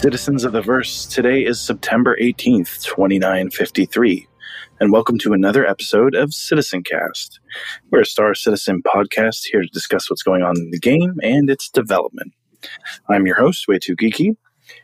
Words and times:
Citizens 0.00 0.44
of 0.44 0.52
the 0.52 0.62
Verse. 0.62 1.04
Today 1.04 1.44
is 1.44 1.60
September 1.60 2.16
18th, 2.18 2.82
2953, 2.84 4.26
and 4.80 4.90
welcome 4.90 5.18
to 5.18 5.34
another 5.34 5.66
episode 5.66 6.14
of 6.14 6.32
Citizen 6.32 6.82
Cast. 6.82 7.38
We're 7.90 8.00
a 8.00 8.06
Star 8.06 8.34
Citizen 8.34 8.82
podcast 8.82 9.42
here 9.52 9.60
to 9.60 9.68
discuss 9.68 10.08
what's 10.08 10.22
going 10.22 10.42
on 10.42 10.56
in 10.56 10.70
the 10.70 10.78
game 10.78 11.20
and 11.22 11.50
its 11.50 11.68
development. 11.68 12.32
I'm 13.10 13.26
your 13.26 13.36
host, 13.36 13.68
Way 13.68 13.78
Too 13.78 13.94
Geeky, 13.94 14.38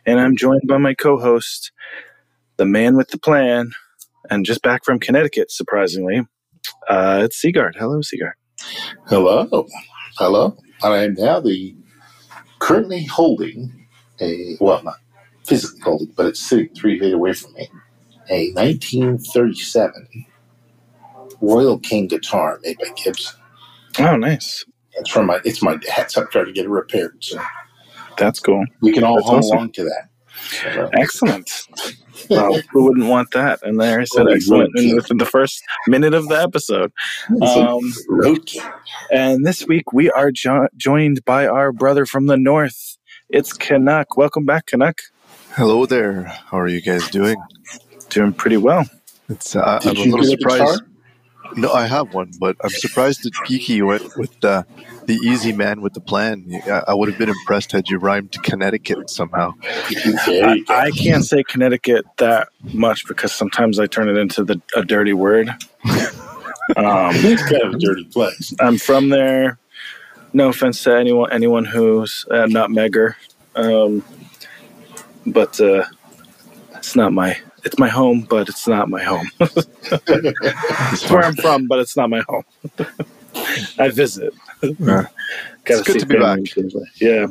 and 0.05 0.19
I'm 0.19 0.37
joined 0.37 0.67
by 0.67 0.77
my 0.77 0.93
co 0.93 1.17
host, 1.17 1.71
the 2.57 2.65
man 2.65 2.95
with 2.95 3.09
the 3.09 3.17
plan, 3.17 3.71
and 4.29 4.45
just 4.45 4.61
back 4.61 4.85
from 4.85 4.99
Connecticut, 4.99 5.49
surprisingly. 5.49 6.27
Uh, 6.87 7.21
it's 7.23 7.41
Sigard. 7.41 7.75
Hello, 7.75 8.03
Sigard. 8.03 8.35
Hello. 9.07 9.65
Hello. 10.19 10.55
I 10.83 10.97
am 11.05 11.15
now 11.15 11.39
the 11.39 11.75
currently 12.59 13.03
holding 13.05 13.87
a, 14.21 14.57
well, 14.59 14.83
not 14.83 14.97
physically 15.47 15.81
holding, 15.81 16.07
but 16.15 16.25
it's 16.25 16.39
sitting 16.41 16.69
three 16.75 16.99
feet 16.99 17.13
away 17.13 17.33
from 17.33 17.53
me, 17.53 17.69
a 18.29 18.51
1937 18.53 20.25
Royal 21.41 21.79
King 21.79 22.07
guitar 22.07 22.59
made 22.63 22.77
by 22.77 22.89
Gibson. 23.01 23.39
Oh, 23.99 24.15
nice. 24.17 24.65
It's 24.93 25.09
from 25.09 25.27
my, 25.27 25.39
it's 25.45 25.61
my 25.61 25.77
dad's. 25.77 26.17
I'm 26.17 26.27
trying 26.27 26.45
to 26.45 26.51
get 26.51 26.65
it 26.65 26.69
repaired. 26.69 27.17
So 27.23 27.39
That's 28.17 28.39
cool. 28.39 28.65
we 28.81 28.91
can 28.91 29.03
all 29.03 29.15
That's 29.17 29.27
home 29.27 29.39
awesome. 29.39 29.57
along 29.57 29.71
to 29.73 29.83
that. 29.83 30.09
So, 30.73 30.89
Excellent. 30.93 31.49
Well, 32.31 32.59
who 32.71 32.83
wouldn't 32.85 33.05
want 33.07 33.29
that? 33.31 33.59
And 33.61 33.79
there 33.79 34.01
I 34.01 34.03
said 34.03 34.25
Well, 34.25 34.33
excellent 34.33 34.71
within 34.95 35.17
the 35.17 35.25
first 35.25 35.63
minute 35.87 36.13
of 36.15 36.27
the 36.27 36.35
episode. 36.41 36.91
Um, 37.41 37.93
and 39.11 39.45
this 39.45 39.65
week 39.67 39.93
we 39.93 40.09
are 40.11 40.31
jo- 40.31 40.67
joined 40.75 41.23
by 41.25 41.45
our 41.47 41.71
brother 41.71 42.05
from 42.07 42.25
the 42.25 42.35
north. 42.35 42.97
It's 43.29 43.53
Canuck. 43.53 44.17
Welcome 44.17 44.45
back, 44.45 44.65
Canuck. 44.65 44.99
Hello 45.57 45.87
there. 45.87 46.25
How 46.25 46.59
are 46.59 46.67
you 46.67 46.81
guys 46.81 47.09
doing? 47.09 47.35
Doing 48.09 48.31
pretty 48.31 48.57
well. 48.57 48.85
It's 49.27 49.55
uh, 49.55 49.79
Did 49.79 49.89
I'm 49.89 49.95
a 49.95 49.99
you 50.01 50.11
little 50.11 50.19
get 50.27 50.37
a 50.37 50.51
surprised. 50.51 50.83
No, 51.55 51.71
I 51.73 51.87
have 51.87 52.13
one, 52.13 52.29
but 52.39 52.57
I'm 52.63 52.69
surprised 52.69 53.23
that 53.23 53.33
Geeky 53.33 53.83
went 53.83 54.15
with 54.17 54.45
uh, 54.45 54.61
the 55.07 55.15
easy 55.15 55.51
man 55.53 55.81
with 55.81 55.95
the 55.95 55.99
plan. 55.99 56.45
I, 56.67 56.83
I 56.89 56.93
would 56.93 57.09
have 57.09 57.17
been 57.17 57.29
impressed 57.29 57.71
had 57.71 57.89
you 57.89 57.97
rhymed 57.97 58.33
Connecticut 58.43 59.09
somehow. 59.09 59.53
I. 59.63 60.63
I 60.69 60.91
can't 60.91 61.25
say 61.25 61.41
Connecticut 61.43 62.05
that 62.17 62.49
much 62.73 63.07
because 63.07 63.33
sometimes 63.33 63.79
I 63.79 63.87
turn 63.87 64.09
it 64.09 64.17
into 64.17 64.43
the, 64.43 64.61
a 64.75 64.85
dirty 64.85 65.13
word. 65.13 65.49
Um, 66.75 67.11
It's 67.15 67.41
kind 67.43 67.63
of 67.63 67.75
a 67.75 67.77
dirty 67.79 68.03
place. 68.03 68.53
I'm 68.59 68.77
from 68.77 69.07
there. 69.07 69.57
No 70.33 70.49
offense 70.49 70.83
to 70.83 70.93
anyone 70.97 71.31
anyone 71.31 71.63
who's 71.63 72.25
uh, 72.29 72.45
not 72.47 72.71
Megger, 72.71 73.15
um, 73.55 74.03
but 75.31 75.59
uh, 75.59 75.83
it's 76.75 76.95
not 76.95 77.13
my 77.13 77.37
it's 77.63 77.77
my 77.79 77.89
home, 77.89 78.21
but 78.29 78.47
it's 78.49 78.67
not 78.67 78.89
my 78.89 79.03
home. 79.03 79.29
it's 79.39 81.09
where 81.09 81.23
I'm 81.23 81.35
from, 81.35 81.67
but 81.67 81.79
it's 81.79 81.97
not 81.97 82.09
my 82.09 82.21
home. 82.27 82.43
I 83.79 83.89
visit. 83.89 84.33
Yeah. 84.61 85.07
It's 85.69 85.81
good 85.81 85.99
to 85.99 86.05
be 86.05 86.17
back. 86.17 86.37
and 86.37 86.49
things 86.49 86.73
like- 86.73 87.01
Yeah. 87.01 87.27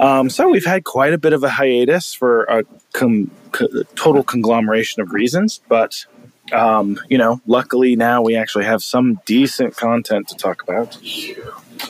Um, 0.00 0.30
so 0.30 0.48
we've 0.48 0.64
had 0.64 0.84
quite 0.84 1.12
a 1.12 1.18
bit 1.18 1.34
of 1.34 1.44
a 1.44 1.50
hiatus 1.50 2.14
for 2.14 2.44
a 2.44 2.64
com- 2.94 3.30
co- 3.52 3.68
total 3.96 4.22
conglomeration 4.22 5.02
of 5.02 5.12
reasons, 5.12 5.60
but 5.68 6.06
um, 6.52 6.98
you 7.10 7.18
know, 7.18 7.42
luckily 7.46 7.96
now 7.96 8.22
we 8.22 8.34
actually 8.34 8.64
have 8.64 8.82
some 8.82 9.20
decent 9.26 9.76
content 9.76 10.28
to 10.28 10.36
talk 10.36 10.62
about. 10.62 10.96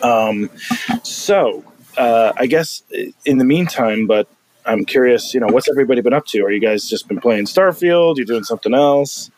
Um, 0.03 0.51
so 1.05 1.63
uh, 1.97 2.33
I 2.37 2.47
guess 2.47 2.83
in 3.25 3.39
the 3.39 3.45
meantime, 3.45 4.09
but 4.09 4.27
I'm 4.69 4.85
curious, 4.85 5.33
you 5.33 5.41
know, 5.41 5.47
what's 5.49 5.69
everybody 5.69 6.03
been 6.03 6.13
up 6.13 6.27
to? 6.27 6.43
Are 6.43 6.51
you 6.51 6.61
guys 6.61 6.89
just 6.89 7.09
been 7.09 7.21
playing 7.21 7.47
Starfield? 7.47 8.17
You're 8.17 8.27
doing 8.27 8.45
something 8.45 8.75
else? 8.75 9.31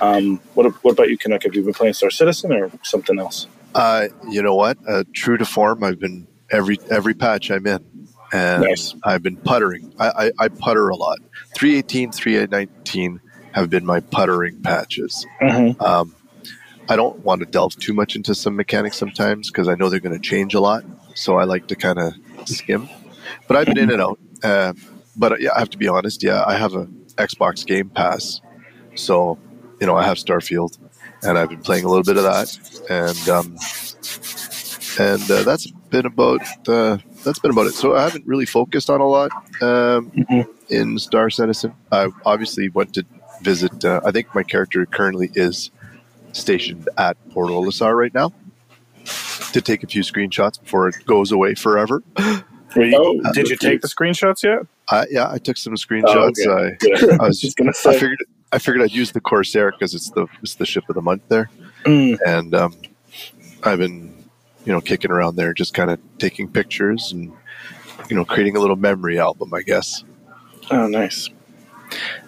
Um, 0.00 0.40
what 0.54 0.66
what 0.84 0.92
about 0.92 1.08
you, 1.08 1.16
Canuck? 1.16 1.44
Have 1.44 1.54
you 1.54 1.62
been 1.62 1.72
playing 1.72 1.94
Star 1.94 2.10
Citizen 2.10 2.52
or 2.52 2.70
something 2.82 3.18
else? 3.18 3.46
Uh, 3.74 4.08
you 4.28 4.42
know 4.42 4.54
what? 4.54 4.78
Uh, 4.86 5.04
true 5.12 5.36
to 5.38 5.44
form, 5.44 5.82
I've 5.82 5.98
been 5.98 6.26
every 6.50 6.78
every 6.90 7.14
patch 7.14 7.50
I'm 7.50 7.66
in, 7.66 7.84
and 8.32 8.62
Nice. 8.62 8.94
I've 9.04 9.22
been 9.22 9.36
puttering. 9.36 9.92
I, 9.98 10.08
I, 10.08 10.44
I 10.44 10.48
putter 10.48 10.88
a 10.88 10.96
lot. 10.96 11.18
318, 11.56 12.12
319 12.12 13.20
have 13.52 13.70
been 13.70 13.86
my 13.86 14.00
puttering 14.00 14.60
patches. 14.62 15.26
Mm-hmm. 15.40 15.80
Um, 15.82 16.14
I 16.88 16.96
don't 16.96 17.18
want 17.20 17.40
to 17.40 17.46
delve 17.46 17.76
too 17.76 17.94
much 17.94 18.16
into 18.16 18.34
some 18.34 18.56
mechanics 18.56 18.98
sometimes 18.98 19.50
because 19.50 19.68
I 19.68 19.74
know 19.74 19.88
they're 19.88 20.00
going 20.00 20.14
to 20.14 20.20
change 20.20 20.54
a 20.54 20.60
lot. 20.60 20.84
So 21.14 21.38
I 21.38 21.44
like 21.44 21.68
to 21.68 21.76
kind 21.76 21.98
of 21.98 22.14
skim. 22.44 22.88
But 23.48 23.56
I've 23.56 23.66
been 23.66 23.78
in 23.78 23.90
and 23.90 24.02
out. 24.02 24.18
Uh, 24.44 24.72
but 25.16 25.32
uh, 25.32 25.36
yeah, 25.40 25.50
I 25.56 25.58
have 25.58 25.70
to 25.70 25.78
be 25.78 25.88
honest. 25.88 26.22
Yeah, 26.22 26.44
I 26.46 26.54
have 26.56 26.74
a 26.74 26.86
Xbox 27.16 27.64
Game 27.66 27.88
Pass, 27.88 28.40
so 28.94 29.38
you 29.80 29.86
know 29.86 29.96
I 29.96 30.04
have 30.04 30.18
Starfield, 30.18 30.78
and 31.22 31.38
I've 31.38 31.48
been 31.48 31.62
playing 31.62 31.84
a 31.84 31.88
little 31.88 32.04
bit 32.04 32.16
of 32.16 32.24
that, 32.24 32.58
and 32.90 33.28
um, 33.28 33.56
and 34.98 35.30
uh, 35.30 35.42
that's 35.42 35.66
been 35.90 36.06
about 36.06 36.42
uh, 36.68 36.98
that's 37.24 37.38
been 37.38 37.50
about 37.52 37.66
it. 37.66 37.74
So 37.74 37.94
I 37.96 38.02
haven't 38.02 38.26
really 38.26 38.46
focused 38.46 38.90
on 38.90 39.00
a 39.00 39.06
lot 39.08 39.30
um, 39.62 40.10
Mhm. 40.12 40.46
in 40.68 40.98
Star 40.98 41.30
Citizen. 41.30 41.72
I 41.90 42.08
obviously 42.26 42.68
went 42.68 42.92
to 42.94 43.04
visit. 43.40 43.84
Uh, 43.84 44.00
I 44.04 44.10
think 44.10 44.34
my 44.34 44.42
character 44.42 44.84
currently 44.86 45.30
is 45.34 45.70
stationed 46.32 46.88
at 46.98 47.16
Port 47.30 47.50
Olisar 47.50 47.96
right 47.96 48.12
now 48.12 48.32
to 49.52 49.60
take 49.60 49.84
a 49.84 49.86
few 49.86 50.02
screenshots 50.02 50.60
before 50.60 50.88
it 50.88 50.96
goes 51.06 51.30
away 51.32 51.54
forever. 51.54 52.02
Oh, 52.76 53.20
Did 53.32 53.48
you 53.48 53.56
take 53.56 53.80
the 53.80 53.88
screenshots 53.88 54.42
yet? 54.42 54.60
I, 54.88 55.06
yeah, 55.10 55.30
I 55.30 55.38
took 55.38 55.56
some 55.56 55.74
screenshots. 55.74 56.38
okay. 56.46 56.76
I, 57.12 57.24
I 57.24 57.26
was 57.28 57.40
Just 57.40 57.56
gonna 57.56 57.72
I 57.86 57.92
figured 57.92 58.18
I 58.52 58.58
figured 58.58 58.82
I'd 58.82 58.92
use 58.92 59.12
the 59.12 59.20
Corsair 59.20 59.70
because 59.72 59.94
it's 59.94 60.10
the 60.10 60.26
it's 60.42 60.54
the 60.56 60.66
ship 60.66 60.84
of 60.88 60.94
the 60.94 61.02
month 61.02 61.22
there, 61.28 61.50
Mm, 61.84 62.18
and 62.26 62.54
um, 62.54 62.74
I've 63.62 63.78
been 63.78 64.14
you 64.64 64.72
know 64.72 64.80
kicking 64.80 65.10
around 65.10 65.36
there, 65.36 65.52
just 65.54 65.74
kind 65.74 65.90
of 65.90 65.98
taking 66.18 66.48
pictures 66.48 67.12
and 67.12 67.32
you 68.08 68.16
know 68.16 68.24
creating 68.24 68.56
a 68.56 68.60
little 68.60 68.76
memory 68.76 69.18
album, 69.18 69.52
I 69.54 69.62
guess. 69.62 70.04
oh, 70.70 70.86
nice, 70.86 71.30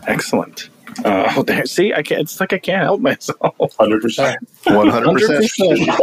excellent. 0.06 0.69
Uh, 1.05 1.33
oh, 1.37 1.43
there. 1.47 1.65
See, 1.67 1.93
I 1.93 2.03
can't. 2.03 2.22
It's 2.22 2.41
like 2.41 2.53
I 2.53 2.59
can't 2.59 2.83
help 2.83 3.00
myself. 3.00 3.56
100%. 3.59 4.37
One 4.75 4.89
hundred 4.89 5.21
percent. 5.21 5.53
100%. 5.59 5.99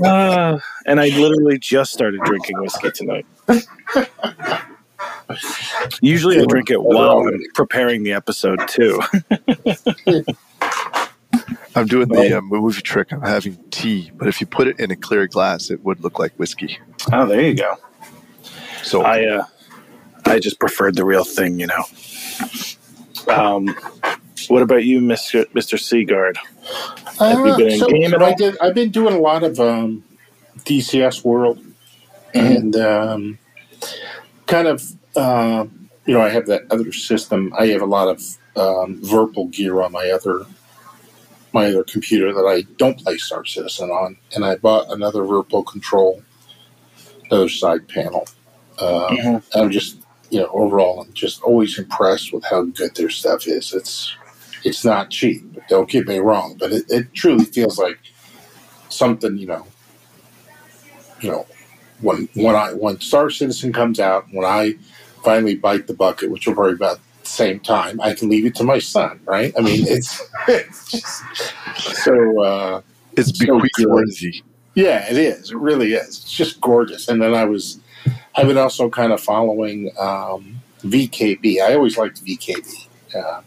Uh, 0.04 0.58
and 0.86 0.98
I 0.98 1.08
literally 1.08 1.58
just 1.58 1.92
started 1.92 2.20
drinking 2.22 2.58
whiskey 2.60 2.90
tonight. 2.90 3.26
Usually, 6.00 6.40
I 6.40 6.46
drink 6.46 6.70
it 6.70 6.82
while 6.82 7.18
I'm 7.18 7.38
preparing 7.54 8.02
the 8.02 8.12
episode 8.12 8.66
too. 8.66 8.98
I'm 11.76 11.86
doing 11.86 12.08
the 12.08 12.38
uh, 12.38 12.40
movie 12.40 12.80
trick. 12.80 13.12
I'm 13.12 13.20
having 13.20 13.58
tea, 13.70 14.10
but 14.16 14.26
if 14.26 14.40
you 14.40 14.46
put 14.46 14.68
it 14.68 14.80
in 14.80 14.90
a 14.90 14.96
clear 14.96 15.26
glass, 15.26 15.70
it 15.70 15.84
would 15.84 16.00
look 16.00 16.18
like 16.18 16.32
whiskey. 16.34 16.78
Oh, 17.12 17.26
there 17.26 17.42
you 17.42 17.54
go. 17.54 17.76
So 18.82 19.02
I 19.02 19.26
uh, 19.26 19.44
I 20.26 20.38
just 20.38 20.58
preferred 20.60 20.96
the 20.96 21.04
real 21.04 21.24
thing, 21.24 21.60
you 21.60 21.66
know. 21.68 21.84
Um, 23.28 23.74
what 24.48 24.62
about 24.62 24.84
you, 24.84 25.00
Mister 25.00 25.46
Mister 25.54 25.76
Sigard? 25.76 26.36
Have 27.18 27.44
you 27.44 27.54
been 27.56 27.68
in 27.70 27.82
Uh, 27.82 27.86
so, 27.86 27.86
game 27.88 28.14
at 28.14 28.20
so 28.20 28.24
I 28.24 28.34
did, 28.34 28.58
I've 28.60 28.74
been 28.74 28.90
doing 28.90 29.14
a 29.14 29.18
lot 29.20 29.42
of 29.44 29.60
um, 29.60 30.04
DCS 30.60 31.24
World 31.24 31.58
Mm-hmm. 32.34 32.56
and 32.56 32.76
um, 32.76 33.38
kind 34.46 34.68
of, 34.68 34.82
uh, 35.16 35.66
you 36.06 36.14
know, 36.14 36.20
I 36.22 36.28
have 36.30 36.46
that 36.46 36.62
other 36.70 36.92
system. 36.92 37.52
I 37.58 37.66
have 37.68 37.82
a 37.82 37.86
lot 37.86 38.08
of 38.08 38.22
um, 38.56 39.00
Virpil 39.02 39.48
gear 39.48 39.82
on 39.82 39.92
my 39.92 40.10
other 40.10 40.46
my 41.52 41.66
other 41.66 41.84
computer 41.84 42.32
that 42.32 42.46
I 42.46 42.62
don't 42.78 42.98
play 42.98 43.16
Star 43.18 43.44
Citizen 43.44 43.90
on, 43.90 44.16
and 44.34 44.44
I 44.44 44.56
bought 44.56 44.90
another 44.92 45.24
Virpil 45.24 45.64
control, 45.64 46.22
another 47.30 47.48
side 47.48 47.88
panel. 47.88 48.28
Uh, 48.78 49.08
Mhm. 49.10 49.42
I'm 49.54 49.70
just, 49.70 49.99
you 50.30 50.40
know, 50.40 50.50
overall, 50.52 51.02
I'm 51.02 51.12
just 51.12 51.42
always 51.42 51.78
impressed 51.78 52.32
with 52.32 52.44
how 52.44 52.64
good 52.64 52.94
their 52.94 53.10
stuff 53.10 53.46
is. 53.46 53.72
It's 53.72 54.14
it's 54.64 54.84
not 54.84 55.10
cheap. 55.10 55.42
Don't 55.68 55.88
get 55.88 56.06
me 56.06 56.18
wrong, 56.18 56.56
but 56.58 56.72
it, 56.72 56.84
it 56.88 57.14
truly 57.14 57.44
feels 57.44 57.78
like 57.78 57.98
something, 58.88 59.38
you 59.38 59.46
know, 59.46 59.66
you 61.20 61.30
know, 61.30 61.46
when 62.00 62.28
when 62.34 62.54
I 62.54 62.72
when 62.72 63.00
Star 63.00 63.30
Citizen 63.30 63.72
comes 63.72 63.98
out, 64.00 64.26
when 64.32 64.44
I 64.44 64.74
finally 65.24 65.56
bite 65.56 65.86
the 65.86 65.94
bucket, 65.94 66.30
which 66.30 66.46
will 66.46 66.54
probably 66.54 66.74
be 66.74 66.84
about 66.84 67.00
the 67.22 67.28
same 67.28 67.60
time, 67.60 68.00
I 68.00 68.14
can 68.14 68.28
leave 68.28 68.46
it 68.46 68.54
to 68.56 68.64
my 68.64 68.78
son, 68.78 69.20
right? 69.24 69.52
I 69.58 69.60
mean, 69.60 69.86
it's, 69.86 70.28
it's 70.48 70.90
just 70.90 71.24
so. 72.04 72.42
Uh, 72.42 72.82
it's 73.16 73.36
so 73.36 73.58
bequeath 73.58 74.42
yeah, 74.74 75.10
it 75.10 75.18
is. 75.18 75.50
It 75.50 75.56
really 75.56 75.94
is. 75.94 76.08
It's 76.08 76.32
just 76.32 76.60
gorgeous. 76.60 77.08
And 77.08 77.20
then 77.20 77.34
I 77.34 77.44
was, 77.44 77.80
I've 78.36 78.46
been 78.46 78.58
also 78.58 78.88
kind 78.88 79.12
of 79.12 79.20
following 79.20 79.90
um, 79.98 80.60
VKB. 80.82 81.60
I 81.60 81.74
always 81.74 81.98
liked 81.98 82.24
VKB. 82.24 82.88
Uh, 83.14 83.42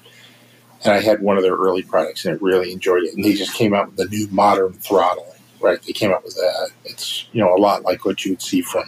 and 0.84 0.94
I 0.94 1.00
had 1.00 1.22
one 1.22 1.38
of 1.38 1.44
their 1.44 1.56
early 1.56 1.84
products 1.84 2.26
and 2.26 2.36
I 2.36 2.38
really 2.42 2.72
enjoyed 2.72 3.04
it. 3.04 3.14
And 3.16 3.24
they 3.24 3.34
just 3.34 3.54
came 3.54 3.74
out 3.74 3.88
with 3.88 3.98
the 3.98 4.06
new 4.06 4.28
modern 4.32 4.74
throttle, 4.74 5.34
right? 5.62 5.82
They 5.82 5.94
came 5.94 6.12
out 6.12 6.24
with 6.24 6.36
that. 6.36 6.70
It's, 6.84 7.28
you 7.32 7.42
know, 7.42 7.56
a 7.56 7.58
lot 7.58 7.84
like 7.84 8.06
what 8.06 8.26
you 8.26 8.34
would 8.34 8.42
see 8.42 8.62
from 8.62 8.86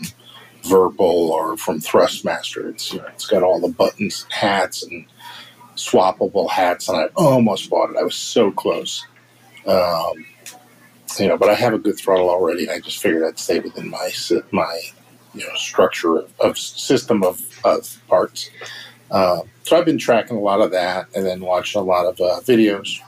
Virpil 0.63 1.31
or 1.31 1.57
from 1.57 1.79
Thrustmaster. 1.79 2.69
It's 2.69 2.91
you 2.91 2.99
know, 2.99 3.07
it's 3.07 3.27
got 3.27 3.43
all 3.43 3.59
the 3.59 3.69
buttons, 3.69 4.25
hats, 4.29 4.83
and 4.83 5.05
swappable 5.75 6.49
hats, 6.49 6.89
and 6.89 6.97
I 6.97 7.05
almost 7.15 7.69
bought 7.69 7.91
it. 7.91 7.97
I 7.97 8.03
was 8.03 8.15
so 8.15 8.51
close. 8.51 9.05
Um, 9.67 10.25
you 11.19 11.27
know, 11.27 11.37
but 11.37 11.49
I 11.49 11.53
have 11.53 11.73
a 11.73 11.79
good 11.79 11.97
throttle 11.97 12.29
already, 12.29 12.63
and 12.63 12.71
I 12.71 12.79
just 12.79 12.97
figured 12.97 13.23
I'd 13.23 13.39
stay 13.39 13.59
within 13.59 13.89
my 13.89 14.11
my 14.51 14.81
you 15.35 15.47
know 15.47 15.55
structure 15.55 16.17
of, 16.17 16.39
of 16.39 16.57
system 16.57 17.23
of, 17.23 17.41
of 17.63 18.01
parts. 18.07 18.49
Uh, 19.11 19.41
so 19.63 19.77
I've 19.77 19.85
been 19.85 19.97
tracking 19.97 20.37
a 20.37 20.41
lot 20.41 20.61
of 20.61 20.71
that, 20.71 21.07
and 21.15 21.25
then 21.25 21.41
watching 21.41 21.81
a 21.81 21.83
lot 21.83 22.05
of 22.05 22.19
uh, 22.19 22.39
videos, 22.41 22.99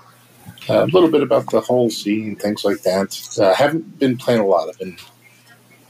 uh, 0.69 0.83
a 0.83 0.85
little 0.85 1.09
bit 1.09 1.21
about 1.21 1.49
the 1.51 1.61
whole 1.61 1.89
scene, 1.89 2.35
things 2.35 2.63
like 2.63 2.81
that. 2.83 3.17
I 3.41 3.53
haven't 3.53 3.99
been 3.99 4.17
playing 4.17 4.41
a 4.41 4.45
lot. 4.45 4.69
I've 4.69 4.79
been 4.79 4.97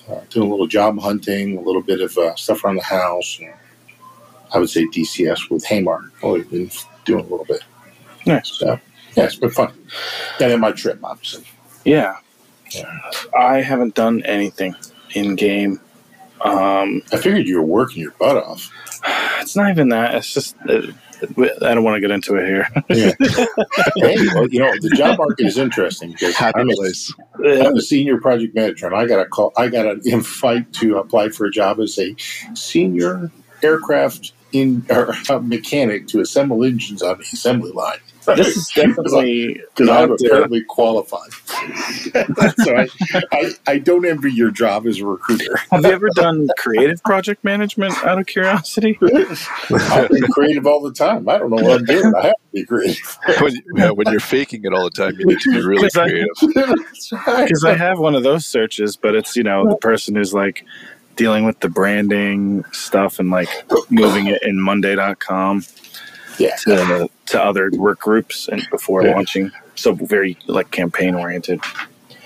uh, 0.09 0.21
doing 0.29 0.47
a 0.47 0.51
little 0.51 0.67
job 0.67 0.99
hunting, 0.99 1.57
a 1.57 1.61
little 1.61 1.81
bit 1.81 2.01
of 2.01 2.17
uh, 2.17 2.35
stuff 2.35 2.63
around 2.63 2.75
the 2.75 2.83
house. 2.83 3.39
And 3.39 3.53
I 4.53 4.59
would 4.59 4.69
say 4.69 4.85
DCS 4.85 5.49
with 5.49 5.65
Hamar. 5.65 6.11
I've 6.23 6.49
been 6.49 6.69
doing 7.05 7.25
a 7.25 7.27
little 7.27 7.45
bit. 7.45 7.63
Nice. 8.25 8.49
So, 8.49 8.79
yeah, 9.15 9.25
it's 9.25 9.35
been 9.35 9.49
fun. 9.49 9.73
And 10.39 10.51
then 10.51 10.59
my 10.59 10.71
trip, 10.71 10.99
obviously. 11.03 11.45
Yeah. 11.83 12.17
Yeah. 12.71 12.99
I 13.37 13.61
haven't 13.61 13.95
done 13.95 14.21
anything 14.23 14.75
in 15.13 15.35
game. 15.35 15.79
Um, 16.41 17.01
I 17.11 17.17
figured 17.17 17.47
you 17.47 17.57
were 17.57 17.65
working 17.65 18.01
your 18.01 18.11
butt 18.11 18.37
off. 18.37 18.71
it's 19.41 19.55
not 19.55 19.69
even 19.69 19.89
that. 19.89 20.15
It's 20.15 20.33
just 20.33 20.55
uh, 20.67 20.81
I 21.61 21.73
don't 21.73 21.83
want 21.83 21.95
to 21.95 22.01
get 22.01 22.11
into 22.11 22.35
it 22.35 22.45
here. 22.45 22.67
Yeah. 22.89 23.11
hey, 23.95 24.27
well, 24.33 24.47
you 24.49 24.59
know, 24.59 24.71
the 24.79 24.93
job 24.95 25.17
market 25.17 25.45
is 25.45 25.57
interesting 25.57 26.11
because 26.11 26.35
Happy 26.35 26.59
I'm 26.59 26.69
a, 26.69 26.73
place. 26.73 27.13
I'm 27.35 27.75
a 27.75 27.81
senior 27.81 28.19
project 28.19 28.55
manager, 28.55 28.87
and 28.87 28.95
I 28.95 29.05
got 29.07 29.19
a 29.19 29.25
call. 29.25 29.51
I 29.57 29.67
got 29.67 29.87
an 29.87 30.01
invite 30.05 30.71
to 30.73 30.97
apply 30.97 31.29
for 31.29 31.45
a 31.45 31.51
job 31.51 31.79
as 31.79 31.97
a 31.97 32.15
senior 32.53 33.31
aircraft 33.63 34.33
in 34.51 34.85
or 34.89 35.13
uh, 35.29 35.39
mechanic 35.39 36.07
to 36.07 36.21
assemble 36.21 36.63
engines 36.63 37.01
on 37.01 37.17
the 37.17 37.23
assembly 37.23 37.71
line. 37.71 37.97
This 38.35 38.57
is 38.57 38.67
definitely 38.69 39.53
because 39.53 39.87
not 39.87 40.03
I'm 40.03 40.09
the- 40.09 40.25
apparently 40.27 40.63
qualified. 40.63 41.31
so 42.63 42.75
I, 42.75 42.87
I, 43.31 43.51
I 43.67 43.77
don't 43.79 44.05
envy 44.05 44.31
your 44.31 44.51
job 44.51 44.85
as 44.87 44.99
a 44.99 45.05
recruiter. 45.05 45.57
Have 45.71 45.83
you 45.85 45.91
ever 45.91 46.09
done 46.15 46.47
creative 46.57 47.01
project 47.03 47.43
management 47.43 47.93
out 48.03 48.19
of 48.19 48.25
curiosity? 48.27 48.97
I've 49.01 50.09
been 50.09 50.23
creative 50.31 50.67
all 50.67 50.81
the 50.81 50.93
time. 50.93 51.27
I 51.29 51.37
don't 51.37 51.49
know 51.49 51.63
what 51.63 51.79
I'm 51.79 51.85
doing. 51.85 52.13
I 52.15 52.27
have 52.27 52.33
to 52.33 52.51
be 52.53 52.65
creative. 52.65 53.17
When, 53.41 53.53
yeah, 53.75 53.89
when 53.91 54.07
you're 54.11 54.19
faking 54.19 54.63
it 54.65 54.73
all 54.73 54.83
the 54.85 54.89
time, 54.91 55.15
you 55.19 55.25
need 55.25 55.39
to 55.39 55.51
be 55.51 55.61
really 55.61 55.83
Because 55.87 55.97
I- 55.97 56.09
creative. 56.09 56.27
That's 56.53 57.11
right. 57.11 57.47
Because 57.47 57.63
I 57.65 57.75
have 57.75 57.99
one 57.99 58.15
of 58.15 58.23
those 58.23 58.45
searches, 58.45 58.95
but 58.95 59.15
it's, 59.15 59.35
you 59.35 59.43
know, 59.43 59.67
the 59.67 59.77
person 59.77 60.15
who's 60.15 60.33
like 60.33 60.65
dealing 61.15 61.45
with 61.45 61.59
the 61.61 61.69
branding 61.69 62.63
stuff 62.73 63.19
and 63.19 63.29
like 63.31 63.49
moving 63.89 64.27
it 64.27 64.41
in 64.43 64.59
Monday.com 64.61 65.63
Yeah. 66.37 66.55
to, 66.63 67.09
to 67.27 67.41
other 67.43 67.69
work 67.73 67.99
groups 67.99 68.47
and 68.47 68.65
before 68.69 69.03
Yeah. 69.03 69.15
launching. 69.15 69.51
So 69.75 69.93
very 69.93 70.37
like 70.47 70.71
campaign 70.71 71.15
oriented. 71.15 71.61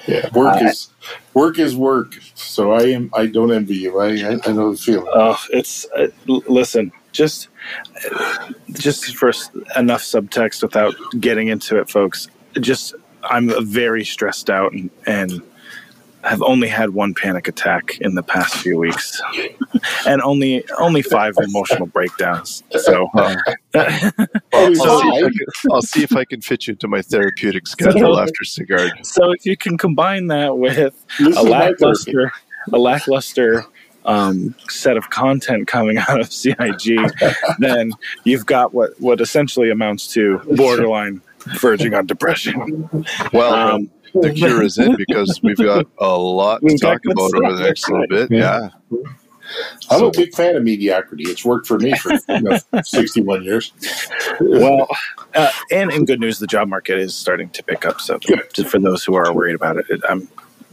Yeah, 0.07 0.29
work 0.33 0.55
I- 0.55 0.67
is 0.69 0.89
work 1.33 1.59
is 1.59 1.75
work. 1.75 2.13
So 2.33 2.71
I 2.71 2.83
am. 2.87 3.11
I 3.13 3.27
don't 3.27 3.51
envy 3.51 3.75
you. 3.75 3.99
I 3.99 4.07
I, 4.09 4.39
I 4.45 4.51
know 4.51 4.71
the 4.71 4.77
feeling. 4.77 5.07
Oh, 5.13 5.37
it's 5.51 5.85
uh, 5.95 6.07
l- 6.27 6.43
listen, 6.47 6.91
just 7.11 7.49
just 8.71 9.15
for 9.15 9.29
s- 9.29 9.49
enough 9.75 10.01
subtext 10.01 10.61
without 10.63 10.95
getting 11.19 11.49
into 11.49 11.77
it, 11.79 11.89
folks. 11.89 12.27
Just 12.59 12.95
I'm 13.23 13.51
very 13.67 14.03
stressed 14.03 14.49
out 14.49 14.71
and 14.73 14.89
and 15.05 15.41
have 16.23 16.41
only 16.43 16.67
had 16.67 16.91
one 16.91 17.13
panic 17.13 17.47
attack 17.47 17.97
in 18.01 18.15
the 18.15 18.23
past 18.23 18.55
few 18.57 18.77
weeks, 18.77 19.21
and 20.07 20.21
only 20.21 20.63
only 20.77 21.01
five 21.01 21.35
emotional 21.43 21.87
breakdowns. 21.87 22.63
So 22.79 23.07
Oh, 23.15 23.35
I'll 24.53 24.73
see, 24.75 24.81
if 24.81 24.81
I 24.83 25.21
fine. 25.21 25.31
can, 25.33 25.71
I'll 25.71 25.81
see 25.81 26.03
if 26.03 26.15
I 26.15 26.25
can 26.25 26.41
fit 26.41 26.67
you 26.67 26.73
into 26.73 26.87
my 26.87 27.01
therapeutic 27.01 27.67
schedule 27.67 28.19
after 28.19 28.43
Sigard. 28.43 29.05
so 29.05 29.31
if 29.31 29.45
you 29.45 29.55
can 29.57 29.77
combine 29.77 30.27
that 30.27 30.57
with 30.57 30.93
Listen 31.19 31.33
a 31.37 31.43
to 31.43 31.49
my 31.49 31.59
therapy. 31.59 31.71
lackluster 31.83 32.31
a 32.73 32.77
lackluster 32.77 33.65
um, 34.05 34.53
set 34.69 34.97
of 34.97 35.09
content 35.09 35.67
coming 35.67 35.97
out 36.09 36.19
of 36.19 36.31
CIG, 36.31 36.99
then 37.59 37.91
you've 38.23 38.45
got 38.45 38.73
what 38.73 38.91
what 38.99 39.21
essentially 39.21 39.69
amounts 39.71 40.07
to 40.13 40.39
borderline 40.55 41.21
verging 41.59 41.93
on 41.93 42.05
depression. 42.05 42.87
Well, 43.33 43.53
Um, 43.53 43.89
the 44.13 44.31
cure 44.33 44.63
is 44.63 44.77
in 44.77 44.95
because 44.95 45.39
we've 45.43 45.57
got 45.57 45.85
a 45.99 46.17
lot 46.17 46.61
to 46.61 46.77
talk 46.77 46.99
about 47.05 47.29
stuff, 47.29 47.41
over 47.43 47.55
the 47.55 47.63
next 47.63 47.89
little 47.89 48.07
bit. 48.07 48.31
Yeah. 48.31 48.69
I'm 49.89 49.99
So- 49.99 50.07
a 50.07 50.11
big 50.11 50.33
fan 50.33 50.55
of 50.55 50.63
mediocrity. 50.63 51.25
It's 51.25 51.43
worked 51.43 51.67
for 51.67 51.77
me 51.77 51.93
for 51.97 52.13
you 52.29 52.41
know, 52.41 52.57
61 52.83 53.43
years. 53.43 53.73
well, 54.39 54.87
uh, 55.35 55.49
and 55.71 55.91
in 55.91 56.05
good 56.05 56.19
news, 56.21 56.39
the 56.39 56.47
job 56.47 56.67
market 56.69 56.97
is 56.99 57.13
starting 57.13 57.49
to 57.49 57.63
pick 57.63 57.85
up. 57.85 57.99
So, 57.99 58.17
Good. 58.19 58.67
for 58.67 58.79
those 58.79 59.03
who 59.03 59.15
are 59.15 59.33
worried 59.33 59.55
about 59.55 59.77
it, 59.77 59.85
it 59.89 60.01
I'm, 60.07 60.27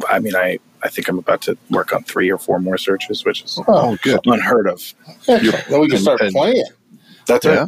I 0.08 0.20
mean, 0.20 0.36
I, 0.36 0.58
I 0.84 0.88
think 0.88 1.08
I'm 1.08 1.18
about 1.18 1.42
to 1.42 1.58
work 1.70 1.92
on 1.92 2.04
three 2.04 2.30
or 2.30 2.38
four 2.38 2.60
more 2.60 2.78
searches, 2.78 3.24
which 3.24 3.42
is 3.42 3.58
Oh, 3.66 3.96
good. 4.02 4.20
unheard 4.26 4.68
of. 4.68 4.94
excellent. 5.26 5.66
Then 5.68 5.80
we 5.80 5.88
can 5.88 5.98
start 5.98 6.20
and- 6.20 6.32
playing. 6.32 6.64
That's 7.26 7.44
Yeah. 7.44 7.66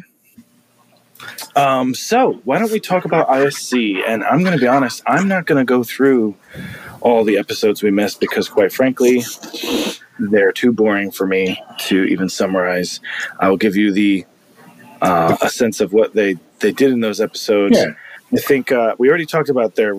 Um, 1.57 1.95
so 1.95 2.35
why 2.45 2.59
don't 2.59 2.71
we 2.73 2.81
talk 2.81 3.05
about 3.05 3.29
ISC? 3.29 4.03
And 4.07 4.25
I'm 4.25 4.41
going 4.41 4.53
to 4.53 4.61
be 4.61 4.67
honest, 4.69 5.03
I'm 5.07 5.29
not 5.29 5.47
going 5.47 5.59
to 5.59 5.65
go 5.65 5.83
through 5.83 6.35
all 7.01 7.25
the 7.25 7.39
episodes 7.39 7.83
we 7.83 7.91
missed 7.91 8.21
because, 8.21 8.49
quite 8.49 8.73
frankly, 8.73 9.23
they're 10.19 10.53
too 10.53 10.73
boring 10.73 11.11
for 11.11 11.27
me 11.27 11.63
to 11.81 12.05
even 12.05 12.29
summarize. 12.29 13.01
I 13.39 13.49
will 13.49 13.57
give 13.57 13.77
you 13.77 13.93
the 13.93 14.25
uh, 15.01 15.37
a 15.41 15.49
sense 15.49 15.81
of 15.81 15.93
what 15.93 16.15
they 16.15 16.37
they 16.61 16.73
did 16.73 16.93
in 16.93 17.01
those 17.01 17.21
episodes. 17.21 17.79
Yeah. 17.79 17.93
I 18.33 18.37
think 18.37 18.71
uh, 18.71 18.95
we 18.99 19.09
already 19.09 19.27
talked 19.27 19.49
about 19.49 19.75
their 19.77 19.95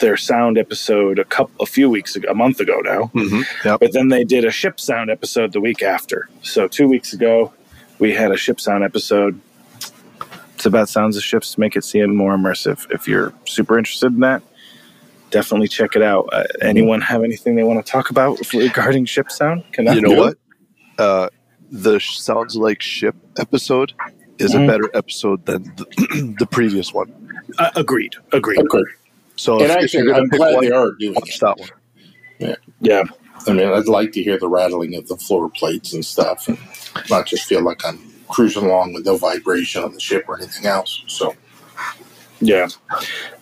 their 0.00 0.16
sound 0.16 0.58
episode 0.58 1.18
a 1.20 1.24
couple 1.24 1.54
a 1.62 1.66
few 1.66 1.88
weeks 1.88 2.16
ago, 2.16 2.28
a 2.30 2.34
month 2.34 2.60
ago 2.60 2.80
now. 2.80 3.06
hmm 3.06 3.42
Yep. 3.64 3.80
But 3.80 3.92
then 3.92 4.08
they 4.08 4.24
did 4.24 4.44
a 4.44 4.50
ship 4.50 4.80
sound 4.80 5.10
episode 5.10 5.52
the 5.52 5.60
week 5.60 5.82
after. 5.82 6.28
So 6.42 6.66
two 6.66 6.88
weeks 6.88 7.12
ago, 7.12 7.52
we 8.00 8.12
had 8.12 8.32
a 8.32 8.36
ship 8.36 8.60
sound 8.60 8.82
episode. 8.82 9.40
It's 10.62 10.66
about 10.68 10.88
sounds 10.88 11.16
of 11.16 11.24
ships 11.24 11.54
to 11.54 11.58
make 11.60 11.74
it 11.74 11.82
seem 11.82 12.14
more 12.14 12.36
immersive. 12.36 12.86
If 12.92 13.08
you're 13.08 13.34
super 13.46 13.76
interested 13.78 14.12
in 14.12 14.20
that, 14.20 14.44
definitely 15.32 15.66
check 15.66 15.96
it 15.96 16.02
out. 16.02 16.28
Uh, 16.32 16.44
anyone 16.60 17.00
have 17.00 17.24
anything 17.24 17.56
they 17.56 17.64
want 17.64 17.84
to 17.84 17.90
talk 17.90 18.10
about 18.10 18.38
regarding 18.54 19.04
ship 19.06 19.32
sound? 19.32 19.64
Can 19.72 19.88
I 19.88 19.94
You 19.94 20.02
know 20.02 20.12
what? 20.12 20.38
Uh, 20.98 21.30
the 21.72 21.98
Sounds 21.98 22.54
Like 22.54 22.80
Ship 22.80 23.16
episode 23.40 23.92
is 24.38 24.54
Mhm. 24.54 24.62
a 24.62 24.66
better 24.68 24.88
episode 24.94 25.44
than 25.46 25.64
the, 25.74 26.34
the 26.38 26.46
previous 26.46 26.94
one. 26.94 27.12
Uh, 27.58 27.70
agreed. 27.74 28.14
Agreed. 28.32 28.60
Okay. 28.60 28.84
So 29.34 29.54
And 29.54 29.62
if, 29.64 29.70
if 29.70 29.76
actually, 29.82 30.04
you're 30.04 30.14
I'm 30.14 30.28
glad 30.28 30.54
one, 30.54 30.64
they 30.64 30.70
are 30.70 30.92
doing 30.92 31.14
watch 31.14 31.34
it. 31.34 31.40
that 31.40 31.58
one. 31.58 31.70
Yeah. 32.38 32.54
Yeah. 32.80 33.02
I 33.48 33.52
mean, 33.52 33.66
I'd 33.66 33.86
like 33.88 34.12
to 34.12 34.22
hear 34.22 34.38
the 34.38 34.48
rattling 34.48 34.94
of 34.94 35.08
the 35.08 35.16
floor 35.16 35.50
plates 35.50 35.92
and 35.92 36.04
stuff 36.04 36.46
and 36.46 36.56
not 37.10 37.26
just 37.26 37.46
feel 37.48 37.62
like 37.62 37.84
I'm 37.84 37.98
cruising 38.32 38.64
along 38.64 38.94
with 38.94 39.04
no 39.04 39.16
vibration 39.16 39.84
on 39.84 39.92
the 39.92 40.00
ship 40.00 40.24
or 40.26 40.38
anything 40.38 40.66
else. 40.66 41.02
So, 41.06 41.34
Yeah. 42.40 42.68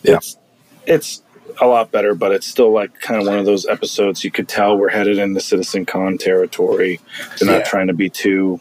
Yeah. 0.03 0.17
It's, 0.17 0.37
it's 0.85 1.23
a 1.61 1.65
lot 1.65 1.91
better, 1.91 2.13
but 2.13 2.31
it's 2.31 2.45
still 2.45 2.71
like 2.71 2.99
kind 2.99 3.21
of 3.21 3.27
one 3.27 3.39
of 3.39 3.45
those 3.45 3.65
episodes 3.65 4.23
you 4.23 4.31
could 4.31 4.47
tell 4.47 4.77
we're 4.77 4.89
headed 4.89 5.17
into 5.17 5.39
Citizen 5.39 5.85
Con 5.85 6.17
territory. 6.17 6.99
They're 7.39 7.49
not 7.49 7.59
Yeah. 7.59 7.69
trying 7.69 7.87
to 7.87 7.93
be 7.93 8.09
too 8.09 8.59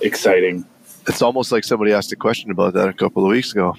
exciting. 0.00 0.64
It's 1.08 1.22
almost 1.22 1.52
like 1.52 1.64
somebody 1.64 1.92
asked 1.92 2.12
a 2.12 2.16
question 2.16 2.50
about 2.50 2.74
that 2.74 2.88
a 2.88 2.92
couple 2.92 3.24
of 3.24 3.30
weeks 3.30 3.52
ago. 3.52 3.76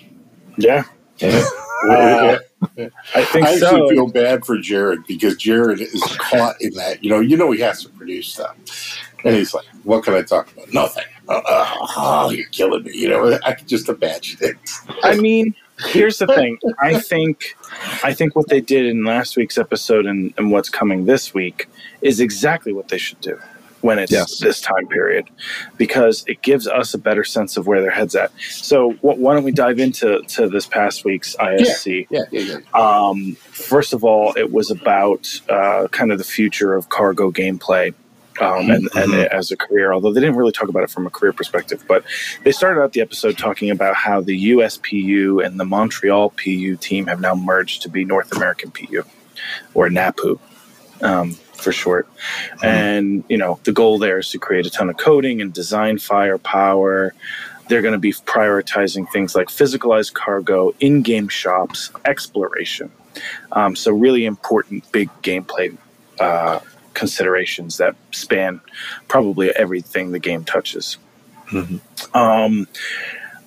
Yeah. 0.57 0.83
Uh, 1.21 2.37
I 3.15 3.23
think 3.25 3.45
I 3.45 3.53
actually 3.53 3.59
so. 3.59 3.89
feel 3.89 4.07
bad 4.07 4.45
for 4.45 4.57
Jared 4.57 5.05
because 5.07 5.35
Jared 5.37 5.79
is 5.79 6.01
caught 6.19 6.55
in 6.61 6.73
that. 6.73 7.03
You 7.03 7.09
know, 7.11 7.19
you 7.19 7.37
know 7.37 7.51
he 7.51 7.59
has 7.61 7.83
to 7.83 7.89
produce 7.89 8.29
stuff, 8.33 8.55
and 9.23 9.35
he's 9.35 9.53
like, 9.53 9.65
"What 9.83 10.03
can 10.03 10.15
I 10.15 10.23
talk 10.23 10.51
about? 10.53 10.73
Nothing. 10.73 11.03
Uh, 11.29 11.41
uh, 11.45 11.75
oh, 11.97 12.29
you're 12.31 12.47
killing 12.49 12.83
me." 12.83 12.91
You 12.93 13.09
know, 13.09 13.39
I 13.45 13.53
can 13.53 13.67
just 13.67 13.89
imagine 13.89 14.37
it. 14.41 14.57
I 15.03 15.15
mean, 15.17 15.53
here's 15.87 16.17
the 16.19 16.27
thing. 16.27 16.57
I 16.79 16.99
think 16.99 17.55
I 18.03 18.13
think 18.13 18.35
what 18.35 18.47
they 18.49 18.61
did 18.61 18.85
in 18.85 19.03
last 19.03 19.35
week's 19.37 19.57
episode 19.57 20.05
and, 20.05 20.33
and 20.37 20.51
what's 20.51 20.69
coming 20.69 21.05
this 21.05 21.33
week 21.33 21.67
is 22.01 22.19
exactly 22.19 22.73
what 22.73 22.87
they 22.89 22.97
should 22.97 23.19
do 23.21 23.37
when 23.81 23.99
it's 23.99 24.11
Yes. 24.11 24.39
this 24.39 24.59
time 24.59 24.87
period 24.87 25.29
because 25.77 26.23
it 26.27 26.41
gives 26.41 26.67
us 26.67 26.95
a 26.95 26.97
better 26.97 27.23
sense 27.23 27.57
of 27.57 27.67
where 27.67 27.79
their 27.79 27.91
heads 27.91 28.15
at. 28.15 28.31
So 28.49 28.93
wh- 29.01 29.19
why 29.19 29.35
don't 29.35 29.43
we 29.43 29.51
dive 29.51 29.77
into 29.77 30.21
to 30.29 30.49
this 30.49 30.65
past 30.65 31.05
week's 31.05 31.35
ISC? 31.35 32.07
Yeah, 32.09 32.21
yeah, 32.31 32.41
yeah. 32.41 32.57
Um, 32.73 33.35
first 33.51 33.93
of 33.93 34.03
all, 34.03 34.33
it 34.35 34.51
was 34.51 34.71
about 34.71 35.29
uh, 35.47 35.87
kind 35.91 36.11
of 36.11 36.17
the 36.17 36.23
future 36.23 36.73
of 36.73 36.89
cargo 36.89 37.31
gameplay. 37.31 37.93
Um, 38.39 38.69
and, 38.69 38.87
and 38.95 39.11
Mhm. 39.13 39.27
as 39.27 39.51
a 39.51 39.57
career, 39.57 39.91
although 39.93 40.13
they 40.13 40.19
didn't 40.21 40.35
really 40.35 40.51
talk 40.51 40.69
about 40.69 40.83
it 40.83 40.89
from 40.91 41.07
a 41.07 41.09
career 41.09 41.33
perspective, 41.33 41.83
but 41.87 42.03
they 42.43 42.51
started 42.51 42.81
out 42.81 42.93
the 42.93 43.01
episode 43.01 43.37
talking 43.37 43.69
about 43.71 43.95
how 43.95 44.21
the 44.21 44.35
USPU 44.51 45.43
and 45.43 45.59
the 45.59 45.65
Montreal 45.65 46.29
PU 46.31 46.75
team 46.75 47.07
have 47.07 47.19
now 47.19 47.33
merged 47.35 47.81
to 47.83 47.89
be 47.89 48.05
North 48.05 48.35
American 48.35 48.71
PU 48.71 49.03
or 49.73 49.89
NAPU. 49.89 50.39
um, 51.01 51.33
for 51.53 51.71
short. 51.71 52.07
And, 52.63 53.23
you 53.29 53.37
know, 53.37 53.59
the 53.65 53.71
goal 53.71 53.99
there 53.99 54.17
is 54.19 54.29
to 54.31 54.39
create 54.39 54.65
a 54.65 54.69
ton 54.71 54.89
of 54.89 54.97
coding 54.97 55.41
and 55.41 55.53
design 55.53 55.99
firepower. 55.99 57.13
They're 57.67 57.81
going 57.83 57.93
to 57.93 57.99
be 57.99 58.13
prioritizing 58.13 59.07
things 59.11 59.35
like 59.35 59.47
physicalized 59.49 60.13
cargo, 60.13 60.73
in 60.79 61.03
game 61.03 61.27
shops, 61.27 61.91
exploration. 62.05 62.89
Um, 63.51 63.75
so, 63.75 63.91
really 63.91 64.25
important 64.25 64.91
big 64.91 65.09
gameplay 65.21 65.75
uh, 66.19 66.59
considerations 66.97 67.77
that 67.77 67.95
span 68.11 68.59
probably 69.07 69.51
everything 69.51 70.11
the 70.11 70.19
game 70.19 70.43
touches. 70.43 70.97
Um, 72.13 72.67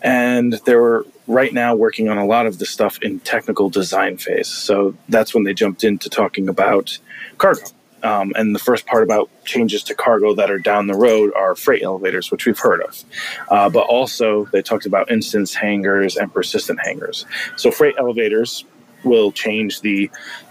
and 0.02 0.54
they're 0.64 1.02
right 1.26 1.52
now 1.52 1.74
working 1.74 2.08
on 2.08 2.16
a 2.16 2.24
lot 2.24 2.46
of 2.46 2.58
the 2.58 2.64
stuff 2.64 2.98
in 3.02 3.20
technical 3.20 3.68
design 3.68 4.16
phase. 4.16 4.48
So 4.48 4.94
that's 5.08 5.34
when 5.34 5.44
they 5.44 5.52
jumped 5.52 5.84
into 5.84 6.08
talking 6.08 6.48
about 6.48 6.98
cargo. 7.38 7.62
Um, 8.02 8.32
and 8.34 8.54
the 8.54 8.58
first 8.58 8.86
part 8.86 9.02
about 9.02 9.28
changes 9.44 9.82
to 9.84 9.94
cargo 9.94 10.34
that 10.34 10.50
are 10.50 10.58
down 10.58 10.86
the 10.86 10.94
road 10.94 11.32
are 11.34 11.54
freight 11.54 11.82
elevators, 11.82 12.30
which 12.30 12.46
we've 12.46 12.58
heard 12.58 12.80
of. 12.82 13.04
Uh, 13.48 13.68
but 13.68 13.80
also, 13.80 14.46
they 14.46 14.62
talked 14.62 14.86
about 14.86 15.10
instance 15.10 15.54
hangars 15.54 16.16
and 16.16 16.32
persistent 16.32 16.80
hangars. 16.82 17.26
So, 17.56 17.70
freight 17.70 17.96
elevators 17.98 18.64
will 19.04 19.32
change 19.32 19.82
the 19.82 20.10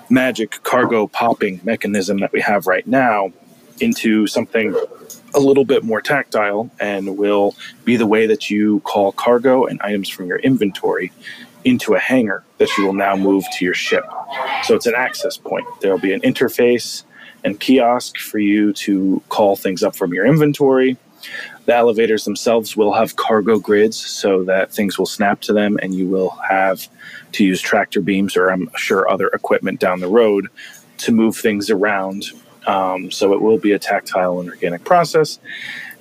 magic 0.10 0.62
cargo 0.64 1.08
popping 1.08 1.60
mechanism 1.64 2.20
that 2.20 2.32
we 2.32 2.42
have 2.42 2.68
right 2.68 2.86
now 2.88 3.32
into 3.80 4.28
something 4.28 4.76
a 5.34 5.40
little 5.40 5.66
bit 5.66 5.84
more 5.84 6.02
tactile 6.02 6.70
and 6.80 7.18
will 7.18 7.56
be 7.86 7.96
the 7.96 8.06
way 8.06 8.26
that 8.26 8.50
you 8.50 8.80
call 8.82 9.12
cargo 9.12 9.66
and 9.66 9.80
items 9.82 10.10
from 10.10 10.26
your 10.26 10.40
inventory 10.40 11.12
into 11.64 11.94
a 11.94 12.00
hangar 12.00 12.44
that 12.58 12.70
you 12.78 12.86
will 12.86 12.94
now 12.94 13.16
move 13.16 13.44
to 13.58 13.66
your 13.66 13.74
ship. 13.74 14.06
So 14.64 14.76
it's 14.76 14.86
an 14.86 14.96
access 14.96 15.38
point. 15.38 15.66
There 15.82 15.92
will 15.92 16.00
be 16.00 16.14
an 16.14 16.22
interface 16.22 17.04
and 17.44 17.60
kiosk 17.60 18.18
for 18.18 18.40
you 18.40 18.74
to 18.74 19.22
call 19.30 19.56
things 19.56 19.84
up 19.84 19.96
from 19.96 20.14
your 20.14 20.26
inventory. 20.26 20.98
The 21.66 21.76
elevators 21.76 22.26
themselves 22.26 22.76
will 22.76 22.94
have 22.94 23.16
cargo 23.16 23.60
grids 23.60 23.98
so 23.98 24.44
that 24.46 24.72
things 24.72 24.98
will 24.98 25.06
snap 25.06 25.42
to 25.42 25.54
them 25.54 25.78
and 25.82 25.94
you 25.94 26.08
will 26.08 26.30
have 26.30 26.88
to 27.34 27.44
use 27.44 27.62
tractor 27.62 28.02
beams 28.02 28.36
or 28.36 28.50
I'm 28.50 28.70
sure 28.76 29.10
other 29.10 29.28
equipment 29.28 29.80
down 29.80 30.00
the 30.00 30.08
road 30.08 30.48
to 31.00 31.12
move 31.12 31.36
things 31.36 31.70
around 31.70 32.26
um, 32.68 33.10
so 33.12 33.34
it 33.34 33.42
will 33.42 33.58
be 33.58 33.72
a 33.72 33.80
tactile 33.80 34.40
and 34.40 34.50
organic 34.50 34.84
process. 34.84 35.40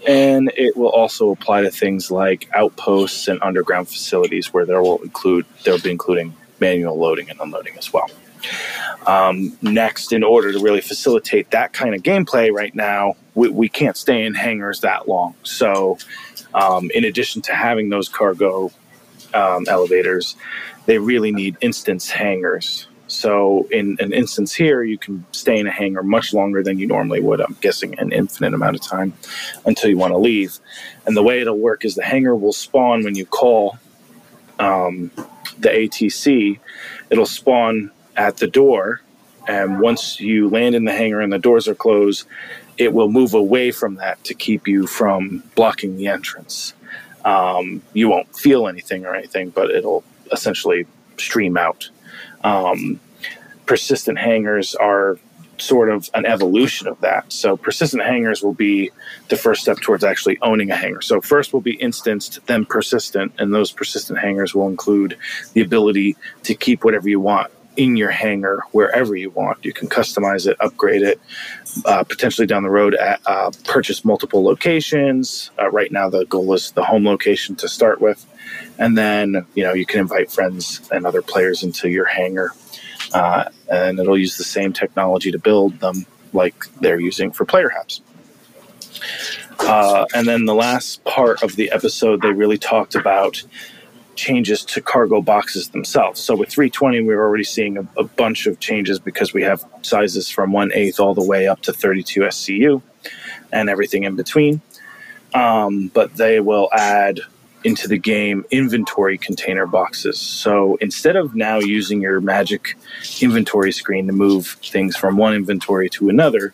And 0.06 0.52
it 0.56 0.76
will 0.76 0.90
also 0.90 1.30
apply 1.30 1.62
to 1.62 1.70
things 1.70 2.10
like 2.10 2.48
outposts 2.54 3.26
and 3.26 3.42
underground 3.42 3.88
facilities 3.88 4.52
where 4.52 4.64
there 4.64 4.82
will 4.82 5.02
include 5.02 5.46
they'll 5.64 5.80
be 5.80 5.90
including 5.90 6.34
manual 6.60 6.96
loading 6.98 7.30
and 7.30 7.40
unloading 7.40 7.76
as 7.78 7.92
well. 7.92 8.08
Um, 9.06 9.56
next, 9.62 10.12
in 10.12 10.22
order 10.22 10.52
to 10.52 10.60
really 10.60 10.80
facilitate 10.80 11.50
that 11.50 11.72
kind 11.72 11.94
of 11.94 12.02
gameplay 12.02 12.52
right 12.52 12.74
now, 12.74 13.16
we, 13.34 13.48
we 13.48 13.68
can't 13.68 13.96
stay 13.96 14.24
in 14.24 14.34
hangars 14.34 14.80
that 14.80 15.08
long. 15.08 15.34
So, 15.42 15.98
um, 16.54 16.90
in 16.94 17.04
addition 17.04 17.42
to 17.42 17.54
having 17.54 17.88
those 17.88 18.08
cargo 18.08 18.70
um, 19.34 19.64
elevators, 19.68 20.36
they 20.88 20.96
really 20.96 21.30
need 21.30 21.54
instance 21.60 22.08
hangers. 22.08 22.88
so 23.08 23.68
in 23.70 23.98
an 24.00 24.12
instance 24.14 24.54
here, 24.54 24.82
you 24.82 24.96
can 24.96 25.22
stay 25.32 25.58
in 25.58 25.66
a 25.66 25.70
hangar 25.70 26.02
much 26.02 26.32
longer 26.32 26.62
than 26.62 26.78
you 26.78 26.86
normally 26.86 27.20
would. 27.20 27.42
I'm 27.42 27.56
guessing 27.60 27.98
an 27.98 28.10
infinite 28.10 28.54
amount 28.54 28.76
of 28.76 28.82
time 28.82 29.12
until 29.66 29.90
you 29.90 29.98
want 29.98 30.14
to 30.14 30.18
leave. 30.18 30.58
And 31.04 31.14
the 31.14 31.22
way 31.22 31.40
it'll 31.40 31.58
work 31.58 31.84
is 31.84 31.94
the 31.94 32.04
hangar 32.04 32.34
will 32.34 32.54
spawn 32.54 33.04
when 33.04 33.14
you 33.14 33.26
call 33.26 33.78
um, 34.58 35.10
the 35.58 35.68
ATC. 35.68 36.58
It'll 37.10 37.26
spawn 37.26 37.90
at 38.16 38.38
the 38.38 38.46
door, 38.46 39.02
and 39.46 39.80
once 39.80 40.18
you 40.20 40.48
land 40.48 40.74
in 40.74 40.86
the 40.86 40.92
hangar 40.92 41.20
and 41.20 41.32
the 41.32 41.38
doors 41.38 41.68
are 41.68 41.74
closed, 41.74 42.26
it 42.78 42.94
will 42.94 43.10
move 43.10 43.34
away 43.34 43.72
from 43.72 43.96
that 43.96 44.24
to 44.24 44.32
keep 44.32 44.66
you 44.66 44.86
from 44.86 45.42
blocking 45.54 45.98
the 45.98 46.06
entrance. 46.06 46.72
Um, 47.26 47.82
you 47.92 48.08
won't 48.08 48.34
feel 48.34 48.68
anything 48.68 49.04
or 49.04 49.14
anything, 49.14 49.50
but 49.50 49.70
it'll 49.70 50.02
essentially 50.32 50.86
stream 51.16 51.56
out. 51.56 51.90
Um, 52.44 53.00
persistent 53.66 54.18
hangers 54.18 54.74
are 54.74 55.18
sort 55.58 55.90
of 55.90 56.08
an 56.14 56.24
evolution 56.24 56.86
of 56.86 57.00
that. 57.00 57.32
So 57.32 57.56
persistent 57.56 58.02
hangers 58.02 58.42
will 58.42 58.54
be 58.54 58.90
the 59.28 59.36
first 59.36 59.62
step 59.62 59.78
towards 59.78 60.04
actually 60.04 60.38
owning 60.40 60.70
a 60.70 60.76
hanger. 60.76 61.02
So 61.02 61.20
first 61.20 61.52
will 61.52 61.60
be 61.60 61.74
instanced, 61.74 62.46
then 62.46 62.64
persistent, 62.64 63.32
and 63.38 63.52
those 63.52 63.72
persistent 63.72 64.18
hangers 64.20 64.54
will 64.54 64.68
include 64.68 65.16
the 65.54 65.60
ability 65.60 66.16
to 66.44 66.54
keep 66.54 66.84
whatever 66.84 67.08
you 67.08 67.20
want 67.20 67.50
in 67.76 67.96
your 67.96 68.10
hanger 68.10 68.60
wherever 68.72 69.14
you 69.14 69.30
want. 69.30 69.64
You 69.64 69.72
can 69.72 69.88
customize 69.88 70.48
it, 70.48 70.56
upgrade 70.60 71.02
it, 71.02 71.20
uh, 71.84 72.02
potentially 72.02 72.46
down 72.46 72.64
the 72.64 72.70
road 72.70 72.94
at, 72.96 73.20
uh, 73.24 73.52
purchase 73.64 74.04
multiple 74.04 74.42
locations. 74.42 75.50
Uh, 75.58 75.70
right 75.70 75.92
now, 75.92 76.10
the 76.10 76.26
goal 76.26 76.52
is 76.54 76.72
the 76.72 76.84
home 76.84 77.06
location 77.06 77.54
to 77.56 77.68
start 77.68 78.00
with, 78.00 78.26
and 78.78 78.96
then 78.96 79.46
you 79.54 79.64
know 79.64 79.74
you 79.74 79.84
can 79.84 80.00
invite 80.00 80.30
friends 80.30 80.88
and 80.92 81.06
other 81.06 81.22
players 81.22 81.62
into 81.62 81.88
your 81.88 82.06
hangar 82.06 82.52
uh, 83.12 83.44
and 83.70 83.98
it'll 83.98 84.18
use 84.18 84.36
the 84.36 84.44
same 84.44 84.72
technology 84.72 85.30
to 85.30 85.38
build 85.38 85.78
them 85.80 86.06
like 86.32 86.54
they're 86.80 87.00
using 87.00 87.30
for 87.30 87.44
player 87.44 87.70
hubs. 87.70 88.02
Uh, 89.60 90.06
and 90.14 90.26
then 90.26 90.44
the 90.44 90.54
last 90.54 91.02
part 91.04 91.42
of 91.42 91.56
the 91.56 91.70
episode, 91.70 92.22
they 92.22 92.30
really 92.30 92.58
talked 92.58 92.94
about 92.94 93.42
changes 94.14 94.64
to 94.64 94.80
cargo 94.80 95.20
boxes 95.20 95.68
themselves. 95.70 96.20
So 96.20 96.36
with 96.36 96.48
320, 96.48 97.02
we're 97.02 97.20
already 97.20 97.44
seeing 97.44 97.78
a, 97.78 97.86
a 97.96 98.04
bunch 98.04 98.46
of 98.46 98.58
changes 98.60 98.98
because 98.98 99.32
we 99.32 99.42
have 99.42 99.64
sizes 99.82 100.28
from 100.28 100.52
1 100.52 100.72
8 100.74 101.00
all 101.00 101.14
the 101.14 101.22
way 101.22 101.48
up 101.48 101.62
to 101.62 101.72
32 101.72 102.20
SCU 102.22 102.82
and 103.52 103.68
everything 103.68 104.04
in 104.04 104.16
between. 104.16 104.60
Um, 105.34 105.88
but 105.88 106.16
they 106.16 106.40
will 106.40 106.68
add 106.72 107.20
into 107.64 107.88
the 107.88 107.98
game 107.98 108.44
inventory 108.50 109.18
container 109.18 109.66
boxes. 109.66 110.18
So 110.18 110.76
instead 110.80 111.16
of 111.16 111.34
now 111.34 111.58
using 111.58 112.00
your 112.00 112.20
magic 112.20 112.76
inventory 113.20 113.72
screen 113.72 114.06
to 114.06 114.12
move 114.12 114.58
things 114.62 114.96
from 114.96 115.16
one 115.16 115.34
inventory 115.34 115.88
to 115.90 116.08
another, 116.08 116.52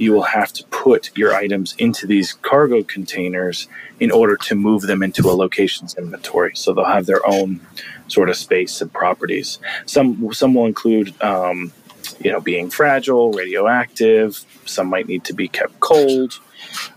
you 0.00 0.12
will 0.12 0.22
have 0.22 0.50
to 0.54 0.64
put 0.68 1.10
your 1.16 1.34
items 1.34 1.74
into 1.78 2.06
these 2.06 2.32
cargo 2.32 2.82
containers 2.82 3.68
in 4.00 4.10
order 4.10 4.34
to 4.34 4.54
move 4.54 4.82
them 4.82 5.02
into 5.02 5.28
a 5.28 5.32
location's 5.32 5.94
inventory. 5.94 6.52
So 6.54 6.72
they'll 6.72 6.86
have 6.86 7.04
their 7.04 7.24
own 7.26 7.60
sort 8.08 8.30
of 8.30 8.36
space 8.36 8.80
and 8.80 8.90
properties. 8.90 9.58
Some 9.84 10.32
some 10.32 10.54
will 10.54 10.64
include 10.64 11.20
um, 11.22 11.70
you 12.18 12.32
know 12.32 12.40
being 12.40 12.70
fragile, 12.70 13.32
radioactive. 13.32 14.44
Some 14.64 14.88
might 14.88 15.06
need 15.06 15.24
to 15.24 15.34
be 15.34 15.48
kept 15.48 15.78
cold. 15.80 16.40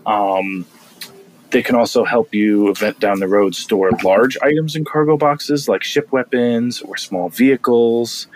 Um, 0.06 0.64
they 1.54 1.62
can 1.62 1.76
also 1.76 2.02
help 2.02 2.34
you 2.34 2.68
event 2.68 2.98
down 2.98 3.20
the 3.20 3.28
road 3.28 3.54
store 3.54 3.92
large 4.02 4.36
items 4.42 4.74
in 4.74 4.84
cargo 4.84 5.16
boxes 5.16 5.68
like 5.68 5.84
ship 5.84 6.10
weapons 6.10 6.82
or 6.82 6.96
small 6.96 7.28
vehicles. 7.28 8.26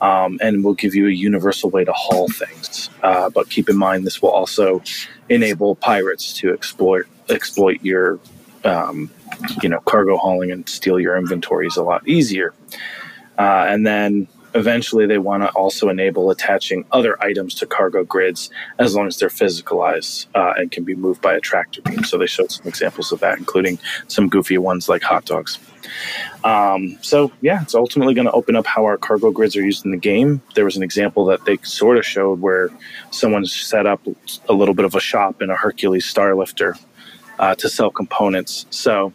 Um, 0.00 0.40
and 0.42 0.64
will 0.64 0.74
give 0.74 0.96
you 0.96 1.06
a 1.06 1.12
universal 1.12 1.70
way 1.70 1.84
to 1.84 1.92
haul 1.92 2.26
things. 2.28 2.90
Uh, 3.04 3.30
but 3.30 3.48
keep 3.48 3.68
in 3.68 3.76
mind, 3.76 4.04
this 4.04 4.20
will 4.20 4.30
also 4.30 4.82
enable 5.28 5.76
pirates 5.76 6.32
to 6.38 6.52
exploit 6.52 7.04
exploit 7.28 7.78
your, 7.82 8.18
um, 8.64 9.12
you 9.62 9.68
know, 9.68 9.78
cargo 9.78 10.16
hauling 10.16 10.50
and 10.50 10.68
steal 10.68 10.98
your 10.98 11.16
inventories 11.16 11.76
a 11.76 11.84
lot 11.84 12.02
easier. 12.08 12.52
Uh, 13.38 13.66
and 13.68 13.86
then 13.86 14.26
eventually 14.54 15.06
they 15.06 15.18
want 15.18 15.42
to 15.42 15.48
also 15.50 15.88
enable 15.88 16.30
attaching 16.30 16.84
other 16.92 17.22
items 17.22 17.54
to 17.56 17.66
cargo 17.66 18.04
grids 18.04 18.50
as 18.78 18.94
long 18.94 19.06
as 19.06 19.18
they're 19.18 19.28
physicalized 19.28 20.26
uh, 20.34 20.54
and 20.56 20.70
can 20.70 20.84
be 20.84 20.94
moved 20.94 21.20
by 21.20 21.34
a 21.34 21.40
tractor 21.40 21.80
beam. 21.82 22.04
So 22.04 22.18
they 22.18 22.26
showed 22.26 22.50
some 22.50 22.66
examples 22.66 23.12
of 23.12 23.20
that, 23.20 23.38
including 23.38 23.78
some 24.08 24.28
goofy 24.28 24.58
ones 24.58 24.88
like 24.88 25.02
hot 25.02 25.24
dogs. 25.24 25.58
Um, 26.44 26.98
so 27.02 27.32
yeah, 27.40 27.62
it's 27.62 27.74
ultimately 27.74 28.14
going 28.14 28.26
to 28.26 28.32
open 28.32 28.56
up 28.56 28.66
how 28.66 28.84
our 28.84 28.96
cargo 28.96 29.30
grids 29.30 29.56
are 29.56 29.64
used 29.64 29.84
in 29.84 29.90
the 29.90 29.96
game. 29.96 30.42
There 30.54 30.64
was 30.64 30.76
an 30.76 30.82
example 30.82 31.24
that 31.26 31.44
they 31.44 31.58
sort 31.58 31.98
of 31.98 32.06
showed 32.06 32.40
where 32.40 32.70
someone 33.10 33.44
set 33.46 33.86
up 33.86 34.00
a 34.48 34.52
little 34.52 34.74
bit 34.74 34.84
of 34.84 34.94
a 34.94 35.00
shop 35.00 35.42
in 35.42 35.50
a 35.50 35.56
Hercules 35.56 36.04
Starlifter 36.04 36.78
uh, 37.38 37.54
to 37.56 37.68
sell 37.68 37.90
components. 37.90 38.66
So 38.70 39.12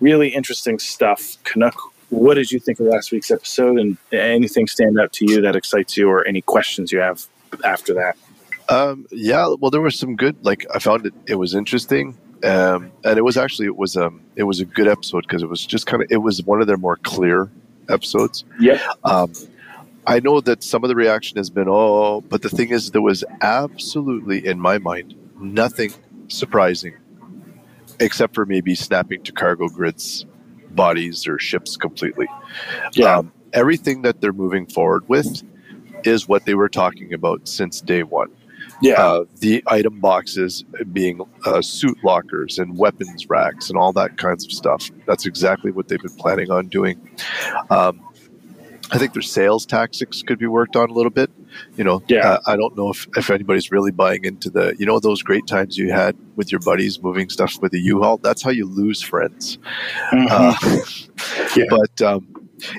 really 0.00 0.28
interesting 0.28 0.78
stuff. 0.78 1.36
Canuck 1.44 1.76
what 2.10 2.34
did 2.34 2.52
you 2.52 2.58
think 2.60 2.78
of 2.80 2.86
last 2.86 3.12
week's 3.12 3.30
episode? 3.30 3.78
And 3.78 3.96
anything 4.12 4.66
stand 4.66 4.98
out 5.00 5.12
to 5.14 5.30
you 5.30 5.40
that 5.40 5.56
excites 5.56 5.96
you 5.96 6.08
or 6.08 6.26
any 6.26 6.42
questions 6.42 6.92
you 6.92 6.98
have 6.98 7.26
after 7.64 7.94
that? 7.94 8.16
Um, 8.68 9.06
yeah 9.10 9.52
well 9.58 9.72
there 9.72 9.80
was 9.80 9.98
some 9.98 10.14
good 10.14 10.44
like 10.44 10.64
i 10.72 10.78
found 10.78 11.06
it 11.06 11.14
it 11.26 11.34
was 11.34 11.54
interesting. 11.54 12.16
Um, 12.44 12.92
and 13.04 13.18
it 13.18 13.22
was 13.22 13.36
actually 13.36 13.66
it 13.66 13.76
was 13.76 13.96
um 13.96 14.22
it 14.36 14.44
was 14.44 14.60
a 14.60 14.64
good 14.64 14.86
episode 14.86 15.22
because 15.22 15.42
it 15.42 15.48
was 15.48 15.66
just 15.66 15.86
kind 15.86 16.02
of 16.02 16.08
it 16.10 16.18
was 16.18 16.42
one 16.44 16.60
of 16.60 16.66
their 16.66 16.76
more 16.76 16.96
clear 16.96 17.50
episodes. 17.88 18.44
Yeah. 18.60 18.80
Um, 19.04 19.32
i 20.06 20.18
know 20.18 20.40
that 20.40 20.62
some 20.62 20.82
of 20.82 20.88
the 20.88 20.94
reaction 20.94 21.36
has 21.36 21.50
been 21.50 21.66
oh 21.68 22.22
but 22.22 22.40
the 22.40 22.48
thing 22.48 22.70
is 22.70 22.90
there 22.92 23.02
was 23.02 23.22
absolutely 23.42 24.44
in 24.46 24.58
my 24.58 24.78
mind 24.78 25.14
nothing 25.38 25.92
surprising 26.28 26.96
except 27.98 28.34
for 28.34 28.46
maybe 28.46 28.74
snapping 28.74 29.22
to 29.22 29.32
cargo 29.32 29.68
grids 29.68 30.24
bodies 30.74 31.26
or 31.26 31.38
ships 31.38 31.76
completely. 31.76 32.26
Yeah. 32.94 33.18
Um, 33.18 33.32
everything 33.52 34.02
that 34.02 34.20
they're 34.20 34.32
moving 34.32 34.66
forward 34.66 35.08
with 35.08 35.42
is 36.04 36.28
what 36.28 36.46
they 36.46 36.54
were 36.54 36.68
talking 36.68 37.12
about 37.12 37.48
since 37.48 37.80
day 37.80 38.02
one. 38.02 38.30
Yeah. 38.82 39.02
Uh, 39.02 39.24
the 39.40 39.62
item 39.66 40.00
boxes 40.00 40.64
being 40.92 41.20
uh, 41.44 41.60
suit 41.60 41.98
lockers 42.02 42.58
and 42.58 42.78
weapons 42.78 43.28
racks 43.28 43.68
and 43.68 43.78
all 43.78 43.92
that 43.92 44.16
kinds 44.16 44.44
of 44.44 44.52
stuff. 44.52 44.90
That's 45.06 45.26
exactly 45.26 45.70
what 45.70 45.88
they've 45.88 46.00
been 46.00 46.16
planning 46.16 46.50
on 46.50 46.68
doing. 46.68 46.98
Um, 47.68 48.00
I 48.90 48.98
think 48.98 49.12
their 49.12 49.22
sales 49.22 49.66
tactics 49.66 50.22
could 50.22 50.38
be 50.38 50.46
worked 50.46 50.76
on 50.76 50.88
a 50.88 50.92
little 50.92 51.10
bit. 51.10 51.30
You 51.76 51.84
know, 51.84 52.02
Yeah. 52.08 52.28
uh, 52.32 52.38
I 52.46 52.56
don't 52.56 52.76
know 52.76 52.90
if, 52.90 53.06
if 53.16 53.30
anybody's 53.30 53.70
really 53.70 53.90
buying 53.90 54.24
into 54.24 54.50
the, 54.50 54.74
you 54.78 54.86
know, 54.86 54.98
those 55.00 55.22
great 55.22 55.46
times 55.46 55.76
you 55.78 55.92
had 55.92 56.16
with 56.36 56.50
your 56.52 56.60
buddies 56.60 57.02
moving 57.02 57.28
stuff 57.28 57.60
with 57.62 57.72
a 57.74 57.78
U-Haul. 57.78 58.18
That's 58.18 58.42
how 58.42 58.50
you 58.50 58.66
lose 58.66 59.02
friends. 59.02 59.58
Mhm. 60.12 60.26
Uh, 60.30 60.80
Yeah. 61.56 61.64
But 61.68 62.00
um, 62.02 62.26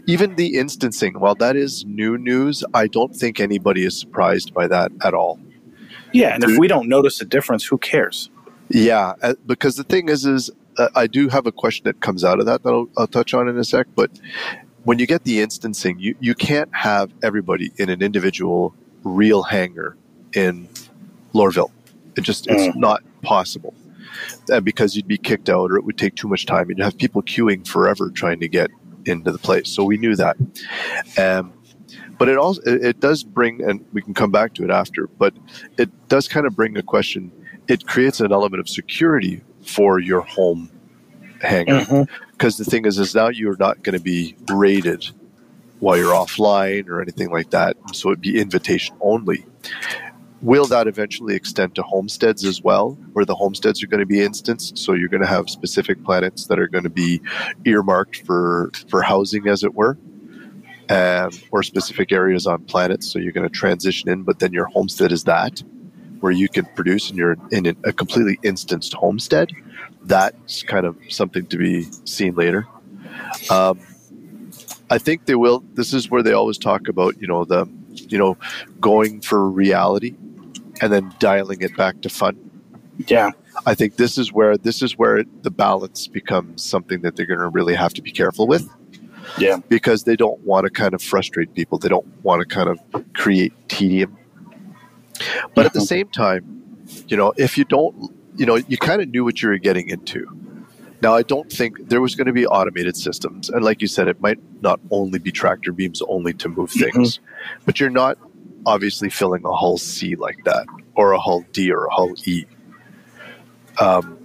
even 0.08 0.36
the 0.36 0.58
instancing, 0.58 1.20
while 1.20 1.36
that 1.36 1.56
is 1.56 1.86
new 1.86 2.18
news, 2.18 2.64
I 2.74 2.88
don't 2.88 3.16
think 3.16 3.40
anybody 3.40 3.86
is 3.86 4.00
surprised 4.00 4.54
by 4.54 4.68
that 4.68 4.92
at 5.04 5.14
all. 5.14 5.40
yeah. 6.14 6.34
And 6.36 6.44
if 6.44 6.58
we 6.58 6.68
don't 6.68 6.88
notice 6.90 7.22
a 7.22 7.26
difference, 7.26 7.64
who 7.66 7.78
cares? 7.78 8.30
Yeah, 8.70 9.14
uh, 9.22 9.34
because 9.46 9.76
the 9.76 9.84
thing 9.84 10.08
is, 10.10 10.26
is 10.26 10.50
uh, 10.78 10.88
I 10.96 11.06
do 11.08 11.28
have 11.30 11.46
a 11.46 11.52
question 11.52 11.84
that 11.84 12.00
comes 12.00 12.24
out 12.24 12.40
of 12.40 12.46
that 12.46 12.64
that 12.64 12.70
I'll, 12.70 12.88
I'll 12.98 13.08
touch 13.08 13.34
on 13.34 13.48
in 13.50 13.58
a 13.58 13.64
sec. 13.66 13.86
But 13.96 14.12
when 14.84 15.00
you 15.00 15.08
get 15.08 15.24
the 15.24 15.42
instancing, 15.42 16.00
you, 16.00 16.16
you 16.20 16.34
can't 16.36 16.74
have 16.76 17.12
everybody 17.24 17.72
in 17.78 17.90
an 17.90 18.02
individual 18.02 18.74
real 19.04 19.44
hangar 19.44 19.98
in 20.34 20.68
Lorville. 21.34 21.72
It 22.18 22.22
just 22.22 22.48
it's 22.50 22.76
not 22.76 23.02
possible 23.22 23.74
uh, 24.52 24.60
because 24.60 24.96
you'd 24.96 25.08
be 25.08 25.18
kicked 25.18 25.50
out 25.50 25.72
or 25.72 25.78
it 25.78 25.86
would 25.86 25.98
take 25.98 26.16
too 26.16 26.28
much 26.28 26.46
time. 26.46 26.70
You'd 26.70 26.80
have 26.80 26.98
people 26.98 27.22
queuing 27.22 27.66
forever 27.66 28.10
trying 28.10 28.40
to 28.42 28.48
get 28.48 28.70
into 29.06 29.32
the 29.32 29.38
place. 29.38 29.70
So 29.70 29.84
we 29.84 29.98
knew 29.98 30.16
that. 30.16 30.38
Um, 31.18 31.54
but 32.18 32.28
it 32.30 32.38
also 32.38 32.62
it, 32.64 32.86
it 32.86 33.00
does 33.00 33.24
bring, 33.24 33.64
and 33.64 33.84
we 33.94 34.02
can 34.02 34.14
come 34.14 34.32
back 34.32 34.54
to 34.56 34.64
it 34.64 34.70
after. 34.70 35.08
But 35.08 35.34
it 35.78 35.90
does 36.08 36.28
kind 36.28 36.46
of 36.46 36.56
bring 36.56 36.78
a 36.78 36.84
question. 36.84 37.32
It 37.68 37.88
creates 37.88 38.20
an 38.20 38.32
element 38.32 38.60
of 38.60 38.70
security 38.70 39.42
for 39.64 40.00
your 40.00 40.22
home 40.22 40.70
hangar 41.42 41.82
Mhm. 41.82 42.08
Because 42.42 42.58
the 42.58 42.66
thing 42.66 42.88
is, 42.88 42.98
is 42.98 43.14
now 43.14 43.28
you're 43.28 43.56
not 43.58 43.84
going 43.84 43.96
to 43.96 44.02
be 44.02 44.36
rated 44.50 45.08
while 45.80 45.96
you're 45.96 46.12
offline 46.12 46.90
or 46.90 47.00
anything 47.00 47.30
like 47.30 47.52
that. 47.52 47.78
So 47.94 48.10
it'd 48.10 48.20
be 48.20 48.42
invitation 48.42 48.96
only. 49.00 49.46
Will 50.42 50.66
that 50.66 50.88
eventually 50.88 51.36
extend 51.36 51.76
to 51.76 51.84
homesteads 51.84 52.44
as 52.44 52.60
well, 52.64 52.98
where 53.14 53.26
the 53.26 53.36
homesteads 53.36 53.84
are 53.84 53.86
going 53.86 54.00
to 54.00 54.08
be 54.08 54.24
instanced? 54.24 54.80
So 54.80 54.94
you're 54.94 55.08
going 55.08 55.22
to 55.22 55.28
have 55.28 55.52
specific 55.52 56.04
planets 56.04 56.48
that 56.48 56.58
are 56.58 56.68
going 56.68 56.84
to 56.84 56.90
be 56.90 57.22
earmarked 57.64 58.26
for 58.26 58.72
for 58.90 59.04
housing, 59.04 59.48
as 59.48 59.64
it 59.64 59.76
were, 59.76 60.00
um, 60.90 61.30
or 61.52 61.62
specific 61.62 62.12
areas 62.12 62.48
on 62.48 62.64
planets. 62.64 63.06
So 63.06 63.20
you're 63.20 63.34
going 63.34 63.48
to 63.48 63.56
transition 63.56 64.10
in, 64.10 64.24
but 64.24 64.40
then 64.40 64.52
your 64.52 64.66
homestead 64.66 65.12
is 65.12 65.26
that, 65.26 65.62
where 66.22 66.32
you 66.32 66.50
can 66.50 66.66
produce 66.74 67.10
and 67.10 67.20
you're 67.20 67.38
in 67.52 67.68
a 67.84 67.94
completely 67.94 68.40
instanced 68.42 68.94
homestead. 68.94 69.52
That's 70.04 70.64
kind 70.64 70.86
of 70.86 70.98
something 71.10 71.46
to 71.48 71.58
be 71.58 71.84
seen 72.06 72.36
later. 72.36 72.68
Um, 73.50 73.80
I 74.90 74.98
think 74.98 75.26
they 75.26 75.36
will. 75.36 75.64
This 75.74 75.94
is 75.94 76.10
where 76.10 76.24
they 76.24 76.34
always 76.34 76.58
talk 76.58 76.88
about, 76.88 77.20
you 77.22 77.28
know, 77.28 77.46
the, 77.46 77.68
you 77.94 78.18
know, 78.18 78.38
going 78.80 79.22
for 79.22 79.50
reality 79.50 80.16
and 80.82 80.92
then 80.92 81.14
dialing 81.20 81.62
it 81.62 81.76
back 81.78 82.02
to 82.02 82.10
fun. 82.10 82.38
Yeah. 83.08 83.32
I 83.66 83.76
think 83.76 83.96
this 83.96 84.18
is 84.18 84.34
where 84.34 84.58
this 84.58 84.82
is 84.82 84.98
where 84.98 85.24
the 85.44 85.52
balance 85.52 86.08
becomes 86.08 86.64
something 86.64 87.02
that 87.02 87.16
they're 87.16 87.26
going 87.26 87.40
to 87.40 87.48
really 87.48 87.76
have 87.76 87.94
to 87.94 88.02
be 88.02 88.12
careful 88.12 88.48
with. 88.48 88.70
Yeah. 89.38 89.58
because 89.70 90.04
they 90.04 90.16
don't 90.16 90.40
want 90.42 90.66
to 90.66 90.70
kind 90.70 90.94
of 90.94 91.02
frustrate 91.02 91.54
people. 91.54 91.78
They 91.78 91.88
don't 91.88 92.08
want 92.24 92.42
to 92.42 92.46
kind 92.46 92.68
of 92.68 92.80
create 93.14 93.54
tedium. 93.70 94.18
But 95.56 95.66
at 95.66 95.74
the 95.74 95.82
same 95.82 96.10
time, 96.10 96.86
you 97.08 97.16
know, 97.16 97.32
if 97.38 97.58
you 97.58 97.64
don't, 97.64 98.14
you 98.38 98.46
know, 98.46 98.56
you 98.56 98.78
kind 98.78 99.02
of 99.02 99.10
knew 99.10 99.24
what 99.24 99.42
you 99.42 99.50
were 99.50 99.58
getting 99.58 99.90
into. 99.90 100.26
Now, 101.02 101.16
I 101.16 101.24
don't 101.24 101.52
think 101.52 101.90
there 101.90 102.00
was 102.00 102.14
going 102.16 102.28
to 102.28 102.34
be 102.34 102.46
automated 102.46 102.96
systems, 102.96 103.50
and 103.50 103.64
like 103.64 103.82
you 103.82 103.88
said, 103.88 104.08
it 104.08 104.22
might 104.22 104.40
not 104.62 104.80
only 104.92 105.18
be 105.18 105.32
tractor 105.32 105.72
beams 105.72 106.02
only 106.08 106.34
to 106.34 106.50
move 106.50 106.70
things, 106.72 107.20
but 107.66 107.80
you're 107.80 107.90
not 107.90 108.18
obviously 108.68 109.10
filling 109.10 109.44
a 109.44 109.52
hull 109.52 109.78
C 109.80 110.16
like 110.16 110.44
that, 110.46 110.68
or 110.96 111.14
a 111.14 111.20
hull 111.20 111.44
D, 111.54 111.72
or 111.72 111.86
a 111.86 111.90
hull 111.92 112.14
E. 112.26 112.46
Um, 113.80 114.18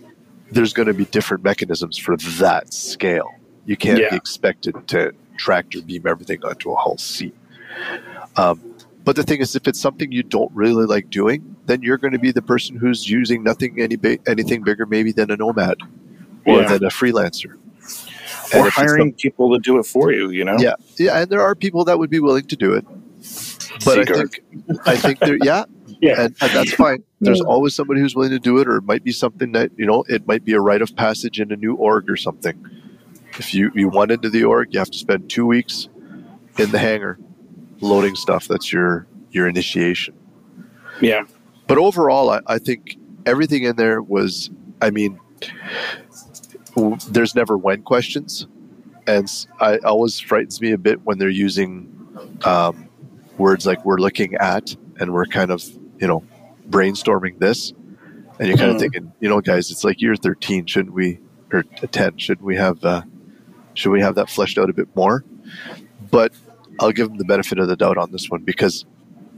there's 0.51 0.75
going 0.75 0.87
to 0.89 0.95
be 0.95 1.07
different 1.07 1.43
mechanisms 1.43 1.97
for 1.97 2.17
that 2.19 2.73
scale. 2.75 3.31
You 3.65 3.77
can't 3.77 3.99
Yeah. 3.99 4.11
be 4.11 4.17
expected 4.17 4.75
to 4.89 5.13
tractor 5.39 5.81
beam 5.83 6.07
everything 6.07 6.45
onto 6.45 6.71
a 6.73 6.77
hull 6.77 6.99
C. 6.99 7.33
Um, 8.37 8.61
but 9.05 9.17
the 9.17 9.23
thing 9.23 9.41
is, 9.41 9.57
if 9.57 9.67
it's 9.67 9.81
something 9.81 10.13
you 10.13 10.23
don't 10.23 10.53
really 10.55 10.85
like 10.85 11.09
doing, 11.11 11.56
then 11.67 11.83
you're 11.83 11.99
going 11.99 12.13
to 12.13 12.19
be 12.19 12.31
the 12.33 12.43
person 12.43 12.77
who's 12.77 13.09
using 13.09 13.43
nothing 13.43 13.81
any 13.81 13.97
anything 14.27 14.63
bigger 14.63 14.87
maybe 14.87 15.13
than 15.13 15.31
a 15.31 15.37
nomad 15.37 15.77
or 16.47 16.61
Yeah. 16.63 16.69
than 16.69 16.85
a 16.85 16.89
freelancer. 16.89 17.55
And 18.53 18.63
Or 18.63 18.67
it's 18.69 18.77
hiring 18.77 19.13
people 19.15 19.53
to 19.55 19.59
do 19.61 19.79
it 19.79 19.87
for 19.87 20.13
you, 20.13 20.31
you 20.31 20.45
know? 20.45 20.57
Yeah, 20.59 20.75
yeah, 20.99 21.21
and 21.21 21.31
there 21.31 21.41
are 21.43 21.55
people 21.57 21.85
that 21.85 21.99
would 21.99 22.11
be 22.11 22.21
willing 22.21 22.47
to 22.47 22.57
do 22.57 22.75
it. 22.75 22.85
But 23.85 23.99
I 23.99 24.05
think, 24.05 24.41
I 24.87 24.97
think 24.97 25.19
there, 25.19 25.37
yeah, 25.43 25.65
Yeah. 26.01 26.21
and, 26.23 26.37
and 26.41 26.51
that's 26.53 26.73
fine. 26.73 27.03
There's 27.21 27.41
always 27.41 27.75
somebody 27.75 28.01
who's 28.01 28.15
willing 28.15 28.31
to 28.31 28.39
do 28.39 28.59
it, 28.59 28.69
or 28.69 28.77
it 28.77 28.85
might 28.85 29.03
be 29.03 29.11
something 29.13 29.53
that 29.53 29.71
you 29.77 29.85
know, 29.87 30.05
it 30.09 30.27
might 30.29 30.45
be 30.45 30.53
a 30.53 30.61
rite 30.61 30.83
of 30.83 30.95
passage 30.95 31.41
in 31.41 31.51
a 31.53 31.57
new 31.57 31.75
org 31.75 32.09
or 32.11 32.17
something. 32.17 32.55
If 33.39 33.53
you 33.53 33.71
you 33.75 33.89
want 33.89 34.11
into 34.13 34.31
the 34.31 34.45
org, 34.45 34.73
you 34.73 34.79
have 34.79 34.91
to 34.91 34.99
spend 34.99 35.29
two 35.29 35.47
weeks 35.47 35.89
in 36.59 36.71
the 36.71 36.79
hangar 36.79 37.19
loading 37.81 38.15
stuff. 38.15 38.47
That's 38.49 38.73
your 38.73 39.07
your 39.33 39.49
initiation. 39.49 40.15
Yeah. 41.01 41.25
But 41.67 41.79
overall, 41.79 42.31
I, 42.31 42.41
I 42.47 42.59
think 42.59 42.97
everything 43.25 43.65
in 43.65 43.77
there 43.77 44.03
was. 44.03 44.51
I 44.83 44.91
mean, 44.91 45.19
w- 46.75 46.97
there's 47.09 47.35
never 47.35 47.57
when 47.57 47.83
questions, 47.83 48.47
and 49.07 49.29
I 49.61 49.79
always 49.79 50.21
frightens 50.21 50.61
me 50.61 50.73
a 50.73 50.79
bit 50.79 51.03
when 51.05 51.19
they're 51.19 51.29
using 51.29 51.89
um, 52.45 52.89
words 53.39 53.67
like 53.67 53.85
"we're 53.85 53.99
looking 53.99 54.35
at" 54.37 54.77
and 55.01 55.13
we're 55.13 55.27
kind 55.27 55.51
of 55.51 55.65
you 55.99 56.07
know 56.07 56.23
brainstorming 56.69 57.39
this, 57.39 57.73
and 58.39 58.49
you're 58.49 58.57
kind 58.57 58.71
of 58.71 58.77
Mm. 58.77 58.81
thinking, 58.81 59.13
you 59.21 59.29
know, 59.29 59.41
guys, 59.41 59.71
it's 59.71 59.85
like 59.85 60.01
year 60.01 60.15
13, 60.17 60.67
shouldn't 60.67 60.95
we, 60.95 61.19
or 61.53 61.63
10, 61.63 62.19
should 62.19 62.43
we 62.43 62.57
have 62.57 62.85
uh, 62.85 63.03
should 63.75 63.91
we 63.91 64.01
have 64.01 64.15
that 64.17 64.29
fleshed 64.31 64.59
out 64.59 64.69
a 64.71 64.75
bit 64.75 64.89
more? 64.95 65.25
But 66.11 66.33
I'll 66.81 66.93
give 66.93 67.09
them 67.09 67.17
the 67.19 67.25
benefit 67.25 67.59
of 67.59 67.69
the 67.69 67.77
doubt 67.77 67.97
on 67.99 68.13
this 68.13 68.29
one 68.31 68.43
because, 68.43 68.85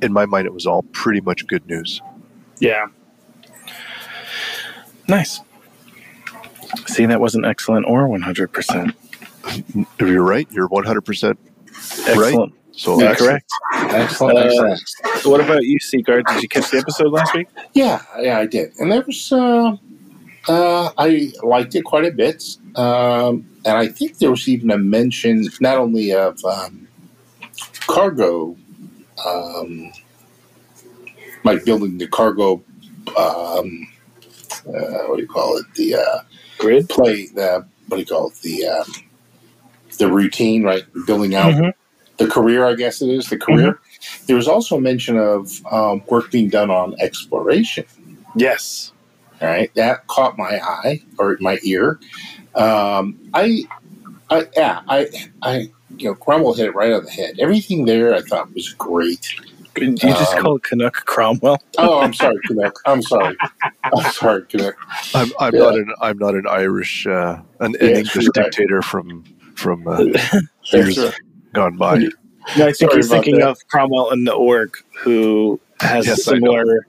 in 0.02 0.12
my 0.12 0.26
mind, 0.26 0.46
it 0.46 0.52
was 0.54 0.66
all 0.66 0.82
pretty 0.92 1.20
much 1.20 1.46
good 1.46 1.64
news. 1.66 2.02
Yeah. 2.60 2.86
Nice. 5.08 5.40
See, 6.86 7.06
that 7.06 7.20
wasn't 7.20 7.46
excellent 7.46 7.86
or 7.86 8.06
100%. 8.08 8.94
If 9.46 9.86
you're 10.00 10.22
right. 10.22 10.46
You're 10.50 10.68
100% 10.68 11.36
Excellent. 12.06 12.52
so 12.72 13.00
Yeah, 13.00 13.10
Excellent. 13.10 13.18
correct. 13.18 13.52
Excellent, 13.94 14.38
Uh, 14.38 14.40
excellent. 14.42 14.80
So 15.22 15.30
what 15.30 15.40
about 15.40 15.62
you, 15.64 15.78
Sigard? 15.80 16.26
Did 16.26 16.42
you 16.42 16.48
catch 16.48 16.70
the 16.70 16.78
episode 16.78 17.10
last 17.12 17.34
week? 17.34 17.48
Yeah, 17.72 18.02
yeah, 18.20 18.38
I 18.38 18.46
did, 18.46 18.72
and 18.78 18.90
there 18.92 19.02
was. 19.02 19.32
Uh, 19.32 19.76
uh, 20.48 20.90
I 20.96 21.32
liked 21.42 21.74
it 21.74 21.82
quite 21.84 22.04
a 22.06 22.10
bit, 22.10 22.42
um, 22.76 23.46
and 23.64 23.76
I 23.76 23.88
think 23.88 24.18
there 24.18 24.30
was 24.30 24.48
even 24.48 24.70
a 24.70 24.78
mention 24.78 25.48
not 25.60 25.76
only 25.76 26.12
of 26.12 26.42
um, 26.44 26.88
cargo, 27.86 28.56
um, 29.26 29.92
like 31.44 31.64
building 31.64 31.98
the 31.98 32.08
cargo. 32.08 32.62
Um, 33.16 33.88
uh, 34.66 35.04
what 35.06 35.16
do 35.16 35.22
you 35.22 35.28
call 35.28 35.56
it? 35.58 35.66
The 35.74 35.94
uh, 35.96 36.20
Grid? 36.58 36.88
play. 36.88 37.26
The 37.26 37.66
what 37.88 37.96
do 37.96 38.00
you 38.00 38.06
call 38.06 38.28
it? 38.28 38.34
The 38.42 38.66
um, 38.66 38.86
the 39.98 40.10
routine, 40.10 40.62
right? 40.62 40.82
Building 41.06 41.34
out 41.34 41.54
Mhm. 41.54 41.72
the 42.18 42.26
career, 42.26 42.66
I 42.66 42.74
guess 42.74 43.00
it 43.02 43.08
is 43.08 43.28
the 43.28 43.38
career. 43.38 43.80
There 44.26 44.36
was 44.36 44.46
also 44.48 44.78
mention 44.78 45.16
of 45.16 45.64
um, 45.72 46.02
work 46.08 46.30
being 46.30 46.48
done 46.48 46.70
on 46.70 46.94
exploration. 47.00 47.84
Yes. 48.36 48.92
All 49.40 49.48
right, 49.48 49.72
that 49.74 50.06
caught 50.08 50.36
my 50.36 50.60
eye 50.62 51.00
or 51.18 51.36
my 51.40 51.58
ear. 51.62 52.00
Um, 52.56 53.18
I, 53.32 53.62
I, 54.30 54.48
yeah, 54.56 54.80
I, 54.88 55.06
I, 55.42 55.70
you 55.96 56.08
know, 56.08 56.14
Cromwell 56.16 56.54
hit 56.54 56.66
it 56.66 56.74
right 56.74 56.92
on 56.92 57.04
the 57.04 57.10
head. 57.10 57.36
Everything 57.38 57.84
there, 57.84 58.14
I 58.14 58.20
thought 58.20 58.52
was 58.52 58.70
great. 58.70 59.32
Did 59.80 60.02
you 60.02 60.14
just 60.14 60.36
Um, 60.36 60.42
call 60.42 60.58
Canuck 60.60 60.94
Cromwell? 61.06 61.58
Oh, 61.78 62.00
I'm 62.00 62.12
sorry, 62.14 62.40
Canuck. 62.46 62.78
I'm 62.86 63.02
sorry. 63.02 63.36
I'm 63.84 64.04
sorry, 64.10 64.46
Canuck. 64.46 64.76
I'm, 65.14 65.32
I'm 65.40 65.54
Yeah. 65.54 65.58
not 65.58 65.74
an 65.76 65.92
I'm 66.00 66.18
not 66.18 66.34
an 66.34 66.46
Irish 66.48 67.06
uh, 67.06 67.40
an, 67.60 67.76
an 67.80 67.94
Yeah, 67.94 67.96
English 67.96 68.24
sure. 68.24 68.32
dictator 68.34 68.82
from 68.82 69.24
from 69.54 69.86
uh, 69.88 70.04
That's 70.72 70.72
years 70.72 70.98
right. 70.98 71.14
gone 71.54 71.76
by. 71.76 72.08
No, 72.56 72.66
I 72.66 72.72
think 72.72 72.92
Sorry 72.92 72.94
he's 72.94 73.06
about 73.06 73.10
thinking 73.10 73.34
that. 73.40 73.50
of 73.50 73.58
Cromwell 73.70 74.10
in 74.10 74.24
the 74.24 74.32
org, 74.32 74.70
who 75.04 75.60
has 75.80 76.06
Yes, 76.06 76.20
a 76.20 76.22
I 76.28 76.38
know. 76.38 76.56
similar. 76.56 76.64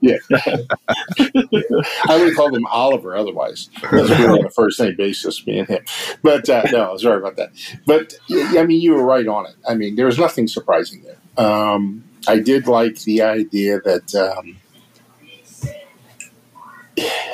I 2.08 2.16
would 2.18 2.34
call 2.34 2.46
called 2.48 2.56
him 2.56 2.66
Oliver 2.66 3.16
otherwise. 3.16 3.68
Because 3.80 4.10
we 4.16 4.24
were 4.26 4.38
on 4.38 4.46
a 4.46 4.50
first 4.50 4.80
name 4.80 4.96
basis, 4.96 5.46
me 5.46 5.60
and 5.60 5.68
him. 5.68 5.84
But 6.22 6.48
uh, 6.48 6.64
no, 6.72 6.96
sorry 6.98 7.18
about 7.18 7.36
that. 7.36 7.50
But 7.86 8.14
I 8.30 8.64
mean, 8.64 8.80
you 8.80 8.94
were 8.94 9.04
right 9.04 9.26
on 9.26 9.46
it. 9.46 9.54
I 9.68 9.74
mean, 9.74 9.96
there 9.96 10.06
was 10.06 10.18
nothing 10.18 10.48
surprising 10.48 11.02
there. 11.04 11.44
Um, 11.44 12.04
I 12.28 12.38
did 12.38 12.66
like 12.66 13.00
the 13.02 13.22
idea 13.22 13.80
that 13.80 14.14
um, 14.14 14.56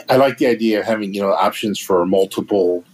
I 0.09 0.17
like 0.17 0.39
the 0.39 0.47
idea 0.47 0.81
of 0.81 0.87
having 0.87 1.13
you 1.15 1.21
know 1.23 1.33
options 1.33 1.79
for 1.79 2.05
multiple 2.07 2.85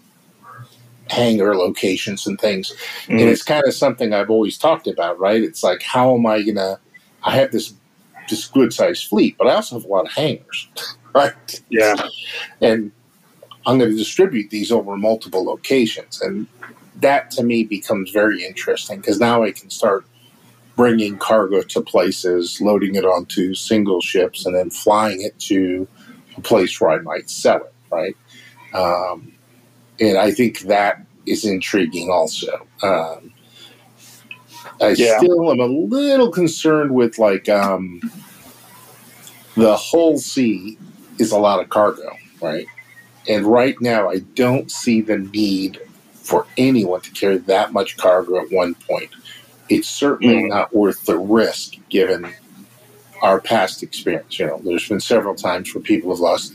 hangar 1.11 1.55
locations 1.57 2.27
and 2.27 2.41
things, 2.41 2.73
Mm. 3.07 3.21
and 3.21 3.29
it's 3.29 3.43
kind 3.43 3.63
of 3.67 3.75
something 3.75 4.15
I've 4.15 4.31
always 4.31 4.57
talked 4.57 4.87
about. 4.87 5.19
Right? 5.19 5.43
It's 5.43 5.63
like 5.63 5.83
how 5.83 6.15
am 6.17 6.27
I 6.27 6.43
gonna? 6.43 6.79
I 7.25 7.33
have 7.37 7.53
this 7.53 7.75
this 8.31 8.47
good 8.49 8.73
sized 8.73 9.07
fleet, 9.09 9.37
but 9.39 9.49
I 9.49 9.55
also 9.55 9.77
have 9.77 9.85
a 9.85 9.89
lot 9.89 10.07
of 10.07 10.13
hangars, 10.13 10.69
right? 11.15 11.35
Yeah. 11.69 11.97
and 12.61 12.91
I'm 13.67 13.79
going 13.79 13.91
to 13.93 13.97
distribute 13.97 14.51
these 14.51 14.73
over 14.73 14.97
multiple 14.97 15.45
locations. 15.45 16.21
And 16.21 16.49
that 16.97 17.31
to 17.33 17.45
me 17.45 17.63
becomes 17.65 18.11
very 18.11 18.45
interesting 18.45 18.99
because 19.01 19.21
now 19.21 19.43
I 19.45 19.53
can 19.53 19.71
start 19.71 20.05
bringing 20.77 21.19
cargo 21.19 21.63
to 21.63 21.83
places, 21.83 22.61
loading 22.61 22.97
it 22.97 23.05
onto 23.05 23.55
single 23.55 24.01
ships, 24.01 24.47
and 24.47 24.57
then 24.57 24.71
flying 24.71 25.23
it 25.23 25.39
to 25.41 25.89
a 26.37 26.41
place 26.43 26.81
where 26.81 26.91
I 26.93 27.01
might 27.03 27.31
sell 27.31 27.59
it, 27.65 27.75
right? 27.93 28.17
Um, 28.75 29.35
and 30.01 30.19
I 30.19 30.33
think 30.33 30.61
that 30.61 30.99
is 31.27 31.45
intriguing 31.45 32.11
also. 32.11 32.69
Um, 32.83 33.33
I 34.81 34.95
Yeah. 34.95 35.25
still 35.25 35.51
am 35.53 35.61
a 35.61 35.67
little 35.67 36.31
concerned 36.31 36.95
with 36.95 37.19
like 37.19 37.49
um, 37.49 38.03
the 39.57 39.77
Hull 39.77 40.19
C 40.19 40.79
is 41.19 41.33
a 41.33 41.39
lot 41.39 41.61
of 41.63 41.71
cargo, 41.71 42.21
right? 42.43 42.69
And 43.29 43.47
right 43.47 43.77
now, 43.81 44.11
I 44.11 44.21
don't 44.37 44.71
see 44.71 45.03
the 45.03 45.19
need 45.19 45.81
for 46.25 46.49
anyone 46.57 47.03
to 47.03 47.13
carry 47.13 47.39
that 47.39 47.73
much 47.73 47.97
cargo 47.99 48.41
at 48.41 48.51
one 48.53 48.75
point. 48.89 49.11
It's 49.69 49.89
certainly 49.89 50.45
Mm. 50.45 50.49
not 50.49 50.75
worth 50.75 51.05
the 51.07 51.19
risk 51.19 51.75
given 51.89 52.29
our 53.23 53.41
past 53.41 53.83
experience. 53.83 54.39
You 54.39 54.47
know, 54.47 54.61
there's 54.65 54.89
been 54.89 55.01
several 55.01 55.35
times 55.35 55.75
where 55.75 55.83
people 55.83 56.11
have 56.11 56.21
lost 56.21 56.55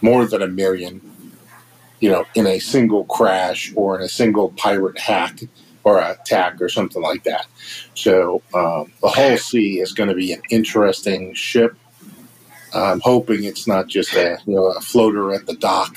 more 0.00 0.24
than 0.26 0.42
a 0.42 0.46
million, 0.46 1.00
you 2.00 2.10
know, 2.10 2.24
in 2.34 2.46
a 2.46 2.58
single 2.58 3.04
crash 3.06 3.72
or 3.74 3.96
in 3.98 4.02
a 4.02 4.08
single 4.08 4.50
pirate 4.50 4.98
hack 4.98 5.40
or 5.82 5.98
attack 6.00 6.60
or 6.62 6.68
something 6.68 7.02
like 7.02 7.24
that. 7.24 7.46
So 7.94 8.42
um, 8.54 8.92
the 9.02 9.08
Hull 9.08 9.36
C 9.36 9.80
is 9.80 9.92
going 9.92 10.08
to 10.08 10.14
be 10.14 10.32
an 10.32 10.40
interesting 10.50 11.34
ship. 11.34 11.74
I'm 12.72 13.00
hoping 13.00 13.44
it's 13.44 13.66
not 13.66 13.86
just 13.88 14.14
a 14.14 14.38
you 14.46 14.54
know 14.56 14.66
a 14.66 14.80
floater 14.80 15.32
at 15.32 15.46
the 15.46 15.54
dock. 15.54 15.96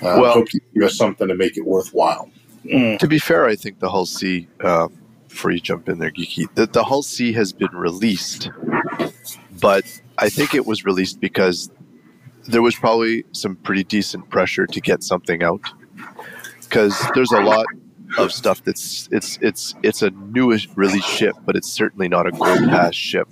Uh, 0.00 0.18
Well- 0.20 0.32
hope 0.34 0.52
you 0.52 0.60
give 0.74 0.82
us 0.84 0.96
something 0.96 1.28
to 1.28 1.34
make 1.34 1.56
it 1.56 1.64
worthwhile. 1.64 2.28
Mm. 2.64 2.98
To 3.00 3.08
be 3.08 3.18
fair, 3.18 3.46
I 3.46 3.56
think 3.56 3.78
the 3.80 3.90
Hull 3.90 4.06
C. 4.06 4.46
uh, 4.62 4.86
before 5.32 5.50
you 5.50 5.60
jump 5.60 5.88
in 5.88 5.98
there, 5.98 6.10
Geeky, 6.10 6.46
the, 6.54 6.66
the 6.66 6.84
Hull 6.84 7.02
C 7.02 7.32
has 7.32 7.52
been 7.52 7.74
released, 7.74 8.50
but 9.60 9.84
I 10.18 10.28
think 10.28 10.54
it 10.54 10.66
was 10.66 10.84
released 10.84 11.20
because 11.20 11.70
there 12.44 12.62
was 12.62 12.74
probably 12.76 13.24
some 13.32 13.56
pretty 13.56 13.82
decent 13.82 14.28
pressure 14.28 14.66
to 14.66 14.80
get 14.80 15.02
something 15.02 15.42
out. 15.42 15.62
Because 16.60 17.02
there's 17.14 17.32
a 17.32 17.40
lot 17.40 17.64
of 18.18 18.30
stuff 18.32 18.62
that's 18.64 19.08
it's 19.10 19.38
it's 19.40 19.74
it's 19.82 20.02
a 20.02 20.10
newish 20.10 20.68
release 20.74 21.04
ship, 21.04 21.34
but 21.44 21.56
it's 21.56 21.68
certainly 21.68 22.08
not 22.08 22.26
a 22.26 22.30
gold 22.30 22.68
pass 22.68 22.94
ship. 22.94 23.28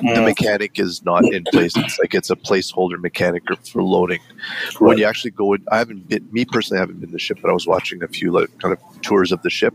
The 0.00 0.22
mechanic 0.22 0.78
is 0.78 1.04
not 1.04 1.24
in 1.24 1.44
place. 1.44 1.76
It's 1.76 1.98
like 1.98 2.14
it's 2.14 2.30
a 2.30 2.36
placeholder 2.36 3.00
mechanic 3.00 3.42
for 3.66 3.82
loading 3.82 4.20
when 4.78 4.98
you 4.98 5.04
actually 5.04 5.30
go 5.30 5.54
in, 5.54 5.64
I 5.70 5.78
haven't 5.78 6.08
been, 6.08 6.26
me 6.32 6.44
personally, 6.44 6.78
I 6.78 6.82
haven't 6.82 7.00
been 7.00 7.12
the 7.12 7.18
ship, 7.18 7.38
but 7.40 7.50
I 7.50 7.54
was 7.54 7.66
watching 7.66 8.02
a 8.02 8.08
few 8.08 8.32
like 8.32 8.56
kind 8.58 8.72
of 8.72 9.02
tours 9.02 9.32
of 9.32 9.42
the 9.42 9.50
ship, 9.50 9.74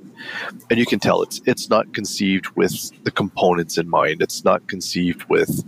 and 0.69 0.79
you 0.79 0.85
can 0.85 0.99
tell 0.99 1.21
it's 1.21 1.41
it's 1.45 1.69
not 1.69 1.93
conceived 1.93 2.47
with 2.55 2.91
the 3.03 3.11
components 3.11 3.77
in 3.77 3.89
mind. 3.89 4.21
It's 4.21 4.43
not 4.43 4.67
conceived 4.67 5.23
with 5.25 5.63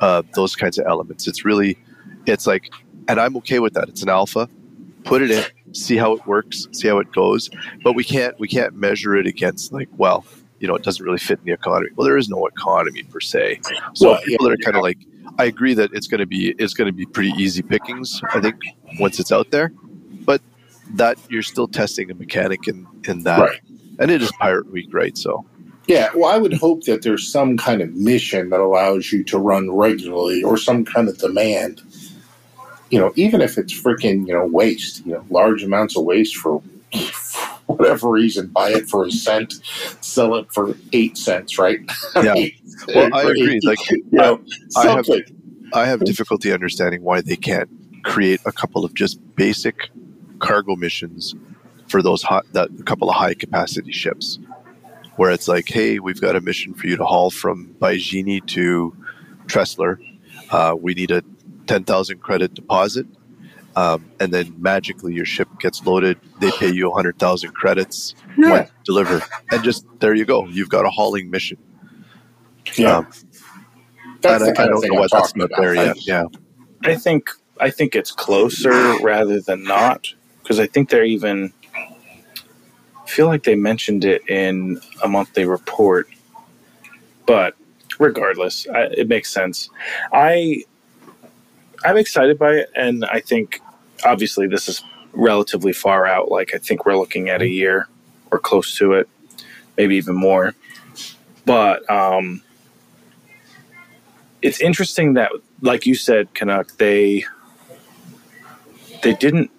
uh, 0.00 0.22
those 0.34 0.56
kinds 0.56 0.78
of 0.78 0.86
elements. 0.86 1.26
It's 1.26 1.44
really, 1.44 1.78
it's 2.26 2.46
like, 2.46 2.70
and 3.08 3.20
I'm 3.20 3.36
okay 3.38 3.58
with 3.58 3.74
that. 3.74 3.88
It's 3.88 4.02
an 4.02 4.08
alpha. 4.08 4.48
Put 5.04 5.22
it 5.22 5.30
in, 5.30 5.44
see 5.72 5.96
how 5.96 6.12
it 6.12 6.26
works, 6.26 6.66
see 6.72 6.88
how 6.88 6.98
it 6.98 7.12
goes. 7.12 7.48
But 7.84 7.94
we 7.94 8.04
can't 8.04 8.38
we 8.40 8.48
can't 8.48 8.74
measure 8.74 9.16
it 9.16 9.26
against 9.26 9.72
like, 9.72 9.88
well, 9.96 10.24
you 10.60 10.66
know, 10.68 10.74
it 10.74 10.82
doesn't 10.82 11.04
really 11.04 11.18
fit 11.18 11.38
in 11.38 11.44
the 11.44 11.52
economy. 11.52 11.90
Well, 11.96 12.06
there 12.06 12.16
is 12.16 12.28
no 12.28 12.46
economy 12.46 13.02
per 13.04 13.20
se. 13.20 13.60
So 13.94 14.10
Well, 14.10 14.20
people 14.22 14.46
yeah, 14.46 14.54
that 14.54 14.60
are 14.60 14.64
kind 14.64 14.76
of 14.76 14.82
like, 14.82 14.98
I 15.38 15.44
agree 15.44 15.74
that 15.74 15.90
it's 15.92 16.06
going 16.06 16.20
to 16.20 16.26
be 16.26 16.54
it's 16.58 16.72
going 16.74 16.86
to 16.86 16.92
be 16.92 17.04
pretty 17.06 17.30
easy 17.36 17.62
pickings. 17.62 18.22
I 18.32 18.40
think 18.40 18.56
once 18.98 19.20
it's 19.20 19.32
out 19.32 19.50
there, 19.50 19.70
but 20.24 20.40
that 20.94 21.18
you're 21.28 21.42
still 21.42 21.68
testing 21.68 22.10
a 22.10 22.14
mechanic 22.14 22.68
in 22.68 22.86
in 23.06 23.22
that, 23.24 23.40
Right. 23.40 23.60
and 23.98 24.10
it 24.10 24.22
is 24.22 24.32
Pirate 24.40 24.70
Week, 24.72 24.88
right? 24.94 25.16
So 25.18 25.44
Yeah, 25.88 26.08
well, 26.14 26.30
I 26.30 26.38
would 26.38 26.54
hope 26.54 26.84
that 26.84 27.02
there's 27.02 27.30
some 27.30 27.56
kind 27.58 27.82
of 27.82 27.94
mission 27.94 28.48
that 28.50 28.60
allows 28.60 29.12
you 29.12 29.22
to 29.24 29.38
run 29.38 29.70
regularly 29.70 30.42
or 30.42 30.56
some 30.56 30.84
kind 30.84 31.08
of 31.08 31.18
demand. 31.18 31.82
You 32.90 32.98
know, 33.00 33.12
even 33.16 33.40
if 33.42 33.58
it's 33.58 33.74
freaking, 33.74 34.26
you 34.28 34.32
know, 34.32 34.46
waste, 34.46 35.04
you 35.04 35.12
know, 35.12 35.24
large 35.28 35.62
amounts 35.64 35.96
of 35.96 36.04
waste 36.04 36.36
for 36.36 36.62
whatever 37.76 38.08
reason, 38.10 38.48
buy 38.48 38.70
it 38.70 38.88
for 38.88 39.04
a 39.06 39.10
cent, 39.10 39.54
sell 40.00 40.34
it 40.36 40.46
for 40.52 40.76
eight 40.92 41.16
cents, 41.18 41.58
right? 41.58 41.80
Yeah. 42.16 42.34
Well, 42.94 43.10
I 43.14 43.22
agree, 43.22 43.56
eight- 43.56 43.64
like, 43.64 43.90
you 43.90 44.04
know, 44.12 44.40
I 44.76 44.86
have- 44.88 45.06
I 45.72 45.84
have 45.86 46.04
difficulty 46.04 46.52
understanding 46.52 47.02
why 47.02 47.20
they 47.20 47.36
can't 47.36 47.68
create 48.04 48.40
a 48.46 48.52
couple 48.52 48.84
of 48.84 48.94
just 48.94 49.18
basic 49.34 49.90
cargo 50.38 50.76
missions 50.76 51.34
for 51.88 52.02
those 52.02 52.22
hot 52.22 52.46
that 52.52 52.68
a 52.78 52.82
couple 52.84 53.10
of 53.10 53.16
high 53.16 53.34
capacity 53.34 53.90
ships, 53.92 54.38
where 55.16 55.30
it's 55.32 55.48
like, 55.48 55.68
hey, 55.68 55.98
we've 55.98 56.20
got 56.20 56.36
a 56.36 56.40
mission 56.40 56.72
for 56.72 56.86
you 56.86 56.96
to 56.96 57.04
haul 57.04 57.30
from 57.30 57.74
Baijini 57.80 58.46
to 58.46 58.94
Tressler. 59.46 59.98
Uh, 60.50 60.76
we 60.80 60.94
need 60.94 61.10
a 61.10 61.22
ten 61.66 61.82
thousand 61.82 62.20
credit 62.20 62.54
deposit, 62.54 63.06
um, 63.76 64.10
and 64.20 64.32
then 64.32 64.54
magically 64.58 65.14
your 65.14 65.24
ship 65.26 65.48
gets 65.60 65.84
loaded. 65.86 66.18
They 66.40 66.50
pay 66.52 66.72
you 66.72 66.90
hundred 66.92 67.18
thousand 67.18 67.52
credits 67.52 68.14
Yeah. 68.36 68.50
when 68.50 68.68
deliver, 68.84 69.22
and 69.52 69.62
just 69.62 69.86
there 70.00 70.14
you 70.14 70.24
go. 70.24 70.46
You've 70.48 70.68
got 70.70 70.84
a 70.84 70.90
hauling 70.90 71.30
mission. 71.30 71.58
yeah. 72.76 72.98
Um, 72.98 73.06
That's 74.22 74.42
and 74.42 74.44
the 74.44 74.46
I, 74.48 74.50
I 74.50 74.54
kind 74.54 74.68
of 74.70 74.74
don't 74.74 74.80
thing 74.82 74.90
know 74.92 74.96
I'm 74.96 75.00
why 75.02 75.18
that's 75.20 75.36
not 75.36 75.44
about. 75.46 75.60
there 75.60 75.74
yet. 75.74 75.96
Yeah. 76.06 76.24
I 76.84 76.94
think 76.96 77.30
I 77.60 77.70
think 77.70 77.94
it's 77.94 78.10
closer 78.12 78.96
rather 79.02 79.40
than 79.40 79.62
not 79.64 80.12
because 80.42 80.58
I 80.58 80.66
think 80.66 80.90
they're 80.90 81.04
even 81.04 81.52
I 83.04 83.08
feel 83.08 83.26
like 83.26 83.44
they 83.44 83.54
mentioned 83.54 84.04
it 84.04 84.28
in 84.28 84.80
a 85.02 85.08
monthly 85.08 85.44
report, 85.44 86.08
but 87.24 87.54
regardless, 87.98 88.66
I, 88.68 88.82
it 88.86 89.08
makes 89.08 89.30
sense. 89.32 89.70
I 90.12 90.64
I'm 91.84 91.96
excited 91.96 92.38
by 92.38 92.52
it, 92.54 92.70
and 92.74 93.04
I 93.04 93.20
think 93.20 93.60
obviously 94.04 94.46
this 94.46 94.68
is 94.68 94.82
relatively 95.12 95.72
far 95.72 96.06
out. 96.06 96.30
Like 96.30 96.54
I 96.54 96.58
think 96.58 96.84
we're 96.86 96.96
looking 96.96 97.28
at 97.28 97.42
a 97.42 97.48
year 97.48 97.88
or 98.30 98.38
close 98.38 98.76
to 98.76 98.94
it, 98.94 99.08
maybe 99.76 99.96
even 99.96 100.14
more. 100.14 100.54
But 101.44 101.88
um, 101.90 102.42
it's 104.42 104.60
interesting 104.60 105.14
that, 105.14 105.32
like 105.60 105.86
you 105.86 105.94
said, 105.94 106.34
Canuck, 106.34 106.76
they 106.76 107.24
they 109.02 109.14
didn't 109.14 109.50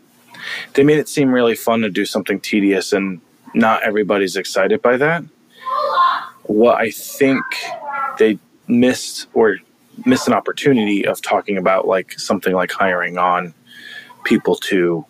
they 0.73 0.83
made 0.83 0.99
it 0.99 1.09
seem 1.09 1.31
really 1.31 1.55
fun 1.55 1.81
to 1.81 1.89
do 1.89 2.05
something 2.05 2.39
tedious, 2.39 2.93
and 2.93 3.21
not 3.53 3.83
everybody's 3.83 4.35
excited 4.35 4.81
by 4.81 4.97
that. 4.97 5.23
What 6.43 6.77
I 6.77 6.91
think 6.91 7.43
they 8.19 8.39
missed 8.67 9.27
or 9.33 9.57
missed 10.05 10.27
an 10.27 10.33
opportunity 10.33 11.05
of 11.05 11.21
talking 11.21 11.57
about 11.57 11.87
like 11.87 12.19
something 12.19 12.53
like 12.53 12.71
hiring 12.71 13.17
on 13.17 13.53
people 14.27 14.55
to 14.55 15.05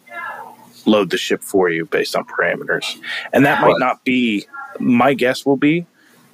load 0.85 1.09
the 1.09 1.17
ship 1.17 1.43
for 1.43 1.69
you 1.69 1.85
based 1.85 2.15
on 2.15 2.23
parameters. 2.23 2.99
And 3.33 3.45
that 3.45 3.61
might 3.61 3.79
not 3.79 4.03
be 4.03 4.45
my 4.79 5.13
guess 5.15 5.45
will 5.45 5.57
be 5.57 5.85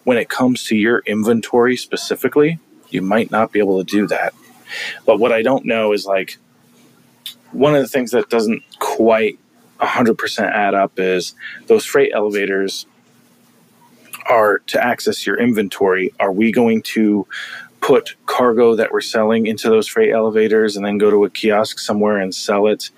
when 0.04 0.18
it 0.18 0.30
comes 0.30 0.66
to 0.66 0.76
your 0.76 1.00
inventory 1.06 1.78
specifically, 1.78 2.60
you 2.90 3.02
might 3.02 3.32
not 3.32 3.52
be 3.54 3.60
able 3.60 3.84
to 3.84 3.90
do 3.90 4.06
that. 4.08 4.34
But 5.06 5.18
what 5.18 5.32
I 5.32 5.42
don't 5.42 5.66
know 5.66 5.94
is 5.94 6.06
like 6.06 6.38
one 7.52 7.74
of 7.74 7.82
the 7.82 7.88
things 7.88 8.12
that 8.12 8.30
doesn't 8.30 8.64
quite 8.80 9.40
100% 9.80 10.52
add 10.52 10.74
up 10.74 11.00
is 11.00 11.36
those 11.68 11.86
freight 11.86 12.12
elevators 12.14 12.86
are 14.26 14.60
to 14.60 14.84
access 14.84 15.26
your 15.26 15.40
inventory. 15.40 16.14
Are 16.20 16.32
we 16.32 16.52
going 16.52 16.82
to 16.94 17.28
put 17.84 18.16
cargo 18.26 18.76
that 18.76 18.92
we're 18.92 19.02
selling 19.02 19.46
into 19.46 19.70
those 19.70 19.88
freight 19.88 20.14
elevators 20.14 20.76
and 20.76 20.86
then 20.86 20.98
go 20.98 21.12
to 21.12 21.26
a 21.26 21.30
kiosk 21.30 21.78
somewhere 21.78 22.18
and 22.18 22.34
sell 22.34 22.68
it? 22.68 22.90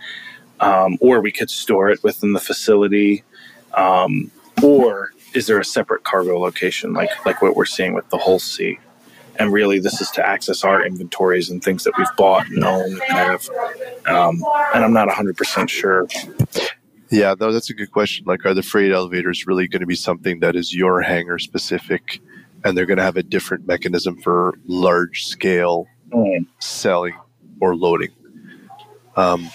Um, 0.59 0.97
or 1.01 1.19
we 1.19 1.31
could 1.31 1.49
store 1.49 1.89
it 1.89 2.01
within 2.03 2.33
the 2.33 2.39
facility. 2.39 3.23
Um, 3.73 4.31
or 4.63 5.11
is 5.33 5.47
there 5.47 5.59
a 5.59 5.65
separate 5.65 6.03
cargo 6.03 6.39
location 6.39 6.93
like 6.93 7.09
like 7.25 7.41
what 7.41 7.57
we're 7.57 7.65
seeing 7.65 7.93
with 7.93 8.07
the 8.09 8.17
Hull 8.17 8.39
C? 8.39 8.79
And 9.37 9.51
really, 9.51 9.79
this 9.79 9.99
is 9.99 10.09
to 10.11 10.25
access 10.25 10.63
our 10.63 10.85
inventories 10.85 11.49
and 11.49 11.61
things 11.61 11.83
that 11.83 11.93
we've 11.97 12.15
bought 12.17 12.47
and 12.47 12.63
own 12.63 12.93
and 12.93 13.01
have. 13.01 13.49
Um, 14.05 14.41
and 14.73 14.85
I'm 14.85 14.93
not 14.93 15.09
100% 15.09 15.67
sure. 15.67 16.07
Yeah, 17.11 17.35
though 17.35 17.51
that's 17.51 17.69
a 17.69 17.73
good 17.73 17.91
question. 17.91 18.25
Like, 18.25 18.45
are 18.45 18.53
the 18.53 18.63
freight 18.63 18.91
elevators 18.91 19.45
really 19.45 19.67
going 19.67 19.81
to 19.81 19.85
be 19.85 19.95
something 19.95 20.39
that 20.39 20.55
is 20.55 20.73
your 20.73 21.01
hangar 21.01 21.37
specific, 21.37 22.21
and 22.65 22.75
they're 22.77 22.85
going 22.87 22.97
to 22.97 23.03
have 23.03 23.15
a 23.15 23.23
different 23.23 23.65
mechanism 23.67 24.19
for 24.21 24.55
large 24.65 25.25
scale 25.25 25.87
Mm. 26.13 26.45
selling 26.59 27.15
or 27.59 27.75
loading 27.75 28.11
um, 29.15 29.49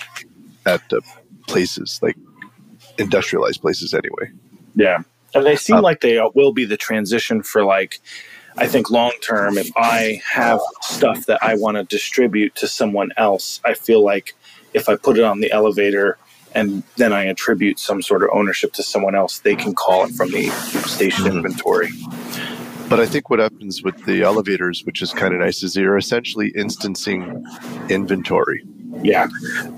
at 0.67 0.81
the 0.91 1.01
places 1.47 2.01
like 2.03 2.17
industrialized 2.99 3.61
places 3.61 3.95
anyway. 3.95 4.31
Yeah. 4.75 4.99
And 5.33 5.47
they 5.47 5.55
seem 5.55 5.77
Um, 5.77 5.83
like 5.83 6.01
they 6.01 6.21
will 6.35 6.53
be 6.53 6.65
the 6.65 6.77
transition 6.77 7.43
for 7.45 7.65
like, 7.65 8.01
I 8.59 8.67
think 8.67 8.91
long 8.91 9.13
term, 9.23 9.59
if 9.59 9.71
I 9.77 10.21
have 10.29 10.61
stuff 10.83 11.27
that 11.27 11.39
I 11.41 11.55
want 11.55 11.77
to 11.77 11.85
distribute 11.85 12.57
to 12.57 12.67
someone 12.67 13.11
else, 13.17 13.61
I 13.65 13.75
feel 13.75 14.05
like 14.05 14.35
if 14.75 14.89
I 14.89 14.97
put 14.97 15.17
it 15.19 15.23
on 15.25 15.39
the 15.41 15.53
elevator 15.53 16.19
and 16.53 16.83
then 16.97 17.13
I 17.13 17.25
attribute 17.27 17.79
some 17.79 18.03
sort 18.03 18.25
of 18.25 18.31
ownership 18.33 18.73
to 18.75 18.83
someone 18.83 19.15
else, 19.15 19.39
they 19.39 19.55
can 19.55 19.73
call 19.73 20.05
it 20.05 20.11
from 20.17 20.33
the 20.33 20.49
station 20.85 21.27
Mhm. 21.27 21.37
inventory. 21.37 21.91
But 22.91 22.99
I 22.99 23.07
think 23.07 23.31
what 23.31 23.39
happens 23.39 23.85
with 23.85 24.05
the 24.05 24.23
elevators, 24.23 24.85
which 24.85 25.01
is 25.01 25.13
kind 25.13 25.33
of 25.33 25.39
nice, 25.39 25.63
is 25.63 25.77
you're 25.77 25.97
essentially 25.97 26.53
instancing 26.57 27.47
inventory. 27.89 28.65
Yeah. 29.01 29.29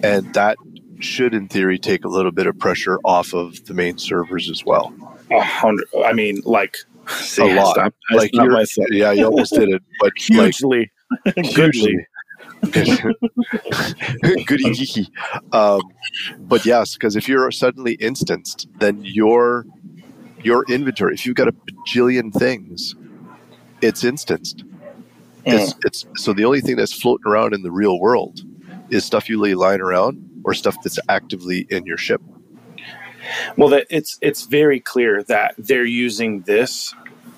And 0.02 0.32
that 0.32 0.56
should, 0.98 1.34
in 1.34 1.46
theory, 1.46 1.78
take 1.78 2.06
a 2.06 2.08
little 2.08 2.32
bit 2.32 2.46
of 2.46 2.58
pressure 2.58 2.98
off 3.04 3.34
of 3.34 3.62
the 3.66 3.74
main 3.74 3.98
servers 3.98 4.48
as 4.48 4.64
well. 4.64 4.94
A 5.30 5.42
hundred. 5.42 5.86
I 6.06 6.14
mean, 6.14 6.40
like, 6.46 6.78
see, 7.08 7.42
a 7.50 7.54
lot. 7.54 7.74
Stop, 7.74 7.94
like 8.12 8.30
you're, 8.32 8.64
yeah, 8.90 9.12
you 9.12 9.26
almost 9.26 9.52
did 9.52 9.68
it, 9.68 9.82
but 10.00 10.12
hugely, 10.16 10.90
like 11.26 11.44
hugely. 11.44 12.06
goody 14.46 14.70
geeky. 14.72 15.06
Um, 15.52 15.82
but 16.38 16.64
yes, 16.64 16.94
because 16.94 17.14
if 17.14 17.28
you're 17.28 17.50
suddenly 17.50 17.94
instanced, 17.94 18.68
then 18.78 19.00
your 19.04 19.66
your 20.42 20.64
inventory, 20.68 21.14
if 21.14 21.26
you've 21.26 21.36
got 21.36 21.48
a 21.48 21.52
bajillion 21.52 22.32
things, 22.32 22.94
it's 23.82 24.04
instanced. 24.04 24.64
It's, 25.44 25.74
it's 25.84 26.06
so 26.16 26.32
the 26.32 26.44
only 26.44 26.60
thing 26.60 26.76
that's 26.76 26.92
floating 26.92 27.30
around 27.30 27.52
in 27.52 27.62
the 27.62 27.72
real 27.72 27.98
world 27.98 28.40
is 28.90 29.04
stuff 29.04 29.28
you 29.28 29.40
lay 29.40 29.54
lying 29.54 29.80
around 29.80 30.42
or 30.44 30.54
stuff 30.54 30.76
that's 30.82 30.98
actively 31.08 31.66
in 31.70 31.84
your 31.84 31.96
ship. 31.96 32.22
Well, 33.56 33.68
that 33.70 33.86
it's 33.90 34.18
it's 34.20 34.44
very 34.46 34.80
clear 34.80 35.22
that 35.24 35.54
they're 35.58 35.84
using 35.84 36.42
this 36.42 36.94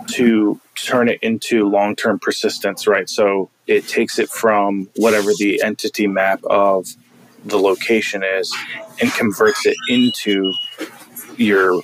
to 0.09 0.61
turn 0.75 1.09
it 1.09 1.19
into 1.23 1.69
long 1.69 1.97
term 1.97 2.19
persistence, 2.19 2.87
right? 2.87 3.09
So 3.09 3.51
it 3.67 3.87
takes 3.89 4.19
it 4.19 4.29
from 4.29 4.89
whatever 4.97 5.33
the 5.39 5.63
entity 5.63 6.07
map 6.07 6.43
of 6.45 6.87
the 7.45 7.59
location 7.59 8.23
is 8.23 8.55
and 9.01 9.13
converts 9.13 9.67
it 9.67 9.77
into 9.89 10.53
your 11.37 11.81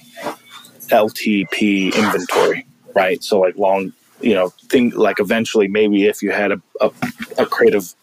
LTP 0.89 1.95
inventory, 1.95 2.67
right? 2.95 3.23
So 3.23 3.41
like 3.41 3.57
long, 3.57 3.93
you 4.21 4.35
know, 4.35 4.51
think 4.69 4.95
like 4.95 5.19
eventually 5.21 5.69
maybe 5.69 6.07
if 6.07 6.23
you 6.23 6.31
had 6.31 6.53
a, 6.53 6.63
a, 6.81 6.91
a 7.39 7.47
crate 7.47 7.75
of 7.75 7.95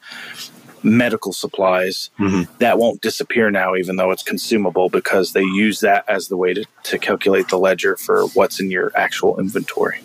medical 0.83 1.33
supplies 1.33 2.09
Mhm. 2.19 2.47
that 2.59 2.77
won't 2.77 3.01
disappear 3.01 3.49
now 3.51 3.75
even 3.75 3.95
though 3.97 4.11
it's 4.11 4.23
consumable 4.23 4.89
because 4.89 5.33
they 5.33 5.41
use 5.41 5.79
that 5.81 6.05
as 6.07 6.27
the 6.27 6.37
way 6.37 6.53
to, 6.53 6.63
to 6.83 6.97
calculate 6.99 7.49
the 7.49 7.57
ledger 7.57 7.97
for 7.97 8.27
what's 8.35 8.59
in 8.59 8.69
your 8.71 8.91
actual 8.95 9.39
inventory 9.39 9.99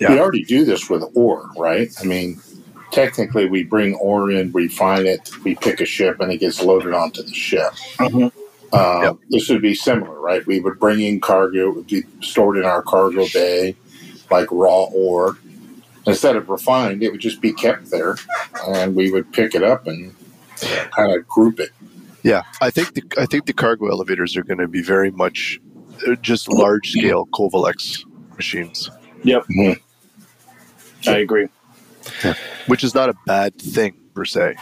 Yeah. 0.00 0.12
We 0.12 0.18
already 0.18 0.42
do 0.44 0.64
this 0.64 0.90
with 0.90 1.04
ore, 1.14 1.50
right? 1.56 1.88
I 2.00 2.04
mean, 2.04 2.40
technically, 2.90 3.48
we 3.48 3.62
bring 3.62 3.94
ore 3.96 4.30
in, 4.30 4.50
we 4.52 4.64
refine 4.64 5.06
it, 5.06 5.30
we 5.44 5.54
pick 5.54 5.80
a 5.80 5.84
ship, 5.86 6.18
and 6.20 6.32
it 6.32 6.38
gets 6.38 6.60
loaded 6.62 6.94
onto 6.94 7.22
the 7.22 7.34
ship. 7.34 7.72
Mhm. 7.98 8.32
Uh, 8.72 9.00
Yep. 9.04 9.16
This 9.30 9.48
would 9.50 9.62
be 9.62 9.74
similar, 9.74 10.18
right? 10.20 10.44
We 10.46 10.58
would 10.60 10.78
bring 10.80 11.00
in 11.00 11.20
cargo, 11.20 11.68
it 11.68 11.74
would 11.76 11.86
be 11.86 12.02
stored 12.22 12.56
in 12.56 12.64
our 12.64 12.82
cargo 12.82 13.26
bay, 13.32 13.76
like 14.30 14.48
raw 14.50 14.84
ore. 14.84 15.36
Instead 16.06 16.36
of 16.36 16.48
refined, 16.48 17.02
it 17.02 17.10
would 17.12 17.20
just 17.20 17.40
be 17.42 17.52
kept 17.52 17.90
there, 17.90 18.16
and 18.68 18.94
we 18.94 19.10
would 19.10 19.30
pick 19.32 19.54
it 19.54 19.62
up 19.62 19.86
and 19.86 20.14
kind 20.90 21.14
of 21.14 21.26
group 21.28 21.60
it. 21.60 21.70
Yeah, 22.22 22.44
I 22.62 22.70
think 22.70 22.94
the 22.94 23.02
I 23.18 23.26
think 23.26 23.44
the 23.46 23.52
cargo 23.52 23.88
elevators 23.88 24.36
are 24.36 24.42
going 24.42 24.58
to 24.58 24.68
be 24.68 24.82
very 24.82 25.10
much 25.10 25.60
uh, 26.06 26.14
just 26.16 26.48
large 26.48 26.90
scale 26.92 27.26
Covalex 27.26 28.04
machines, 28.36 28.90
Yep. 29.24 29.44
i 31.06 31.16
agree 31.16 31.48
which 32.66 32.82
is 32.84 32.94
not 32.94 33.08
a 33.08 33.14
bad 33.26 33.56
thing 33.58 33.94
per 34.14 34.24
se. 34.24 34.54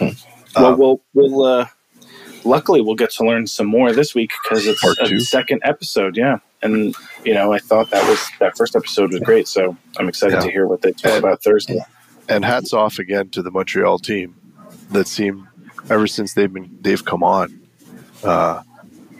well 0.00 0.14
Um, 0.56 0.78
we'll 0.78 1.02
we'll 1.14 1.44
uh 1.44 1.66
luckily 2.44 2.80
we'll 2.80 2.94
get 2.94 3.10
to 3.12 3.24
learn 3.24 3.46
some 3.46 3.66
more 3.66 3.92
this 3.92 4.14
week 4.14 4.30
because 4.42 4.66
it's 4.66 4.82
a 4.84 4.94
two. 5.06 5.20
second 5.20 5.60
episode 5.64 6.16
yeah 6.16 6.38
and 6.74 6.94
you 7.24 7.32
know 7.34 7.52
i 7.52 7.58
thought 7.58 7.90
that 7.90 8.06
was 8.08 8.20
that 8.40 8.56
first 8.56 8.74
episode 8.76 9.10
was 9.12 9.20
great 9.20 9.46
so 9.48 9.76
i'm 9.98 10.08
excited 10.08 10.34
Yeah. 10.34 10.40
to 10.40 10.50
hear 10.50 10.66
what 10.66 10.82
they 10.82 10.92
talk 10.92 11.18
about 11.18 11.42
thursday 11.42 11.80
and 12.28 12.44
hats 12.44 12.72
off 12.72 12.98
again 12.98 13.28
to 13.30 13.42
the 13.42 13.50
Montreal 13.50 13.98
team 13.98 14.34
that 14.90 15.06
seem 15.06 15.46
ever 15.90 16.06
since 16.06 16.34
they've 16.34 16.52
been 16.52 16.76
they've 16.80 17.04
come 17.04 17.22
on. 17.22 17.60
Uh, 18.24 18.62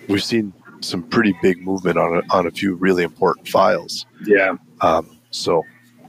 we've 0.08 0.24
seen 0.24 0.52
some 0.80 1.02
pretty 1.04 1.32
big 1.40 1.60
movement 1.62 1.96
on 1.98 2.16
a, 2.18 2.22
on 2.34 2.46
a 2.46 2.50
few 2.50 2.74
really 2.74 3.04
important 3.04 3.46
files. 3.48 4.06
yeah 4.24 4.54
Um, 4.80 5.16
so, 5.30 5.62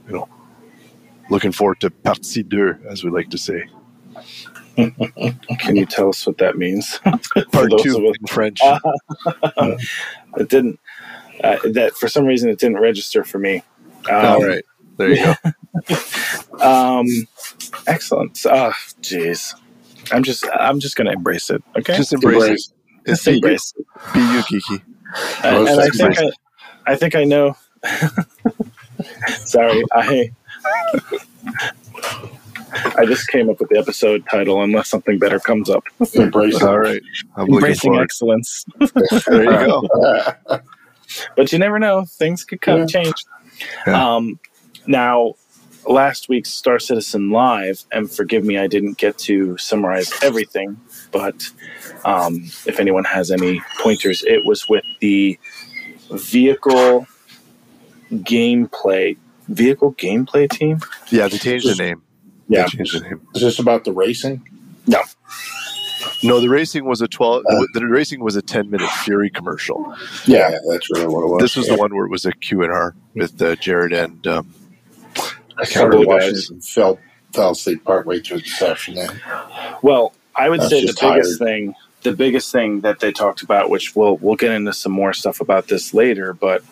you 0.08 0.14
know, 0.14 0.28
looking 1.30 1.52
forward 1.52 1.78
to 1.82 1.90
partie 1.90 2.42
deux, 2.42 2.76
as 2.88 3.04
we 3.04 3.10
like 3.10 3.30
to 3.30 3.38
say. 3.38 3.62
can 5.58 5.76
you 5.76 5.86
tell 5.86 6.08
us 6.08 6.26
what 6.26 6.38
that 6.38 6.56
means 6.56 6.96
For 7.32 7.44
Part 7.52 7.70
those 7.70 7.82
two 7.82 7.96
of 7.98 8.04
us- 8.04 8.16
in 8.20 8.26
French. 8.26 8.60
it 10.36 10.48
didn't 10.48 10.80
uh, 11.44 11.58
that 11.64 11.94
for 11.96 12.08
some 12.08 12.24
reason 12.24 12.48
it 12.50 12.58
didn't 12.58 12.78
register 12.80 13.24
for 13.24 13.38
me 13.38 13.62
um, 14.10 14.24
All 14.24 14.46
right, 14.46 14.64
there 14.96 15.10
you 15.10 15.24
go. 15.24 15.34
um 16.60 17.06
excellent 17.86 18.38
oh 18.46 18.72
jeez 19.00 19.54
i'm 20.12 20.22
just 20.22 20.44
i'm 20.58 20.80
just 20.80 20.96
gonna 20.96 21.12
embrace 21.12 21.50
it 21.50 21.62
okay 21.76 21.96
Just 21.96 22.12
embrace 22.12 22.36
it. 22.36 22.44
Embrace. 22.46 22.72
It's 23.06 23.24
Just 23.24 23.26
be 23.26 23.34
embrace 23.36 23.74
it. 23.78 23.86
be 24.12 24.20
you, 24.20 24.42
Kiki. 24.60 24.84
Uh, 25.44 25.64
and 25.68 25.80
i 25.80 25.88
think. 25.88 26.18
I, 26.18 26.92
I 26.92 26.96
think 26.96 27.14
i 27.14 27.24
know 27.24 27.56
sorry 29.44 29.82
i 29.92 30.30
i 32.96 33.04
just 33.06 33.28
came 33.28 33.48
up 33.48 33.60
with 33.60 33.68
the 33.70 33.78
episode 33.78 34.24
title 34.30 34.62
unless 34.62 34.88
something 34.88 35.18
better 35.18 35.38
comes 35.38 35.70
up 35.70 35.84
Embrace. 36.14 36.60
All 36.62 36.78
right, 36.78 37.00
I'm 37.36 37.48
embracing 37.48 37.98
excellence 37.98 38.64
There 39.26 39.44
you 39.44 39.50
go. 39.50 39.82
but 41.36 41.52
you 41.52 41.58
never 41.58 41.78
know 41.78 42.04
things 42.04 42.44
could 42.44 42.60
come 42.60 42.80
Yeah. 42.80 42.86
change 42.86 43.24
Yeah. 43.86 44.14
um 44.14 44.38
now 44.86 45.34
last 45.88 46.28
week's 46.28 46.50
star 46.50 46.78
citizen 46.78 47.30
live 47.30 47.84
and 47.92 48.10
forgive 48.10 48.44
me 48.44 48.58
i 48.58 48.66
didn't 48.66 48.98
get 48.98 49.16
to 49.18 49.56
summarize 49.58 50.12
everything 50.22 50.78
but 51.12 51.48
um, 52.04 52.44
if 52.66 52.78
anyone 52.78 53.04
has 53.04 53.30
any 53.30 53.62
pointers 53.80 54.22
it 54.26 54.44
was 54.44 54.68
with 54.68 54.84
the 55.00 55.38
vehicle 56.10 57.06
gameplay 58.12 59.16
vehicle 59.48 59.92
gameplay 59.94 60.48
team 60.50 60.80
Yeah, 61.10 61.28
they 61.28 61.38
changed 61.38 61.66
the 61.68 61.74
name. 61.82 62.02
yeah 62.48 62.62
They 62.64 62.68
changed 62.78 62.94
the 62.96 63.00
name. 63.08 63.20
Is 63.34 63.42
this 63.42 63.58
about 63.58 63.84
the 63.84 63.92
racing? 63.92 64.46
No, 64.86 65.02
the 66.22 66.48
racing 66.48 66.84
was 66.84 67.00
a 67.00 67.08
twelve. 67.08 67.44
the 67.74 67.86
racing 67.86 68.20
was 68.20 68.36
a 68.36 68.42
ten 68.42 68.70
minute 68.70 68.90
Fury 69.04 69.30
commercial. 69.30 69.94
Yeah, 70.26 70.58
that's 70.70 70.90
really 70.90 71.06
what 71.06 71.24
it 71.24 71.28
was. 71.28 71.40
This 71.42 71.56
was 71.56 71.68
the 71.68 71.76
one 71.76 71.94
where 71.94 72.06
it 72.06 72.10
was 72.10 72.24
a 72.26 72.32
Q 72.32 72.62
and 72.62 72.72
R 72.72 72.94
with 73.14 73.40
uh, 73.40 73.56
Jared 73.56 73.92
and 73.92 74.26
um, 74.26 74.54
I 75.58 75.64
started 75.64 75.98
Couple 75.98 76.06
watching 76.06 76.30
guys. 76.30 76.50
it 76.50 76.62
fell 76.64 76.98
fell 77.32 77.50
asleep 77.50 77.84
partway 77.84 78.20
through 78.20 78.40
the 78.40 78.48
session. 78.48 78.94
Then 78.94 79.20
well 79.82 80.12
i 80.36 80.48
would 80.48 80.60
That's 80.60 80.70
say 80.70 80.80
the 80.82 80.86
just 80.86 81.00
biggest 81.00 81.38
thing 81.38 81.74
the 82.02 82.12
biggest 82.12 82.52
thing 82.52 82.80
that 82.82 83.00
they 83.00 83.12
talked 83.12 83.42
about 83.42 83.68
which 83.70 83.94
we'll 83.96 84.16
we'll 84.18 84.36
get 84.36 84.52
into 84.52 84.72
some 84.72 84.92
more 84.92 85.12
stuff 85.12 85.40
about 85.40 85.66
this 85.68 85.92
later 85.92 86.32
but 86.32 86.62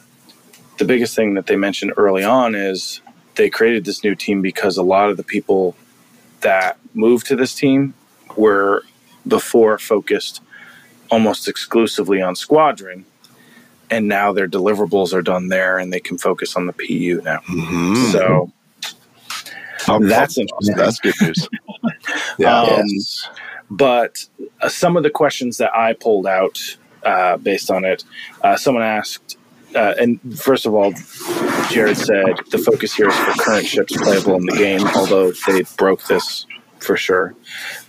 the 0.78 0.84
biggest 0.84 1.14
thing 1.16 1.34
that 1.34 1.46
they 1.46 1.56
mentioned 1.56 1.92
early 1.96 2.22
on 2.24 2.54
is 2.54 3.00
they 3.34 3.50
created 3.50 3.84
this 3.84 4.02
new 4.04 4.14
team 4.14 4.40
because 4.40 4.76
a 4.76 4.82
lot 4.82 5.10
of 5.10 5.16
the 5.16 5.22
people 5.24 5.76
that 6.40 6.78
moved 6.94 7.26
to 7.26 7.36
this 7.36 7.54
team 7.54 7.92
were 8.36 8.82
before 9.28 9.78
focused 9.78 10.42
almost 11.10 11.48
exclusively 11.48 12.20
on 12.22 12.34
squadron 12.36 13.04
and 13.90 14.08
now 14.08 14.32
their 14.32 14.48
deliverables 14.48 15.12
are 15.14 15.22
done 15.22 15.48
there 15.48 15.78
and 15.78 15.92
they 15.92 16.00
can 16.00 16.18
focus 16.18 16.56
on 16.56 16.66
the 16.66 16.72
pu 16.72 17.20
now 17.22 17.38
mhm. 17.48 18.12
so 18.12 18.50
Um, 19.88 20.08
that's 20.08 20.36
interesting 20.38 20.76
that's 20.76 20.98
good 21.00 21.14
news. 21.22 21.48
Yeah, 22.38 22.62
Um, 22.62 22.84
yes. 22.88 23.28
but 23.70 24.24
uh, 24.60 24.68
some 24.68 24.96
of 24.96 25.02
the 25.02 25.10
questions 25.10 25.56
that 25.58 25.74
I 25.74 25.92
pulled 25.94 26.26
out 26.26 26.58
uh, 27.04 27.36
based 27.38 27.70
on 27.70 27.84
it, 27.84 28.04
uh, 28.42 28.56
someone 28.56 28.82
asked, 28.84 29.36
uh, 29.74 29.94
and 29.98 30.20
first 30.38 30.66
of 30.66 30.74
all, 30.74 30.92
Jared 31.70 31.96
said 31.96 32.38
the 32.50 32.58
focus 32.58 32.94
here 32.94 33.08
is 33.08 33.16
for 33.16 33.32
current 33.42 33.66
ships 33.66 33.96
playable 33.96 34.34
in 34.36 34.44
the 34.46 34.56
game, 34.56 34.86
although 34.94 35.32
they 35.46 35.62
broke 35.78 36.02
this 36.04 36.46
for 36.80 36.96
sure. 36.96 37.34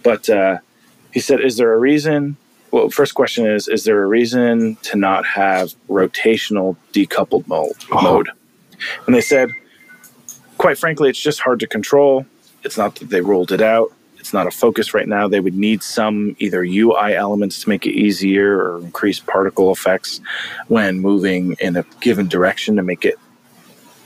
But 0.04 0.30
uh, 0.30 0.60
he 1.18 1.22
said, 1.22 1.42
is 1.42 1.58
there 1.58 1.74
a 1.74 1.80
reason? 1.80 2.38
Well, 2.70 2.92
first 2.92 3.16
question 3.16 3.48
is, 3.48 3.68
is 3.68 3.86
there 3.86 4.04
a 4.04 4.06
reason 4.06 4.76
to 4.84 4.96
not 4.96 5.26
have 5.26 5.74
rotational 5.90 6.78
decoupled 6.94 7.48
mode? 7.48 7.74
Oh. 7.92 8.04
mode? 8.04 8.30
And 9.08 9.16
they 9.16 9.22
said, 9.22 9.50
quite 10.60 10.78
frankly, 10.78 11.10
it's 11.10 11.20
just 11.20 11.40
hard 11.40 11.60
to 11.62 11.66
control. 11.66 12.28
It's 12.64 12.78
not 12.78 12.94
that 12.98 13.10
they 13.10 13.22
rolled 13.22 13.52
it 13.52 13.62
out. 13.62 13.92
It's 14.20 14.32
not 14.32 14.46
a 14.46 14.52
focus 14.52 14.94
right 14.94 15.08
now. 15.08 15.28
They 15.28 15.40
would 15.40 15.56
need 15.56 15.82
some 15.82 16.36
either 16.38 16.62
UI 16.64 17.16
elements 17.16 17.64
to 17.64 17.70
make 17.70 17.88
it 17.88 17.94
easier 17.94 18.60
or 18.60 18.78
increase 18.78 19.20
particle 19.20 19.72
effects 19.72 20.22
when 20.68 21.00
moving 21.00 21.56
in 21.60 21.78
a 21.78 21.84
given 22.00 22.28
direction 22.28 22.76
to 22.76 22.84
make 22.84 23.06
it 23.06 23.16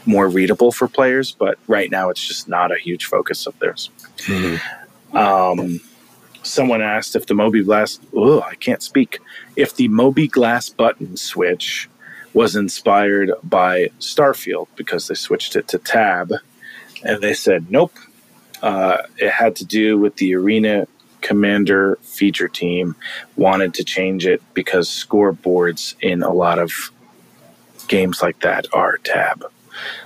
more 0.05 0.29
readable 0.29 0.71
for 0.71 0.87
players. 0.87 1.33
But 1.33 1.59
right 1.67 1.91
now, 1.91 2.09
it's 2.09 2.25
just 2.25 2.47
not 2.47 2.71
a 2.71 2.79
huge 2.79 3.03
focus 3.03 3.47
of 3.47 3.59
theirs. 3.59 3.89
Um, 5.13 5.81
someone 6.43 6.81
asked 6.81 7.15
if 7.15 7.25
the 7.25 7.33
mobiGlas, 7.33 7.99
oh, 8.15 8.41
I 8.41 8.55
can't 8.55 8.81
speak, 8.81 9.19
if 9.55 9.75
the 9.75 9.89
mobiGlas 9.89 10.75
button 10.75 11.17
switch 11.17 11.89
was 12.33 12.55
inspired 12.55 13.31
by 13.43 13.89
Starfield 13.99 14.67
because 14.75 15.07
they 15.07 15.15
switched 15.15 15.55
it 15.55 15.67
to 15.69 15.77
tab. 15.77 16.33
And 17.03 17.21
they 17.21 17.33
said, 17.33 17.69
nope. 17.69 17.93
Uh, 18.61 18.97
it 19.17 19.31
had 19.31 19.55
to 19.57 19.65
do 19.65 19.97
with 19.97 20.15
the 20.17 20.35
Arena 20.35 20.87
Commander 21.21 21.97
feature 22.01 22.47
team 22.47 22.95
wanted 23.35 23.73
to 23.75 23.83
change 23.83 24.25
it 24.25 24.41
because 24.53 24.87
scoreboards 24.87 25.95
in 26.01 26.23
a 26.23 26.31
lot 26.31 26.57
of 26.59 26.91
games 27.87 28.21
like 28.21 28.39
that 28.41 28.65
are 28.73 28.97
tab. 28.97 29.45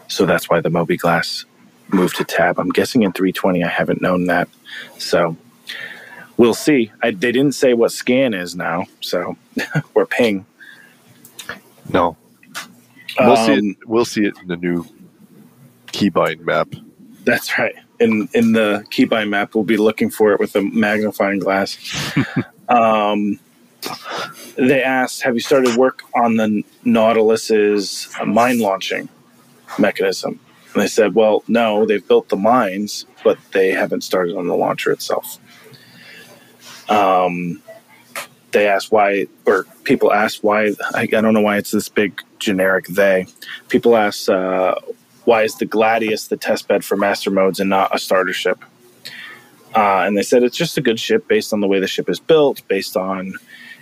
So 0.07 0.25
that's 0.25 0.49
why 0.49 0.61
the 0.61 0.69
mobiGlas 0.69 1.45
moved 1.89 2.17
to 2.17 2.23
tab. 2.23 2.59
I'm 2.59 2.69
guessing 2.69 3.03
in 3.03 3.11
320, 3.11 3.63
I 3.63 3.67
haven't 3.67 4.01
known 4.01 4.25
that. 4.25 4.49
So 4.97 5.37
we'll 6.37 6.53
see. 6.53 6.91
I, 7.01 7.11
they 7.11 7.31
didn't 7.31 7.53
say 7.53 7.73
what 7.73 7.91
scan 7.91 8.33
is 8.33 8.55
now, 8.55 8.85
so 9.01 9.37
we're 9.93 10.05
ping. 10.05 10.45
No, 11.91 12.17
we'll 13.19 13.37
see 13.37 13.53
Um, 13.53 13.59
it. 13.71 13.77
We'll 13.87 14.05
see 14.05 14.25
it 14.25 14.35
in 14.41 14.47
the 14.47 14.57
new 14.57 14.85
keybind 15.87 16.41
map. 16.41 16.69
That's 17.23 17.57
right. 17.57 17.75
In 17.99 18.29
in 18.33 18.53
the 18.53 18.85
keybind 18.91 19.29
map, 19.29 19.55
we'll 19.55 19.63
be 19.63 19.77
looking 19.77 20.09
for 20.09 20.33
it 20.33 20.39
with 20.39 20.55
a 20.55 20.61
magnifying 20.61 21.39
glass. 21.39 21.77
um, 22.69 23.39
they 24.57 24.81
asked, 24.83 25.21
"Have 25.23 25.35
you 25.35 25.39
started 25.41 25.75
work 25.77 26.01
on 26.15 26.37
the 26.37 26.63
Nautilus's 26.85 28.09
mine 28.25 28.59
launching 28.59 29.09
mechanism?" 29.79 30.39
And 30.73 30.83
they 30.83 30.87
said, 30.87 31.15
"Well, 31.15 31.43
no. 31.47 31.85
They've 31.85 32.05
built 32.07 32.29
the 32.29 32.35
mines, 32.37 33.05
but 33.23 33.37
they 33.53 33.69
haven't 33.71 34.01
started 34.01 34.35
on 34.35 34.47
the 34.47 34.55
launcher 34.55 34.91
itself." 34.91 35.39
Um, 36.89 37.61
they 38.51 38.67
asked 38.67 38.91
why, 38.91 39.27
or 39.45 39.65
people 39.83 40.13
asked 40.13 40.43
why. 40.43 40.71
I, 40.93 41.01
I 41.01 41.05
don't 41.05 41.33
know 41.33 41.41
why 41.41 41.57
it's 41.57 41.71
this 41.71 41.89
big 41.89 42.21
generic 42.39 42.87
they. 42.87 43.27
People 43.69 43.97
ask 43.97 44.29
uh, 44.29 44.75
why 45.25 45.43
is 45.43 45.55
the 45.55 45.65
Gladius 45.65 46.29
the 46.29 46.37
test 46.37 46.67
bed 46.67 46.85
for 46.85 46.95
master 46.95 47.31
modes 47.31 47.59
and 47.59 47.69
not 47.69 47.93
a 47.93 47.99
starter 47.99 48.33
ship? 48.33 48.63
Uh, 49.75 50.03
and 50.05 50.17
they 50.17 50.23
said 50.23 50.41
it's 50.41 50.55
just 50.55 50.77
a 50.77 50.81
good 50.81 50.99
ship 50.99 51.27
based 51.27 51.51
on 51.51 51.59
the 51.59 51.67
way 51.67 51.79
the 51.79 51.87
ship 51.87 52.09
is 52.09 52.19
built, 52.19 52.65
based 52.69 52.95
on 52.95 53.33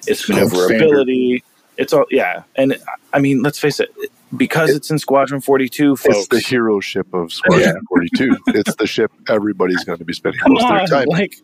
its 0.08 0.28
maneuverability. 0.28 1.44
It's 1.78 1.94
all 1.94 2.06
yeah, 2.10 2.44
and 2.56 2.78
I 3.14 3.20
mean, 3.20 3.44
let's 3.44 3.60
face 3.60 3.80
it, 3.80 3.94
because 4.38 4.70
it's 4.72 4.90
in 4.90 5.00
Squadron 5.00 5.42
Forty 5.42 5.68
Two, 5.70 5.96
It's 6.06 6.28
the 6.28 6.40
hero 6.40 6.80
ship 6.80 7.08
of 7.14 7.32
Squadron 7.34 7.82
42. 7.90 8.38
It's 8.48 8.76
the 8.76 8.88
ship 8.88 9.12
everybody's 9.28 9.84
going 9.84 9.98
to 10.00 10.06
be 10.06 10.14
spending 10.14 10.40
Come 10.42 10.54
most 10.54 10.64
of 10.64 10.70
their 10.70 10.88
time. 10.88 11.08
like 11.10 11.36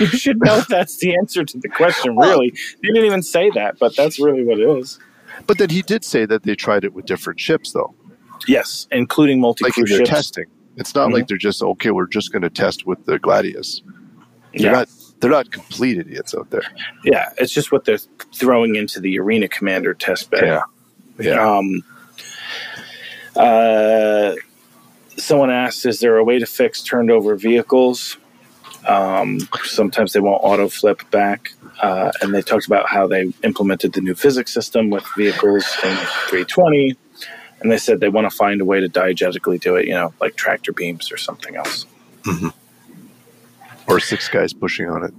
you 0.00 0.06
should 0.06 0.40
know 0.40 0.60
that's 0.68 0.96
the 0.98 1.16
answer 1.16 1.44
to 1.44 1.58
the 1.58 1.68
question. 1.68 2.16
Really, 2.16 2.50
they 2.82 2.88
didn't 2.88 3.04
even 3.04 3.22
say 3.22 3.50
that, 3.50 3.78
but 3.78 3.94
that's 3.96 4.18
really 4.18 4.44
what 4.44 4.58
it 4.58 4.68
is. 4.78 4.98
But 5.46 5.58
then 5.58 5.70
he 5.70 5.82
did 5.82 6.04
say 6.04 6.26
that 6.26 6.42
they 6.42 6.54
tried 6.56 6.84
it 6.84 6.94
with 6.94 7.06
different 7.06 7.38
ships, 7.38 7.72
though, 7.72 7.94
Yes, 8.46 8.86
including 8.90 9.40
multi 9.40 9.64
like 9.64 9.74
crew 9.74 9.84
in 9.84 9.88
their 9.90 9.98
ships. 9.98 10.10
testing. 10.10 10.44
It's 10.76 10.94
not 10.94 11.10
Mhm. 11.10 11.12
like 11.14 11.26
they're 11.28 11.36
just 11.36 11.62
okay. 11.62 11.90
We're 11.90 12.06
just 12.06 12.32
going 12.32 12.42
to 12.42 12.50
test 12.50 12.86
with 12.86 13.04
the 13.04 13.18
Gladius. 13.18 13.82
They're 14.54 14.66
Yeah. 14.66 14.72
not. 14.72 14.88
They're 15.20 15.30
not 15.30 15.50
complete 15.50 15.98
idiots 15.98 16.32
out 16.32 16.50
there. 16.50 16.62
Yeah, 17.04 17.30
it's 17.38 17.52
just 17.52 17.72
what 17.72 17.84
they're 17.84 17.98
throwing 18.34 18.76
into 18.76 19.00
the 19.00 19.18
Arena 19.18 19.48
Commander 19.48 19.92
test 19.92 20.30
bed. 20.30 20.44
Yeah. 20.44 20.62
Yeah. 21.18 21.56
Um, 21.56 21.82
uh, 23.38 24.34
someone 25.16 25.50
asked, 25.50 25.86
"Is 25.86 26.00
there 26.00 26.16
a 26.16 26.24
way 26.24 26.38
to 26.38 26.46
fix 26.46 26.82
turned 26.82 27.10
over 27.10 27.36
vehicles?" 27.36 28.16
Um, 28.86 29.40
sometimes 29.64 30.12
they 30.12 30.20
won't 30.20 30.42
auto 30.42 30.68
flip 30.68 31.08
back, 31.10 31.52
uh, 31.82 32.10
and 32.20 32.34
they 32.34 32.42
talked 32.42 32.66
about 32.66 32.88
how 32.88 33.06
they 33.06 33.32
implemented 33.44 33.92
the 33.92 34.00
new 34.00 34.14
physics 34.14 34.52
system 34.52 34.88
with 34.90 35.04
vehicles 35.16 35.64
in 35.84 35.94
320, 36.28 36.96
and 37.60 37.70
they 37.70 37.76
said 37.76 38.00
they 38.00 38.08
want 38.08 38.30
to 38.30 38.34
find 38.36 38.60
a 38.60 38.64
way 38.64 38.80
to 38.80 38.88
diegetically 38.88 39.60
do 39.60 39.76
it, 39.76 39.86
you 39.86 39.94
know, 39.94 40.14
like 40.20 40.36
tractor 40.36 40.72
beams 40.72 41.12
or 41.12 41.18
something 41.18 41.56
else. 41.56 41.86
Or 43.86 44.00
six 44.00 44.28
guys 44.28 44.52
pushing 44.52 44.88
on 44.88 45.04
it. 45.04 45.14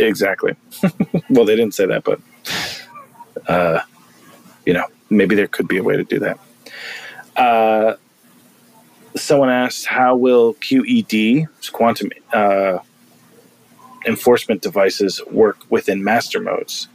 Exactly. 0.00 0.54
well, 1.30 1.44
they 1.44 1.56
didn't 1.56 1.74
say 1.74 1.86
that, 1.86 2.04
but 2.04 2.20
uh, 3.48 3.80
you 4.64 4.74
know, 4.74 4.84
maybe 5.10 5.34
there 5.34 5.48
could 5.48 5.66
be 5.66 5.78
a 5.78 5.82
way 5.82 5.96
to 5.96 6.04
do 6.04 6.18
that. 6.20 6.38
Uh, 7.38 7.94
someone 9.16 9.48
asked, 9.48 9.86
"How 9.86 10.16
will 10.16 10.54
QED 10.54 11.46
quantum 11.72 12.10
uh, 12.32 12.78
enforcement 14.06 14.60
devices 14.62 15.22
work 15.30 15.58
within 15.70 16.04
master 16.04 16.40
modes?" 16.40 16.88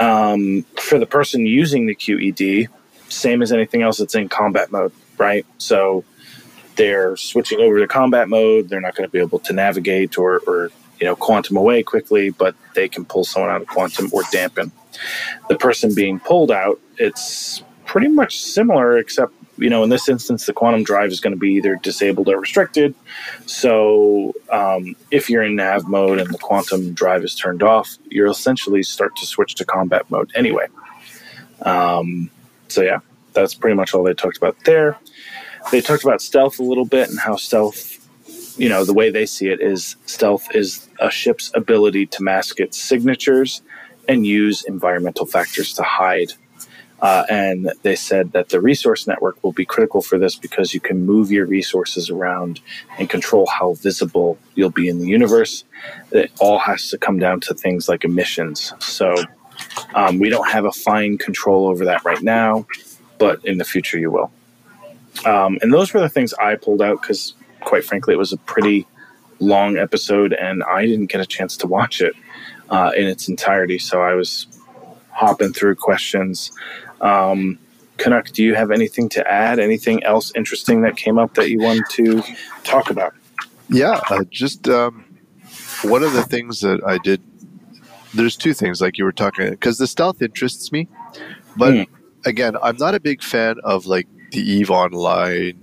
Um, 0.00 0.64
for 0.80 0.98
the 0.98 1.06
person 1.06 1.44
using 1.46 1.86
the 1.86 1.94
QED, 1.94 2.68
same 3.08 3.42
as 3.42 3.52
anything 3.52 3.82
else 3.82 3.98
that's 3.98 4.14
in 4.14 4.28
combat 4.28 4.72
mode, 4.72 4.92
right? 5.18 5.44
So 5.58 6.04
they're 6.76 7.16
switching 7.16 7.60
over 7.60 7.78
to 7.80 7.86
combat 7.88 8.28
mode. 8.28 8.68
They're 8.68 8.80
not 8.80 8.94
going 8.94 9.08
to 9.08 9.12
be 9.12 9.18
able 9.18 9.40
to 9.40 9.52
navigate 9.52 10.16
or, 10.16 10.38
or 10.46 10.70
you 11.00 11.06
know 11.06 11.16
quantum 11.16 11.56
away 11.56 11.82
quickly, 11.82 12.30
but 12.30 12.54
they 12.74 12.88
can 12.88 13.04
pull 13.04 13.24
someone 13.24 13.50
out 13.50 13.60
of 13.60 13.68
quantum 13.68 14.08
or 14.12 14.22
dampen. 14.32 14.72
The 15.48 15.56
person 15.56 15.94
being 15.94 16.20
pulled 16.20 16.50
out, 16.50 16.80
it's 16.96 17.62
pretty 17.84 18.08
much 18.08 18.40
similar, 18.40 18.96
except 18.98 19.32
you 19.58 19.70
know 19.70 19.82
in 19.82 19.90
this 19.90 20.08
instance 20.08 20.46
the 20.46 20.52
quantum 20.52 20.82
drive 20.82 21.10
is 21.10 21.20
going 21.20 21.32
to 21.32 21.38
be 21.38 21.54
either 21.54 21.76
disabled 21.76 22.28
or 22.28 22.40
restricted. 22.40 22.94
So 23.46 24.34
um, 24.50 24.96
if 25.10 25.28
you're 25.28 25.42
in 25.42 25.56
nav 25.56 25.88
mode 25.88 26.18
and 26.18 26.32
the 26.32 26.38
quantum 26.38 26.94
drive 26.94 27.24
is 27.24 27.34
turned 27.34 27.62
off, 27.62 27.96
you'll 28.10 28.30
essentially 28.30 28.82
start 28.82 29.16
to 29.16 29.26
switch 29.26 29.54
to 29.56 29.64
combat 29.64 30.10
mode 30.10 30.30
anyway. 30.34 30.66
Um, 31.62 32.30
so 32.68 32.82
yeah, 32.82 33.00
that's 33.32 33.54
pretty 33.54 33.76
much 33.76 33.94
all 33.94 34.02
they 34.02 34.14
talked 34.14 34.36
about 34.36 34.56
there. 34.64 34.98
They 35.70 35.80
talked 35.80 36.04
about 36.04 36.22
stealth 36.22 36.58
a 36.58 36.62
little 36.62 36.84
bit 36.84 37.10
and 37.10 37.18
how 37.18 37.36
stealth 37.36 37.96
you 38.58 38.68
know 38.68 38.84
the 38.84 38.94
way 38.94 39.10
they 39.10 39.26
see 39.26 39.48
it 39.48 39.60
is 39.60 39.96
stealth 40.06 40.46
is 40.54 40.88
a 41.00 41.10
ship's 41.10 41.50
ability 41.54 42.06
to 42.06 42.22
mask 42.22 42.58
its 42.60 42.80
signatures 42.80 43.62
and 44.08 44.26
use 44.26 44.64
environmental 44.64 45.26
factors 45.26 45.72
to 45.74 45.82
hide 45.82 46.32
uh, 47.00 47.24
and 47.30 47.72
they 47.82 47.94
said 47.94 48.32
that 48.32 48.48
the 48.48 48.60
resource 48.60 49.06
network 49.06 49.42
will 49.42 49.52
be 49.52 49.64
critical 49.64 50.02
for 50.02 50.18
this 50.18 50.36
because 50.36 50.74
you 50.74 50.80
can 50.80 51.04
move 51.04 51.30
your 51.30 51.46
resources 51.46 52.10
around 52.10 52.60
and 52.98 53.08
control 53.08 53.46
how 53.46 53.74
visible 53.74 54.38
you'll 54.54 54.70
be 54.70 54.88
in 54.88 54.98
the 54.98 55.06
universe 55.06 55.64
it 56.12 56.30
all 56.40 56.58
has 56.58 56.90
to 56.90 56.98
come 56.98 57.18
down 57.18 57.40
to 57.40 57.54
things 57.54 57.88
like 57.88 58.04
emissions 58.04 58.72
so 58.78 59.14
um, 59.94 60.18
we 60.18 60.28
don't 60.28 60.48
have 60.48 60.64
a 60.64 60.72
fine 60.72 61.18
control 61.18 61.66
over 61.68 61.84
that 61.84 62.04
right 62.04 62.22
now 62.22 62.66
but 63.18 63.44
in 63.44 63.58
the 63.58 63.64
future 63.64 63.98
you 63.98 64.10
will 64.10 64.30
um, 65.24 65.58
and 65.62 65.72
those 65.72 65.92
were 65.92 66.00
the 66.00 66.08
things 66.08 66.34
i 66.34 66.54
pulled 66.54 66.82
out 66.82 67.00
because 67.00 67.34
quite 67.60 67.84
frankly, 67.84 68.14
it 68.14 68.18
was 68.18 68.32
a 68.32 68.38
pretty 68.38 68.86
long 69.40 69.76
episode, 69.76 70.32
and 70.32 70.62
I 70.64 70.86
didn't 70.86 71.06
get 71.06 71.20
a 71.20 71.26
chance 71.26 71.56
to 71.58 71.66
watch 71.66 72.00
it 72.00 72.14
uh, 72.70 72.92
in 72.96 73.06
its 73.06 73.28
entirety. 73.28 73.78
So 73.78 74.00
I 74.00 74.14
was 74.14 74.46
hopping 75.10 75.52
through 75.52 75.76
questions. 75.76 76.50
Um, 77.00 77.58
Canuck, 77.96 78.30
do 78.32 78.42
you 78.44 78.54
have 78.54 78.70
anything 78.70 79.08
to 79.10 79.28
add? 79.30 79.58
Anything 79.58 80.02
else 80.04 80.32
interesting 80.36 80.82
that 80.82 80.96
came 80.96 81.18
up 81.18 81.34
that 81.34 81.50
you 81.50 81.60
wanted 81.60 81.84
to 81.90 82.22
talk 82.62 82.90
about? 82.90 83.12
Yeah, 83.68 84.00
uh, 84.08 84.24
just 84.30 84.68
um, 84.68 85.04
one 85.82 86.02
of 86.02 86.12
the 86.12 86.22
things 86.22 86.60
that 86.60 86.80
I 86.86 86.98
did. 86.98 87.22
There's 88.14 88.36
two 88.36 88.54
things, 88.54 88.80
like 88.80 88.96
you 88.96 89.04
were 89.04 89.12
talking, 89.12 89.50
because 89.50 89.78
the 89.78 89.86
stealth 89.86 90.22
interests 90.22 90.72
me, 90.72 90.88
but 91.56 91.74
Hmm. 91.74 91.82
again, 92.24 92.56
I'm 92.62 92.76
not 92.76 92.94
a 92.94 93.00
big 93.00 93.22
fan 93.22 93.56
of 93.64 93.84
like 93.86 94.08
the 94.32 94.40
Eve 94.40 94.70
Online, 94.70 95.60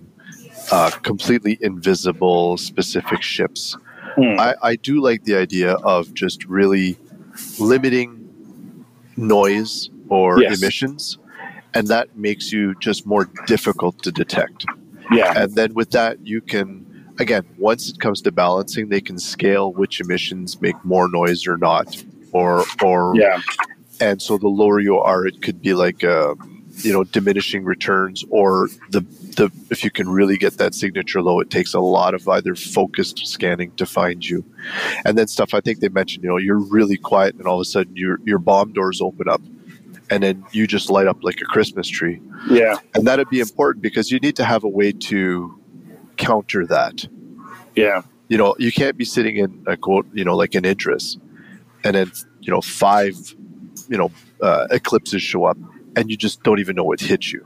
uh, 0.72 0.92
completely 1.02 1.58
invisible 1.62 2.58
specific 2.58 3.24
ships. 3.24 3.76
Hmm. 4.16 4.40
I, 4.40 4.56
I 4.62 4.76
do 4.76 5.02
like 5.02 5.24
the 5.24 5.36
idea 5.36 5.74
of 5.74 6.14
just 6.14 6.46
really 6.46 6.98
limiting 7.60 8.30
noise 9.18 9.90
or 10.10 10.42
Yes. 10.42 10.60
emissions, 10.60 11.18
and 11.76 11.88
that 11.90 12.18
makes 12.18 12.52
you 12.52 12.74
just 12.76 13.06
more 13.06 13.30
difficult 13.46 14.02
to 14.04 14.12
detect. 14.12 14.66
Yeah, 15.12 15.34
and 15.36 15.54
then 15.54 15.74
with 15.76 15.92
that 15.92 16.26
you 16.26 16.42
can 16.42 17.14
again 17.20 17.46
once 17.58 17.90
it 17.90 18.00
comes 18.00 18.22
to 18.24 18.32
balancing 18.32 18.90
they 18.90 19.02
can 19.02 19.20
scale 19.20 19.72
which 19.72 20.02
emissions 20.02 20.60
make 20.62 20.76
more 20.84 21.08
noise 21.08 21.46
or 21.46 21.58
not 21.58 22.04
or 22.32 22.66
or 22.82 23.16
yeah, 23.16 23.40
and 24.00 24.22
so 24.22 24.38
the 24.38 24.48
lower 24.48 24.80
you 24.80 24.98
are 24.98 25.28
it 25.28 25.42
could 25.44 25.62
be 25.62 25.74
like 25.76 26.02
a 26.02 26.36
you 26.78 26.92
know 26.92 27.04
diminishing 27.04 27.64
returns 27.64 28.26
or 28.30 28.68
the 28.90 29.02
the 29.38 29.52
if 29.70 29.84
you 29.84 29.92
can 29.92 30.10
really 30.10 30.38
get 30.38 30.58
that 30.58 30.74
signature 30.74 31.22
low 31.22 31.40
it 31.40 31.50
takes 31.50 31.74
a 31.74 31.80
lot 31.80 32.14
of 32.14 32.28
either 32.28 32.56
focused 32.56 33.26
scanning 33.28 33.72
to 33.76 33.86
find 33.86 34.28
you. 34.28 34.44
And 35.06 35.18
then 35.18 35.28
stuff 35.28 35.54
i 35.54 35.62
think 35.62 35.80
they 35.80 35.90
mentioned 35.90 36.24
you 36.24 36.30
know 36.30 36.38
you're 36.38 36.58
really 36.58 36.98
quiet 36.98 37.36
and 37.36 37.46
all 37.46 37.56
of 37.56 37.62
a 37.62 37.66
sudden 37.66 37.96
your 37.96 38.20
your 38.26 38.40
bomb 38.40 38.74
doors 38.74 39.02
open 39.02 39.30
up 39.30 39.42
and 40.10 40.24
then 40.24 40.46
you 40.52 40.68
just 40.68 40.90
light 40.90 41.08
up 41.08 41.18
like 41.24 41.42
a 41.42 41.46
christmas 41.46 41.88
tree 41.88 42.22
Yeah. 42.50 42.76
and 42.94 43.06
that'd 43.08 43.30
be 43.30 43.40
important 43.40 43.82
because 43.82 44.12
you 44.12 44.20
need 44.20 44.36
to 44.38 44.44
have 44.46 44.64
a 44.64 44.68
way 44.70 44.92
to 44.92 45.60
counter 46.18 46.66
that 46.68 47.06
Yeah. 47.76 48.02
you 48.30 48.38
know 48.38 48.56
you 48.60 48.72
can't 48.72 48.98
be 48.98 49.06
sitting 49.06 49.38
in 49.38 49.64
a 49.68 49.76
quote 49.78 50.06
you 50.14 50.24
know 50.24 50.36
like 50.36 50.56
an 50.56 50.66
idris 50.66 51.18
and 51.84 51.96
then 51.96 52.12
you 52.42 52.52
know 52.52 52.62
five 52.62 53.16
you 53.90 53.98
know 53.98 54.12
uh, 54.42 54.68
eclipses 54.72 55.22
show 55.22 55.46
up 55.46 55.58
and 55.96 56.10
you 56.10 56.18
just 56.18 56.44
don't 56.44 56.60
even 56.60 56.76
know 56.76 56.84
what 56.84 57.00
hit 57.00 57.32
you 57.32 57.46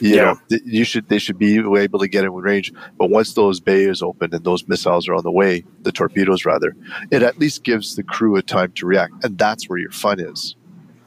you 0.00 0.16
Yeah. 0.16 0.34
know 0.50 0.58
you 0.64 0.84
should 0.84 1.08
they 1.08 1.18
should 1.18 1.38
be 1.38 1.56
able 1.58 1.98
to 2.00 2.08
get 2.08 2.24
in 2.24 2.32
range 2.32 2.72
but 2.98 3.10
once 3.10 3.34
those 3.34 3.60
bays 3.60 4.02
open 4.02 4.34
and 4.34 4.44
those 4.44 4.66
missiles 4.66 5.08
are 5.08 5.14
on 5.14 5.22
the 5.22 5.30
way 5.30 5.64
the 5.82 5.92
torpedoes 5.92 6.44
rather 6.44 6.74
it 7.10 7.22
at 7.22 7.38
least 7.38 7.62
gives 7.62 7.94
the 7.94 8.02
crew 8.02 8.36
a 8.36 8.42
time 8.42 8.72
to 8.72 8.86
react 8.86 9.12
and 9.24 9.38
that's 9.38 9.68
where 9.68 9.78
your 9.78 9.92
fun 9.92 10.18
is 10.18 10.56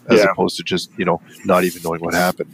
as 0.10 0.20
Yeah. 0.20 0.32
opposed 0.32 0.58
to 0.58 0.64
just 0.64 0.90
you 0.98 1.06
know 1.06 1.22
not 1.46 1.64
even 1.64 1.82
knowing 1.84 2.02
what 2.02 2.14
happened 2.14 2.54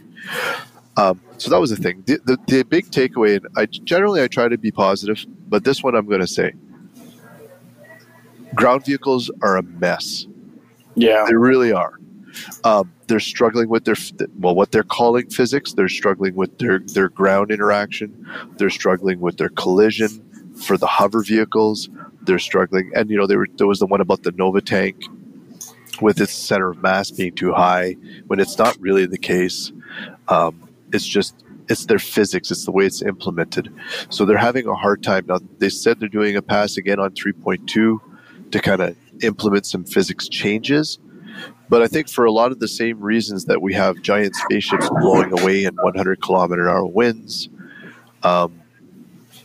um, 0.96 1.20
so 1.38 1.50
that 1.50 1.60
was 1.60 1.70
the 1.70 1.76
thing 1.76 2.02
the, 2.06 2.18
the, 2.24 2.38
the 2.46 2.62
big 2.64 2.86
takeaway 2.90 3.36
and 3.36 3.46
i 3.56 3.66
generally 3.66 4.22
i 4.22 4.28
try 4.28 4.48
to 4.48 4.58
be 4.58 4.70
positive 4.70 5.24
but 5.48 5.64
this 5.64 5.82
one 5.82 5.94
i'm 5.94 6.06
going 6.06 6.20
to 6.20 6.26
say 6.26 6.52
ground 8.54 8.84
vehicles 8.84 9.30
are 9.42 9.56
a 9.56 9.62
mess 9.62 10.26
Yeah. 10.94 11.24
they 11.28 11.34
really 11.34 11.72
are. 11.72 11.98
Um, 12.64 12.92
they're 13.06 13.20
struggling 13.20 13.68
with 13.68 13.84
their 13.84 13.94
well, 14.40 14.56
what 14.56 14.72
they're 14.72 14.82
calling 14.82 15.28
physics. 15.30 15.72
They're 15.74 15.88
struggling 15.88 16.34
with 16.34 16.58
their 16.58 16.80
their 16.80 17.08
ground 17.08 17.52
interaction. 17.52 18.26
They're 18.56 18.70
struggling 18.70 19.20
with 19.20 19.36
their 19.36 19.50
collision 19.50 20.10
for 20.66 20.76
the 20.76 20.86
hover 20.86 21.22
vehicles. 21.22 21.88
They're 22.22 22.40
struggling, 22.40 22.90
and 22.96 23.08
you 23.08 23.16
know 23.16 23.28
there, 23.28 23.38
were, 23.38 23.46
there 23.56 23.68
was 23.68 23.78
the 23.78 23.86
one 23.86 24.00
about 24.00 24.24
the 24.24 24.32
Nova 24.32 24.60
tank 24.60 24.96
with 26.00 26.20
its 26.20 26.32
center 26.32 26.70
of 26.70 26.82
mass 26.82 27.10
being 27.10 27.34
too 27.34 27.52
high 27.52 27.96
when 28.26 28.40
it's 28.40 28.58
not 28.58 28.76
really 28.80 29.06
the 29.06 29.18
case. 29.18 29.72
Um, 30.28 30.68
it's 30.92 31.06
just 31.06 31.44
it's 31.68 31.86
their 31.86 31.98
physics. 31.98 32.50
It's 32.50 32.64
the 32.64 32.72
way 32.72 32.86
it's 32.86 33.02
implemented. 33.02 33.72
So 34.10 34.24
they're 34.24 34.36
having 34.36 34.66
a 34.66 34.74
hard 34.74 35.02
time 35.02 35.26
now. 35.26 35.38
They 35.58 35.70
said 35.70 35.98
they're 35.98 36.08
doing 36.08 36.36
a 36.36 36.42
pass 36.42 36.76
again 36.76 37.00
on 37.00 37.12
three 37.12 37.32
point 37.32 37.68
two 37.68 38.00
to 38.50 38.60
kind 38.60 38.80
of 38.80 38.96
implement 39.22 39.66
some 39.66 39.84
physics 39.84 40.28
changes. 40.28 40.98
But 41.68 41.82
I 41.82 41.88
think 41.88 42.08
for 42.08 42.24
a 42.24 42.30
lot 42.30 42.52
of 42.52 42.60
the 42.60 42.68
same 42.68 43.00
reasons 43.00 43.46
that 43.46 43.62
we 43.62 43.72
have 43.74 44.00
giant 44.02 44.36
spaceships 44.36 44.88
blowing 44.90 45.36
away 45.38 45.64
in 45.64 45.74
100 45.74 46.20
kilometer 46.22 46.68
an 46.68 46.76
hour 46.76 46.86
winds, 46.86 47.48
um, 48.22 48.60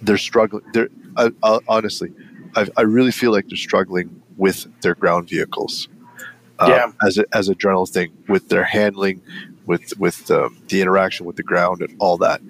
they're 0.01 0.17
struggling. 0.17 0.63
They're 0.73 0.89
I, 1.17 1.31
I, 1.43 1.59
honestly, 1.67 2.13
I, 2.55 2.67
I 2.77 2.81
really 2.81 3.11
feel 3.11 3.31
like 3.31 3.47
they're 3.47 3.57
struggling 3.57 4.21
with 4.37 4.67
their 4.81 4.95
ground 4.95 5.29
vehicles. 5.29 5.87
Um, 6.59 6.69
Yeah. 6.69 6.91
as 7.05 7.17
a, 7.17 7.25
as 7.33 7.49
a 7.49 7.55
general 7.55 7.85
thing, 7.85 8.11
with 8.27 8.49
their 8.49 8.63
handling, 8.65 9.21
with 9.65 9.97
with 9.97 10.29
um, 10.31 10.57
the 10.69 10.81
interaction 10.81 11.25
with 11.25 11.35
the 11.37 11.43
ground 11.43 11.81
and 11.81 11.95
all 11.99 12.17
that. 12.17 12.41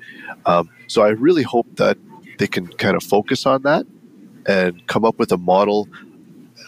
Um, 0.45 0.69
so 0.87 1.03
I 1.03 1.09
really 1.09 1.43
hope 1.43 1.67
that 1.77 1.97
they 2.39 2.47
can 2.47 2.67
kind 2.67 2.95
of 2.95 3.03
focus 3.03 3.45
on 3.45 3.63
that 3.63 3.85
and 4.47 4.85
come 4.87 5.05
up 5.05 5.19
with 5.19 5.31
a 5.31 5.37
model 5.37 5.87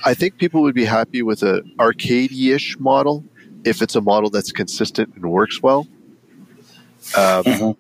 I 0.06 0.14
think 0.14 0.38
people 0.38 0.62
would 0.64 0.76
be 0.76 0.86
happy 0.86 1.22
with 1.22 1.44
a 1.44 1.62
arcade-ish 1.80 2.80
model 2.80 3.24
if 3.64 3.82
it's 3.82 3.96
a 3.96 4.02
model 4.02 4.30
that's 4.30 4.52
consistent 4.52 5.14
and 5.16 5.26
works 5.32 5.62
well. 5.62 5.88
Um, 7.16 7.44
Mhm. 7.44 7.78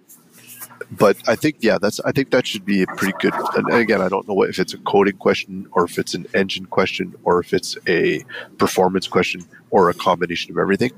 But 0.92 1.18
I 1.28 1.36
think 1.36 1.58
yeah, 1.60 1.78
that's 1.82 2.02
I 2.02 2.12
think 2.12 2.32
that 2.32 2.46
should 2.46 2.66
be 2.66 2.84
a 2.84 2.88
pretty 2.88 3.14
good. 3.20 3.34
And 3.56 3.74
again, 3.74 4.02
I 4.02 4.10
don't 4.10 4.28
know 4.28 4.34
what, 4.34 4.50
if 4.50 4.60
it's 4.60 4.74
a 4.74 4.78
coding 4.80 5.18
question 5.18 5.68
or 5.72 5.86
if 5.86 5.98
it's 5.98 6.14
an 6.14 6.28
engine 6.34 6.66
question 6.66 7.16
or 7.24 7.40
if 7.40 7.54
it's 7.54 7.78
a 7.88 8.24
performance 8.58 9.08
question 9.08 9.46
or 9.70 9.90
a 9.90 9.94
combination 9.94 10.52
of 10.52 10.58
everything. 10.58 10.92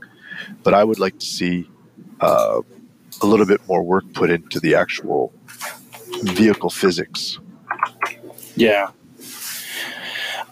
But 0.64 0.74
I 0.74 0.84
would 0.84 1.00
like 1.00 1.20
to 1.20 1.26
see 1.26 1.70
uh, 2.22 2.62
a 3.22 3.26
little 3.26 3.46
bit 3.46 3.62
more 3.68 3.84
work 3.84 4.12
put 4.14 4.32
into 4.32 4.60
the 4.60 4.74
actual 4.74 5.32
vehicle 6.24 6.72
physics. 6.72 7.40
Yeah. 8.56 8.90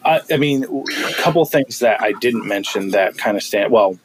I, 0.06 0.22
I 0.32 0.38
mean, 0.38 0.66
a 0.66 1.14
couple 1.14 1.44
things 1.46 1.80
that 1.80 2.02
I 2.02 2.14
didn't 2.14 2.48
mention 2.48 2.90
that 2.90 3.18
kind 3.18 3.38
of 3.38 3.44
stand. 3.44 3.72
Well, 3.72 4.00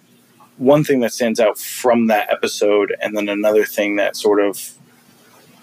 one 0.58 0.84
thing 0.84 1.00
that 1.00 1.12
stands 1.12 1.40
out 1.40 1.58
from 1.58 2.06
that 2.06 2.30
episode, 2.32 2.94
and 3.00 3.16
then 3.16 3.28
another 3.28 3.64
thing 3.64 3.96
that 3.96 4.16
sort 4.16 4.40
of 4.40 4.75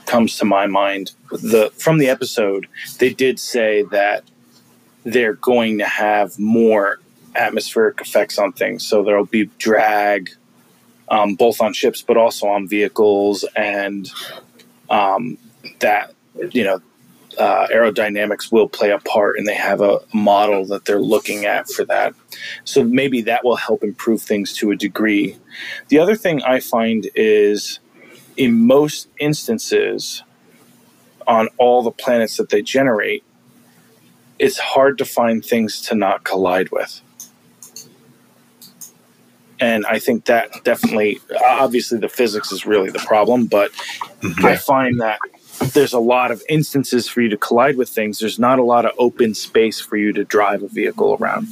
comes 0.06 0.38
to 0.38 0.46
my 0.46 0.68
mind. 0.68 1.12
The 1.32 1.72
from 1.78 1.98
the 1.98 2.10
episode, 2.10 2.68
they 3.00 3.14
did 3.14 3.40
say 3.40 3.84
that 3.84 4.24
they're 5.04 5.34
going 5.34 5.80
to 5.80 5.86
have 5.86 6.40
more 6.40 7.00
atmospheric 7.36 8.00
effects 8.02 8.38
on 8.38 8.54
things. 8.54 8.86
So 8.86 9.04
there'll 9.04 9.26
be 9.26 9.46
drag, 9.58 10.32
um, 11.10 11.36
both 11.36 11.62
on 11.62 11.74
ships, 11.74 12.02
but 12.02 12.18
also 12.18 12.48
on 12.48 12.68
vehicles, 12.68 13.46
and 13.56 14.10
um, 14.90 15.38
that 15.80 16.14
you 16.52 16.64
know 16.64 16.82
uh, 17.38 17.68
aerodynamics 17.68 18.52
will 18.52 18.68
play 18.68 18.92
a 18.92 19.00
part, 19.00 19.38
and 19.38 19.48
they 19.48 19.56
have 19.56 19.82
a 19.82 20.00
model 20.14 20.66
that 20.66 20.86
they're 20.86 21.02
looking 21.02 21.46
at 21.46 21.68
for 21.68 21.84
that. 21.86 22.14
So 22.64 22.84
maybe 22.84 23.22
that 23.24 23.44
will 23.44 23.56
help 23.56 23.84
improve 23.84 24.22
things 24.22 24.54
to 24.54 24.72
a 24.72 24.76
degree. 24.76 25.38
The 25.90 26.00
other 26.00 26.16
thing 26.16 26.44
I 26.44 26.60
find 26.60 27.10
is, 27.16 27.80
in 28.38 28.66
most 28.66 29.08
instances, 29.20 30.24
on 31.28 31.48
all 31.58 31.84
the 31.84 31.92
planets 31.92 32.38
that 32.38 32.50
they 32.50 32.62
generate, 32.62 33.24
it's 34.40 34.58
hard 34.58 34.98
to 34.98 35.06
find 35.06 35.44
things 35.44 35.82
to 35.82 35.96
not 35.96 36.24
collide 36.24 36.70
with. 36.72 37.02
And 39.60 39.86
I 39.86 40.00
think 40.00 40.26
that 40.26 40.64
definitely, 40.64 41.22
obviously, 41.46 41.98
the 41.98 42.10
physics 42.10 42.52
is 42.52 42.66
really 42.66 42.90
the 42.90 43.00
problem, 43.00 43.46
but 43.46 43.72
mm-hmm. 43.72 44.46
I 44.46 44.58
find 44.58 45.00
that 45.00 45.20
there's 45.74 45.94
a 45.94 46.00
lot 46.00 46.32
of 46.32 46.42
instances 46.50 47.08
for 47.08 47.22
you 47.22 47.30
to 47.30 47.38
collide 47.38 47.78
with 47.78 47.90
things. 47.90 48.20
There's 48.20 48.40
not 48.40 48.60
a 48.60 48.64
lot 48.64 48.86
of 48.86 48.92
open 48.98 49.34
space 49.34 49.80
for 49.80 49.98
you 49.98 50.12
to 50.14 50.24
drive 50.24 50.64
a 50.64 50.68
vehicle 50.68 51.18
around. 51.20 51.48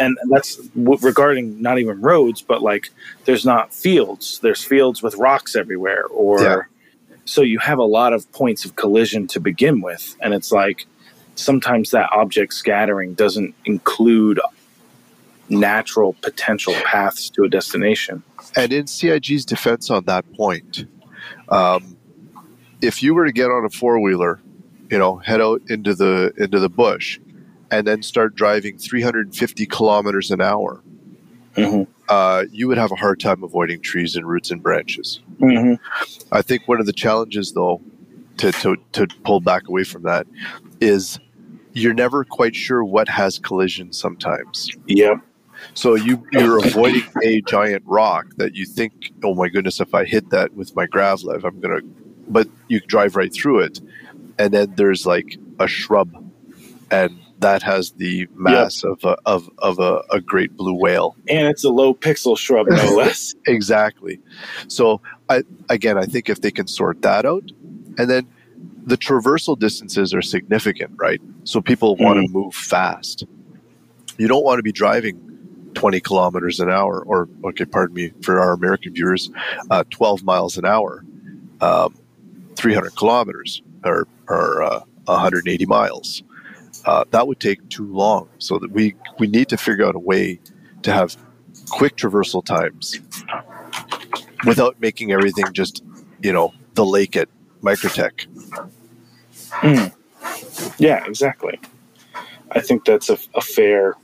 And 0.00 0.16
that's 0.30 0.56
w- 0.56 0.98
regarding 1.02 1.60
not 1.60 1.78
even 1.78 2.00
roads, 2.00 2.42
but 2.42 2.62
like 2.62 2.90
there's 3.24 3.44
not 3.44 3.72
fields. 3.74 4.38
There's 4.40 4.62
fields 4.64 5.02
with 5.02 5.14
rocks 5.16 5.56
everywhere. 5.56 6.04
Or 6.06 6.42
Yeah. 6.42 6.60
so 7.24 7.42
you 7.42 7.58
have 7.58 7.78
a 7.78 7.84
lot 7.84 8.12
of 8.12 8.30
points 8.32 8.64
of 8.64 8.76
collision 8.76 9.26
to 9.28 9.40
begin 9.40 9.80
with. 9.80 10.16
And 10.20 10.32
it's 10.34 10.52
like 10.52 10.86
sometimes 11.34 11.90
that 11.90 12.10
object 12.12 12.54
scattering 12.54 13.14
doesn't 13.14 13.54
include 13.64 14.40
natural 15.48 16.14
potential 16.22 16.74
paths 16.84 17.28
to 17.30 17.42
a 17.44 17.48
destination. 17.48 18.22
And 18.56 18.72
in 18.72 18.86
CIG's 18.86 19.44
defense 19.44 19.90
on 19.90 20.04
that 20.04 20.24
point, 20.34 20.86
um, 21.48 21.96
if 22.84 23.02
you 23.02 23.14
were 23.14 23.24
to 23.24 23.32
get 23.32 23.50
on 23.50 23.64
a 23.64 23.70
four 23.70 24.00
wheeler, 24.00 24.40
you 24.90 24.98
know, 24.98 25.16
head 25.16 25.40
out 25.40 25.62
into 25.68 25.94
the 25.94 26.32
into 26.36 26.58
the 26.60 26.68
bush, 26.68 27.18
and 27.70 27.86
then 27.86 28.02
start 28.02 28.34
driving 28.34 28.76
350 28.78 29.66
kilometers 29.66 30.30
an 30.30 30.40
hour, 30.40 30.82
Mhm. 31.56 31.86
uh, 32.08 32.44
you 32.52 32.68
would 32.68 32.76
have 32.78 32.92
a 32.92 32.96
hard 32.96 33.18
time 33.20 33.42
avoiding 33.42 33.80
trees 33.80 34.16
and 34.16 34.26
roots 34.26 34.50
and 34.50 34.62
branches. 34.62 35.20
Mm-hmm. 35.40 35.74
I 36.32 36.42
think 36.42 36.68
one 36.68 36.80
of 36.80 36.86
the 36.86 36.92
challenges, 36.92 37.52
though, 37.52 37.80
to, 38.38 38.52
to, 38.52 38.76
to 38.92 39.06
pull 39.24 39.40
back 39.40 39.68
away 39.68 39.84
from 39.84 40.02
that 40.02 40.26
is 40.80 41.18
you're 41.72 41.94
never 41.94 42.24
quite 42.24 42.54
sure 42.54 42.84
what 42.84 43.08
has 43.08 43.38
collision 43.38 43.92
sometimes. 43.92 44.70
Yep. 44.86 45.18
So 45.74 45.94
you 45.94 46.22
you're 46.32 46.58
avoiding 46.58 47.04
a 47.22 47.40
giant 47.42 47.82
rock 47.86 48.26
that 48.36 48.54
you 48.54 48.66
think, 48.66 49.12
oh 49.22 49.34
my 49.34 49.48
goodness, 49.48 49.80
if 49.80 49.94
I 49.94 50.04
hit 50.04 50.30
that 50.30 50.52
with 50.54 50.74
my 50.76 50.86
gravlev, 50.86 51.44
I'm 51.44 51.58
gonna. 51.60 51.80
But 52.28 52.48
you 52.68 52.80
drive 52.80 53.16
right 53.16 53.32
through 53.32 53.60
it, 53.60 53.80
and 54.38 54.52
then 54.52 54.74
there's 54.76 55.06
like 55.06 55.36
a 55.58 55.66
shrub, 55.66 56.14
and 56.90 57.18
that 57.40 57.62
has 57.62 57.92
the 57.92 58.26
mass 58.34 58.84
of 58.84 59.04
a, 59.04 59.16
of 59.26 59.50
of 59.58 59.78
a, 59.78 60.02
a 60.10 60.20
great 60.20 60.56
blue 60.56 60.74
whale. 60.74 61.16
And 61.28 61.48
it's 61.48 61.64
a 61.64 61.70
low 61.70 61.94
pixel 61.94 62.38
shrub, 62.38 62.66
no 62.68 62.94
less. 62.96 63.34
Exactly. 63.46 64.20
So 64.68 65.00
I 65.28 65.42
again, 65.68 65.98
I 65.98 66.04
think 66.04 66.28
if 66.28 66.40
they 66.40 66.50
can 66.50 66.66
sort 66.66 67.02
that 67.02 67.26
out, 67.26 67.44
and 67.98 68.08
then 68.08 68.26
the 68.86 68.96
traversal 68.96 69.58
distances 69.58 70.12
are 70.14 70.22
significant, 70.22 70.92
right? 70.96 71.20
So 71.44 71.60
people 71.60 71.96
want 71.96 72.24
to 72.24 72.32
move 72.32 72.54
fast. 72.54 73.24
You 74.18 74.28
don't 74.28 74.44
want 74.44 74.58
to 74.58 74.62
be 74.62 74.72
driving 74.72 75.20
20 75.74 76.00
kilometers 76.00 76.60
an 76.60 76.70
hour, 76.70 77.02
or 77.04 77.28
okay, 77.44 77.64
pardon 77.64 77.94
me, 77.94 78.12
for 78.22 78.40
our 78.40 78.52
American 78.52 78.94
viewers, 78.94 79.30
uh, 79.70 79.84
12 79.90 80.22
miles 80.22 80.56
an 80.56 80.64
hour, 80.64 81.04
um, 81.60 81.94
300 82.56 82.96
kilometers, 82.96 83.62
or, 83.84 84.06
or 84.28 84.62
uh, 84.62 84.80
180 85.06 85.66
miles. 85.66 86.22
Uh, 86.84 87.04
that 87.10 87.26
would 87.26 87.40
take 87.40 87.66
too 87.68 87.86
long. 87.92 88.28
So 88.38 88.58
that 88.58 88.70
we 88.70 88.94
we 89.18 89.26
need 89.26 89.48
to 89.48 89.56
figure 89.56 89.86
out 89.86 89.94
a 89.94 89.98
way 89.98 90.40
to 90.82 90.92
have 90.92 91.16
quick 91.70 91.96
traversal 91.96 92.44
times 92.44 93.00
without 94.44 94.78
making 94.80 95.12
everything 95.12 95.46
just 95.52 95.82
you 96.22 96.32
know 96.32 96.52
the 96.74 96.84
lake 96.84 97.16
at 97.16 97.28
Microtech. 97.62 98.26
Mm. 99.60 99.94
Yeah, 100.78 101.04
exactly. 101.06 101.58
I 102.50 102.60
think 102.60 102.84
that's 102.84 103.08
a, 103.08 103.18
a 103.34 103.40
fair 103.40 103.94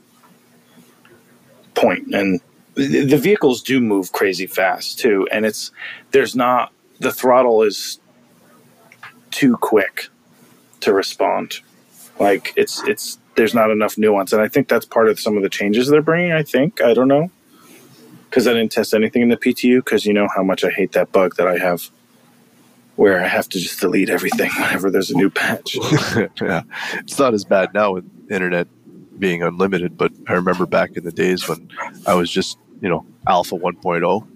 point, 1.74 2.14
and 2.14 2.40
the, 2.74 3.04
the 3.04 3.18
vehicles 3.18 3.62
do 3.62 3.80
move 3.80 4.12
crazy 4.12 4.46
fast 4.46 4.98
too, 4.98 5.28
and 5.30 5.44
it's 5.44 5.70
there's 6.12 6.34
not 6.34 6.72
the 6.98 7.12
throttle 7.12 7.62
is 7.62 7.99
too 9.30 9.56
quick 9.56 10.08
to 10.80 10.92
respond. 10.92 11.60
Like 12.18 12.52
it's 12.56 12.82
it's 12.86 13.18
there's 13.36 13.54
not 13.54 13.70
enough 13.70 13.96
nuance, 13.96 14.32
and 14.32 14.42
I 14.42 14.48
think 14.48 14.68
that's 14.68 14.86
part 14.86 15.08
of 15.08 15.18
some 15.18 15.36
of 15.36 15.42
the 15.42 15.48
changes 15.48 15.88
they're 15.88 16.02
bringing. 16.02 16.32
I 16.32 16.42
think 16.42 16.82
I 16.82 16.94
don't 16.94 17.08
know 17.08 17.30
because 18.28 18.46
I 18.46 18.52
didn't 18.52 18.72
test 18.72 18.94
anything 18.94 19.22
in 19.22 19.28
the 19.28 19.36
PTU 19.36 19.78
because 19.84 20.06
you 20.06 20.12
know 20.12 20.28
how 20.34 20.42
much 20.42 20.64
I 20.64 20.70
hate 20.70 20.92
that 20.92 21.10
bug 21.12 21.36
that 21.36 21.48
I 21.48 21.58
have 21.58 21.90
where 22.96 23.22
I 23.24 23.26
have 23.26 23.48
to 23.48 23.58
just 23.58 23.80
delete 23.80 24.10
everything 24.10 24.50
whenever 24.56 24.90
there's 24.90 25.10
a 25.10 25.16
new 25.16 25.30
patch. 25.30 25.76
yeah, 26.40 26.62
it's 26.94 27.18
not 27.18 27.34
as 27.34 27.44
bad 27.44 27.72
now 27.74 27.94
with 27.94 28.04
internet 28.30 28.68
being 29.18 29.42
unlimited, 29.42 29.96
but 29.96 30.12
I 30.28 30.34
remember 30.34 30.66
back 30.66 30.96
in 30.96 31.04
the 31.04 31.12
days 31.12 31.48
when 31.48 31.70
I 32.06 32.14
was 32.14 32.30
just 32.30 32.58
you 32.80 32.88
know 32.88 33.06
Alpha 33.26 33.56
1.0, 33.56 34.26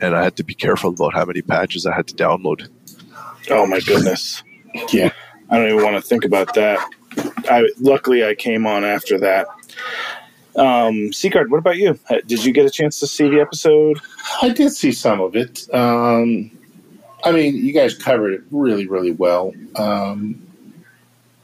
and 0.00 0.16
I 0.16 0.22
had 0.22 0.36
to 0.36 0.44
be 0.44 0.54
careful 0.54 0.90
about 0.90 1.14
how 1.14 1.24
many 1.24 1.42
patches 1.42 1.86
I 1.86 1.94
had 1.94 2.06
to 2.08 2.14
download. 2.14 2.68
Oh 3.50 3.66
my 3.66 3.80
goodness! 3.80 4.42
Yeah, 4.92 5.12
I 5.50 5.58
don't 5.58 5.70
even 5.70 5.84
want 5.84 5.96
to 5.96 6.02
think 6.02 6.24
about 6.24 6.54
that. 6.54 6.78
I 7.48 7.68
luckily 7.78 8.24
I 8.24 8.34
came 8.34 8.66
on 8.66 8.84
after 8.84 9.18
that. 9.18 9.46
Um, 10.56 11.12
Sigard, 11.12 11.50
what 11.50 11.58
about 11.58 11.76
you? 11.76 11.98
Uh, 12.08 12.16
did 12.26 12.44
you 12.44 12.52
get 12.52 12.64
a 12.64 12.70
chance 12.70 12.98
to 13.00 13.06
see 13.06 13.28
the 13.28 13.40
episode? 13.40 14.00
I 14.40 14.48
did 14.48 14.72
see 14.72 14.92
some 14.92 15.20
of 15.20 15.36
it. 15.36 15.66
Um, 15.72 16.50
I 17.24 17.32
mean, 17.32 17.56
you 17.56 17.72
guys 17.72 17.94
covered 17.94 18.32
it 18.32 18.42
really, 18.50 18.86
really 18.86 19.12
well. 19.12 19.52
Um, 19.76 20.42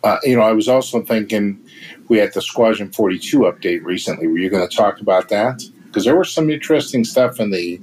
uh, 0.03 0.17
you 0.23 0.37
know, 0.37 0.43
I 0.43 0.53
was 0.53 0.69
also 0.69 1.03
thinking 1.03 1.61
we 2.09 2.19
had 2.19 2.33
the 2.33 2.43
Squadron 2.43 2.91
42 2.91 3.41
update 3.41 3.85
recently. 3.85 4.27
Were 4.27 4.39
you 4.39 4.51
going 4.51 4.67
to 4.67 4.77
talk 4.77 5.01
about 5.01 5.29
that? 5.29 5.63
Because 5.87 6.05
there 6.05 6.17
was 6.17 6.33
some 6.33 6.51
interesting 6.51 7.05
stuff 7.05 7.39
in 7.39 7.51
the 7.51 7.81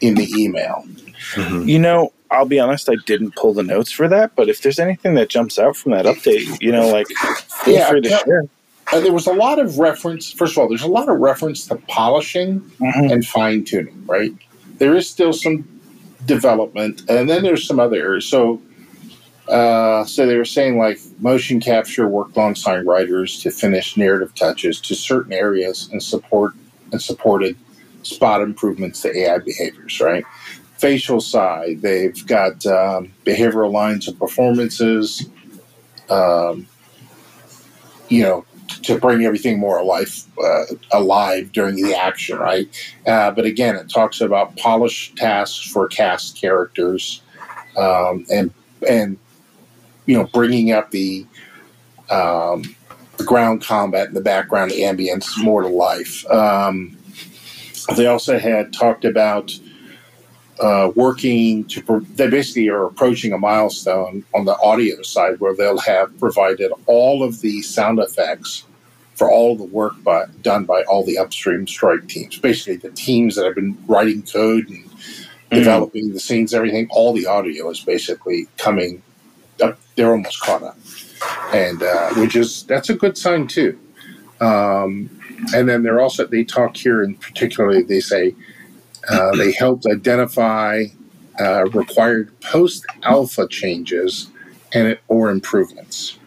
in 0.00 0.14
the 0.14 0.28
email. 0.36 0.84
Mm-hmm. 1.34 1.68
You 1.68 1.78
know, 1.78 2.12
I'll 2.30 2.46
be 2.46 2.60
honest, 2.60 2.88
I 2.88 2.94
didn't 3.06 3.34
pull 3.34 3.54
the 3.54 3.62
notes 3.62 3.90
for 3.90 4.08
that, 4.08 4.36
but 4.36 4.48
if 4.48 4.62
there's 4.62 4.78
anything 4.78 5.14
that 5.14 5.28
jumps 5.28 5.58
out 5.58 5.76
from 5.76 5.92
that 5.92 6.04
update, 6.04 6.60
you 6.60 6.70
know, 6.70 6.88
like 6.88 7.08
feel 7.08 7.74
yeah, 7.74 7.88
free 7.88 8.00
to 8.02 8.08
share. 8.08 8.44
Uh, 8.92 9.00
there 9.00 9.12
was 9.12 9.26
a 9.26 9.32
lot 9.32 9.58
of 9.58 9.78
reference. 9.78 10.32
First 10.32 10.52
of 10.52 10.58
all, 10.58 10.68
there's 10.68 10.82
a 10.82 10.88
lot 10.88 11.08
of 11.08 11.18
reference 11.18 11.66
to 11.66 11.76
polishing 11.76 12.60
mm-hmm. 12.60 13.12
and 13.12 13.26
fine 13.26 13.64
tuning. 13.64 14.04
Right, 14.06 14.32
there 14.78 14.96
is 14.96 15.08
still 15.08 15.32
some 15.32 15.68
development, 16.26 17.02
and 17.08 17.28
then 17.28 17.42
there's 17.42 17.66
some 17.66 17.80
other 17.80 17.96
areas. 17.96 18.26
So, 18.26 18.60
uh, 19.48 20.04
so 20.04 20.26
they 20.26 20.36
were 20.36 20.44
saying 20.44 20.78
like 20.78 21.00
motion 21.18 21.60
capture 21.60 22.06
worked 22.06 22.36
alongside 22.36 22.86
writers 22.86 23.40
to 23.42 23.50
finish 23.50 23.96
narrative 23.96 24.34
touches 24.34 24.80
to 24.82 24.94
certain 24.94 25.32
areas 25.32 25.88
and 25.90 26.02
support 26.02 26.52
and 26.92 27.02
supported 27.02 27.56
spot 28.02 28.40
improvements 28.40 29.02
to 29.02 29.16
AI 29.16 29.38
behaviors. 29.38 30.00
Right, 30.00 30.24
facial 30.80 31.20
side, 31.20 31.82
they've 31.82 32.26
got 32.26 32.64
um, 32.66 33.12
behavioral 33.24 33.70
lines 33.70 34.08
of 34.08 34.18
performances. 34.18 35.28
Um, 36.08 36.66
you 38.08 38.22
know, 38.22 38.44
to 38.82 38.98
bring 38.98 39.24
everything 39.24 39.58
more 39.58 39.78
alive, 39.78 40.24
uh, 40.42 40.64
alive 40.92 41.52
during 41.52 41.76
the 41.76 41.94
action, 41.94 42.38
right? 42.38 42.68
Uh, 43.06 43.30
but 43.30 43.44
again, 43.44 43.76
it 43.76 43.88
talks 43.88 44.20
about 44.20 44.56
polished 44.56 45.16
tasks 45.16 45.70
for 45.70 45.86
cast 45.86 46.40
characters, 46.40 47.22
um, 47.76 48.24
and 48.32 48.52
and 48.88 49.18
you 50.06 50.16
know, 50.16 50.24
bringing 50.32 50.72
up 50.72 50.90
the 50.90 51.26
um, 52.10 52.62
the 53.16 53.24
ground 53.24 53.62
combat 53.62 54.08
and 54.08 54.16
the 54.16 54.20
background 54.20 54.72
ambience 54.72 55.40
more 55.42 55.62
to 55.62 55.68
life. 55.68 56.28
Um, 56.30 56.96
they 57.96 58.06
also 58.06 58.38
had 58.38 58.72
talked 58.72 59.04
about 59.04 59.52
uh, 60.60 60.92
working 60.94 61.64
to 61.64 62.06
they 62.14 62.28
basically 62.28 62.68
are 62.68 62.84
approaching 62.84 63.32
a 63.32 63.38
milestone 63.38 64.24
on 64.34 64.44
the 64.44 64.56
audio 64.60 65.00
side 65.02 65.40
where 65.40 65.54
they'll 65.54 65.78
have 65.78 66.16
provided 66.18 66.70
all 66.86 67.22
of 67.22 67.40
the 67.40 67.62
sound 67.62 67.98
effects 67.98 68.64
for 69.14 69.30
all 69.30 69.56
the 69.56 69.64
work 69.64 69.92
by, 70.02 70.24
done 70.42 70.64
by 70.64 70.82
all 70.84 71.04
the 71.04 71.18
upstream 71.18 71.66
strike 71.66 72.06
teams. 72.08 72.38
Basically 72.38 72.76
the 72.76 72.90
teams 72.90 73.36
that 73.36 73.44
have 73.44 73.54
been 73.54 73.76
writing 73.86 74.22
code 74.22 74.68
and 74.68 74.84
mm-hmm. 74.84 75.56
developing 75.56 76.12
the 76.12 76.20
scenes 76.20 76.54
everything 76.54 76.88
all 76.90 77.12
the 77.12 77.26
audio 77.26 77.68
is 77.70 77.80
basically 77.80 78.46
coming 78.56 79.02
up. 79.62 79.78
They're 79.94 80.12
almost 80.12 80.40
caught 80.40 80.62
up. 80.62 80.78
And 81.52 81.82
uh, 81.82 82.14
which 82.14 82.36
is 82.36 82.64
that's 82.64 82.88
a 82.88 82.94
good 82.94 83.16
sign 83.18 83.46
too. 83.46 83.78
Um, 84.40 85.10
and 85.54 85.68
then 85.68 85.82
they're 85.82 86.00
also 86.00 86.26
they 86.26 86.44
talk 86.44 86.76
here 86.76 87.02
and 87.02 87.20
particularly 87.20 87.82
they 87.82 88.00
say 88.00 88.34
uh, 89.08 89.34
they 89.36 89.52
helped 89.52 89.86
identify 89.86 90.84
uh, 91.40 91.64
required 91.70 92.38
post 92.40 92.84
alpha 93.02 93.48
changes 93.48 94.30
and 94.72 94.98
or 95.08 95.30
improvements, 95.30 96.18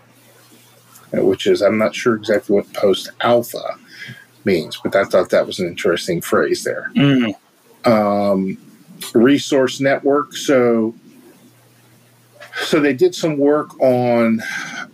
uh, 1.15 1.23
which 1.23 1.47
is 1.47 1.61
I'm 1.61 1.77
not 1.77 1.95
sure 1.95 2.15
exactly 2.15 2.55
what 2.55 2.71
post 2.73 3.09
alpha 3.21 3.77
means, 4.45 4.77
but 4.83 4.95
I 4.95 5.05
thought 5.05 5.29
that 5.29 5.45
was 5.45 5.59
an 5.59 5.67
interesting 5.67 6.21
phrase 6.21 6.63
there. 6.63 6.91
Mm. 6.95 7.35
Um, 7.85 8.57
resource 9.13 9.79
network. 9.79 10.35
So, 10.35 10.95
so 12.63 12.79
they 12.79 12.93
did 12.93 13.15
some 13.15 13.37
work 13.37 13.79
on 13.79 14.41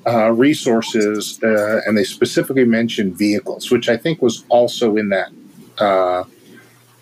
uh, 0.08 0.32
resources, 0.32 1.40
uh, 1.44 1.82
and 1.86 1.98
they 1.98 2.04
specifically 2.04 2.66
mentioned 2.66 3.18
vehicles, 3.18 3.72
which 3.72 3.90
I 3.90 3.98
think 3.98 4.22
was 4.22 4.44
also 4.50 4.96
in 4.96 5.10
that 5.10 5.30
uh, 5.78 6.24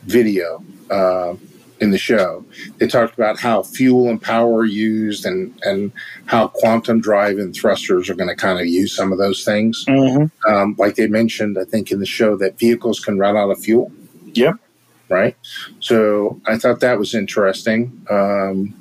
video 0.08 0.64
uh, 0.90 1.36
in 1.80 1.92
the 1.92 1.98
show. 1.98 2.44
They 2.78 2.88
talked 2.88 3.14
about 3.14 3.40
how 3.40 3.64
fuel 3.64 4.10
and 4.10 4.22
power 4.22 4.60
are 4.60 4.66
used 4.66 5.26
and, 5.26 5.58
and 5.64 5.92
how 6.26 6.48
quantum 6.48 7.00
drive 7.02 7.38
and 7.38 7.54
thrusters 7.54 8.10
are 8.10 8.16
going 8.16 8.30
to 8.30 8.36
kind 8.36 8.60
of 8.60 8.66
use 8.66 8.96
some 8.96 9.12
of 9.12 9.20
those 9.20 9.46
things. 9.46 9.86
Mm-hmm. 9.86 10.52
Um, 10.52 10.76
like 10.78 10.96
they 10.96 11.08
mentioned, 11.08 11.58
I 11.60 11.66
think 11.66 11.92
in 11.92 12.00
the 12.00 12.06
show 12.06 12.36
that 12.38 12.58
vehicles 12.58 13.00
can 13.00 13.20
run 13.20 13.38
out 13.38 13.52
of 13.52 13.60
fuel. 13.60 13.92
Yep. 14.34 14.56
Right. 15.10 15.38
So 15.80 16.42
I 16.48 16.58
thought 16.58 16.82
that 16.82 17.00
was 17.00 17.16
interesting. 17.16 18.06
Um, 18.10 18.76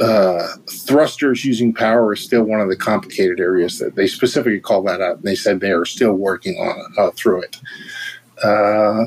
uh, 0.00 0.48
thrusters 0.68 1.44
using 1.44 1.72
power 1.72 2.12
is 2.12 2.20
still 2.20 2.42
one 2.42 2.60
of 2.60 2.68
the 2.68 2.76
complicated 2.76 3.40
areas 3.40 3.78
that 3.78 3.94
they 3.94 4.06
specifically 4.06 4.60
call 4.60 4.82
that 4.82 5.00
out. 5.00 5.18
And 5.18 5.24
they 5.24 5.36
said 5.36 5.60
they 5.60 5.70
are 5.70 5.84
still 5.84 6.12
working 6.14 6.56
on 6.56 6.92
uh, 6.98 7.10
through 7.12 7.42
it. 7.42 7.56
Uh, 8.42 9.06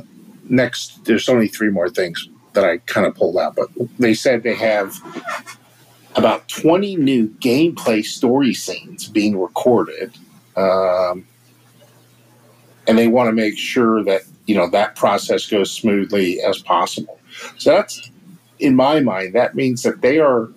next, 0.50 1.06
there's 1.06 1.30
only 1.30 1.48
three 1.48 1.70
more 1.70 1.90
things 1.90 2.28
that 2.54 2.64
I 2.64 2.78
kind 2.80 3.06
of 3.06 3.16
pulled 3.16 3.38
out, 3.38 3.56
but 3.56 3.68
they 4.00 4.14
said 4.14 4.44
they 4.44 4.56
have 4.56 4.98
about 6.16 6.48
20 6.50 6.96
new 6.98 7.28
gameplay 7.28 8.04
story 8.04 8.54
scenes 8.54 9.08
being 9.08 9.40
recorded. 9.40 10.14
Um, 10.56 11.26
and 12.88 12.98
they 12.98 13.08
want 13.08 13.28
to 13.28 13.34
make 13.34 13.58
sure 13.58 14.04
that, 14.04 14.24
you 14.48 14.56
know, 14.56 14.68
that 14.72 14.96
process 14.96 15.48
goes 15.48 15.72
smoothly 15.72 16.42
as 16.42 16.60
possible. 16.60 17.20
So 17.58 17.72
that's, 17.72 18.10
in 18.58 18.76
my 18.76 19.00
mind, 19.00 19.34
that 19.36 19.56
means 19.56 19.84
that 19.84 20.02
they 20.02 20.20
are 20.20 20.50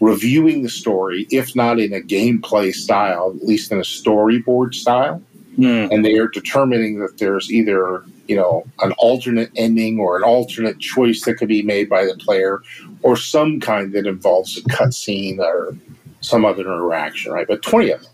reviewing 0.00 0.62
the 0.62 0.68
story, 0.68 1.26
if 1.30 1.56
not 1.56 1.80
in 1.80 1.92
a 1.92 2.00
gameplay 2.00 2.72
style, 2.72 3.34
at 3.36 3.46
least 3.46 3.72
in 3.72 3.78
a 3.78 3.82
storyboard 3.82 4.74
style. 4.74 5.20
Mm. 5.58 5.92
And 5.92 6.04
they 6.04 6.16
are 6.18 6.28
determining 6.28 7.00
that 7.00 7.18
there's 7.18 7.50
either 7.50 8.04
you 8.28 8.36
know 8.36 8.64
an 8.80 8.92
alternate 8.92 9.50
ending 9.56 9.98
or 9.98 10.16
an 10.16 10.22
alternate 10.22 10.78
choice 10.78 11.24
that 11.24 11.34
could 11.34 11.48
be 11.48 11.62
made 11.62 11.88
by 11.88 12.04
the 12.04 12.14
player 12.16 12.62
or 13.02 13.16
some 13.16 13.58
kind 13.58 13.92
that 13.94 14.06
involves 14.06 14.56
a 14.56 14.62
cutscene 14.62 15.38
or 15.38 15.76
some 16.20 16.44
other 16.44 16.62
interaction 16.62 17.32
right 17.32 17.48
but 17.48 17.62
20 17.62 17.90
of 17.90 18.02
them 18.02 18.12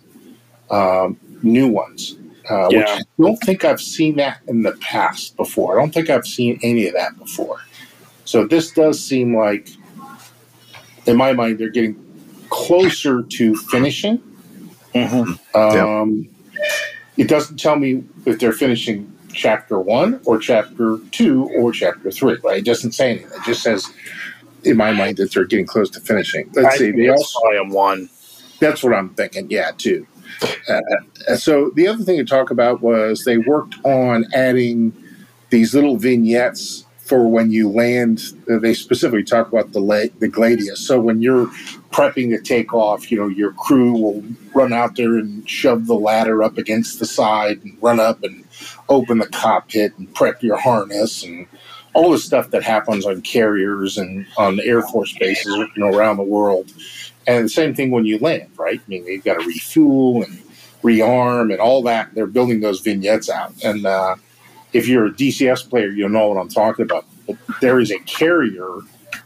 um, 0.71 1.21
new 1.43 1.69
ones 1.69 2.17
uh, 2.51 2.69
yeah. 2.71 2.79
which 2.79 2.89
i 2.89 3.23
don't 3.23 3.37
think 3.39 3.65
i've 3.65 3.81
seen 3.81 4.17
that 4.17 4.41
in 4.47 4.63
the 4.63 4.73
past 4.73 5.37
before 5.37 5.77
i 5.77 5.81
don't 5.81 5.93
think 5.93 6.09
i've 6.09 6.27
seen 6.27 6.59
any 6.63 6.87
of 6.87 6.95
that 6.95 7.19
before 7.19 7.59
so 8.25 8.47
this 8.47 8.71
does 8.71 9.03
seem 9.03 9.37
like 9.37 9.69
in 11.07 11.17
my 11.17 11.33
mind 11.33 11.59
they're 11.59 11.69
getting 11.69 12.01
closer 12.51 13.23
to 13.23 13.57
finishing 13.57 14.19
mm-hmm. 14.95 15.33
um, 15.59 16.13
yeah. 16.23 16.31
It 17.17 17.29
doesn't 17.29 17.59
tell 17.59 17.77
me 17.77 18.05
if 18.27 18.39
they're 18.39 18.53
finishing 18.53 19.11
chapter 19.33 19.79
one 19.81 20.21
or 20.25 20.39
chapter 20.39 20.99
two 21.11 21.51
or 21.57 21.73
chapter 21.73 22.11
three. 22.11 22.39
Right? 22.43 22.59
It 22.59 22.65
doesn't 22.65 22.93
say 22.93 23.11
anything. 23.11 23.31
It 23.33 23.45
just 23.45 23.63
says, 23.63 23.93
in 24.65 24.77
my 24.77 24.93
mind, 24.93 25.17
that 25.19 25.33
they're 25.33 25.45
getting 25.45 25.67
close 25.67 25.91
to 25.91 26.01
finishing. 26.01 26.51
Let's 26.55 26.75
I 26.75 26.79
see. 26.79 26.91
They 26.91 27.09
also 27.09 27.41
volume 27.41 27.71
one. 27.71 28.09
That's 28.61 28.83
what 28.83 28.95
I'm 28.95 29.11
thinking. 29.11 29.51
Yeah, 29.51 29.73
too. 29.77 30.07
Uh, 30.69 30.81
uh, 31.29 31.37
so 31.37 31.71
the 31.75 31.87
other 31.87 32.03
thing 32.03 32.19
to 32.19 32.25
talk 32.25 32.51
about 32.51 32.81
was 32.81 33.25
they 33.25 33.39
worked 33.39 33.77
on 33.85 34.27
adding 34.35 34.93
these 35.51 35.75
little 35.75 35.97
vignettes 35.97 36.84
for 37.05 37.29
when 37.29 37.53
you 37.53 37.69
land. 37.69 38.21
They 38.47 38.75
specifically 38.75 39.25
talk 39.25 39.49
about 39.53 39.73
the 39.73 39.81
la- 39.81 40.13
the 40.19 40.29
gladius. 40.29 40.79
So 40.79 41.01
when 41.01 41.23
you're 41.23 41.47
prepping 41.93 42.31
to 42.31 42.41
take 42.41 42.75
off, 42.75 43.11
you 43.11 43.19
know 43.19 43.29
your 43.29 43.53
crew 43.53 43.93
will 43.93 44.25
run 44.55 44.73
out 44.73 44.97
there 44.97 45.17
and 45.19 45.49
shove 45.49 45.87
the 45.87 45.95
ladder 45.95 46.43
up 46.43 46.59
against 46.59 46.99
the 46.99 47.07
side 47.07 47.61
and 47.63 47.77
run 47.81 48.01
up 48.01 48.23
and 48.23 48.45
open 48.89 49.19
the 49.19 49.29
cockpit 49.29 49.97
and 49.99 50.13
prep 50.15 50.43
your 50.43 50.57
harness 50.57 51.23
and 51.23 51.47
all 51.95 52.11
the 52.11 52.19
stuff 52.19 52.51
that 52.51 52.63
happens 52.63 53.07
on 53.07 53.23
carriers 53.23 53.99
and 53.99 54.27
on 54.37 54.59
Air 54.61 54.83
Force 54.83 55.17
bases, 55.19 55.47
you 55.47 55.69
know, 55.77 55.97
around 55.97 56.17
the 56.17 56.25
world. 56.25 56.73
And 57.27 57.45
the 57.45 57.49
same 57.49 57.75
thing 57.75 57.91
when 57.91 58.05
you 58.05 58.19
land, 58.19 58.51
right? 58.59 58.81
I 58.81 58.89
mean, 58.89 59.05
they've 59.05 59.23
got 59.25 59.41
to 59.41 59.47
refuel 59.47 60.23
and 60.25 60.43
rearm 60.83 61.53
and 61.53 61.61
all 61.61 61.83
that. 61.85 62.15
They're 62.15 62.27
building 62.27 62.61
those 62.61 62.81
vignettes 62.81 63.31
out. 63.31 63.55
And 63.65 63.87
uh, 63.87 64.17
if 64.75 64.87
you're 64.87 65.07
a 65.07 65.11
DCS 65.11 65.69
player, 65.71 65.89
you'll 65.89 66.11
know 66.11 66.29
what 66.29 66.37
I'm 66.39 66.49
talking 66.51 66.85
about. 66.85 67.07
But 67.27 67.37
there 67.63 67.81
is 67.81 67.91
a 67.91 67.99
carrier 68.01 68.69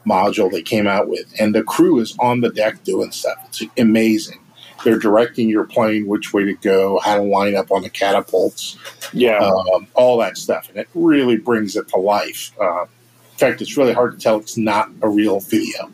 module 0.06 0.50
they 0.50 0.62
came 0.62 0.86
out 0.86 1.08
with, 1.08 1.26
and 1.40 1.54
the 1.54 1.64
crew 1.64 1.98
is 1.98 2.16
on 2.20 2.40
the 2.40 2.50
deck 2.50 2.84
doing 2.84 3.10
stuff. 3.10 3.38
It's 3.46 3.62
amazing. 3.78 4.38
They're 4.84 4.98
directing 4.98 5.48
your 5.48 5.64
plane 5.64 6.06
which 6.06 6.32
way 6.32 6.44
to 6.44 6.54
go, 6.54 7.00
how 7.00 7.16
to 7.16 7.22
line 7.22 7.56
up 7.56 7.72
on 7.72 7.82
the 7.82 7.90
catapults, 7.90 8.76
Yeah. 9.12 9.38
um, 9.38 9.88
all 9.94 10.18
that 10.18 10.36
stuff, 10.38 10.68
and 10.68 10.78
it 10.78 10.88
really 10.94 11.36
brings 11.36 11.74
it 11.74 11.88
to 11.88 11.96
life. 11.96 12.52
Uh, 12.60 12.82
in 12.82 13.38
fact, 13.38 13.60
it's 13.60 13.76
really 13.76 13.92
hard 13.92 14.12
to 14.12 14.18
tell 14.18 14.36
it's 14.36 14.56
not 14.56 14.90
a 15.02 15.08
real 15.08 15.40
video. 15.40 15.90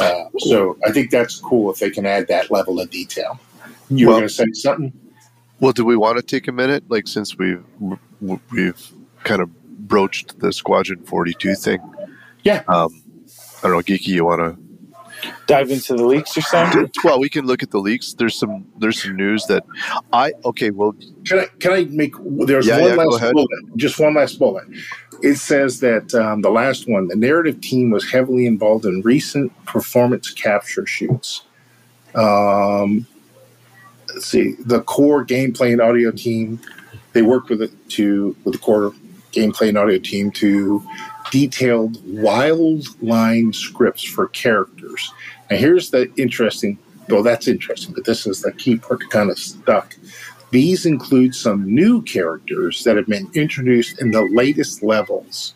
Uh, 0.00 0.24
so 0.38 0.76
I 0.86 0.92
think 0.92 1.10
that's 1.10 1.38
cool 1.40 1.70
if 1.70 1.78
they 1.80 1.90
can 1.90 2.06
add 2.06 2.28
that 2.28 2.50
level 2.50 2.80
of 2.80 2.88
detail. 2.90 3.38
You 3.90 4.06
were 4.06 4.12
going 4.14 4.22
to 4.22 4.28
say 4.28 4.46
something? 4.52 4.92
Well, 5.60 5.72
do 5.72 5.84
we 5.84 5.96
want 5.96 6.16
to 6.18 6.22
take 6.22 6.48
a 6.48 6.52
minute, 6.52 6.84
like 6.88 7.08
since 7.08 7.36
we've 7.36 7.64
we've 8.20 8.92
kind 9.24 9.42
of 9.42 9.50
broached 9.88 10.38
the 10.40 10.52
Squadron 10.52 11.02
Forty 11.04 11.34
Two 11.34 11.54
thing? 11.54 11.80
Yeah. 12.44 12.62
Um, 12.68 13.02
I 13.62 13.68
don't 13.68 13.72
know, 13.72 13.78
Geeky. 13.80 14.08
You 14.08 14.24
want 14.24 14.40
to 14.40 14.68
Dive 15.46 15.70
into 15.70 15.94
the 15.96 16.04
leaks 16.04 16.36
or 16.36 16.42
something? 16.42 16.90
Well, 17.02 17.18
we 17.18 17.28
can 17.28 17.46
look 17.46 17.62
at 17.62 17.70
the 17.70 17.78
leaks. 17.78 18.14
There's 18.14 18.38
some 18.38 18.66
there's 18.78 19.02
some 19.02 19.16
news 19.16 19.46
that 19.46 19.64
I 20.12 20.32
okay. 20.44 20.70
Well, 20.70 20.94
Can 21.24 21.40
I 21.40 21.46
can 21.58 21.72
I 21.72 21.84
make? 21.84 22.14
There's 22.46 22.66
Yeah, 22.66 22.80
one 22.80 22.90
yeah, 22.90 22.96
last 22.96 23.32
bullet. 23.32 23.48
Just 23.76 23.98
one 23.98 24.14
last 24.14 24.38
bullet. 24.38 24.64
It 25.22 25.36
says 25.36 25.80
that 25.80 26.14
um, 26.14 26.42
the 26.42 26.50
last 26.50 26.88
one, 26.88 27.08
the 27.08 27.16
narrative 27.16 27.60
team 27.60 27.90
was 27.90 28.08
heavily 28.08 28.46
involved 28.46 28.84
in 28.84 29.00
recent 29.02 29.52
performance 29.64 30.30
capture 30.30 30.86
shoots. 30.86 31.42
Um, 32.14 33.06
let's 34.18 34.26
see, 34.26 34.56
the 34.58 34.82
core 34.82 35.24
gameplay 35.24 35.70
and 35.70 35.80
audio 35.80 36.10
team, 36.10 36.60
they 37.12 37.22
worked 37.22 37.50
with 37.50 37.62
it 37.62 37.70
to 37.90 38.34
with 38.42 38.54
the 38.54 38.58
core 38.58 38.92
gameplay 39.30 39.68
and 39.68 39.78
audio 39.78 39.96
team 39.96 40.32
to 40.32 40.82
detailed 41.30 42.00
wild 42.04 42.84
line 43.00 43.52
scripts 43.52 44.02
for 44.02 44.26
characters. 44.26 45.12
Now 45.48 45.58
here's 45.58 45.90
the 45.90 46.12
interesting. 46.16 46.78
Well, 47.08 47.22
that's 47.22 47.46
interesting, 47.46 47.94
but 47.94 48.06
this 48.06 48.26
is 48.26 48.42
the 48.42 48.50
key 48.50 48.78
part 48.78 49.08
kind 49.10 49.30
of 49.30 49.38
stuck. 49.38 49.94
These 50.50 50.84
include 50.84 51.32
some 51.36 51.72
new 51.72 52.02
characters 52.02 52.82
that 52.82 52.96
have 52.96 53.06
been 53.06 53.30
introduced 53.34 54.00
in 54.00 54.10
the 54.10 54.22
latest 54.22 54.82
levels, 54.82 55.54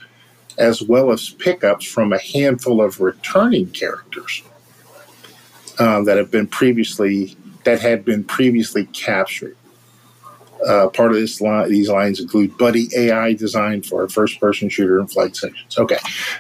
as 0.57 0.85
well 0.85 1.11
as 1.11 1.31
pickups 1.31 1.85
from 1.85 2.13
a 2.13 2.21
handful 2.21 2.81
of 2.81 3.01
returning 3.01 3.71
characters 3.71 4.45
uh, 5.81 6.01
that 6.05 6.17
have 6.17 6.31
been 6.31 6.47
previously 6.47 7.37
that 7.65 7.81
had 7.81 8.05
been 8.05 8.25
previously 8.25 8.87
captured. 8.87 9.57
Uh, 10.67 10.89
part 10.89 11.11
of 11.11 11.17
this 11.17 11.41
line, 11.41 11.69
these 11.69 11.89
lines 11.89 12.21
include 12.21 12.57
Buddy 12.57 12.89
AI 12.97 13.33
designed 13.33 13.85
for 13.85 14.05
a 14.05 14.09
first-person 14.09 14.69
shooter 14.69 15.01
and 15.01 15.11
flight 15.11 15.35
sections. 15.35 15.77
Okay, 15.77 15.99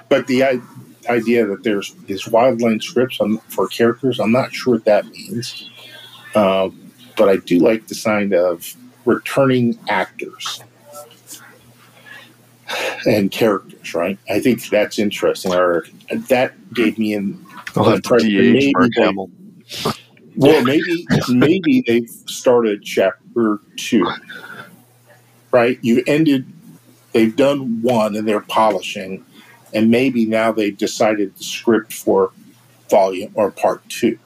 but 0.08 0.26
the 0.28 0.44
I- 0.44 0.60
idea 1.08 1.44
that 1.46 1.64
there's 1.64 1.92
these 2.06 2.22
wildline 2.24 2.80
scripts 2.80 3.20
on, 3.20 3.38
for 3.48 3.66
characters, 3.66 4.20
I'm 4.20 4.30
not 4.30 4.54
sure 4.54 4.74
what 4.74 4.84
that 4.84 5.06
means. 5.06 5.68
Um, 6.36 6.92
but 7.16 7.28
I 7.28 7.36
do 7.36 7.58
like 7.58 7.88
the 7.88 7.94
sign 7.94 8.32
of 8.32 8.74
returning 9.04 9.78
actors 9.88 10.62
and 13.06 13.30
characters, 13.30 13.94
right? 13.94 14.18
I 14.30 14.40
think 14.40 14.68
that's 14.68 14.98
interesting. 14.98 15.52
Or 15.52 15.84
that 16.28 16.72
gave 16.72 16.98
me 16.98 17.14
an 17.14 17.44
I'll 17.76 17.84
have 17.84 18.02
to 18.02 18.18
DH 18.18 18.72
Mark 18.74 18.92
Hamill. 18.96 19.30
Well, 20.36 20.62
maybe 20.62 21.08
maybe 21.28 21.84
they've 21.86 22.10
started 22.26 22.82
chapter 22.84 23.60
two, 23.76 24.06
right? 25.52 25.78
You 25.82 26.02
ended. 26.06 26.46
They've 27.12 27.34
done 27.36 27.82
one 27.82 28.16
and 28.16 28.28
they're 28.28 28.40
polishing, 28.40 29.24
and 29.74 29.90
maybe 29.90 30.26
now 30.26 30.52
they've 30.52 30.76
decided 30.76 31.36
the 31.36 31.44
script 31.44 31.92
for 31.92 32.32
volume 32.90 33.32
or 33.34 33.50
part 33.50 33.88
two, 33.88 34.18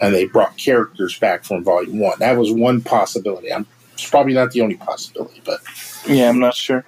and 0.00 0.14
they 0.14 0.26
brought 0.26 0.56
characters 0.58 1.18
back 1.18 1.44
from 1.44 1.64
volume 1.64 1.98
one. 2.00 2.18
That 2.20 2.36
was 2.38 2.52
one 2.52 2.82
possibility. 2.82 3.52
I'm, 3.52 3.66
it's 3.94 4.08
probably 4.10 4.34
not 4.34 4.52
the 4.52 4.62
only 4.62 4.76
possibility, 4.76 5.42
but 5.44 5.60
Yeah, 6.08 6.28
I'm 6.30 6.40
not 6.40 6.54
sure. 6.54 6.84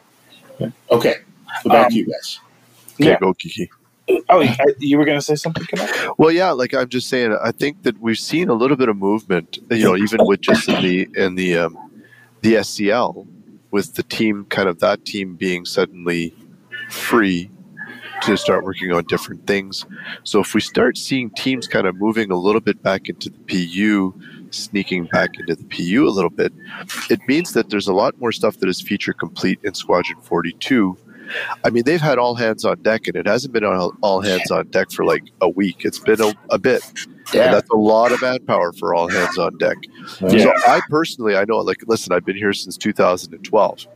okay. 0.91 1.17
So 1.63 1.71
back 1.71 1.89
Um, 1.89 1.93
to 1.93 1.99
you 2.01 2.07
guys. 2.07 2.41
Okay, 3.01 3.11
Yeah. 3.11 3.17
go 3.17 3.35
Geeky. 3.35 3.69
Oh, 4.29 4.47
you 4.79 4.99
were 4.99 5.05
going 5.05 5.19
to 5.19 5.25
say 5.25 5.35
something? 5.35 5.67
Well, 6.19 6.31
yeah, 6.31 6.51
like 6.51 6.75
I'm 6.75 6.89
just 6.89 7.09
saying, 7.09 7.37
I 7.43 7.53
think 7.53 7.83
that 7.85 7.99
we've 8.01 8.19
seen 8.19 8.49
a 8.49 8.55
little 8.55 8.77
bit 8.77 8.89
of 8.89 8.97
movement. 8.97 9.59
You 9.71 9.85
know, 9.85 9.97
even 9.97 10.27
with 10.27 10.41
just 10.43 10.67
the 10.67 11.09
in 11.17 11.37
the 11.37 11.57
um, 11.57 11.79
the 12.43 12.55
SCL, 12.55 13.27
with 13.71 13.95
the 13.95 14.03
team, 14.03 14.45
kind 14.51 14.69
of 14.69 14.81
that 14.81 15.05
team 15.05 15.37
being 15.37 15.65
suddenly 15.65 16.35
free 16.91 17.51
to 18.23 18.37
start 18.37 18.65
working 18.65 18.93
on 18.93 19.05
different 19.05 19.47
things. 19.47 19.85
So 20.23 20.41
if 20.41 20.55
we 20.55 20.61
start 20.61 20.97
seeing 20.97 21.31
teams 21.31 21.67
kind 21.67 21.87
of 21.87 21.97
moving 21.97 22.31
a 22.31 22.37
little 22.37 22.61
bit 22.61 22.83
back 22.83 23.09
into 23.09 23.31
the 23.31 23.39
PU, 23.49 24.15
sneaking 24.51 25.07
back 25.07 25.31
into 25.39 25.55
the 25.55 25.65
PU 25.65 26.07
a 26.07 26.11
little 26.11 26.31
bit, 26.31 26.53
it 27.11 27.21
means 27.29 27.53
that 27.53 27.71
there's 27.71 27.89
a 27.89 27.93
lot 27.93 28.19
more 28.21 28.33
stuff 28.33 28.59
that 28.59 28.69
is 28.69 28.81
feature 28.81 29.13
complete 29.13 29.59
in 29.63 29.75
Squadron 29.75 30.21
42. 30.21 30.97
I 31.65 31.71
mean, 31.71 31.85
they've 31.85 32.01
had 32.01 32.19
all 32.19 32.35
hands 32.35 32.65
on 32.65 32.83
deck, 32.83 33.07
and 33.07 33.17
it 33.17 33.27
hasn't 33.27 33.53
been 33.53 33.65
all, 33.65 33.95
all 34.03 34.21
hands 34.21 34.51
on 34.51 34.69
deck 34.69 34.91
for 34.91 35.05
like 35.05 35.25
a 35.41 35.49
week. 35.49 35.85
It's 35.85 35.99
been 35.99 36.21
a, 36.21 36.35
a 36.51 36.59
bit. 36.59 36.83
And 37.33 37.55
that's 37.55 37.71
a 37.71 37.77
lot 37.77 38.13
of 38.13 38.21
manpower 38.21 38.73
for 38.73 38.95
all 38.95 39.09
hands 39.09 39.39
on 39.39 39.57
deck. 39.59 39.77
So 40.19 40.53
I 40.69 40.81
personally, 40.91 41.37
I 41.37 41.45
know, 41.45 41.59
like, 41.59 41.79
listen, 41.87 42.13
I've 42.13 42.25
been 42.25 42.37
here 42.37 42.53
since 42.53 42.77
2012, 42.77 43.87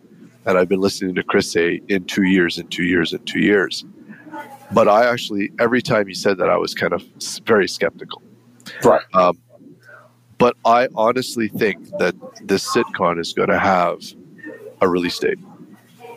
and 0.47 0.59
I've 0.59 0.69
been 0.69 0.81
listening 0.81 1.15
to 1.15 1.23
Chris 1.23 1.53
say 1.53 1.81
in 1.89 2.05
two 2.05 2.25
years, 2.25 2.59
in 2.59 2.67
two 2.69 2.85
years, 2.85 3.13
in 3.13 3.21
two 3.25 3.41
years. 3.41 3.85
But 4.73 4.89
I 4.89 5.11
actually, 5.11 5.51
every 5.59 5.83
time 5.83 6.07
he 6.07 6.15
said 6.15 6.39
that, 6.39 6.49
I 6.49 6.57
was 6.57 6.75
kind 6.75 6.93
of 6.93 7.03
very 7.45 7.69
skeptical. 7.69 8.23
right. 8.83 9.03
Um, 9.15 9.39
but 10.39 10.57
I 10.65 10.89
honestly 10.95 11.49
think 11.49 11.91
that 11.99 12.15
this 12.45 12.65
CitCon 12.73 13.19
is 13.19 13.33
going 13.33 13.49
to 13.49 13.59
have 13.59 14.01
a 14.81 14.89
release 14.89 15.19
date. 15.19 15.39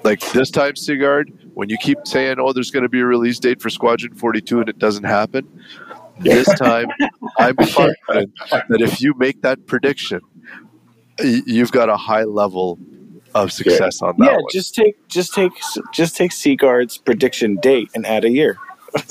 Like 0.03 0.19
this 0.31 0.49
time, 0.49 0.75
Sigard, 0.75 1.31
when 1.53 1.69
you 1.69 1.77
keep 1.77 1.99
saying, 2.05 2.37
"Oh, 2.39 2.53
there's 2.53 2.71
going 2.71 2.83
to 2.83 2.89
be 2.89 3.01
a 3.01 3.05
release 3.05 3.39
date 3.39 3.61
for 3.61 3.69
Squadron 3.69 4.13
42," 4.15 4.59
and 4.61 4.69
it 4.69 4.79
doesn't 4.79 5.03
happen, 5.03 5.47
this 6.19 6.47
time 6.57 6.87
I'm 7.37 7.55
confident 7.57 8.31
that 8.69 8.81
if 8.81 9.01
you 9.01 9.13
make 9.15 9.41
that 9.41 9.65
prediction, 9.67 10.21
you've 11.19 11.71
got 11.71 11.89
a 11.89 11.97
high 11.97 12.23
level 12.23 12.79
of 13.35 13.51
success 13.51 14.01
on 14.01 14.15
that 14.17 14.25
Yeah, 14.25 14.35
one. 14.37 14.45
just 14.51 14.75
take 14.75 15.07
just 15.07 15.33
take 15.33 15.53
just 15.93 16.15
take 16.17 16.31
Sigard's 16.31 16.97
prediction 16.97 17.55
date 17.57 17.89
and 17.95 18.05
add 18.05 18.25
a 18.25 18.29
year. 18.29 18.57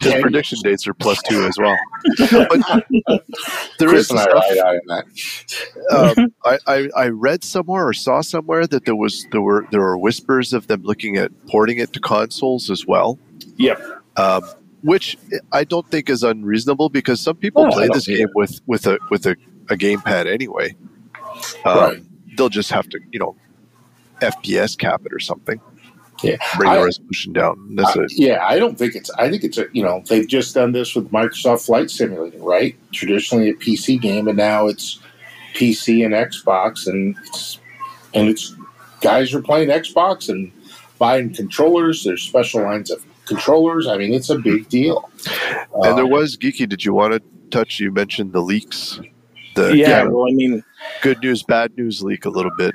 His 0.00 0.14
prediction 0.22 0.58
dates 0.62 0.86
are 0.86 0.94
plus 0.94 1.20
two 1.28 1.44
as 1.44 1.56
well. 1.58 1.76
But 3.08 3.24
there 3.78 3.88
Chris 3.88 4.04
is 4.06 4.10
and 4.10 4.20
I 4.20 4.22
stuff. 4.24 4.44
eye 4.44 4.54
to 4.54 5.02
eye 5.90 5.96
um, 5.96 6.34
I, 6.44 6.58
I, 6.66 6.88
I 6.96 7.08
read 7.08 7.42
somewhere 7.44 7.86
or 7.88 7.92
saw 7.92 8.20
somewhere 8.20 8.66
that 8.66 8.84
there 8.84 8.96
was 8.96 9.26
there 9.32 9.40
were 9.42 9.66
there 9.70 9.80
were 9.80 9.96
whispers 9.98 10.52
of 10.52 10.66
them 10.66 10.82
looking 10.82 11.16
at 11.16 11.30
porting 11.46 11.78
it 11.78 11.92
to 11.94 12.00
consoles 12.00 12.70
as 12.70 12.86
well. 12.86 13.18
Yep. 13.56 13.80
Um, 14.16 14.42
which 14.82 15.16
I 15.52 15.64
don't 15.64 15.86
think 15.90 16.08
is 16.10 16.22
unreasonable 16.22 16.88
because 16.88 17.20
some 17.20 17.36
people 17.36 17.64
No, 17.64 17.70
play 17.70 17.88
this 17.92 18.08
either. 18.08 18.18
game 18.18 18.28
with 18.34 18.60
with 18.66 18.86
a 18.86 18.98
with 19.10 19.26
a, 19.26 19.36
a 19.70 19.76
gamepad 19.76 20.26
anyway. 20.26 20.74
Um, 21.64 21.78
Right. 21.78 22.02
They'll 22.36 22.48
just 22.48 22.70
have 22.70 22.88
to 22.90 23.00
you 23.12 23.18
know 23.18 23.36
FPS 24.20 24.76
cap 24.78 25.02
it 25.04 25.12
or 25.12 25.18
something. 25.18 25.60
Yeah. 26.22 26.36
Bring 26.56 26.70
I- 26.70 26.76
the 26.78 26.84
resolution 26.84 27.32
down. 27.32 27.74
That's 27.76 27.96
I- 27.96 28.02
it. 28.02 28.12
yeah, 28.16 28.44
I 28.46 28.58
don't 28.58 28.76
think 28.78 28.94
it's. 28.94 29.10
I 29.18 29.30
think 29.30 29.44
it's 29.44 29.58
a. 29.58 29.66
You 29.72 29.82
know, 29.82 30.02
they've 30.08 30.26
just 30.28 30.54
done 30.54 30.72
this 30.72 30.94
with 30.94 31.10
Microsoft 31.10 31.66
Flight 31.66 31.90
Simulator, 31.90 32.38
right? 32.38 32.76
Traditionally 32.92 33.48
a 33.50 33.54
PC 33.54 34.00
game, 34.00 34.28
and 34.28 34.36
now 34.36 34.66
it's 34.66 34.98
PC 35.54 36.04
and 36.04 36.14
Xbox, 36.14 36.86
and 36.86 37.16
it's 37.26 37.58
and 38.14 38.28
it's 38.28 38.54
guys 39.00 39.32
are 39.34 39.40
playing 39.42 39.68
Xbox 39.70 40.28
and 40.28 40.52
buying 40.98 41.32
controllers. 41.34 42.04
There's 42.04 42.22
special 42.22 42.62
lines 42.62 42.90
of 42.90 43.04
controllers. 43.26 43.86
I 43.86 43.96
mean, 43.96 44.12
it's 44.12 44.28
a 44.30 44.36
big 44.38 44.68
deal. 44.68 45.08
And 45.82 45.96
there 45.96 46.04
Uh, 46.04 46.08
was 46.08 46.36
geeky. 46.36 46.68
Did 46.68 46.84
you 46.84 46.92
want 46.92 47.14
to 47.14 47.22
touch? 47.50 47.80
You 47.80 47.90
mentioned 47.92 48.32
the 48.32 48.42
leaks. 48.42 49.00
The 49.54 49.76
yeah, 49.76 50.04
well, 50.04 50.28
I 50.28 50.32
mean, 50.32 50.62
good 51.02 51.20
news, 51.22 51.42
bad 51.42 51.76
news 51.76 52.02
leak 52.02 52.24
a 52.24 52.30
little 52.30 52.52
bit. 52.56 52.74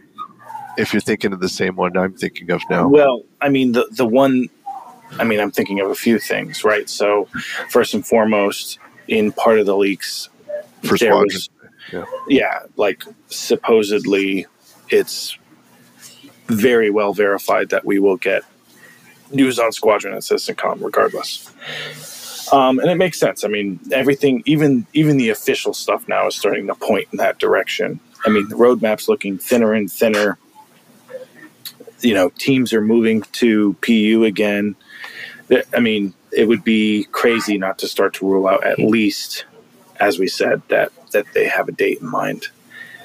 If 0.78 0.94
you're 0.94 1.02
thinking 1.02 1.34
of 1.34 1.40
the 1.40 1.50
same 1.50 1.76
one 1.76 1.96
I'm 1.98 2.14
thinking 2.14 2.52
of 2.52 2.62
now. 2.70 2.88
Well, 2.88 3.24
I 3.42 3.50
mean 3.50 3.72
the 3.72 3.88
the 3.92 4.06
one 4.06 4.50
I 5.20 5.24
mean 5.24 5.40
I'm 5.40 5.52
thinking 5.52 5.80
of 5.80 5.90
a 5.90 5.96
few 5.96 6.20
things, 6.20 6.64
right? 6.64 6.90
So 6.90 7.28
first 7.70 7.94
and 7.94 8.06
foremost, 8.06 8.80
in 9.08 9.32
part 9.32 9.60
of 9.60 9.66
the 9.66 9.76
leaks 9.78 10.30
For 10.84 10.98
there 10.98 11.12
Squadron. 11.12 11.24
was- 11.26 11.50
yeah. 11.94 12.06
yeah, 12.28 12.60
like 12.78 13.04
supposedly 13.28 14.48
it's 14.90 15.38
very 16.48 16.90
well 16.90 17.14
verified 17.14 17.70
that 17.70 17.86
we 17.86 18.00
will 18.00 18.18
get 18.18 18.44
news 19.32 19.60
on 19.60 19.72
Squadron 19.72 20.14
and 20.14 20.22
CitizenCon 20.24 20.84
regardless. 20.84 21.52
Um, 22.52 22.80
and 22.80 22.90
it 22.90 22.96
makes 22.96 23.20
sense. 23.20 23.44
I 23.44 23.48
mean, 23.48 23.80
everything, 23.92 24.44
even 24.46 24.86
even 24.94 25.18
the 25.18 25.30
official 25.30 25.74
stuff 25.74 26.08
now 26.08 26.28
is 26.28 26.36
starting 26.36 26.68
to 26.68 26.76
point 26.76 27.08
in 27.12 27.18
that 27.18 27.40
direction. 27.40 28.00
I 28.26 28.30
mean, 28.30 28.48
the 28.50 28.56
roadmap's 28.56 29.08
looking 29.08 29.38
thinner 29.38 29.74
and 29.74 29.92
thinner. 29.92 30.38
You 32.06 32.14
know, 32.14 32.30
teams 32.30 32.72
are 32.72 32.82
moving 32.82 33.24
to 33.34 33.74
PU 33.82 34.24
again. 34.26 34.76
I 35.74 35.80
mean, 35.80 36.14
it 36.32 36.48
would 36.48 36.64
be 36.64 37.06
crazy 37.12 37.58
not 37.58 37.80
to 37.80 37.88
start 37.88 38.14
to 38.16 38.28
rule 38.28 38.48
out 38.48 38.64
at 38.64 38.78
least, 38.78 39.46
as 40.00 40.20
we 40.20 40.28
said, 40.28 40.62
that 40.68 40.92
that 41.12 41.26
they 41.34 41.48
have 41.48 41.68
a 41.68 41.72
date 41.72 42.02
in 42.02 42.08
mind. 42.08 42.50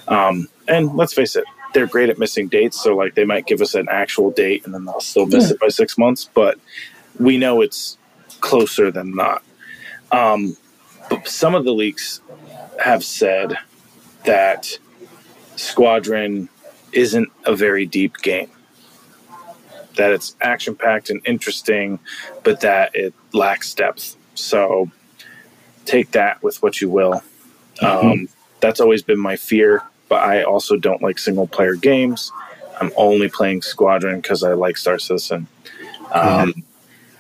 Um, 0.08 0.48
and 0.68 0.96
let's 0.96 1.14
face 1.14 1.36
it, 1.36 1.44
they're 1.72 1.86
great 1.86 2.10
at 2.10 2.18
missing 2.18 2.48
dates. 2.48 2.82
So 2.82 2.96
like 2.96 3.14
they 3.14 3.24
might 3.24 3.46
give 3.46 3.62
us 3.62 3.74
an 3.74 3.88
actual 3.88 4.30
date 4.30 4.64
and 4.64 4.74
then 4.74 4.84
they'll 4.84 5.00
still 5.00 5.26
miss 5.26 5.50
it 5.50 5.60
by 5.60 5.68
six 5.68 5.96
months. 5.96 6.28
But 6.34 6.58
we 7.18 7.38
know 7.38 7.60
it's 7.60 7.96
closer 8.40 8.90
than 8.90 9.14
not. 9.14 9.42
Um, 10.12 10.56
but 11.08 11.26
some 11.28 11.54
of 11.54 11.64
the 11.64 11.72
leaks 11.72 12.20
have 12.82 13.04
said 13.04 13.56
that 14.24 14.78
Squadron 15.56 16.48
isn't 16.92 17.30
a 17.44 17.54
very 17.54 17.86
deep 17.86 18.16
game. 18.18 18.50
That 19.96 20.12
it's 20.12 20.36
action 20.40 20.74
packed 20.76 21.10
and 21.10 21.20
interesting, 21.26 21.98
but 22.44 22.60
that 22.60 22.94
it 22.94 23.12
lacks 23.32 23.74
depth. 23.74 24.16
So 24.34 24.90
take 25.84 26.12
that 26.12 26.42
with 26.42 26.62
what 26.62 26.80
you 26.80 26.88
will. 26.88 27.22
Um, 27.82 28.28
that's 28.60 28.80
always 28.80 29.02
been 29.02 29.18
my 29.18 29.36
fear, 29.36 29.82
but 30.08 30.22
I 30.22 30.42
also 30.42 30.76
don't 30.76 31.02
like 31.02 31.18
single 31.18 31.46
player 31.46 31.74
games. 31.74 32.30
I'm 32.80 32.92
only 32.96 33.28
playing 33.28 33.62
Squadron 33.62 34.20
because 34.20 34.42
I 34.42 34.52
like 34.52 34.76
Star 34.76 34.98
Citizen. 34.98 35.46
Um, 36.12 36.64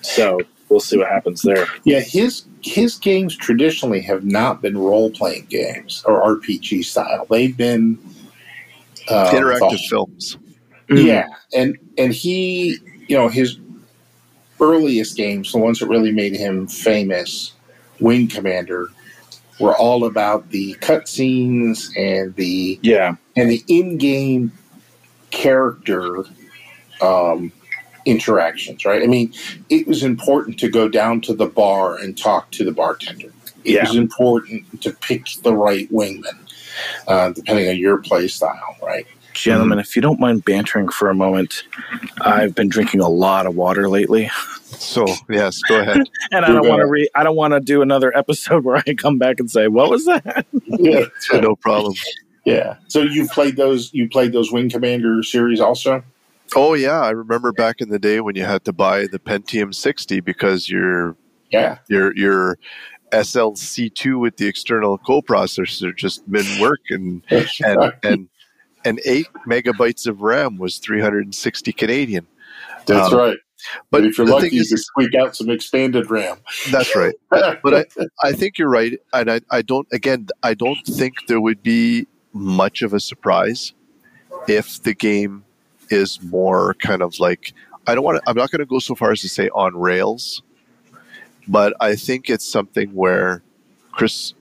So 0.02 0.40
we'll 0.68 0.80
see 0.80 0.96
what 0.96 1.08
happens 1.08 1.42
there. 1.42 1.66
Yeah, 1.84 2.00
his 2.00 2.44
his 2.62 2.96
games 2.96 3.36
traditionally 3.36 4.00
have 4.02 4.24
not 4.24 4.62
been 4.62 4.76
role 4.78 5.10
playing 5.10 5.46
games 5.50 6.02
or 6.06 6.20
RPG 6.22 6.84
style. 6.84 7.26
They've 7.28 7.56
been 7.56 7.98
uh, 9.08 9.30
Interactive 9.30 9.70
the- 9.70 10.36
films. 10.90 11.04
Yeah, 11.04 11.26
and 11.54 11.76
and 11.98 12.12
he, 12.12 12.78
you 13.08 13.16
know, 13.16 13.28
his 13.28 13.58
earliest 14.60 15.16
games, 15.16 15.52
the 15.52 15.58
ones 15.58 15.78
that 15.78 15.86
really 15.86 16.12
made 16.12 16.36
him 16.36 16.66
famous, 16.66 17.52
Wing 17.98 18.28
Commander, 18.28 18.88
were 19.58 19.74
all 19.76 20.04
about 20.04 20.50
the 20.50 20.74
cutscenes 20.80 21.90
and 21.96 22.34
the 22.36 22.78
Yeah. 22.82 23.16
and 23.36 23.50
the 23.50 23.64
in-game 23.68 24.52
character 25.30 26.24
um, 27.00 27.52
interactions. 28.04 28.84
Right? 28.84 29.02
I 29.02 29.06
mean, 29.06 29.32
it 29.70 29.86
was 29.86 30.02
important 30.02 30.58
to 30.60 30.68
go 30.68 30.88
down 30.88 31.20
to 31.22 31.34
the 31.34 31.46
bar 31.46 31.96
and 31.96 32.16
talk 32.16 32.50
to 32.52 32.64
the 32.64 32.72
bartender. 32.72 33.32
It 33.64 33.74
Yeah. 33.74 33.82
was 33.86 33.96
important 33.96 34.82
to 34.82 34.92
pick 34.92 35.26
the 35.42 35.54
right 35.54 35.90
wingman, 35.92 36.38
uh, 37.08 37.30
depending 37.30 37.68
on 37.68 37.76
your 37.76 37.98
play 37.98 38.28
style. 38.28 38.76
Right? 38.82 39.06
Gentlemen, 39.40 39.76
mm-hmm. 39.78 39.80
if 39.80 39.96
you 39.96 40.02
don't 40.02 40.20
mind 40.20 40.44
bantering 40.44 40.88
for 40.88 41.08
a 41.08 41.14
moment, 41.14 41.64
I've 42.20 42.54
been 42.54 42.68
drinking 42.68 43.00
a 43.00 43.08
lot 43.08 43.46
of 43.46 43.54
water 43.56 43.88
lately, 43.88 44.30
So 44.66 45.06
yes, 45.28 45.60
go 45.62 45.80
ahead. 45.80 45.96
and 46.30 46.44
I 46.44 46.48
You're 46.48 46.60
don't 46.60 46.68
want 46.68 46.80
to 46.80 46.86
re- 46.86 47.08
I 47.14 47.24
don't 47.24 47.36
want 47.36 47.54
to 47.54 47.60
do 47.60 47.82
another 47.82 48.16
episode 48.16 48.64
where 48.64 48.82
I 48.86 48.94
come 48.94 49.18
back 49.18 49.40
and 49.40 49.50
say, 49.50 49.68
"What 49.68 49.90
was 49.90 50.04
that?" 50.06 50.46
Yeah. 50.66 51.06
no 51.32 51.56
problem. 51.56 51.94
Yeah. 52.44 52.76
So 52.88 53.02
you've 53.02 53.30
played 53.30 53.56
those 53.56 53.92
you 53.92 54.08
played 54.08 54.32
those 54.32 54.52
Wing 54.52 54.68
Commander 54.70 55.22
series 55.22 55.60
also? 55.60 56.02
Oh 56.54 56.74
yeah, 56.74 57.00
I 57.00 57.10
remember 57.10 57.52
back 57.52 57.80
in 57.80 57.90
the 57.90 57.98
day 57.98 58.20
when 58.20 58.34
you 58.36 58.44
had 58.44 58.64
to 58.64 58.72
buy 58.72 59.06
the 59.06 59.18
Pentium 59.18 59.74
60 59.74 60.20
because 60.20 60.68
your 60.68 61.16
Yeah. 61.50 61.78
your 61.88 62.16
your 62.16 62.58
SLC2 63.12 64.18
with 64.20 64.36
the 64.36 64.46
external 64.46 64.98
coprocessor 64.98 65.94
just 65.96 66.30
didn't 66.30 66.60
work, 66.60 66.80
and 66.90 67.22
and 67.30 67.92
and 68.02 68.28
and 68.84 69.00
eight 69.04 69.26
megabytes 69.46 70.06
of 70.06 70.22
RAM 70.22 70.58
was 70.58 70.78
360 70.78 71.72
Canadian. 71.72 72.26
That's 72.86 73.12
um, 73.12 73.18
right. 73.18 73.38
But 73.90 73.98
But 73.98 74.06
if 74.06 74.18
you're 74.18 74.26
lucky, 74.26 74.56
you 74.56 74.64
can 74.64 74.78
squeak 74.78 75.14
out 75.14 75.36
some 75.36 75.50
expanded 75.50 76.10
RAM. 76.10 76.38
That's 76.70 76.94
right. 76.96 77.14
But 77.62 77.74
I, 77.74 77.84
I 78.22 78.32
think 78.32 78.58
you're 78.58 78.70
right, 78.70 78.98
and 79.12 79.30
I, 79.30 79.40
I 79.50 79.62
don't. 79.62 79.86
Again, 79.92 80.28
I 80.42 80.54
don't 80.54 80.84
think 80.86 81.14
there 81.28 81.40
would 81.40 81.62
be 81.62 82.06
much 82.32 82.82
of 82.82 82.94
a 82.94 83.00
surprise 83.00 83.72
if 84.48 84.82
the 84.82 84.94
game 84.94 85.44
is 85.90 86.22
more 86.22 86.74
kind 86.74 87.02
of 87.02 87.18
like 87.18 87.52
I 87.86 87.94
don't 87.94 88.04
want 88.04 88.22
to. 88.22 88.28
I'm 88.28 88.36
not 88.36 88.50
going 88.50 88.60
to 88.60 88.66
go 88.66 88.78
so 88.78 88.94
far 88.94 89.12
as 89.12 89.20
to 89.22 89.28
say 89.28 89.48
on 89.54 89.76
rails, 89.76 90.42
but 91.46 91.74
I 91.80 91.96
think 91.96 92.30
it's 92.30 92.50
something 92.50 92.90
where 92.94 93.42
Chris 93.92 94.34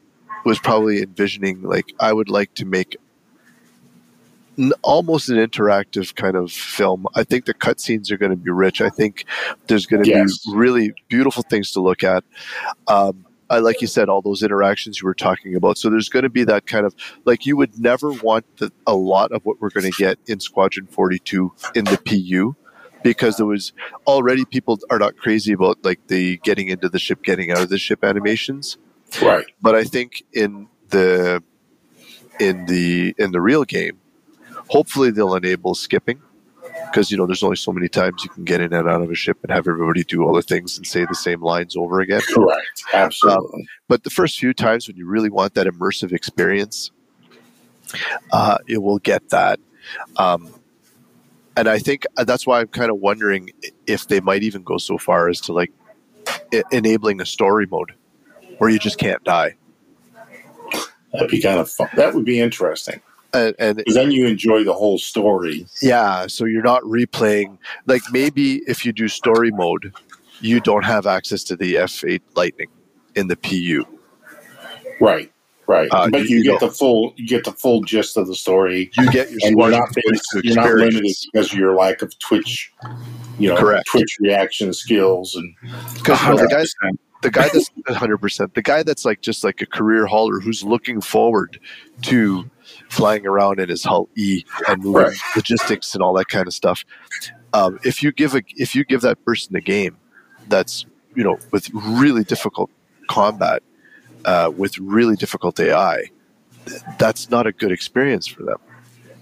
was 0.45 0.59
probably 0.59 1.01
envisioning 1.01 1.61
like 1.61 1.93
I 1.99 2.13
would 2.13 2.29
like 2.29 2.53
to 2.55 2.65
make 2.65 2.95
almost 4.81 5.29
an 5.29 5.37
interactive 5.37 6.15
kind 6.15 6.35
of 6.35 6.51
film. 6.51 7.05
I 7.15 7.23
think 7.23 7.45
the 7.45 7.53
cutscenes 7.53 8.11
are 8.11 8.17
going 8.17 8.31
to 8.31 8.35
be 8.37 8.51
rich. 8.51 8.81
I 8.81 8.89
think 8.89 9.25
there's 9.67 9.85
going 9.85 10.03
to 10.03 10.09
Yes. 10.09 10.45
be 10.45 10.55
really 10.55 10.93
beautiful 11.07 11.43
things 11.43 11.71
to 11.73 11.81
look 11.81 12.03
at. 12.03 12.23
Um, 12.87 13.25
I, 13.49 13.59
like 13.59 13.81
you 13.81 13.87
said, 13.87 14.09
all 14.09 14.21
those 14.21 14.43
interactions 14.43 15.01
you 15.01 15.07
were 15.07 15.15
talking 15.15 15.55
about. 15.55 15.77
So 15.77 15.89
there's 15.89 16.09
going 16.09 16.23
to 16.23 16.29
be 16.29 16.43
that 16.43 16.67
kind 16.67 16.85
of 16.85 16.93
like 17.25 17.45
you 17.45 17.57
would 17.57 17.79
never 17.79 18.11
want 18.11 18.45
the, 18.57 18.71
a 18.85 18.93
lot 18.95 19.31
of 19.31 19.43
what 19.45 19.59
we're 19.59 19.71
going 19.71 19.91
to 19.91 19.97
get 19.97 20.19
in 20.27 20.39
Squadron 20.39 20.85
42 20.85 21.51
in 21.73 21.85
the 21.85 21.97
PU 21.97 22.55
because 23.01 23.37
there 23.37 23.45
was 23.47 23.73
already 24.05 24.45
people 24.45 24.77
are 24.91 24.99
not 24.99 25.17
crazy 25.17 25.53
about 25.53 25.83
like 25.83 26.05
the 26.07 26.37
getting 26.37 26.67
into 26.67 26.89
the 26.89 26.99
ship, 26.99 27.23
getting 27.23 27.49
out 27.51 27.59
of 27.61 27.69
the 27.69 27.77
ship 27.79 28.03
animations 28.03 28.77
right. 29.21 29.45
but 29.61 29.73
I 29.73 29.83
think 29.83 30.23
in 30.33 30.67
the 30.89 31.41
in 32.39 32.65
the 32.65 33.15
in 33.17 33.31
the 33.31 33.41
real 33.41 33.63
game, 33.63 33.99
hopefully 34.69 35.11
they'll 35.11 35.35
enable 35.35 35.75
skipping 35.75 36.21
because 36.85 37.11
you 37.11 37.17
know 37.17 37.25
there's 37.25 37.43
only 37.43 37.55
so 37.55 37.71
many 37.71 37.87
times 37.87 38.23
you 38.23 38.29
can 38.29 38.43
get 38.43 38.61
in 38.61 38.73
and 38.73 38.87
out 38.87 39.01
of 39.01 39.11
a 39.11 39.15
ship 39.15 39.37
and 39.43 39.51
have 39.51 39.67
everybody 39.67 40.03
do 40.03 40.23
all 40.23 40.33
the 40.33 40.41
things 40.41 40.77
and 40.77 40.87
say 40.87 41.05
the 41.05 41.15
same 41.15 41.41
lines 41.41 41.75
over 41.75 41.99
again. 41.99 42.21
Correct. 42.21 42.83
Absolutely. 42.93 43.67
But 43.87 44.03
the 44.03 44.09
first 44.09 44.39
few 44.39 44.53
times 44.53 44.87
when 44.87 44.97
you 44.97 45.07
really 45.07 45.29
want 45.29 45.53
that 45.55 45.67
immersive 45.67 46.11
experience, 46.11 46.91
uh, 48.31 48.57
it 48.67 48.81
will 48.81 48.99
get 48.99 49.29
that. 49.29 49.59
Um, 50.17 50.49
and 51.55 51.67
I 51.67 51.79
think 51.79 52.05
uh, 52.17 52.23
that's 52.23 52.47
why 52.47 52.61
I'm 52.61 52.67
kind 52.67 52.89
of 52.89 52.97
wondering 52.97 53.51
if 53.85 54.07
they 54.07 54.19
might 54.19 54.43
even 54.43 54.63
go 54.63 54.77
so 54.77 54.97
far 54.97 55.29
as 55.29 55.41
to 55.41 55.53
like 55.53 55.71
e- 56.53 56.61
enabling 56.71 57.21
a 57.21 57.25
story 57.25 57.65
mode 57.65 57.93
where 58.59 58.69
you 58.69 58.79
just 58.79 58.97
can't 58.97 59.23
die. 59.23 59.55
That'd 61.11 61.29
be 61.29 61.41
kind 61.41 61.59
of 61.59 61.69
fun. 61.69 61.89
That 61.95 62.13
would 62.13 62.25
be 62.25 62.39
interesting. 62.39 63.01
And, 63.33 63.55
and 63.59 63.83
then 63.93 64.11
you 64.11 64.25
enjoy 64.25 64.63
the 64.63 64.73
whole 64.73 64.97
story. 64.97 65.65
Yeah, 65.81 66.25
so 66.27 66.45
you're 66.45 66.63
not 66.63 66.81
replaying. 66.83 67.57
Like 67.85 68.01
maybe 68.11 68.57
if 68.67 68.85
you 68.85 68.91
do 68.91 69.07
story 69.07 69.51
mode, 69.51 69.93
you 70.41 70.59
don't 70.59 70.83
have 70.85 71.05
access 71.05 71.43
to 71.45 71.55
the 71.55 71.75
F8 71.75 72.21
Lightning 72.35 72.69
in 73.15 73.27
the 73.27 73.35
PU. 73.37 73.85
Right. 74.99 75.31
Right. 75.67 75.87
Uh, 75.91 76.09
but 76.09 76.27
you- 76.27 76.37
you, 76.37 76.43
get 76.43 76.59
know- 76.61 76.67
the 76.67 76.73
full 76.73 77.13
you 77.15 77.27
get 77.27 77.43
the 77.43 77.51
full 77.51 77.83
gist 77.83 78.17
of 78.17 78.25
the 78.25 78.33
story. 78.33 78.89
You 78.97 79.11
get 79.11 79.29
your 79.29 79.39
you're 79.51 79.69
not, 79.69 79.89
based, 79.93 80.25
you're 80.43 80.55
not 80.55 80.73
limited 80.73 81.03
because 81.31 81.53
of 81.53 81.59
your 81.59 81.75
lack 81.75 82.01
of 82.01 82.17
Twitch, 82.17 82.71
you 83.37 83.49
know, 83.49 83.55
Correct. 83.57 83.85
Twitch 83.87 84.17
reaction 84.19 84.73
skills 84.73 85.35
and 85.35 85.53
Because 85.93 86.19
the 86.19 86.47
guy, 86.49 86.63
100%. 86.63 86.97
The 87.21 87.31
guy 87.31 87.49
that's 87.49 87.69
100, 87.87 88.17
percent 88.19 88.53
the 88.53 88.61
guy 88.61 88.83
that's 88.83 89.05
like 89.05 89.21
just 89.21 89.43
like 89.43 89.61
a 89.61 89.65
career 89.65 90.05
hauler 90.05 90.39
who's 90.39 90.63
looking 90.63 91.01
forward 91.01 91.59
to 92.03 92.49
flying 92.89 93.25
around 93.25 93.59
in 93.59 93.69
his 93.69 93.83
Hull 93.83 94.09
E 94.15 94.43
and 94.67 94.83
moving 94.83 95.03
Right. 95.05 95.17
logistics 95.35 95.93
and 95.93 96.03
all 96.03 96.13
that 96.13 96.27
kind 96.27 96.47
of 96.47 96.53
stuff. 96.53 96.85
Um, 97.53 97.79
if 97.83 98.03
you 98.03 98.11
give 98.11 98.35
a 98.35 98.43
if 98.55 98.75
you 98.75 98.85
give 98.85 99.01
that 99.01 99.23
person 99.25 99.55
a 99.55 99.61
game 99.61 99.97
that's 100.47 100.85
you 101.15 101.23
know 101.23 101.39
with 101.51 101.69
really 101.73 102.23
difficult 102.23 102.69
combat, 103.09 103.63
uh, 104.25 104.51
with 104.55 104.77
really 104.79 105.15
difficult 105.15 105.59
AI, 105.59 106.03
that's 106.99 107.29
not 107.29 107.47
a 107.47 107.51
good 107.51 107.71
experience 107.71 108.27
for 108.27 108.43
them. 108.43 108.57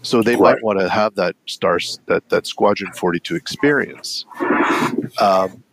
So 0.03 0.21
they 0.21 0.35
Right. 0.35 0.55
might 0.55 0.63
want 0.63 0.79
to 0.79 0.89
have 0.89 1.15
that 1.15 1.35
stars 1.47 1.99
that 2.07 2.27
that 2.29 2.47
Squadron 2.47 2.91
Forty 2.93 3.19
Two 3.19 3.35
experience, 3.35 4.25
um, 5.19 5.63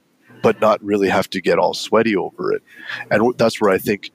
but 0.45 0.61
not 0.61 0.85
really 0.85 1.09
have 1.09 1.29
to 1.31 1.41
get 1.41 1.59
all 1.59 1.75
sweaty 1.75 2.15
over 2.15 2.53
it. 2.53 2.63
And 3.11 3.35
that's 3.39 3.61
where 3.61 3.71
I 3.71 3.79
think 3.79 4.11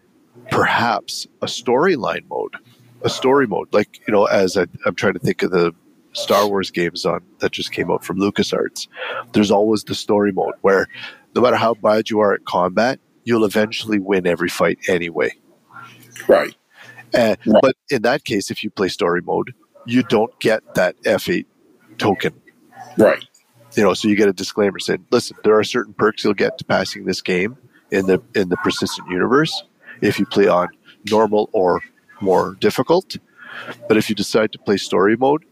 perhaps 0.52 1.28
a 1.42 1.48
storyline 1.48 2.24
mode, 2.30 2.56
a 3.02 3.10
story 3.10 3.48
mode, 3.48 3.68
like 3.74 4.00
you 4.08 4.14
know, 4.14 4.26
as 4.26 4.56
I, 4.56 4.68
I'm 4.86 4.96
trying 4.96 5.14
to 5.14 5.20
think 5.20 5.42
of 5.44 5.52
the 5.52 5.74
Star 6.14 6.48
Wars 6.48 6.72
games 6.72 7.06
on 7.06 7.22
that 7.40 7.52
just 7.52 7.72
came 7.72 7.92
out 7.92 8.06
from 8.06 8.20
LucasArts, 8.20 8.88
there's 9.34 9.52
always 9.52 9.84
the 9.84 9.96
story 9.96 10.32
mode 10.32 10.54
where 10.62 10.88
no 11.36 11.42
matter 11.42 11.56
how 11.56 11.74
bad 11.74 12.10
you 12.10 12.20
are 12.20 12.34
at 12.34 12.46
combat, 12.46 13.00
you'll 13.24 13.46
eventually 13.46 14.00
win 14.00 14.26
every 14.26 14.50
fight 14.50 14.80
anyway. 14.88 15.32
Right. 16.28 16.56
Uh, 17.14 17.36
Right. 17.46 17.62
But 17.62 17.76
in 17.90 18.04
that 18.04 18.24
case, 18.24 18.52
if 18.52 18.64
you 18.64 18.70
play 18.70 18.88
story 18.88 19.22
mode, 19.22 19.54
you 19.86 20.04
don't 20.04 20.38
get 20.40 20.76
that 20.76 20.96
F8 21.04 21.46
token. 21.98 22.34
Right. 22.98 23.26
You 23.76 23.84
know, 23.84 23.94
so 23.94 24.08
you 24.08 24.16
get 24.16 24.28
a 24.28 24.34
disclaimer 24.34 24.80
saying, 24.80 25.06
"Listen, 25.12 25.38
there 25.44 25.58
are 25.58 25.64
certain 25.64 25.94
perks 25.94 26.24
you'll 26.24 26.34
get 26.34 26.58
to 26.58 26.66
passing 26.66 27.06
this 27.06 27.22
game 27.22 27.58
in 27.92 28.06
the 28.06 28.22
in 28.36 28.50
the 28.50 28.58
persistent 28.58 29.08
universe 29.10 29.64
if 30.02 30.20
you 30.20 30.26
play 30.26 30.48
on 30.48 30.68
normal 31.10 31.50
or 31.54 31.82
more 32.22 32.56
difficult. 32.60 33.18
But 33.88 33.98
if 33.98 34.10
you 34.10 34.16
decide 34.16 34.52
to 34.54 34.60
play 34.60 34.78
story 34.78 35.16
mode, 35.16 35.46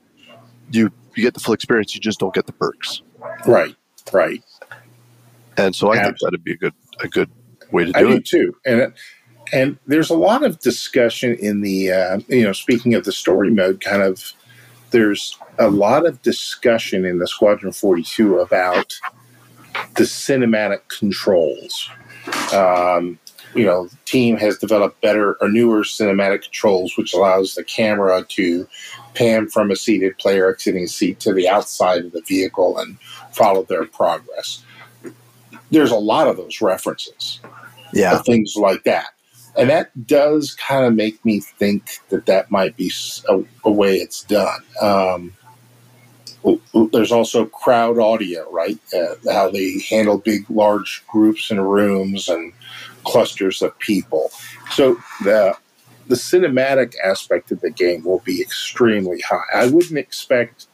you 0.71 0.91
you 1.15 1.23
get 1.23 1.33
the 1.33 1.39
full 1.39 1.53
experience. 1.53 1.95
You 1.95 2.01
just 2.01 2.19
don't 2.19 2.33
get 2.33 2.45
the 2.45 2.53
perks. 2.53 3.01
Right. 3.45 3.75
Right. 4.11 4.43
And 5.57 5.75
so 5.75 5.91
I 5.91 6.03
think 6.03 6.17
that'd 6.19 6.43
be 6.43 6.53
a 6.53 6.57
good 6.57 6.73
a 7.01 7.07
good 7.07 7.29
way 7.71 7.85
to 7.85 7.97
I 7.97 8.01
do 8.01 8.09
do 8.09 8.15
it. 8.15 8.25
too. 8.25 8.55
And 8.65 8.93
and 9.51 9.77
there's 9.87 10.09
a 10.09 10.15
lot 10.15 10.43
of 10.43 10.59
discussion 10.59 11.35
in 11.35 11.61
the 11.61 11.91
uh, 11.91 12.19
you 12.27 12.43
know 12.43 12.53
speaking 12.53 12.93
of 12.93 13.05
the 13.05 13.11
story 13.11 13.49
mode, 13.49 13.81
kind 13.81 14.01
of 14.01 14.33
there's 14.91 15.37
a 15.59 15.69
lot 15.69 16.05
of 16.05 16.21
discussion 16.21 17.05
in 17.05 17.19
the 17.19 17.27
Squadron 17.27 17.71
42 17.71 18.39
about 18.39 18.93
the 19.95 20.03
cinematic 20.03 20.87
controls. 20.87 21.89
Um, 22.53 23.19
you 23.53 23.65
know, 23.65 23.87
the 23.87 23.97
team 24.05 24.37
has 24.37 24.57
developed 24.57 25.01
better 25.01 25.35
or 25.41 25.49
newer 25.49 25.81
cinematic 25.81 26.43
controls, 26.43 26.95
which 26.97 27.13
allows 27.13 27.55
the 27.55 27.63
camera 27.63 28.23
to 28.29 28.67
pan 29.13 29.47
from 29.47 29.71
a 29.71 29.75
seated 29.75 30.17
player 30.17 30.49
exiting 30.49 30.83
a 30.83 30.87
seat 30.87 31.19
to 31.21 31.33
the 31.33 31.49
outside 31.49 32.05
of 32.05 32.11
the 32.11 32.21
vehicle 32.21 32.77
and 32.77 32.99
follow 33.31 33.63
their 33.63 33.85
progress. 33.85 34.63
There's 35.71 35.91
a 35.91 35.97
lot 35.97 36.27
of 36.27 36.37
those 36.37 36.61
references 36.61 37.39
Yeah, 37.93 38.19
things 38.19 38.55
like 38.55 38.83
that. 38.83 39.07
And 39.57 39.69
that 39.69 40.05
does 40.05 40.55
kind 40.55 40.85
of 40.85 40.93
make 40.93 41.23
me 41.25 41.39
think 41.39 41.99
that 42.09 42.27
that 42.27 42.51
might 42.51 42.77
be 42.77 42.91
a 43.65 43.71
way 43.71 43.97
it's 43.97 44.23
done. 44.23 44.61
Um, 44.81 45.33
there's 46.93 47.11
also 47.11 47.45
crowd 47.45 47.99
audio, 47.99 48.49
right? 48.51 48.77
Uh, 48.93 49.15
how 49.31 49.49
they 49.49 49.79
handle 49.89 50.17
big, 50.17 50.49
large 50.49 51.03
groups 51.07 51.49
and 51.51 51.69
rooms 51.69 52.29
and 52.29 52.53
clusters 53.03 53.61
of 53.61 53.77
people. 53.79 54.29
So 54.71 54.97
the 55.23 55.57
the 56.07 56.15
cinematic 56.15 56.93
aspect 57.03 57.51
of 57.51 57.59
the 57.59 57.69
game 57.69 58.05
will 58.05 58.19
be 58.19 58.41
extremely 58.41 59.19
high. 59.21 59.43
I 59.53 59.67
wouldn't 59.67 59.97
expect. 59.97 60.67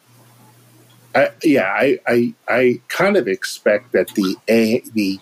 I, 1.15 1.29
yeah, 1.43 1.71
I, 1.73 1.99
I 2.07 2.33
I 2.47 2.81
kind 2.89 3.17
of 3.17 3.27
expect 3.27 3.93
that 3.93 4.09
the 4.09 4.35
a 4.47 4.81
the 4.93 5.19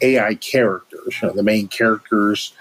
AI 0.00 0.34
characters, 0.34 1.22
you 1.22 1.28
know, 1.28 1.34
the 1.34 1.42
main 1.42 1.68
characters 1.68 2.52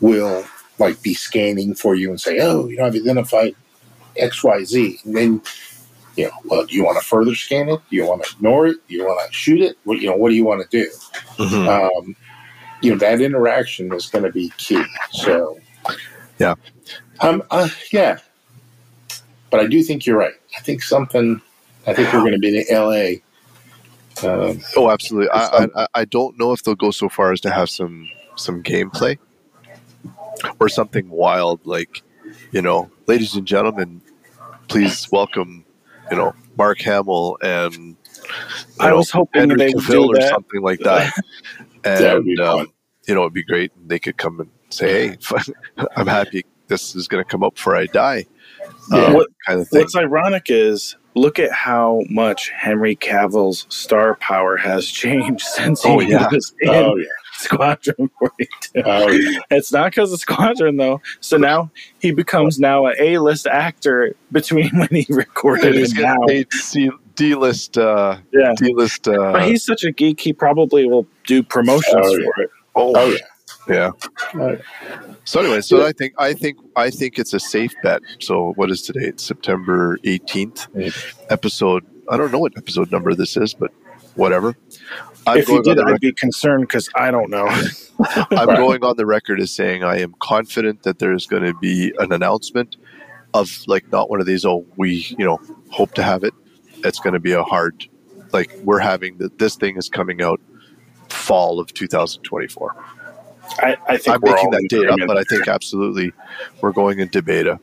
will 0.00 0.44
like 0.78 1.00
be 1.02 1.14
scanning 1.14 1.74
for 1.74 1.94
you 1.94 2.10
and 2.10 2.20
say, 2.20 2.38
"Oh, 2.40 2.68
you 2.68 2.76
know, 2.76 2.84
I've 2.86 2.94
identified 2.94 3.54
X, 4.16 4.42
Y, 4.42 4.64
Z," 4.64 4.98
and 5.04 5.16
then 5.16 5.42
you 6.16 6.24
know, 6.26 6.30
well, 6.44 6.66
do 6.66 6.74
you 6.74 6.84
want 6.84 6.98
to 7.00 7.04
further 7.06 7.34
scan 7.34 7.68
it? 7.68 7.80
Do 7.90 7.96
you 7.96 8.06
want 8.06 8.22
to 8.24 8.34
ignore 8.36 8.66
it? 8.68 8.76
Do 8.88 8.94
you 8.94 9.04
want 9.04 9.26
to 9.26 9.32
shoot 9.36 9.60
it? 9.60 9.76
What 9.84 10.00
you 10.00 10.08
know, 10.10 10.16
what 10.16 10.28
do 10.30 10.34
you 10.36 10.44
want 10.44 10.68
to 10.68 10.84
do? 10.84 10.90
Mhm. 11.38 11.68
Um, 11.68 12.16
you 12.82 12.90
know, 12.92 12.98
that 12.98 13.20
interaction 13.20 13.92
is 13.92 14.06
going 14.06 14.24
to 14.24 14.30
be 14.30 14.50
key. 14.58 14.82
So, 15.10 15.58
Yeah. 16.38 16.54
um, 17.20 17.42
uh, 17.50 17.68
yeah, 17.92 18.18
but 19.50 19.60
I 19.60 19.66
do 19.66 19.82
think 19.82 20.04
you're 20.06 20.18
right. 20.18 20.34
I 20.56 20.60
think 20.60 20.82
something. 20.82 21.40
I 21.86 21.94
think 21.94 22.12
we're 22.12 22.20
going 22.20 22.32
to 22.32 22.38
be 22.38 22.56
in 22.58 22.64
L.A. 22.70 23.22
Um, 24.22 24.60
Oh, 24.76 24.90
absolutely. 24.90 25.28
I, 25.30 25.68
I 25.76 25.86
I 25.94 26.04
don't 26.04 26.38
know 26.38 26.52
if 26.52 26.62
they'll 26.62 26.74
go 26.74 26.90
so 26.90 27.08
far 27.08 27.32
as 27.32 27.40
to 27.42 27.50
have 27.50 27.68
some 27.68 28.08
some 28.36 28.62
gameplay 28.62 29.18
or 30.60 30.68
something 30.68 31.08
wild 31.10 31.60
like, 31.66 32.02
you 32.52 32.62
know, 32.62 32.90
ladies 33.06 33.34
and 33.34 33.46
gentlemen, 33.46 34.00
please 34.68 35.10
welcome, 35.12 35.64
you 36.10 36.16
know, 36.16 36.34
Mark 36.56 36.80
Hamill 36.80 37.36
and 37.42 37.96
I 38.80 38.90
know, 38.90 38.96
was 38.96 39.10
hoping 39.10 39.40
Henry 39.40 39.56
they 39.56 39.66
would 39.74 39.84
Cavill 39.84 40.14
do 40.14 40.18
or 40.18 40.28
something 40.28 40.62
like 40.62 40.80
that. 40.80 41.12
And 41.86 42.02
That 42.02 42.14
would 42.16 42.24
be 42.24 42.36
fun. 42.36 42.60
um, 42.60 42.72
you 43.06 43.14
know, 43.14 43.20
it'd 43.22 43.34
be 43.34 43.44
great. 43.44 43.70
They 43.86 43.98
could 43.98 44.16
come 44.16 44.40
and 44.40 44.48
say, 44.70 45.10
"Hey, 45.10 45.18
I'm 45.96 46.06
happy 46.06 46.46
this 46.68 46.96
is 46.96 47.08
going 47.08 47.22
to 47.22 47.28
come 47.28 47.42
up 47.44 47.56
before 47.56 47.76
I 47.76 47.84
die," 47.84 48.24
Yeah. 48.90 48.98
um, 49.04 49.12
What- 49.12 49.28
kind 49.46 49.60
of 49.60 49.68
thing. 49.68 49.80
What's 49.82 49.94
ironic 49.94 50.44
is 50.48 50.96
look 51.14 51.38
at 51.38 51.52
how 51.52 52.00
much 52.08 52.48
Henry 52.48 52.96
Cavill's 52.96 53.66
star 53.68 54.14
power 54.14 54.56
has 54.56 54.86
changed 55.02 55.42
since 55.44 55.82
he 55.82 55.90
Oh, 55.90 56.00
yeah. 56.00 56.26
was 56.32 56.54
in 56.62 56.70
oh 56.70 56.96
yeah, 56.96 57.04
Squadron 57.44 58.10
42. 58.18 58.82
oh 58.84 59.08
yeah. 59.10 59.38
It's 59.50 59.72
not 59.72 59.90
because 59.92 60.12
of 60.12 60.20
Squadron 60.20 60.76
though. 60.76 61.00
So 61.20 61.36
now 61.36 61.70
he 62.00 62.10
becomes 62.12 62.58
now 62.58 62.86
an 62.86 62.94
A-list 62.98 63.46
actor 63.46 64.14
between 64.32 64.70
when 64.78 64.88
he 64.90 65.06
recorded 65.10 65.74
He's 65.74 65.92
and 65.92 66.00
now. 66.02 66.16
C- 66.50 66.90
D-list, 67.14 67.78
uh, 67.78 68.16
Yeah. 68.32 68.54
D-list. 68.56 69.06
Uh, 69.06 69.32
But 69.32 69.44
he's 69.46 69.64
such 69.64 69.84
a 69.84 69.92
geek, 69.92 70.20
he 70.20 70.32
probably 70.32 70.88
will 70.88 71.06
do 71.26 71.42
promotions 71.44 71.94
Oh, 71.96 72.16
yeah. 72.16 72.26
for 72.34 72.42
it. 72.42 72.50
oh, 72.74 72.92
Oh 72.96 73.08
yeah. 73.10 73.18
yeah. 73.68 73.90
Yeah. 74.36 74.56
So 75.24 75.40
anyway, 75.40 75.60
so 75.62 75.86
I 75.86 75.92
think 75.92 76.12
I 76.18 76.34
think 76.34 76.58
I 76.76 76.90
think 76.90 77.18
it's 77.18 77.32
a 77.32 77.40
safe 77.40 77.72
bet. 77.82 78.02
So 78.20 78.52
what 78.56 78.70
is 78.70 78.82
today? 78.82 79.06
It's 79.06 79.22
September 79.22 79.98
eighteenth. 80.04 80.66
Episode. 81.30 81.82
I 82.10 82.16
don't 82.18 82.30
know 82.30 82.38
what 82.40 82.52
episode 82.58 82.92
number 82.92 83.14
this 83.14 83.36
is, 83.38 83.54
but 83.54 83.70
whatever. 84.16 84.54
I'm 85.26 85.38
if 85.38 85.48
you 85.48 85.62
going 85.62 85.68
on 85.68 85.76
did, 85.76 85.86
the 85.86 85.92
I'd 85.92 86.00
be 86.00 86.12
concerned 86.12 86.68
because 86.68 86.88
I 86.94 87.10
don't 87.10 87.30
know. 87.30 87.46
I'm 88.30 88.46
going 88.56 88.84
on 88.84 88.96
the 88.96 89.06
record 89.06 89.40
as 89.40 89.50
saying 89.50 89.84
I 89.84 90.00
am 90.00 90.14
confident 90.20 90.82
that 90.82 90.98
there's 90.98 91.26
going 91.26 91.44
to 91.44 91.54
be 91.54 91.92
an 91.98 92.12
announcement 92.12 92.76
of 93.32 93.64
like 93.66 93.90
not 93.90 94.10
one 94.10 94.20
of 94.20 94.26
these. 94.26 94.44
Oh, 94.44 94.64
we 94.76 95.06
you 95.18 95.24
know 95.24 95.40
hope 95.70 95.94
to 95.94 96.02
have 96.02 96.24
it. 96.24 96.34
It's 96.84 96.98
going 96.98 97.14
to 97.14 97.20
be 97.20 97.32
a 97.32 97.42
hard 97.42 97.86
like 98.32 98.52
we're 98.64 98.80
having 98.80 99.16
the, 99.18 99.30
this 99.38 99.56
thing 99.56 99.76
is 99.76 99.88
coming 99.88 100.22
out 100.22 100.40
fall 101.08 101.60
of 101.60 101.72
2024. 101.72 102.76
I, 103.58 103.76
I 103.88 103.96
think 103.96 104.16
I'm 104.16 104.20
we're 104.22 104.34
making 104.34 104.50
that 104.50 104.60
in 104.60 104.66
date 104.68 104.88
up, 104.88 104.98
but 105.06 105.16
I 105.16 105.22
think 105.24 105.48
absolutely 105.48 106.12
we're 106.60 106.72
going 106.72 106.98
into 106.98 107.22
beta 107.22 107.60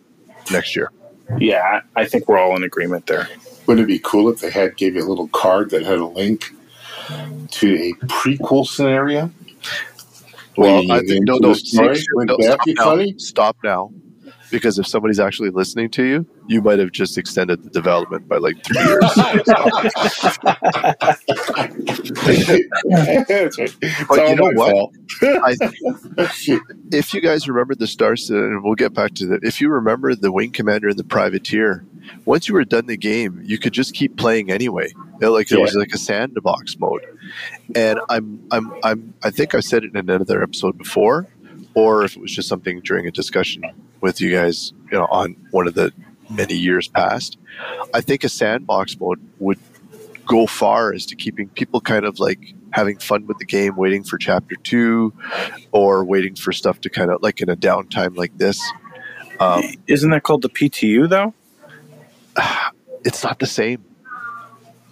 next 0.51 0.75
year. 0.75 0.91
yeah, 1.37 1.81
I 1.95 2.01
I 2.01 2.05
think 2.05 2.27
we're 2.27 2.39
all 2.39 2.55
in 2.55 2.63
agreement 2.63 3.07
there. 3.07 3.27
Wouldn't 3.67 3.83
it 3.83 3.87
be 3.87 3.99
cool 3.99 4.29
if 4.29 4.39
they 4.39 4.49
had 4.49 4.77
gave 4.77 4.95
you 4.95 5.03
a 5.03 5.07
little 5.07 5.27
card 5.29 5.69
that 5.71 5.83
had 5.83 5.99
a 5.99 6.05
link 6.05 6.51
to 7.51 7.75
a 7.75 7.93
prequel 8.07 8.65
scenario? 8.65 9.31
Well, 10.57 10.91
I 10.91 11.01
think 11.01 11.25
no, 11.27 11.37
no, 11.37 11.49
the 11.49 11.55
story? 11.55 11.95
stop, 11.95 12.07
Wouldn't 12.13 12.39
no, 12.39 12.45
stop 12.45 12.67
now. 12.77 12.83
funny? 12.83 13.15
Stop 13.17 13.57
now, 13.63 13.91
because 14.51 14.77
if 14.77 14.85
somebody's 14.85 15.19
actually 15.19 15.49
listening 15.49 15.89
to 15.91 16.03
you, 16.03 16.27
you 16.47 16.61
might 16.61 16.79
have 16.79 16.91
just 16.91 17.17
extended 17.17 17.63
the 17.63 17.69
development 17.69 18.27
by 18.27 18.37
like 18.37 18.61
three 18.63 18.83
years. 18.83 19.01
That's 19.15 19.47
right. 23.57 23.75
It's 23.81 24.07
But 24.07 24.29
you 24.29 24.35
know 24.35 24.51
what? 24.53 24.91
I, 25.23 25.55
if 26.91 27.13
you 27.13 27.21
guys 27.21 27.47
remember 27.47 27.75
the 27.75 27.87
Star 27.87 28.15
Citizen, 28.15 28.37
and 28.37 28.63
we'll 28.63 28.75
get 28.75 28.93
back 28.93 29.13
to 29.15 29.25
that. 29.27 29.43
If 29.43 29.61
you 29.61 29.69
remember 29.69 30.13
the 30.13 30.31
Wing 30.31 30.51
Commander 30.51 30.89
and 30.89 30.99
the 30.99 31.03
Privateer, 31.03 31.85
once 32.25 32.47
you 32.47 32.53
were 32.53 32.65
done 32.65 32.87
the 32.87 32.97
game, 32.97 33.41
you 33.43 33.57
could 33.57 33.73
just 33.73 33.93
keep 33.93 34.17
playing 34.17 34.51
anyway. 34.51 34.89
You 34.89 35.17
know, 35.21 35.31
like 35.31 35.47
there 35.47 35.59
was 35.59 35.75
like 35.75 35.93
a 35.93 35.97
sandbox 35.97 36.77
mode, 36.77 37.05
and 37.75 37.99
I'm, 38.09 38.45
I'm, 38.51 38.73
I'm, 38.83 39.13
I 39.23 39.31
think 39.31 39.55
I 39.55 39.59
said 39.59 39.83
it 39.83 39.95
in 39.95 40.09
another 40.09 40.43
episode 40.43 40.77
before, 40.77 41.27
or 41.73 42.03
if 42.03 42.17
it 42.17 42.21
was 42.21 42.33
just 42.33 42.49
something 42.49 42.81
during 42.81 43.07
a 43.07 43.11
discussion 43.11 43.63
with 44.01 44.19
you 44.19 44.31
guys, 44.31 44.73
you 44.91 44.97
know, 44.97 45.05
on 45.05 45.35
one 45.51 45.67
of 45.67 45.73
the 45.73 45.93
many 46.29 46.55
years 46.55 46.87
past. 46.87 47.37
I 47.93 48.01
think 48.01 48.23
a 48.23 48.29
sandbox 48.29 48.99
mode 48.99 49.19
would 49.39 49.59
go 50.25 50.47
far 50.47 50.93
as 50.93 51.05
to 51.07 51.15
keeping 51.15 51.49
people 51.49 51.81
kind 51.81 52.05
of 52.05 52.19
like 52.19 52.53
having 52.71 52.97
fun 52.97 53.27
with 53.27 53.37
the 53.37 53.45
game, 53.45 53.75
waiting 53.75 54.03
for 54.03 54.17
chapter 54.17 54.55
two, 54.55 55.13
or 55.71 56.03
waiting 56.05 56.35
for 56.35 56.51
stuff 56.51 56.79
to 56.81 56.89
kind 56.89 57.11
of 57.11 57.21
like 57.21 57.41
in 57.41 57.49
a 57.49 57.55
downtime 57.55 58.15
like 58.15 58.37
this. 58.37 58.61
Um, 59.39 59.63
Isn't 59.87 60.11
that 60.11 60.23
called 60.23 60.41
the 60.41 60.49
PTU 60.49 61.09
though? 61.09 61.33
it's 63.03 63.23
not 63.23 63.39
the 63.39 63.47
same. 63.47 63.83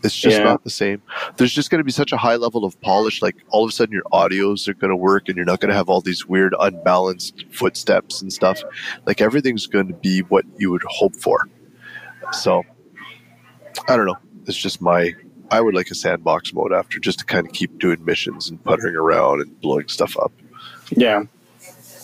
It's 0.04 0.16
just 0.16 0.38
Yeah. 0.38 0.44
not 0.44 0.64
the 0.64 0.70
same. 0.70 1.02
There's 1.38 1.52
just 1.52 1.70
going 1.70 1.80
to 1.80 1.84
be 1.84 1.92
such 1.92 2.12
a 2.12 2.18
high 2.18 2.38
level 2.38 2.64
of 2.64 2.80
polish. 2.82 3.22
Like 3.22 3.36
all 3.50 3.64
of 3.66 3.70
a 3.70 3.72
sudden, 3.74 3.94
your 3.94 4.04
audios 4.14 4.68
are 4.68 4.74
going 4.74 4.90
to 4.92 4.96
work, 4.96 5.28
and 5.28 5.36
you're 5.36 5.46
not 5.46 5.60
going 5.60 5.70
to 5.70 5.76
have 5.76 5.90
all 5.90 6.02
these 6.02 6.26
weird, 6.26 6.56
unbalanced 6.60 7.46
footsteps 7.52 8.22
and 8.22 8.32
stuff. 8.32 8.62
Like 9.06 9.20
everything's 9.22 9.68
going 9.68 9.88
to 9.88 9.94
be 9.94 10.22
what 10.22 10.46
you 10.58 10.72
would 10.72 10.84
hope 10.88 11.16
for. 11.16 11.50
So, 12.32 12.64
I 13.88 13.96
don't 13.96 14.06
know. 14.06 14.18
It's 14.46 14.58
just 14.58 14.82
my. 14.82 15.14
I 15.52 15.62
would 15.62 15.74
like 15.74 15.90
a 15.90 15.96
sandbox 15.96 16.54
mode 16.54 16.72
after 16.72 17.00
just 17.00 17.20
to 17.20 17.26
kind 17.26 17.46
of 17.48 17.54
keep 17.54 17.78
doing 17.80 18.06
missions 18.06 18.50
and 18.50 18.64
puttering 18.64 18.96
around 18.96 19.42
and 19.42 19.60
blowing 19.62 19.88
stuff 19.88 20.16
up. 20.18 20.32
Yeah. 20.92 21.24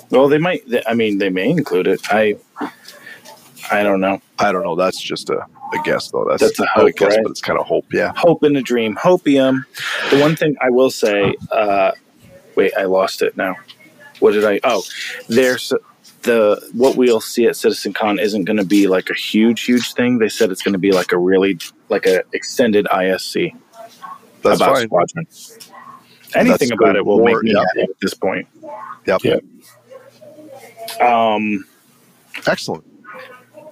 Well, 0.10 0.28
they 0.28 0.39
might. 0.39 0.64
I 0.88 0.93
mean, 0.96 1.20
they 1.20 1.30
may 1.30 1.50
include 1.50 1.88
it. 1.88 2.02
I. 2.12 2.38
I 3.72 3.82
don't 3.82 4.00
know. 4.00 4.22
I 4.38 4.52
don't 4.52 4.64
know. 4.64 4.76
That's 4.76 5.02
just 5.02 5.30
a 5.30 5.46
a 5.76 5.84
guess 5.84 6.09
though. 6.11 6.26
That's, 6.30 6.41
That's 6.41 6.59
a 6.59 6.63
not 6.63 6.69
hope, 6.71 6.95
guess, 6.95 7.11
right? 7.15 7.19
but 7.23 7.32
it's 7.32 7.41
kind 7.41 7.59
of 7.59 7.65
hope. 7.65 7.86
Yeah. 7.93 8.13
hope 8.15 8.43
in 8.43 8.55
a 8.55 8.61
dream. 8.61 8.95
Hopium. 8.95 9.63
The 10.11 10.19
one 10.19 10.36
thing 10.36 10.55
I 10.61 10.69
will 10.69 10.89
say, 10.89 11.36
uh, 11.51 11.91
wait, 12.55 12.73
I 12.78 12.84
lost 12.86 13.21
it 13.21 13.36
now. 13.38 13.55
What 14.19 14.32
did 14.32 14.45
I? 14.45 14.59
Oh, 14.63 14.84
there's 15.28 15.73
the 16.21 16.59
what 16.73 16.95
we'll 16.95 17.21
see 17.21 17.45
at 17.45 17.53
CitizenCon 17.53 18.19
isn't 18.19 18.45
going 18.45 18.57
to 18.57 18.65
be 18.65 18.88
like 18.88 19.09
a 19.09 19.13
huge, 19.13 19.61
huge 19.63 19.93
thing. 19.93 20.17
They 20.19 20.30
said 20.30 20.51
it's 20.51 20.63
going 20.63 20.73
to 20.73 20.80
be 20.80 20.91
like 20.91 21.11
a 21.11 21.17
really 21.17 21.59
like 21.89 22.05
a 22.07 22.23
extended 22.34 22.86
ISC 22.86 23.53
That's 24.41 24.59
about 24.61 24.76
fine. 24.78 24.88
Squadron. 24.88 25.28
Anything 26.34 26.69
That's 26.69 26.71
about 26.71 26.95
it 26.95 27.05
will 27.05 27.19
More- 27.19 27.28
make 27.41 27.43
me 27.43 27.53
yeah. 27.53 27.59
happy 27.59 27.82
at 27.82 27.99
this 28.01 28.13
point. 28.13 28.47
Yep. 29.05 29.21
Yeah. 29.23 29.36
Um, 30.99 31.65
Excellent. 32.47 32.84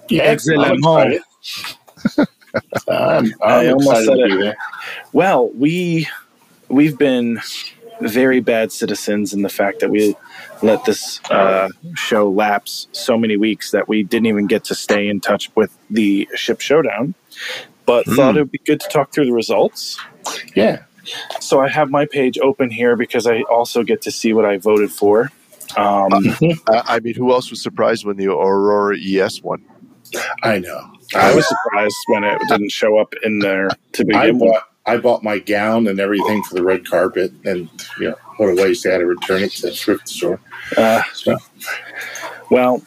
Yeah, 0.08 0.22
Excellent. 0.24 0.80
I'm. 2.88 3.26
I'm, 3.26 3.32
I 3.42 3.68
almost 3.68 4.04
said 4.04 4.14
to 4.14 4.24
it. 4.24 4.38
there. 4.40 4.56
Well, 5.12 5.50
we 5.54 6.08
we've 6.68 6.98
been 6.98 7.40
very 8.00 8.40
bad 8.40 8.72
citizens 8.72 9.32
in 9.32 9.42
the 9.42 9.48
fact 9.48 9.80
that 9.80 9.90
we 9.90 10.16
let 10.62 10.84
this 10.84 11.20
uh, 11.30 11.68
show 11.94 12.30
lapse 12.30 12.88
so 12.92 13.16
many 13.18 13.36
weeks 13.36 13.70
that 13.70 13.88
we 13.88 14.02
didn't 14.02 14.26
even 14.26 14.46
get 14.46 14.64
to 14.64 14.74
stay 14.74 15.08
in 15.08 15.20
touch 15.20 15.50
with 15.56 15.76
the 15.90 16.28
ship 16.34 16.60
showdown. 16.60 17.14
But 17.86 18.06
Hmm. 18.06 18.14
thought 18.16 18.36
it 18.36 18.40
would 18.40 18.50
be 18.50 18.60
good 18.66 18.80
to 18.80 18.88
talk 18.88 19.12
through 19.12 19.26
the 19.26 19.32
results. 19.32 19.98
Yeah. 20.54 20.84
So 21.40 21.60
I 21.60 21.68
have 21.68 21.90
my 21.90 22.06
page 22.06 22.38
open 22.38 22.70
here 22.70 22.96
because 22.96 23.26
I 23.26 23.42
also 23.42 23.82
get 23.82 24.02
to 24.02 24.10
see 24.10 24.32
what 24.32 24.44
I 24.44 24.58
voted 24.58 24.90
for. 24.92 25.30
Um, 25.76 26.12
I, 26.68 26.82
I 26.86 27.00
mean, 27.00 27.14
who 27.14 27.32
else 27.32 27.50
was 27.50 27.62
surprised 27.62 28.04
when 28.06 28.16
the 28.16 28.28
Aurora 28.28 28.96
ES 28.98 29.42
won? 29.42 29.64
I 30.42 30.58
know. 30.60 30.93
I 31.14 31.34
was 31.34 31.48
surprised 31.48 31.96
when 32.06 32.24
it 32.24 32.40
didn't 32.48 32.70
show 32.70 32.98
up 32.98 33.14
in 33.22 33.38
there 33.38 33.68
to 33.92 34.02
I 34.14 34.26
begin 34.26 34.38
with. 34.38 34.52
bought 34.52 34.68
I 34.86 34.98
bought 34.98 35.22
my 35.22 35.38
gown 35.38 35.86
and 35.86 35.98
everything 35.98 36.42
for 36.42 36.54
the 36.54 36.62
red 36.62 36.86
carpet, 36.88 37.32
and 37.44 37.70
you 37.98 38.10
know 38.10 38.16
what 38.36 38.48
a 38.48 38.54
waste! 38.54 38.86
I 38.86 38.92
had 38.92 38.98
to 38.98 39.06
return 39.06 39.42
it 39.42 39.52
to 39.52 39.62
the 39.62 39.72
thrift 39.72 40.08
store. 40.08 40.40
Uh, 40.76 41.02
So 41.12 41.36
Well, 42.50 42.82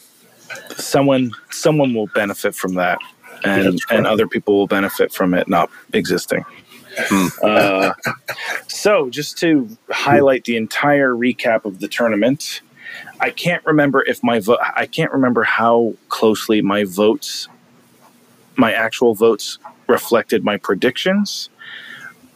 someone 0.76 1.32
someone 1.50 1.94
will 1.94 2.08
benefit 2.08 2.54
from 2.56 2.76
that, 2.76 3.00
and 3.44 3.66
right. 3.90 3.98
and 3.98 4.08
other 4.08 4.28
people 4.28 4.56
will 4.56 4.68
benefit 4.68 5.12
from 5.12 5.34
it 5.34 5.48
not 5.48 5.70
existing. 5.94 6.46
Hmm. 7.00 7.28
Uh, 7.44 7.94
so, 8.68 9.10
just 9.10 9.38
to 9.40 9.70
highlight 9.92 10.46
the 10.46 10.58
entire 10.58 11.12
recap 11.14 11.66
of 11.66 11.80
the 11.80 11.88
tournament, 11.88 12.62
I 13.20 13.30
can't 13.30 13.64
remember 13.66 14.04
if 14.04 14.24
my 14.24 14.40
vote. 14.40 14.60
I 14.76 14.86
can't 14.86 15.12
remember 15.12 15.44
how 15.44 15.94
closely 16.10 16.62
my 16.62 16.86
votes, 16.86 17.48
my 18.58 18.74
actual 18.74 19.14
votes, 19.14 19.60
reflected 19.88 20.44
my 20.44 20.58
predictions. 20.58 21.50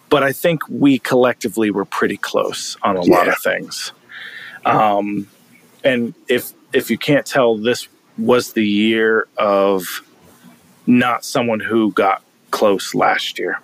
But 0.10 0.24
I 0.24 0.32
think 0.32 0.62
we 0.70 1.00
collectively 1.00 1.72
were 1.72 1.86
pretty 1.86 2.18
close 2.18 2.78
on 2.82 2.98
a 2.98 3.02
lot 3.02 3.28
of 3.28 3.38
things. 3.40 3.94
Um, 4.66 5.28
and 5.84 6.14
if 6.28 6.54
if 6.74 6.92
you 6.92 6.98
can't 6.98 7.26
tell, 7.26 7.58
this 7.58 7.88
was 8.18 8.54
the 8.54 8.66
year 8.66 9.28
of 9.38 10.04
not 10.86 11.26
someone 11.26 11.60
who 11.60 11.92
got 11.94 12.24
close 12.52 12.94
last 12.94 13.40
year. 13.40 13.60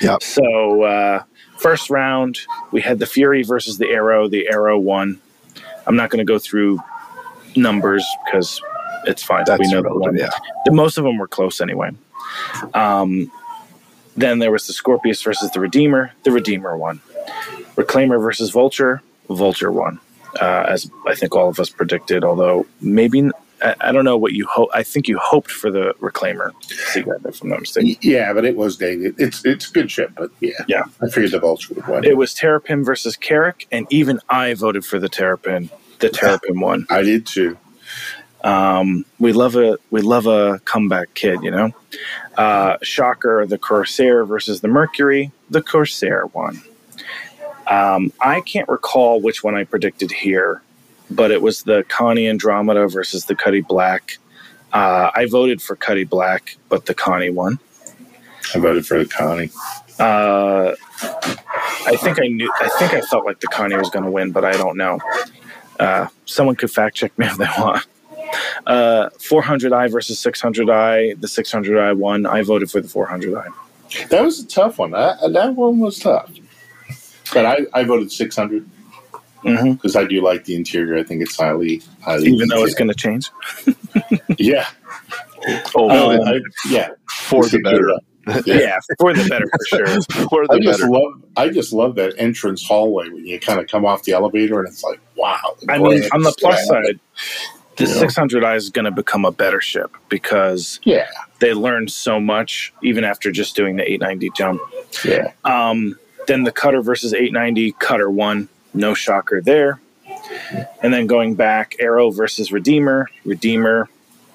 Yep. 0.00 0.22
So 0.22 0.82
uh, 0.82 1.22
first 1.58 1.90
round, 1.90 2.40
we 2.72 2.80
had 2.80 2.98
the 2.98 3.06
Fury 3.06 3.42
versus 3.42 3.78
the 3.78 3.88
Arrow. 3.88 4.28
The 4.28 4.48
Arrow 4.48 4.78
won. 4.78 5.20
I'm 5.86 5.96
not 5.96 6.10
going 6.10 6.18
to 6.18 6.30
go 6.30 6.38
through 6.38 6.80
numbers 7.56 8.04
because 8.24 8.60
it's 9.06 9.22
fine. 9.22 9.44
That's 9.46 9.60
we 9.60 9.70
know 9.72 9.82
the 9.82 9.94
one. 9.94 10.16
yeah. 10.16 10.30
The, 10.64 10.72
most 10.72 10.98
of 10.98 11.04
them 11.04 11.18
were 11.18 11.28
close 11.28 11.60
anyway. 11.60 11.90
Um, 12.74 13.30
then 14.16 14.38
there 14.40 14.50
was 14.50 14.66
the 14.66 14.72
Scorpius 14.72 15.22
versus 15.22 15.50
the 15.52 15.60
Redeemer. 15.60 16.12
The 16.24 16.32
Redeemer 16.32 16.76
won. 16.76 17.00
Reclaimer 17.76 18.20
versus 18.20 18.50
Vulture. 18.50 19.02
Vulture 19.30 19.70
won, 19.70 20.00
uh, 20.40 20.64
as 20.68 20.90
I 21.06 21.14
think 21.14 21.34
all 21.36 21.48
of 21.48 21.60
us 21.60 21.70
predicted. 21.70 22.24
Although 22.24 22.66
maybe 22.80 23.30
I, 23.62 23.74
I 23.80 23.92
don't 23.92 24.04
know 24.04 24.16
what 24.16 24.32
you 24.32 24.46
hope. 24.46 24.70
I 24.74 24.82
think 24.82 25.06
you 25.06 25.18
hoped 25.18 25.50
for 25.52 25.70
the 25.70 25.94
Reclaimer. 26.00 26.52
If 26.96 27.42
I'm 27.42 27.48
not 27.50 27.60
mistaken. 27.60 27.96
yeah, 28.00 28.32
but 28.32 28.44
it 28.44 28.56
was 28.56 28.76
dated. 28.76 29.14
It's 29.18 29.44
it's 29.44 29.66
good 29.68 29.90
ship, 29.90 30.12
but 30.16 30.30
yeah, 30.40 30.52
Yeah. 30.66 30.84
I 31.02 31.08
figured 31.08 31.32
the 31.32 31.38
Vulture 31.40 31.74
would 31.74 31.86
win. 31.86 32.04
It 32.04 32.16
was 32.16 32.34
Terrapin 32.34 32.84
versus 32.84 33.16
Carrack, 33.16 33.66
and 33.70 33.86
even 33.90 34.18
I 34.28 34.54
voted 34.54 34.84
for 34.84 34.98
the 34.98 35.08
Terrapin. 35.08 35.70
The 36.00 36.08
Terrapin 36.10 36.58
won. 36.58 36.86
I 36.90 37.02
did 37.02 37.26
too. 37.26 37.56
Um, 38.44 39.04
we 39.18 39.32
love 39.32 39.56
a 39.56 39.78
we 39.90 40.00
love 40.00 40.26
a 40.26 40.60
comeback 40.60 41.14
kid, 41.14 41.42
you 41.42 41.50
know. 41.50 41.72
Uh, 42.36 42.76
Shocker, 42.82 43.46
the 43.46 43.58
Corsair 43.58 44.24
versus 44.24 44.60
the 44.60 44.68
Mercury. 44.68 45.32
The 45.50 45.62
Corsair 45.62 46.26
won. 46.26 46.62
Um, 47.66 48.12
I 48.20 48.40
can't 48.40 48.68
recall 48.68 49.20
which 49.20 49.42
one 49.42 49.54
I 49.54 49.64
predicted 49.64 50.10
here, 50.10 50.62
but 51.10 51.30
it 51.30 51.42
was 51.42 51.64
the 51.64 51.84
Connie 51.88 52.28
Andromeda 52.28 52.88
versus 52.88 53.26
the 53.26 53.34
Cutty 53.34 53.60
Black. 53.60 54.18
Uh, 54.72 55.10
I 55.14 55.26
voted 55.26 55.60
for 55.60 55.76
Cutty 55.76 56.04
Black, 56.04 56.56
but 56.68 56.86
the 56.86 56.94
Connie 56.94 57.30
won. 57.30 57.58
I 58.54 58.58
voted 58.58 58.86
for 58.86 58.98
the 58.98 59.06
Connie. 59.06 59.50
Uh, 59.98 60.74
I 61.86 61.96
think 61.96 62.20
I 62.20 62.28
knew. 62.28 62.50
I 62.60 62.68
think 62.78 62.94
I 62.94 63.00
felt 63.02 63.26
like 63.26 63.40
the 63.40 63.48
Connie 63.48 63.76
was 63.76 63.90
going 63.90 64.04
to 64.04 64.10
win, 64.10 64.30
but 64.30 64.44
I 64.44 64.52
don't 64.52 64.76
know. 64.76 65.00
Uh, 65.78 66.06
someone 66.24 66.56
could 66.56 66.70
fact 66.70 66.96
check 66.96 67.16
me 67.18 67.26
if 67.26 67.36
they 67.36 67.46
want. 67.58 67.84
Uh, 68.66 69.08
400i 69.18 69.90
versus 69.90 70.22
600i. 70.22 71.20
The 71.20 71.26
600i 71.26 71.96
won. 71.96 72.26
I 72.26 72.42
voted 72.42 72.70
for 72.70 72.80
the 72.80 72.88
400i. 72.88 73.48
That 74.10 74.22
was 74.22 74.40
a 74.40 74.46
tough 74.46 74.78
one. 74.78 74.94
I, 74.94 75.16
that 75.32 75.54
one 75.54 75.78
was 75.78 75.98
tough. 75.98 76.30
But 77.32 77.46
I, 77.46 77.58
I 77.74 77.84
voted 77.84 78.10
600 78.12 78.68
hmm 79.42 79.72
because 79.72 79.94
I 79.94 80.04
do 80.04 80.20
like 80.20 80.44
the 80.44 80.56
interior. 80.56 80.98
I 80.98 81.04
think 81.04 81.22
it's 81.22 81.36
highly, 81.36 81.80
highly 82.02 82.28
Even 82.28 82.48
though 82.48 82.64
it's 82.64 82.74
going 82.74 82.88
to 82.88 82.94
change. 82.94 83.30
yeah, 84.38 84.66
Oh, 85.74 85.88
No, 85.88 86.10
Um, 86.10 86.20
I, 86.26 86.40
yeah, 86.70 86.88
for 87.10 87.48
the 87.48 87.60
better. 87.60 87.90
Yeah. 88.44 88.58
Yeah, 88.58 88.78
for 88.98 89.14
the 89.14 89.24
better 89.24 89.46
for 89.48 89.64
sure. 89.64 89.86
For 90.28 90.46
the 90.46 90.54
I 90.54 90.58
just 90.58 90.80
better. 90.80 90.90
love 90.90 91.22
I 91.38 91.48
just 91.48 91.72
love 91.72 91.94
that 91.94 92.12
entrance 92.18 92.62
hallway 92.62 93.08
when 93.08 93.26
you 93.26 93.40
kind 93.40 93.58
of 93.58 93.68
come 93.68 93.86
off 93.86 94.02
the 94.02 94.12
elevator 94.12 94.58
and 94.58 94.68
it's 94.68 94.84
like 94.84 95.00
wow. 95.16 95.38
I 95.70 95.78
mean, 95.78 96.02
on 96.12 96.22
the 96.24 96.34
plus 96.38 96.66
side, 96.66 97.00
the 97.78 97.84
Yeah. 97.84 98.02
600i 98.02 98.56
is 98.56 98.70
going 98.70 98.84
to 98.84 98.90
become 98.90 99.24
a 99.24 99.32
better 99.32 99.60
ship 99.60 99.96
because 100.08 100.80
yeah, 100.84 101.06
they 101.40 101.54
learned 101.54 101.90
so 101.90 102.20
much 102.20 102.72
even 102.82 103.04
after 103.04 103.30
just 103.32 103.56
doing 103.56 103.76
the 103.76 103.82
890 103.90 104.30
jump. 104.36 104.60
yeah, 105.04 105.32
Um, 105.44 105.98
then 106.26 106.44
the 106.44 106.52
Cutter 106.52 106.82
versus 106.82 107.14
890, 107.14 107.72
Cutter 107.78 108.10
one 108.10 108.48
No 108.74 108.92
shocker 108.94 109.40
there. 109.40 109.80
And 110.82 110.92
then 110.92 111.06
going 111.06 111.34
back, 111.36 111.76
Arrow 111.80 112.10
versus 112.10 112.52
Redeemer. 112.52 113.08
Redeemer 113.24 113.88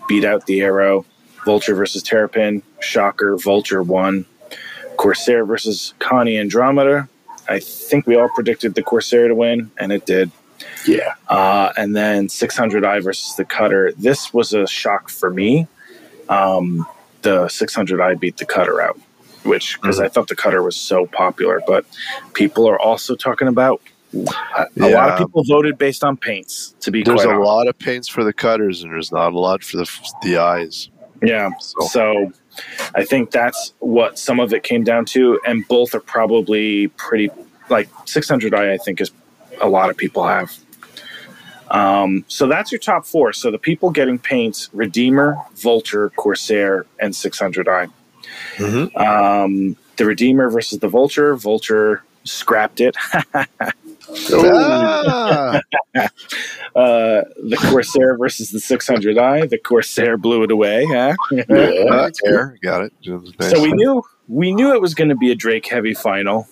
beat 0.08 0.26
out 0.26 0.46
the 0.48 0.62
Arrow. 0.62 1.06
Vulture 1.46 1.76
versus 1.76 2.02
Terrapin. 2.02 2.64
Shocker, 2.80 3.38
Vulture 3.38 3.84
won 3.84 4.26
Corsair 4.98 5.46
versus 5.46 5.94
Connie 6.00 6.38
Andromeda. 6.38 7.10
I 7.50 7.60
think 7.60 8.08
we 8.08 8.16
all 8.16 8.30
predicted 8.30 8.76
the 8.76 8.82
Corsair 8.84 9.28
to 9.28 9.36
win, 9.36 9.70
and 9.78 9.92
it 9.92 10.06
did. 10.06 10.32
Yeah. 10.86 11.14
Uh, 11.30 11.72
and 11.78 11.96
then 11.96 12.28
600i 12.28 13.04
versus 13.04 13.36
the 13.36 13.46
Cutter. 13.46 13.92
This 13.98 14.34
was 14.34 14.54
a 14.54 14.68
shock 14.68 15.10
for 15.10 15.30
me. 15.30 15.68
Um, 16.30 16.86
the 17.22 17.46
600i 17.46 18.20
beat 18.20 18.38
the 18.38 18.46
Cutter 18.46 18.82
out, 18.82 19.00
which 19.44 19.80
because 19.82 20.00
I 20.00 20.08
thought 20.08 20.28
the 20.28 20.36
Cutter 20.36 20.62
was 20.62 20.76
so 20.76 21.06
popular, 21.06 21.62
but 21.66 21.86
people 22.34 22.68
are 22.68 22.80
also 22.80 23.16
talking 23.16 23.48
about. 23.48 23.82
A, 24.56 24.68
a 24.80 24.90
lot 24.90 25.10
of 25.10 25.18
people 25.18 25.44
voted 25.48 25.80
based 25.80 26.04
on 26.04 26.18
paints. 26.18 26.76
To 26.82 26.92
be 26.92 27.02
There's 27.02 27.24
quite 27.24 27.30
a 27.30 27.36
honest. 27.36 27.48
lot 27.48 27.68
of 27.68 27.80
paints 27.80 28.08
for 28.08 28.24
the 28.24 28.32
cutters, 28.32 28.84
and 28.84 28.92
there's 28.92 29.12
not 29.12 29.34
a 29.34 29.40
lot 29.40 29.64
for 29.64 29.78
the 29.78 29.90
the 30.22 30.38
eyes. 30.38 30.90
Yeah. 31.24 31.50
So 31.60 31.88
So 31.88 32.34
I 32.94 33.06
think 33.06 33.32
that's 33.32 33.74
what 33.80 34.20
some 34.20 34.40
of 34.40 34.54
it 34.54 34.62
came 34.62 34.84
down 34.84 35.06
to, 35.06 35.40
and 35.48 35.68
both 35.68 35.96
are 35.96 36.00
probably 36.00 36.90
pretty 36.90 37.32
like 37.70 37.90
600i. 38.06 38.54
I 38.72 38.78
think 38.78 39.02
is 39.02 39.10
a 39.62 39.68
lot 39.68 39.90
of 39.90 39.98
people 39.98 40.26
have. 40.28 40.56
Um, 41.70 42.24
so 42.28 42.48
that's 42.48 42.72
your 42.72 42.80
top 42.80 43.06
four. 43.06 43.34
So 43.34 43.50
the 43.52 43.58
people 43.58 43.90
getting 43.90 44.20
paints: 44.20 44.70
Redeemer, 44.74 45.38
Vulture, 45.56 46.12
Corsair, 46.12 46.86
and 47.00 47.14
600i. 47.14 47.90
Mhm. 48.58 48.96
Um, 48.96 49.76
the 49.98 50.06
Redeemer 50.06 50.50
versus 50.50 50.80
the 50.80 50.88
Vulture. 50.88 51.36
Vulture 51.36 52.04
scrapped 52.24 52.82
it. 52.82 52.96
Ah, 54.32 55.62
uh, 55.96 56.10
the 56.76 57.58
Corsair 57.70 58.18
versus 58.18 58.52
the 58.52 58.60
600i. 58.60 59.50
The 59.50 59.58
Corsair 59.58 60.18
blew 60.18 60.44
it 60.44 60.52
away. 60.52 60.86
Huh? 60.86 61.16
yeah. 61.32 61.44
uh, 61.90 62.12
there, 62.24 62.58
got 62.62 62.84
it. 62.84 62.94
Nice. 63.40 63.52
So 63.52 63.62
we 63.62 63.72
knew 63.72 64.04
we 64.28 64.54
knew 64.54 64.74
it 64.74 64.82
was 64.82 64.94
going 64.94 65.10
to 65.10 65.16
be 65.16 65.32
a 65.32 65.36
Drake 65.36 65.68
heavy 65.68 65.94
final. 65.94 66.48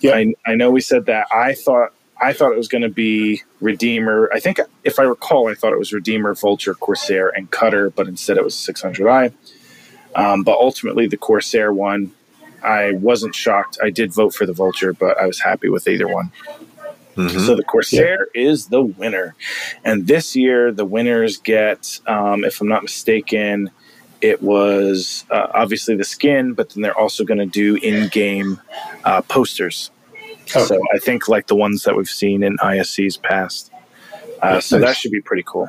Yeah. 0.00 0.14
I, 0.14 0.34
I 0.46 0.54
know 0.54 0.70
we 0.70 0.80
said 0.80 1.06
that. 1.06 1.26
I 1.32 1.54
thought 1.54 1.92
I 2.20 2.32
thought 2.32 2.52
it 2.52 2.58
was 2.58 2.68
going 2.68 2.82
to 2.82 2.88
be 2.88 3.42
Redeemer. 3.60 4.28
I 4.32 4.40
think 4.40 4.60
if 4.84 4.98
I 4.98 5.02
recall, 5.04 5.48
I 5.48 5.54
thought 5.54 5.72
it 5.72 5.78
was 5.78 5.92
Redeemer, 5.92 6.34
Vulture, 6.34 6.74
Corsair, 6.74 7.28
and 7.28 7.50
Cutter, 7.50 7.90
but 7.90 8.08
instead 8.08 8.36
it 8.36 8.44
was 8.44 8.54
600i. 8.54 9.32
Um, 10.14 10.42
but 10.42 10.58
ultimately, 10.58 11.06
the 11.06 11.16
Corsair 11.16 11.72
won. 11.72 12.12
I 12.62 12.92
wasn't 12.92 13.34
shocked. 13.36 13.78
I 13.82 13.90
did 13.90 14.12
vote 14.12 14.34
for 14.34 14.46
the 14.46 14.52
Vulture, 14.52 14.92
but 14.92 15.16
I 15.18 15.26
was 15.26 15.40
happy 15.40 15.68
with 15.68 15.86
either 15.86 16.08
one. 16.08 16.32
Mhm. 17.16 17.46
So 17.46 17.54
the 17.54 17.64
Corsair 17.64 18.28
is 18.34 18.66
the 18.66 18.82
winner. 18.82 19.34
And 19.84 20.06
this 20.06 20.34
year, 20.36 20.72
the 20.72 20.84
winners 20.84 21.36
get, 21.36 22.00
um, 22.06 22.44
if 22.44 22.60
I'm 22.60 22.68
not 22.68 22.82
mistaken, 22.82 23.70
it 24.20 24.42
was 24.42 25.24
uh, 25.30 25.48
obviously 25.54 25.94
the 25.96 26.04
skin, 26.04 26.52
but 26.54 26.70
then 26.70 26.82
they're 26.82 26.98
also 26.98 27.24
going 27.24 27.38
to 27.38 27.46
do 27.46 27.76
in 27.76 28.08
game 28.08 28.60
uh, 29.04 29.22
posters. 29.22 29.90
Okay. 30.56 30.64
So 30.64 30.80
I 30.94 30.98
think 30.98 31.28
like 31.28 31.46
the 31.46 31.56
ones 31.56 31.84
that 31.84 31.96
we've 31.96 32.08
seen 32.08 32.42
in 32.42 32.56
ISC's 32.58 33.16
past. 33.16 33.70
Uh, 34.40 34.60
so 34.60 34.78
that 34.78 34.96
should 34.96 35.10
be 35.12 35.20
pretty 35.20 35.42
cool. 35.46 35.68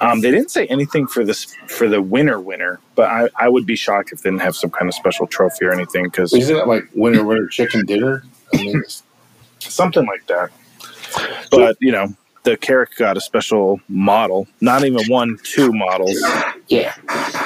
Um, 0.00 0.20
they 0.20 0.30
didn't 0.30 0.50
say 0.50 0.66
anything 0.66 1.06
for 1.06 1.24
this 1.24 1.54
for 1.66 1.88
the 1.88 2.00
winner 2.00 2.40
winner, 2.40 2.80
but 2.94 3.08
I, 3.10 3.28
I 3.36 3.48
would 3.48 3.66
be 3.66 3.76
shocked 3.76 4.12
if 4.12 4.22
they 4.22 4.30
didn't 4.30 4.42
have 4.42 4.56
some 4.56 4.70
kind 4.70 4.88
of 4.88 4.94
special 4.94 5.26
trophy 5.26 5.64
or 5.64 5.72
anything 5.72 6.04
because 6.04 6.32
Isn't 6.32 6.56
it 6.56 6.66
like 6.66 6.84
winner 6.94 7.24
winner 7.24 7.48
chicken 7.48 7.84
dinner? 7.84 8.22
I 8.54 8.62
mean, 8.62 8.84
something 9.58 10.06
like 10.06 10.26
that. 10.28 10.50
But 11.50 11.76
you 11.80 11.90
know, 11.90 12.14
the 12.44 12.56
Carrack 12.56 12.94
got 12.96 13.16
a 13.16 13.20
special 13.20 13.80
model, 13.88 14.46
not 14.60 14.84
even 14.84 15.04
one, 15.08 15.38
two 15.42 15.72
models. 15.72 16.16
yeah, 16.68 16.94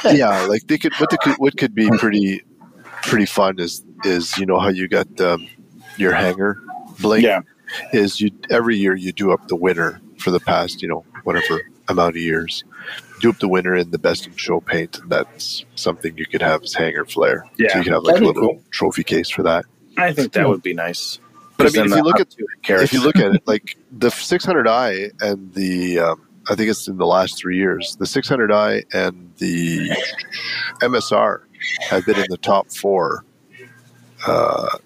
yeah, 0.04 0.44
like 0.46 0.66
they 0.66 0.78
could 0.78 0.92
what 0.94 1.10
they 1.10 1.16
could 1.22 1.36
what 1.36 1.56
could 1.56 1.74
be 1.74 1.88
pretty 1.98 2.42
pretty 3.02 3.26
fun 3.26 3.58
is 3.58 3.84
is 4.04 4.36
you 4.38 4.46
know 4.46 4.58
how 4.58 4.68
you 4.68 4.86
got 4.86 5.20
um, 5.20 5.48
your 5.98 6.12
hangar 6.12 6.58
bling 7.00 7.22
Yeah, 7.22 7.40
is 7.92 8.20
you 8.20 8.30
every 8.50 8.76
year 8.76 8.94
you 8.94 9.12
do 9.12 9.32
up 9.32 9.48
the 9.48 9.56
winner 9.56 10.00
for 10.18 10.30
the 10.30 10.40
past 10.40 10.82
you 10.82 10.88
know 10.88 11.04
whatever 11.24 11.60
amount 11.88 12.16
of 12.16 12.22
years. 12.22 12.64
Do 13.20 13.30
up 13.30 13.38
the 13.38 13.48
winner 13.48 13.74
in 13.76 13.90
the 13.90 13.98
best 13.98 14.26
in 14.26 14.34
show 14.36 14.60
paint 14.60 14.98
and 14.98 15.10
that's 15.10 15.64
something 15.76 16.16
you 16.16 16.26
could 16.26 16.42
have 16.42 16.62
as 16.62 16.74
hangar 16.74 17.04
flair 17.04 17.44
so 17.46 17.50
Yeah, 17.58 17.76
you 17.78 17.84
could 17.84 17.92
have 17.92 18.02
like 18.02 18.16
a 18.16 18.20
that'd 18.20 18.34
be 18.34 18.40
little 18.40 18.54
cool. 18.54 18.62
trophy 18.70 19.04
case 19.04 19.30
for 19.30 19.42
that. 19.44 19.64
I 19.96 20.12
think 20.12 20.32
that 20.32 20.48
would 20.48 20.62
be 20.62 20.74
nice. 20.74 21.18
But 21.56 21.64
I 21.64 21.68
'Cause 21.68 21.76
mean, 21.76 21.86
if 21.92 21.96
you 21.96 22.02
look 22.02 22.18
at- 22.20 22.30
two 22.30 22.46
if 22.68 22.92
you 22.92 23.02
look 23.02 23.16
at 23.16 23.34
it 23.34 23.42
like 23.46 23.76
the 23.98 24.08
600i 24.08 25.10
and 25.20 25.52
the 25.54 25.98
um, 25.98 26.22
i 26.50 26.54
think 26.56 26.70
it's 26.70 26.88
in 26.88 26.96
the 26.96 27.06
last 27.06 27.36
three 27.38 27.56
years 27.56 27.96
the 27.96 28.04
600i 28.04 28.82
and 28.94 29.30
the 29.38 29.90
msr 30.80 31.42
have 31.90 32.04
been 32.06 32.18
in 32.18 32.26
the 32.30 32.36
top 32.38 32.70
four 32.72 33.24
uh, 34.26 34.78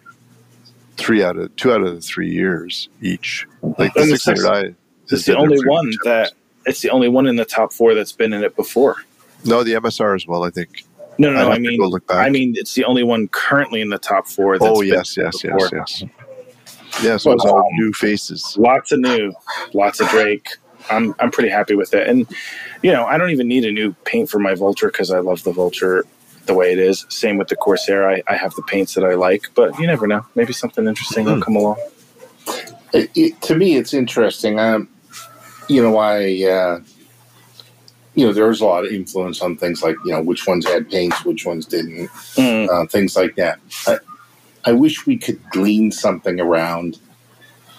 three 0.97 1.23
out 1.23 1.37
of 1.37 1.55
two 1.57 1.73
out 1.73 1.83
of 1.83 1.95
the 1.95 2.01
three 2.01 2.31
years 2.31 2.89
each 3.03 3.47
like 3.79 3.93
the 3.95 4.03
And 4.03 4.11
the 4.11 4.17
600i 4.17 4.75
it's 5.09 5.25
the 5.25 5.37
only 5.37 5.59
one 5.67 5.87
much 5.87 5.97
that 6.05 6.33
it's 6.67 6.81
the 6.81 6.91
only 6.91 7.09
one 7.09 7.27
in 7.27 7.37
the 7.37 7.45
top 7.45 7.73
four 7.73 7.95
that's 7.95 8.13
been 8.13 8.33
in 8.33 8.43
it 8.43 8.57
before. 8.57 8.97
no 9.45 9.63
the 9.63 9.75
msr 9.75 10.15
as 10.15 10.27
well 10.27 10.45
i 10.45 10.51
think 10.51 10.85
No, 11.19 11.31
I'd 11.31 11.35
no, 11.35 11.51
I 11.51 11.59
mean. 11.59 11.81
I 12.11 12.29
mean, 12.29 12.55
it's 12.57 12.75
the 12.75 12.85
only 12.85 13.03
one 13.03 13.29
currently 13.29 13.81
in 13.81 13.89
the 13.89 13.99
top 13.99 14.27
four. 14.29 14.59
That's 14.59 14.71
oh 14.79 14.83
yes 14.83 15.17
yes 15.17 15.43
yes 15.45 15.71
yes 15.73 16.05
yeah 17.03 17.17
so 17.17 17.33
it's 17.33 17.45
all 17.45 17.59
um, 17.59 17.65
new 17.73 17.93
faces 17.93 18.57
Lots 18.59 18.93
of 18.93 19.01
new, 19.01 19.33
lots 19.73 20.01
of 20.01 20.09
Drake. 20.09 20.49
I'm 20.91 21.15
I'm 21.19 21.31
pretty 21.31 21.49
happy 21.49 21.75
with 21.75 21.95
it, 21.95 22.07
and 22.07 22.27
you 22.83 22.93
know, 22.93 23.07
I 23.07 23.19
don't 23.19 23.31
even 23.31 23.49
need 23.49 23.65
a 23.65 23.73
new 23.73 23.93
paint 24.05 24.29
for 24.31 24.39
my 24.39 24.55
Vulture 24.55 24.89
because 24.89 25.11
I 25.11 25.19
love 25.21 25.43
the 25.43 25.53
Vulture 25.53 26.05
the 26.47 26.55
way 26.55 26.73
it 26.73 26.79
is. 26.79 27.07
Same 27.09 27.39
with 27.39 27.49
the 27.49 27.57
Corsair. 27.57 28.09
I, 28.09 28.23
I 28.27 28.37
have 28.37 28.55
the 28.55 28.63
paints 28.63 28.95
that 28.95 29.05
I 29.05 29.15
like, 29.15 29.51
but 29.55 29.79
you 29.79 29.87
never 29.87 30.07
know. 30.07 30.25
Maybe 30.35 30.53
something 30.53 30.87
interesting 30.87 31.25
will 31.25 31.41
come 31.41 31.57
along. 31.57 31.77
it, 32.93 33.11
it, 33.15 33.41
to 33.43 33.55
me, 33.55 33.77
it's 33.77 33.93
interesting. 33.95 34.59
Um, 34.59 34.89
you 35.69 35.83
know, 35.83 35.99
I, 35.99 36.21
uh, 36.45 36.81
you 38.15 38.27
know, 38.27 38.33
there 38.33 38.49
was 38.49 38.61
a 38.61 38.65
lot 38.65 38.85
of 38.85 38.93
influence 38.93 39.43
on 39.43 39.57
things 39.57 39.83
like 39.83 39.97
you 40.05 40.13
know 40.13 40.23
which 40.23 40.47
ones 40.47 40.67
had 40.67 40.91
paints, 40.91 41.25
which 41.25 41.45
ones 41.45 41.67
didn't, 41.67 42.09
Mm, 42.37 42.69
uh, 42.69 42.87
things 42.87 43.17
like 43.17 43.37
that. 43.37 43.59
I, 43.87 43.99
I 44.65 44.73
wish 44.73 45.07
we 45.07 45.17
could 45.17 45.41
glean 45.51 45.93
something 45.93 46.41
around 46.41 46.99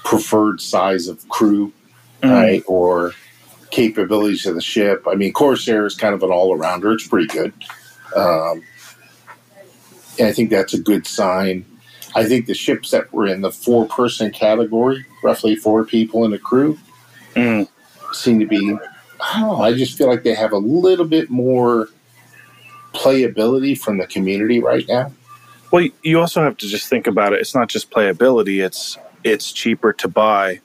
preferred 0.03 0.61
size 0.61 1.07
of 1.07 1.27
crew, 1.27 1.73
mm. 2.21 2.31
right, 2.31 2.63
or 2.67 3.13
capabilities 3.71 4.45
of 4.45 4.55
the 4.55 4.61
ship. 4.61 5.05
I 5.07 5.15
mean, 5.15 5.33
Corsair 5.33 5.85
is 5.85 5.95
kind 5.95 6.13
of 6.13 6.23
an 6.23 6.31
all 6.31 6.57
arounder. 6.57 6.93
It's 6.93 7.07
pretty 7.07 7.27
good. 7.27 7.53
Um, 8.17 8.63
and 10.19 10.27
I 10.27 10.31
think 10.33 10.49
that's 10.49 10.73
a 10.73 10.79
good 10.79 11.05
sign. 11.05 11.65
I 12.15 12.25
think 12.25 12.47
the 12.47 12.53
ships 12.53 12.91
that 12.91 13.13
were 13.13 13.27
in 13.27 13.41
the 13.41 13.51
four 13.51 13.85
person 13.85 14.31
category, 14.31 15.05
roughly 15.23 15.55
four 15.55 15.83
people 15.85 16.25
in 16.25 16.33
a 16.33 16.39
crew, 16.39 16.79
Mm. 17.35 17.67
seem 18.13 18.39
to 18.39 18.45
be. 18.47 18.57
I 19.19 19.39
don't 19.39 19.57
know. 19.59 19.61
I 19.61 19.73
just 19.73 19.97
feel 19.97 20.07
like 20.07 20.23
they 20.23 20.33
have 20.33 20.51
a 20.51 20.57
little 20.57 21.05
bit 21.05 21.29
more 21.29 21.89
playability 22.93 23.77
from 23.77 23.97
the 23.97 24.07
community 24.07 24.59
right 24.59 24.87
now. 24.87 25.11
Well, 25.71 25.87
you 26.01 26.19
also 26.19 26.41
have 26.41 26.57
to 26.57 26.67
just 26.67 26.87
think 26.87 27.07
about 27.07 27.33
it. 27.33 27.39
It's 27.41 27.53
not 27.53 27.67
just 27.69 27.91
playability. 27.91 28.63
It's 28.65 28.97
it's 29.23 29.51
cheaper 29.51 29.93
to 29.93 30.07
buy. 30.07 30.61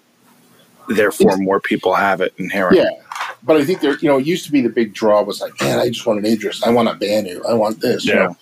Therefore, 0.89 1.37
more 1.37 1.61
people 1.61 1.95
have 1.95 2.21
it 2.21 2.33
inherently. 2.39 2.81
Yeah, 2.83 3.02
but 3.45 3.57
I 3.57 3.65
think 3.65 3.81
there. 3.81 3.97
You 3.99 4.09
know, 4.09 4.19
it 4.19 4.27
used 4.27 4.45
to 4.47 4.53
be 4.53 4.61
the 4.61 4.69
big 4.69 4.95
draw 4.95 5.23
was 5.23 5.41
like, 5.41 5.53
man, 5.61 5.79
I 5.79 5.89
just 5.89 6.07
want 6.07 6.19
an 6.21 6.27
Idris. 6.27 6.63
I 6.63 6.71
want 6.71 6.89
a 6.89 6.95
Banu. 6.95 7.43
I 7.49 7.55
want 7.55 7.81
this. 7.81 8.05
you 8.05 8.15
Yeah. 8.15 8.19
know? 8.27 8.37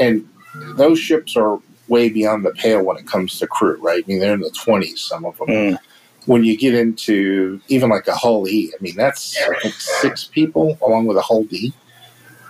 and 0.00 0.28
those 0.76 0.98
ships 0.98 1.36
are 1.36 1.60
way 1.88 2.08
beyond 2.08 2.44
the 2.44 2.50
pale 2.52 2.82
when 2.82 2.96
it 2.96 3.06
comes 3.06 3.38
to 3.38 3.46
crew, 3.46 3.76
right? 3.80 4.02
I 4.04 4.08
mean, 4.08 4.18
they're 4.20 4.34
in 4.34 4.40
the 4.40 4.50
twenties, 4.50 5.00
some 5.00 5.24
of 5.24 5.36
them. 5.38 5.48
Mm. 5.48 5.78
When 6.26 6.42
you 6.42 6.56
get 6.56 6.74
into 6.74 7.60
even 7.68 7.90
like 7.90 8.06
a 8.08 8.14
Hull 8.14 8.48
E, 8.48 8.72
I 8.72 8.82
mean, 8.82 8.96
that's 8.96 9.36
I 9.46 9.58
think 9.60 9.74
six 9.74 10.24
people 10.24 10.78
along 10.80 11.06
with 11.06 11.16
a 11.18 11.22
Hull 11.22 11.44
D, 11.44 11.72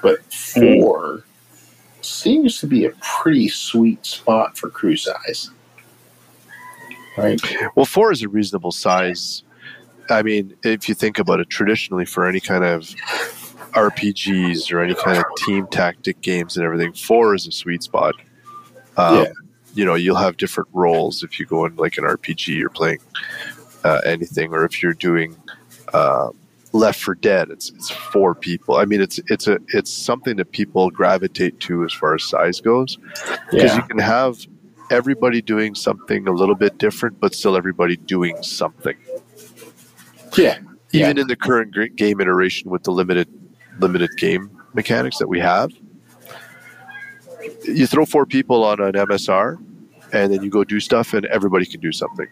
but 0.02 0.20
four 0.32 1.24
seems 2.02 2.61
to 2.61 2.66
be 2.66 2.84
a 2.84 2.90
pretty 3.02 3.48
sweet 3.48 4.05
spot 4.07 4.57
for 4.57 4.68
crew 4.70 4.94
size, 4.96 5.50
right? 7.16 7.40
Well, 7.74 7.86
four 7.86 8.12
is 8.12 8.22
a 8.22 8.28
reasonable 8.28 8.72
size. 8.72 9.42
I 10.11 10.22
mean, 10.22 10.55
if 10.62 10.88
you 10.88 10.94
think 10.94 11.18
about 11.18 11.40
it 11.40 11.48
traditionally 11.50 12.05
for 12.05 12.26
any 12.26 12.40
kind 12.40 12.64
of 12.64 12.82
RPGs 13.72 14.72
or 14.72 14.80
any 14.80 14.94
kind 14.94 15.18
of 15.18 15.24
team 15.38 15.66
tactic 15.68 16.20
games 16.20 16.56
and 16.56 16.64
everything, 16.64 16.93
four 16.93 17.35
is 17.35 17.47
a 17.47 17.52
sweet 17.52 17.82
spot. 17.82 18.14
Um, 18.97 19.24
Yeah. 19.24 19.32
You 19.74 19.85
know, 19.85 19.94
you'll 19.94 20.16
have 20.16 20.36
different 20.36 20.68
roles 20.72 21.24
if 21.24 21.40
you 21.40 21.47
go 21.47 21.64
in 21.64 21.74
like 21.74 21.98
an 21.98 22.05
RPG, 22.05 22.56
you're 22.56 22.68
playing 22.70 23.01
uh, 23.82 24.01
anything, 24.06 24.52
or 24.55 24.64
if 24.64 24.81
you're 24.82 24.94
doing 24.94 25.35
uh, 25.93 26.31
Left 26.72 27.01
4 27.01 27.16
Dead, 27.16 27.51
it's 27.51 27.70
it's 27.70 27.90
four 27.90 28.35
people. 28.36 28.76
I 28.76 28.85
mean, 28.85 29.01
it's 29.01 29.18
it's 29.28 29.48
a 29.48 29.59
it's 29.68 29.93
something 29.93 30.36
that 30.36 30.52
people 30.52 30.90
gravitate 30.90 31.59
to 31.60 31.85
as 31.85 31.93
far 31.93 32.14
as 32.14 32.22
size 32.24 32.60
goes 32.60 32.98
because 33.51 33.74
you 33.76 33.82
can 33.82 33.98
have 33.98 34.39
everybody 34.90 35.40
doing 35.40 35.74
something 35.74 36.26
a 36.28 36.32
little 36.32 36.55
bit 36.55 36.78
different, 36.78 37.18
but 37.20 37.35
still 37.35 37.56
everybody 37.56 37.97
doing 37.97 38.40
something. 38.43 38.97
Yeah, 40.36 40.59
Yeah. 40.93 41.06
Even 41.06 41.19
in 41.19 41.27
the 41.27 41.36
current 41.36 41.74
game 41.97 42.20
iteration 42.20 42.70
with 42.70 42.85
the 42.85 42.93
limited 42.93 43.28
limited 43.81 44.11
game 44.16 44.51
mechanics 44.74 45.19
that 45.19 45.28
we 45.28 45.40
have, 45.40 45.73
you 47.65 47.86
throw 47.86 48.06
four 48.06 48.27
people 48.27 48.65
on 48.65 48.81
an 48.81 48.93
MSR, 48.93 49.59
and 50.12 50.32
then 50.32 50.43
you 50.43 50.51
go 50.51 50.65
do 50.65 50.81
stuff, 50.81 51.12
and 51.15 51.27
everybody 51.27 51.66
can 51.66 51.81
do 51.81 51.93
something. 51.93 52.28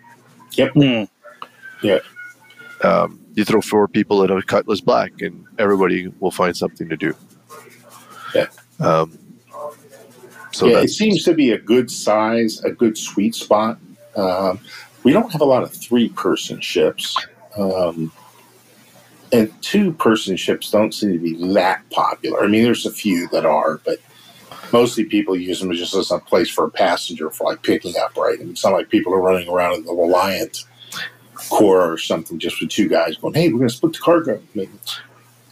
Mm. 0.71 1.09
Um, 2.85 3.21
you 3.35 3.45
throw 3.45 3.61
four 3.61 3.89
people 3.89 4.23
in 4.23 4.31
a 4.31 4.43
Cutlass 4.43 4.81
Black, 4.81 5.21
and 5.21 5.45
everybody 5.59 6.13
will 6.21 6.31
find 6.31 6.57
something 6.57 6.89
to 6.89 6.97
do. 6.97 7.15
Yeah. 8.35 8.47
Um, 8.81 9.19
so 10.53 10.67
yeah, 10.67 10.81
it 10.81 10.89
seems 10.89 11.25
to 11.25 11.35
be 11.35 11.51
a 11.53 11.59
good 11.59 11.91
size, 11.91 12.63
a 12.65 12.71
good 12.71 12.99
sweet 12.99 13.35
spot. 13.35 13.79
Um, 14.17 14.61
we 15.03 15.13
don't 15.13 15.33
have 15.33 15.41
a 15.41 15.47
lot 15.47 15.63
of 15.63 15.73
three-person 15.73 16.61
ships, 16.61 17.17
um, 17.57 18.13
and 19.33 19.51
two-person 19.63 20.37
ships 20.37 20.71
don't 20.71 20.93
seem 20.93 21.13
to 21.13 21.19
be 21.19 21.35
that 21.55 21.89
popular. 21.91 22.45
I 22.45 22.49
mean, 22.49 22.63
there's 22.65 22.87
a 22.87 22.91
few 22.93 23.29
that 23.29 23.47
are, 23.47 23.81
but 23.85 23.99
mostly 24.73 25.05
people 25.05 25.37
use 25.37 25.61
them 25.61 25.73
just 25.73 25.95
as 25.95 26.11
a 26.11 26.19
place 26.19 26.51
for 26.51 26.67
a 26.67 26.71
passenger 26.71 27.31
for 27.31 27.51
like 27.51 27.63
picking 27.63 27.95
up. 27.97 28.17
Right? 28.17 28.39
I 28.41 28.45
it's 28.45 28.65
not 28.65 28.73
like 28.75 28.91
people 28.91 29.15
are 29.15 29.21
running 29.21 29.49
around 29.49 29.75
in 29.77 29.85
the 29.85 29.93
Reliant 29.95 30.65
Kore 31.51 31.93
or 31.93 31.99
something 31.99 32.39
just 32.39 32.61
with 32.61 32.71
two 32.71 32.89
guys 32.89 33.17
going, 33.17 33.35
"Hey, 33.35 33.49
we're 33.49 33.59
going 33.59 33.69
to 33.69 33.75
split 33.75 33.95
the 33.95 33.99
cargo." 34.01 34.37
I 34.37 34.59
mean, 34.59 34.79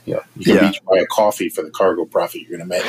you 0.05 0.15
know, 0.15 0.23
you 0.37 0.45
can 0.45 0.55
Yeah. 0.57 0.71
each 0.71 0.81
buy 0.85 0.99
a 0.99 1.07
coffee 1.07 1.49
for 1.49 1.63
the 1.63 1.71
cargo 1.71 2.05
profit 2.05 2.43
you're 2.43 2.59
going 2.59 2.69
to 2.69 2.77
make. 2.79 2.85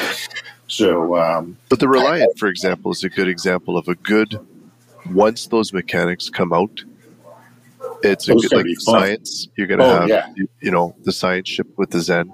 So. 0.67 1.17
Um, 1.17 1.57
But 1.69 1.79
the 1.79 1.88
Reliant, 1.88 2.38
for 2.38 2.47
example, 2.47 2.91
is 2.91 3.03
a 3.03 3.09
good 3.09 3.27
example 3.27 3.77
of 3.77 3.88
a 3.88 3.95
good. 3.95 4.39
Once 5.09 5.47
those 5.47 5.73
mechanics 5.73 6.29
come 6.29 6.53
out, 6.53 6.83
it's 8.03 8.27
a 8.27 8.33
gonna 8.35 8.63
like 8.63 8.79
science. 8.79 9.47
You're 9.57 9.67
going 9.67 9.79
to 9.79 9.85
Oh, 9.85 9.99
have 10.01 10.09
yeah. 10.09 10.27
you, 10.35 10.47
you 10.61 10.71
know 10.71 10.95
the 11.03 11.11
science 11.11 11.49
ship 11.49 11.67
with 11.77 11.91
the 11.91 12.01
Sen, 12.01 12.31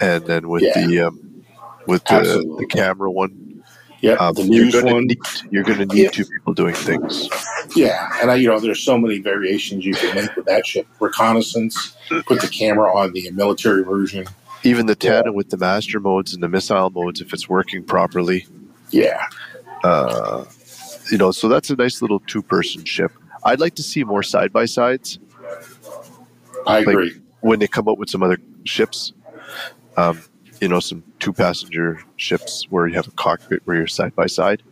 and 0.00 0.24
then 0.26 0.48
with 0.48 0.62
Yeah. 0.62 0.86
the 0.86 1.00
um, 1.00 1.44
with 1.86 2.04
the, 2.04 2.14
Absolutely. 2.14 2.64
the 2.64 2.66
camera 2.66 3.10
one. 3.10 3.62
yeah, 4.02 4.14
Um, 4.14 4.34
the 4.34 4.42
you're 4.42 4.64
news 4.64 4.72
going 4.74 4.86
to 4.86 4.92
one. 4.94 5.06
need 5.06 5.18
you're 5.50 5.62
going 5.64 5.78
to 5.78 5.86
need 5.86 6.02
Yeah. 6.04 6.10
two 6.10 6.24
people 6.24 6.54
doing 6.54 6.74
things. 6.74 7.28
Yeah, 7.76 8.08
and 8.20 8.30
I, 8.30 8.34
you 8.36 8.48
know, 8.48 8.58
there's 8.60 8.82
so 8.82 8.98
many 8.98 9.18
variations 9.20 9.84
you 9.84 9.94
can 9.94 10.14
make 10.14 10.34
with 10.36 10.46
that 10.46 10.66
ship. 10.66 10.86
Reconnaissance, 11.00 11.94
put 12.26 12.40
the 12.40 12.48
camera 12.48 12.94
on 12.94 13.12
the 13.12 13.30
military 13.30 13.84
version. 13.84 14.26
even 14.62 14.84
the 14.86 14.94
tandem 14.94 15.34
with 15.34 15.48
the 15.50 15.56
master 15.56 15.98
modes 16.00 16.34
and 16.34 16.42
the 16.42 16.48
missile 16.48 16.90
modes, 16.90 17.20
if 17.22 17.32
it's 17.32 17.48
working 17.48 17.82
properly, 17.82 18.46
Yeah. 18.90 19.24
uh, 19.84 20.44
you 21.10 21.16
know, 21.16 21.30
so 21.30 21.48
that's 21.48 21.70
a 21.70 21.76
nice 21.76 22.02
little 22.02 22.20
two 22.26 22.42
person 22.42 22.84
ship. 22.84 23.10
I'd 23.44 23.60
like 23.60 23.74
to 23.76 23.82
see 23.82 24.04
more 24.04 24.22
side 24.22 24.52
by 24.52 24.66
sides 24.66 25.18
I 26.66 26.78
Like- 26.80 26.88
agree. 26.88 27.12
when 27.40 27.58
they 27.58 27.66
come 27.66 27.88
up 27.88 27.98
with 27.98 28.10
some 28.10 28.22
other 28.22 28.38
ships. 28.64 29.12
Um, 29.96 30.20
you 30.60 30.68
know, 30.68 30.78
some 30.80 31.02
two 31.20 31.32
passenger 31.32 32.00
ships 32.16 32.66
where 32.70 32.86
you 32.86 32.94
have 32.94 33.08
a 33.08 33.12
cockpit 33.12 33.62
where 33.64 33.76
you're 33.78 33.86
side 33.86 34.14
by 34.14 34.26
side. 34.26 34.62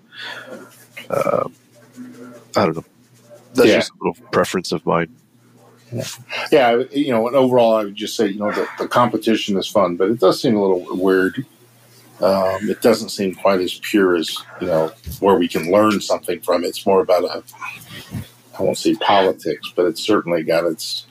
I 1.10 1.44
don't 2.54 2.76
know. 2.76 2.84
That's 3.54 3.68
Yeah. 3.68 3.76
just 3.76 3.90
a 3.90 3.94
little 4.04 4.16
preference 4.30 4.72
of 4.72 4.84
mine. 4.84 5.08
Yeah, 6.52 6.82
you 6.92 7.10
know, 7.10 7.26
and 7.26 7.34
overall, 7.36 7.76
I 7.76 7.84
would 7.84 7.94
just 7.94 8.14
say, 8.16 8.26
you 8.28 8.38
know, 8.38 8.52
the, 8.52 8.68
the 8.78 8.86
competition 8.88 9.56
is 9.56 9.66
fun, 9.66 9.96
but 9.96 10.10
it 10.10 10.20
does 10.20 10.40
seem 10.42 10.54
a 10.54 10.60
little 10.60 10.84
weird. 10.96 11.46
Um, 12.20 12.68
it 12.68 12.82
doesn't 12.82 13.08
seem 13.08 13.34
quite 13.34 13.60
as 13.60 13.74
pure 13.78 14.16
as, 14.16 14.36
you 14.60 14.66
know, 14.66 14.92
where 15.20 15.36
we 15.36 15.48
can 15.48 15.70
learn 15.72 16.00
something 16.02 16.40
from. 16.40 16.64
It's 16.64 16.84
more 16.84 17.00
about 17.00 17.24
a, 17.24 17.42
I 18.58 18.62
won't 18.62 18.78
say 18.78 18.94
politics, 18.94 19.72
but 19.76 19.86
it's 19.86 20.00
certainly 20.02 20.42
got 20.42 20.64
its 20.64 21.04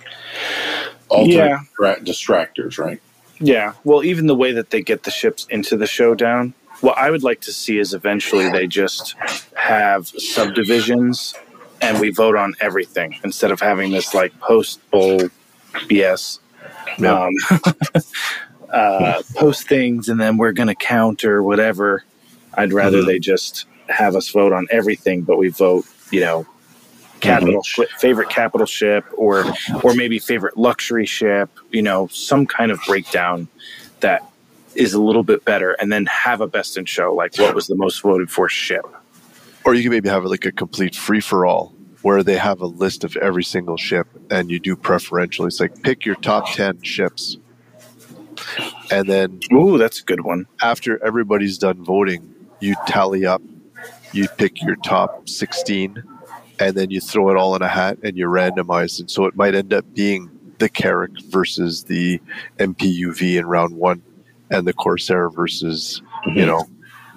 Yeah. 1.12 1.60
distra- 1.80 2.04
distractors, 2.06 2.78
right? 2.78 3.00
Yeah. 3.40 3.74
Well, 3.84 4.04
even 4.04 4.28
the 4.28 4.36
way 4.36 4.52
that 4.54 4.72
they 4.72 4.82
get 4.82 5.04
the 5.04 5.12
ships 5.12 5.48
into 5.50 5.78
the 5.78 5.88
showdown, 5.88 6.54
what 6.82 6.98
I 6.98 7.10
would 7.10 7.24
like 7.24 7.42
to 7.42 7.54
see 7.54 7.78
is 7.80 7.94
eventually 7.94 8.50
they 8.50 8.68
just 8.68 9.16
have 9.56 10.08
subdivisions 10.08 11.34
and 11.82 12.00
we 12.00 12.10
vote 12.10 12.36
on 12.36 12.56
everything 12.60 13.16
instead 13.24 13.52
of 13.52 13.60
having 13.62 13.92
this 13.92 14.14
like 14.14 14.38
post 14.40 14.80
bowl 14.92 15.20
BS. 15.88 16.40
Yeah. 16.98 17.14
Um, 17.28 17.34
uh, 18.74 19.22
post 19.36 19.68
things 19.68 20.10
and 20.10 20.20
then 20.20 20.38
we're 20.38 20.52
going 20.52 20.68
to 20.68 20.76
count 20.76 21.24
or 21.24 21.42
whatever. 21.44 22.04
I'd 22.56 22.74
rather 22.74 23.04
Mhm. 23.04 23.06
they 23.06 23.20
just 23.20 23.66
have 23.88 24.16
us 24.16 24.30
vote 24.30 24.52
on 24.52 24.68
everything, 24.72 25.22
but 25.22 25.38
we 25.38 25.50
vote, 25.50 25.86
you 26.12 26.20
know, 26.22 26.46
capital 27.22 27.64
shi 27.64 27.86
favorite 27.98 28.30
capital 28.30 28.68
ship 28.68 29.06
or 29.16 29.46
or 29.84 29.94
maybe 29.94 30.20
favorite 30.20 30.58
luxury 30.58 31.06
ship 31.06 31.50
you 31.72 31.82
know 31.82 32.08
some 32.08 32.46
kind 32.46 32.72
of 32.72 32.80
breakdown 32.86 33.48
that 34.02 34.24
is 34.76 34.94
a 34.94 35.02
little 35.02 35.24
bit 35.24 35.44
better 35.46 35.72
and 35.80 35.92
then 35.92 36.06
have 36.06 36.42
a 36.42 36.48
best 36.48 36.78
in 36.78 36.86
show 36.86 37.14
like 37.14 37.38
what 37.40 37.56
was 37.56 37.68
the 37.68 37.76
most 37.76 38.02
voted 38.02 38.30
for 38.30 38.48
ship 38.48 38.86
Or 39.66 39.74
you 39.74 39.82
can 39.82 39.92
maybe 39.92 40.10
have 40.10 40.24
like 40.26 40.46
a 40.46 40.52
complete 40.52 40.96
free 40.96 41.22
for 41.22 41.46
all 41.46 41.74
where 42.04 42.24
they 42.24 42.38
have 42.38 42.62
a 42.62 42.66
list 42.68 43.04
of 43.04 43.18
every 43.18 43.44
single 43.44 43.78
ship 43.78 44.08
and 44.32 44.50
you 44.50 44.60
do 44.60 44.76
preferential. 44.76 45.46
It's 45.46 45.60
like 45.60 45.82
pick 45.84 46.06
your 46.06 46.16
top 46.16 46.50
10 46.52 46.82
ships. 46.82 47.38
And 48.92 49.10
then 49.10 49.40
ooh 49.52 49.78
that's 49.78 50.00
a 50.00 50.04
good 50.04 50.22
one 50.22 50.46
after 50.62 51.04
everybody's 51.04 51.58
done 51.58 51.84
voting, 51.84 52.34
you 52.62 52.76
tally 52.88 53.26
up, 53.26 53.42
you 54.14 54.28
pick 54.38 54.62
your 54.62 54.76
top 54.78 55.28
16, 55.28 56.02
and 56.60 56.76
then 56.76 56.90
you 56.90 57.00
throw 57.00 57.30
it 57.30 57.38
all 57.38 57.56
in 57.56 57.62
a 57.62 57.68
hat 57.68 57.98
and 58.04 58.18
you 58.18 58.26
randomize 58.28 59.00
And 59.00 59.10
So 59.10 59.26
it 59.26 59.36
might 59.36 59.56
end 59.56 59.74
up 59.74 59.86
being 59.94 60.30
the 60.60 60.70
Carrack 60.70 61.12
versus 61.30 61.84
the 61.84 62.20
MPUV 62.60 63.38
in 63.38 63.46
round 63.46 63.76
one 63.76 64.02
and 64.50 64.68
the 64.68 64.74
Corsair 64.74 65.30
versus, 65.30 66.02
you 66.26 66.44
mhm. 66.44 66.48
know, 66.48 66.66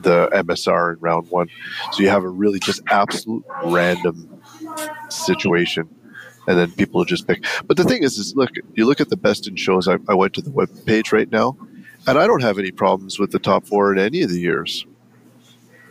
the 0.03 0.29
MSR 0.33 0.95
in 0.95 1.01
round 1.01 1.31
one. 1.31 1.49
So 1.93 2.03
you 2.03 2.09
have 2.09 2.25
a 2.25 2.29
really 2.29 2.59
just 2.59 2.83
absolute 2.89 3.45
random 3.65 4.41
situation. 5.09 5.89
And 6.47 6.59
then 6.59 6.73
people 6.73 7.05
just 7.05 7.27
pick. 7.27 7.45
But 7.67 7.77
the 7.77 7.85
thing 7.85 8.03
is, 8.03 8.19
is 8.19 8.35
look, 8.35 8.51
you 8.75 8.87
look 8.87 9.01
at 9.01 9.11
the 9.11 9.17
best 9.17 9.47
in 9.47 9.57
shows. 9.57 9.87
I, 9.89 9.99
I 10.09 10.15
went 10.15 10.35
to 10.35 10.43
the 10.43 10.51
web 10.51 10.69
page 10.87 11.13
right 11.13 11.31
now, 11.31 11.57
and 12.07 12.19
I 12.19 12.27
don't 12.27 12.43
have 12.43 12.59
any 12.59 12.71
problems 12.71 13.19
with 13.19 13.31
the 13.31 13.39
top 13.39 13.67
four 13.67 13.93
in 13.93 13.99
any 13.99 14.23
of 14.23 14.31
the 14.31 14.41
years. 14.41 14.87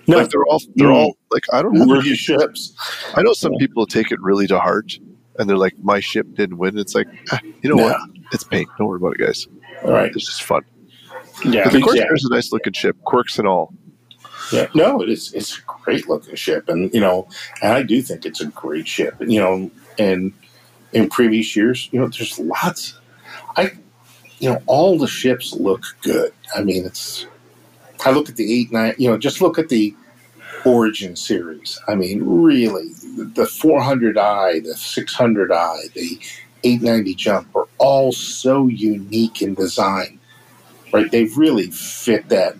No, 0.09 0.17
Like 0.17 0.29
they're 0.31 0.45
all, 0.45 0.61
they're 0.75 0.87
Mm. 0.87 0.95
all 0.95 1.17
like 1.31 1.43
I 1.53 1.61
don't 1.61 1.75
have. 1.75 1.87
worthy 1.87 2.15
ships. 2.15 2.73
I 3.15 3.21
know 3.21 3.33
some 3.33 3.53
people 3.59 3.85
take 3.85 4.11
it 4.11 4.19
really 4.21 4.47
to 4.47 4.59
heart, 4.59 4.97
and 5.37 5.49
they're 5.49 5.57
like, 5.57 5.75
"My 5.81 5.99
ship 5.99 6.25
didn't 6.33 6.57
win." 6.57 6.77
It's 6.77 6.95
like, 6.95 7.07
ah, 7.31 7.39
you 7.61 7.69
know 7.69 7.77
Yeah. 7.77 7.91
what? 7.91 8.01
It's 8.31 8.43
paint. 8.43 8.67
Don't 8.77 8.87
worry 8.87 8.97
about 8.97 9.13
it, 9.13 9.19
guys. 9.25 9.47
All 9.83 9.91
right. 9.91 10.11
It's 10.15 10.25
just 10.25 10.43
fun. 10.43 10.63
yeah 11.45 11.63
But 11.65 11.73
the 11.73 11.79
Yeah. 11.79 11.83
Corsair's 11.85 12.25
a 12.25 12.33
nice 12.33 12.51
looking 12.51 12.73
ship, 12.73 12.97
quirks 13.05 13.37
and 13.39 13.47
all. 13.47 13.73
Yeah, 14.51 14.67
no, 14.73 15.01
it 15.01 15.09
is. 15.09 15.31
It's 15.33 15.57
a 15.59 15.61
great 15.83 16.09
looking 16.09 16.35
ship, 16.35 16.69
and 16.69 16.91
you 16.93 16.99
know, 17.01 17.27
and 17.61 17.71
I 17.73 17.83
do 17.83 18.01
think 18.01 18.25
it's 18.25 18.41
a 18.41 18.47
great 18.47 18.87
ship. 18.87 19.15
You 19.19 19.39
know, 19.39 19.71
and 19.99 20.33
in 20.91 21.07
previous 21.09 21.55
years, 21.55 21.87
you 21.91 21.99
know, 21.99 22.07
there's 22.07 22.39
lots. 22.39 22.99
I, 23.57 23.71
you 24.39 24.49
know, 24.49 24.59
all 24.65 24.97
the 24.97 25.07
ships 25.07 25.53
look 25.53 25.83
good. 26.01 26.31
I 26.55 26.63
mean, 26.63 26.85
it's. 26.85 27.27
I 28.05 28.11
look 28.11 28.29
at 28.29 28.35
the 28.35 28.59
eight 28.61 28.71
nine. 28.71 28.95
You 28.97 29.09
know, 29.09 29.17
just 29.17 29.41
look 29.41 29.59
at 29.59 29.69
the 29.69 29.95
Origin 30.65 31.15
series. 31.15 31.79
I 31.87 31.95
mean, 31.95 32.21
really, 32.23 32.89
the 33.15 33.43
400i, 33.43 34.63
the 34.63 34.73
600i, 34.73 35.93
the 35.93 36.19
890 36.63 37.15
jump 37.15 37.55
are 37.55 37.67
all 37.77 38.11
so 38.11 38.67
unique 38.67 39.41
in 39.41 39.53
design. 39.53 40.19
Right? 40.91 41.09
They've 41.09 41.35
really 41.37 41.71
fit 41.71 42.27
that 42.29 42.57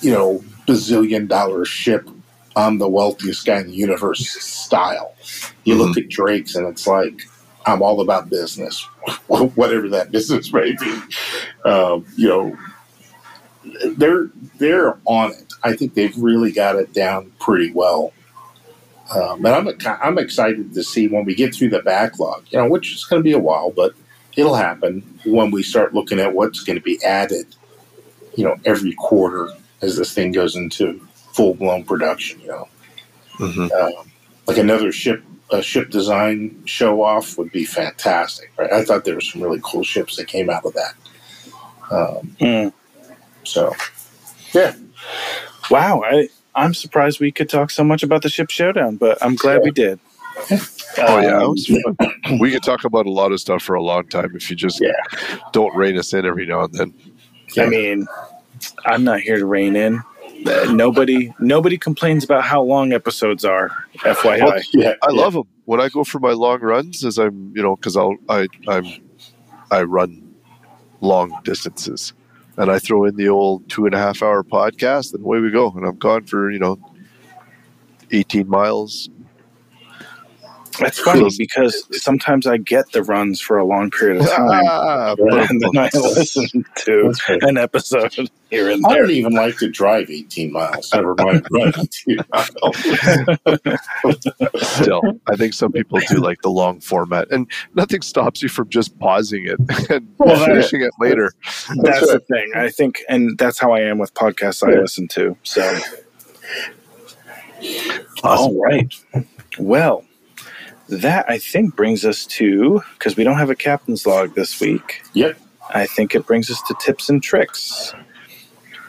you 0.00 0.12
know, 0.12 0.44
bazillion 0.66 1.28
dollar 1.28 1.64
ship 1.64 2.08
I'm 2.56 2.78
the 2.78 2.88
wealthiest 2.88 3.44
guy 3.46 3.60
in 3.60 3.66
the 3.68 3.74
universe 3.74 4.28
style. 4.28 5.14
You 5.64 5.74
look 5.74 5.96
at 5.96 6.08
Drake's 6.08 6.54
and 6.54 6.68
it's 6.68 6.86
like, 6.86 7.22
I'm 7.66 7.82
all 7.82 8.00
about 8.00 8.30
business, 8.30 8.82
whatever 9.26 9.88
that 9.88 10.12
business 10.12 10.52
may 10.52 10.72
be. 10.72 11.00
Um, 11.64 12.06
you 12.16 12.28
know, 12.28 12.56
they're 13.96 14.28
they're 14.58 14.98
on 15.06 15.32
it. 15.32 15.52
I 15.62 15.74
think 15.74 15.94
they've 15.94 16.16
really 16.16 16.52
got 16.52 16.76
it 16.76 16.92
down 16.92 17.32
pretty 17.40 17.72
well. 17.72 18.12
Um, 19.14 19.44
and 19.44 19.54
I'm 19.54 19.98
I'm 20.02 20.18
excited 20.18 20.72
to 20.74 20.82
see 20.82 21.08
when 21.08 21.24
we 21.24 21.34
get 21.34 21.54
through 21.54 21.70
the 21.70 21.80
backlog. 21.82 22.44
You 22.50 22.58
know, 22.58 22.68
which 22.68 22.92
is 22.94 23.04
going 23.04 23.20
to 23.20 23.24
be 23.24 23.32
a 23.32 23.38
while, 23.38 23.70
but 23.70 23.94
it'll 24.36 24.54
happen 24.54 25.02
when 25.24 25.50
we 25.50 25.62
start 25.62 25.94
looking 25.94 26.18
at 26.20 26.34
what's 26.34 26.62
going 26.64 26.76
to 26.76 26.82
be 26.82 27.02
added. 27.04 27.46
You 28.36 28.44
know, 28.44 28.56
every 28.64 28.92
quarter 28.94 29.48
as 29.82 29.96
this 29.96 30.12
thing 30.12 30.32
goes 30.32 30.56
into 30.56 31.00
full 31.32 31.54
blown 31.54 31.84
production. 31.84 32.40
You 32.40 32.48
know, 32.48 32.68
Mm-hmm. 33.38 33.68
um, 33.98 34.10
like 34.46 34.58
another 34.58 34.92
ship 34.92 35.22
a 35.50 35.60
ship 35.62 35.90
design 35.90 36.62
show 36.64 37.02
off 37.02 37.36
would 37.36 37.50
be 37.52 37.64
fantastic. 37.64 38.50
Right? 38.58 38.72
I 38.72 38.84
thought 38.84 39.04
there 39.04 39.14
were 39.14 39.20
some 39.20 39.42
really 39.42 39.60
cool 39.62 39.82
ships 39.84 40.16
that 40.16 40.26
came 40.28 40.48
out 40.50 40.64
of 40.64 40.72
that. 40.74 40.94
Um, 41.90 42.36
Mm. 42.40 42.72
So, 43.44 43.74
yeah, 44.54 44.74
wow 45.70 46.02
I, 46.04 46.28
i'm 46.54 46.74
surprised 46.74 47.20
we 47.20 47.32
could 47.32 47.48
talk 47.48 47.70
so 47.70 47.84
much 47.84 48.02
about 48.02 48.22
the 48.22 48.28
ship 48.28 48.50
showdown 48.50 48.96
but 48.96 49.18
i'm 49.22 49.36
glad 49.36 49.62
we 49.62 49.70
did 49.70 49.98
Oh 50.98 51.18
yeah, 51.18 51.42
Um, 51.42 52.38
we 52.40 52.52
could 52.52 52.62
talk 52.62 52.84
about 52.84 53.06
a 53.06 53.10
lot 53.10 53.32
of 53.32 53.40
stuff 53.40 53.62
for 53.62 53.74
a 53.74 53.82
long 53.82 54.06
time 54.08 54.32
if 54.34 54.48
you 54.50 54.56
just 54.56 54.80
Yeah. 54.80 54.92
don't 55.52 55.74
rein 55.76 55.98
us 55.98 56.12
in 56.12 56.24
every 56.24 56.46
now 56.46 56.64
and 56.64 56.72
then. 56.74 56.94
I 57.58 57.66
mean, 57.66 58.06
I'm 58.86 59.04
not 59.04 59.20
here 59.20 59.38
to 59.38 59.46
rein 59.46 59.76
in. 59.76 60.02
Uh, 60.46 60.66
nobody, 60.72 61.32
nobody 61.40 61.78
complains 61.78 62.24
about 62.24 62.44
how 62.44 62.62
long 62.62 62.92
episodes 62.92 63.44
are. 63.44 63.70
FYI, 63.98 64.42
Well, 64.42 64.62
yeah, 64.72 64.94
I 65.02 65.10
yeah. 65.10 65.22
love 65.22 65.32
them 65.34 65.44
when 65.64 65.80
I 65.80 65.88
go 65.88 66.04
for 66.04 66.18
my 66.18 66.32
long 66.32 66.60
runs. 66.60 67.04
As 67.04 67.18
I'm, 67.18 67.52
you 67.54 67.62
know, 67.62 67.76
because 67.76 67.96
I'll 67.96 68.16
I 68.28 68.48
I'm 68.68 68.84
I 69.70 69.82
run 69.82 70.34
long 71.00 71.38
distances, 71.44 72.12
and 72.56 72.70
I 72.70 72.78
throw 72.78 73.04
in 73.04 73.16
the 73.16 73.28
old 73.28 73.68
two 73.68 73.86
and 73.86 73.94
a 73.94 73.98
half 73.98 74.22
hour 74.22 74.42
podcast, 74.42 75.14
and 75.14 75.24
away 75.24 75.40
we 75.40 75.50
go. 75.50 75.70
And 75.70 75.86
I'm 75.86 75.96
gone 75.96 76.24
for 76.24 76.50
you 76.50 76.58
know 76.58 76.78
eighteen 78.10 78.48
miles. 78.48 79.08
That's 80.78 80.98
funny 81.00 81.28
because 81.38 81.86
sometimes 82.02 82.46
I 82.46 82.56
get 82.58 82.92
the 82.92 83.02
runs 83.02 83.40
for 83.40 83.58
a 83.58 83.64
long 83.64 83.90
period 83.90 84.20
of 84.22 84.28
time, 84.30 84.62
Ah, 84.66 85.14
and 85.18 85.60
then 85.62 85.76
I 85.78 85.90
listen 85.94 86.64
to 86.76 87.12
an 87.42 87.56
episode 87.58 88.14
here 88.50 88.70
and 88.70 88.84
I 88.86 88.94
don't 88.94 89.10
even 89.10 89.32
like 89.32 89.58
to 89.58 89.68
drive 89.68 90.10
18 90.10 90.52
miles. 90.52 90.92
Never 90.94 91.14
mind 91.16 91.46
run 91.52 91.72
18 91.78 92.18
miles. 92.32 92.76
Still, 94.62 95.02
I 95.28 95.36
think 95.36 95.54
some 95.54 95.72
people 95.72 95.98
do 96.08 96.18
like 96.18 96.42
the 96.42 96.50
long 96.50 96.80
format, 96.80 97.30
and 97.30 97.50
nothing 97.74 98.02
stops 98.02 98.42
you 98.42 98.48
from 98.48 98.68
just 98.68 98.98
pausing 98.98 99.46
it 99.46 99.58
and 99.90 100.08
Well, 100.18 100.44
finishing 100.44 100.80
it 100.82 100.92
later. 101.00 101.32
That's 101.82 102.00
the 102.00 102.20
thing. 102.28 102.52
I 102.54 102.68
think, 102.70 103.02
and 103.08 103.36
that's 103.38 103.58
how 103.58 103.72
I 103.72 103.80
am 103.80 103.98
with 103.98 104.12
podcasts 104.14 104.66
I 104.66 104.80
listen 104.80 105.08
to. 105.08 105.36
So, 105.42 105.62
Awesome. 108.22 108.56
all 108.56 108.60
right. 108.62 108.94
Well, 109.58 110.04
that 110.88 111.28
I 111.28 111.38
think 111.38 111.76
brings 111.76 112.04
us 112.04 112.26
to 112.26 112.82
because 112.94 113.16
we 113.16 113.24
don't 113.24 113.38
have 113.38 113.50
a 113.50 113.54
captain's 113.54 114.06
log 114.06 114.34
this 114.34 114.60
week. 114.60 115.02
Yep. 115.14 115.38
I 115.70 115.86
think 115.86 116.14
it 116.14 116.26
brings 116.26 116.50
us 116.50 116.60
to 116.68 116.74
tips 116.78 117.08
and 117.08 117.22
tricks, 117.22 117.94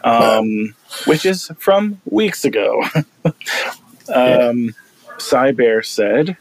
um, 0.03 0.75
which 1.05 1.25
is 1.25 1.51
from 1.57 2.01
weeks 2.05 2.43
ago. 2.43 2.83
um, 4.13 4.75
Cyber 5.17 5.85
said, 5.85 6.37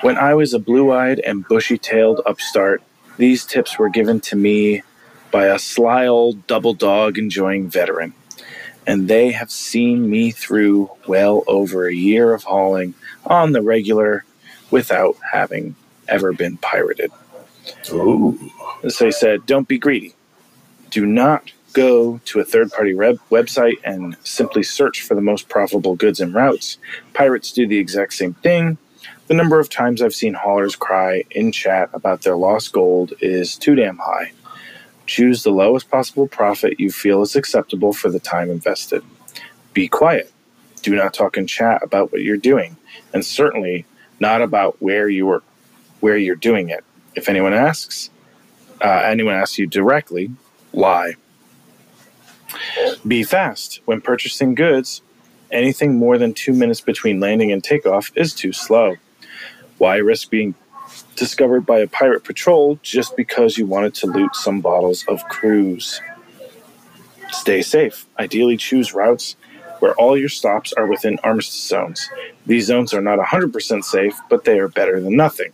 "When 0.00 0.16
I 0.16 0.34
was 0.34 0.52
a 0.52 0.58
blue-eyed 0.58 1.20
and 1.20 1.46
bushy-tailed 1.46 2.22
upstart, 2.26 2.82
these 3.18 3.44
tips 3.44 3.78
were 3.78 3.88
given 3.88 4.20
to 4.20 4.36
me 4.36 4.82
by 5.30 5.46
a 5.46 5.58
sly 5.58 6.06
old 6.06 6.46
double 6.46 6.74
dog 6.74 7.18
enjoying 7.18 7.68
veteran. 7.68 8.14
And 8.86 9.08
they 9.08 9.32
have 9.32 9.50
seen 9.50 10.08
me 10.08 10.30
through 10.30 10.90
well 11.06 11.44
over 11.46 11.86
a 11.86 11.94
year 11.94 12.32
of 12.32 12.44
hauling 12.44 12.94
on 13.26 13.52
the 13.52 13.60
regular 13.60 14.24
without 14.70 15.16
having 15.32 15.74
ever 16.08 16.32
been 16.32 16.56
pirated. 16.58 17.10
Ooh. 17.92 18.38
As 18.82 18.98
they 18.98 19.10
said, 19.10 19.46
don't 19.46 19.68
be 19.68 19.78
greedy. 19.78 20.14
Do 20.90 21.04
not 21.04 21.52
go 21.72 22.18
to 22.24 22.40
a 22.40 22.44
third 22.44 22.72
party 22.72 22.94
web- 22.94 23.20
website 23.30 23.76
and 23.84 24.16
simply 24.24 24.62
search 24.62 25.02
for 25.02 25.14
the 25.14 25.20
most 25.20 25.48
profitable 25.48 25.96
goods 25.96 26.20
and 26.20 26.34
routes. 26.34 26.78
Pirates 27.12 27.52
do 27.52 27.66
the 27.66 27.78
exact 27.78 28.14
same 28.14 28.34
thing. 28.34 28.78
The 29.26 29.34
number 29.34 29.60
of 29.60 29.68
times 29.68 30.00
I've 30.00 30.14
seen 30.14 30.34
haulers 30.34 30.76
cry 30.76 31.24
in 31.30 31.52
chat 31.52 31.90
about 31.92 32.22
their 32.22 32.36
lost 32.36 32.72
gold 32.72 33.12
is 33.20 33.56
too 33.56 33.74
damn 33.74 33.98
high. 33.98 34.32
Choose 35.06 35.42
the 35.42 35.50
lowest 35.50 35.90
possible 35.90 36.26
profit 36.26 36.80
you 36.80 36.90
feel 36.90 37.22
is 37.22 37.36
acceptable 37.36 37.92
for 37.92 38.10
the 38.10 38.20
time 38.20 38.50
invested. 38.50 39.02
Be 39.74 39.88
quiet. 39.88 40.32
Do 40.82 40.94
not 40.94 41.12
talk 41.12 41.36
in 41.36 41.46
chat 41.46 41.82
about 41.82 42.12
what 42.12 42.22
you're 42.22 42.36
doing, 42.36 42.76
and 43.12 43.24
certainly 43.24 43.84
not 44.20 44.42
about 44.42 44.80
where 44.80 45.08
you 45.08 45.28
are, 45.30 45.42
where 46.00 46.16
you're 46.16 46.36
doing 46.36 46.68
it. 46.68 46.84
If 47.14 47.28
anyone 47.28 47.54
asks, 47.54 48.10
uh, 48.80 49.02
anyone 49.04 49.34
asks 49.34 49.58
you 49.58 49.66
directly, 49.66 50.30
lie. 50.72 51.14
Be 53.06 53.22
fast. 53.22 53.80
When 53.84 54.00
purchasing 54.00 54.54
goods, 54.54 55.02
anything 55.50 55.96
more 55.96 56.18
than 56.18 56.34
two 56.34 56.52
minutes 56.52 56.80
between 56.80 57.20
landing 57.20 57.52
and 57.52 57.62
takeoff 57.62 58.10
is 58.14 58.34
too 58.34 58.52
slow. 58.52 58.96
Why 59.78 59.96
risk 59.96 60.30
being 60.30 60.54
discovered 61.16 61.62
by 61.62 61.80
a 61.80 61.86
pirate 61.86 62.24
patrol 62.24 62.78
just 62.82 63.16
because 63.16 63.58
you 63.58 63.66
wanted 63.66 63.94
to 63.94 64.06
loot 64.06 64.34
some 64.34 64.60
bottles 64.60 65.04
of 65.08 65.24
cruise? 65.28 66.00
Stay 67.30 67.62
safe. 67.62 68.06
Ideally, 68.18 68.56
choose 68.56 68.94
routes 68.94 69.36
where 69.80 69.94
all 69.94 70.16
your 70.16 70.28
stops 70.28 70.72
are 70.72 70.86
within 70.86 71.18
armistice 71.22 71.68
zones. 71.68 72.08
These 72.46 72.66
zones 72.66 72.92
are 72.94 73.00
not 73.00 73.18
100% 73.18 73.84
safe, 73.84 74.18
but 74.28 74.44
they 74.44 74.58
are 74.58 74.68
better 74.68 75.00
than 75.00 75.16
nothing. 75.16 75.52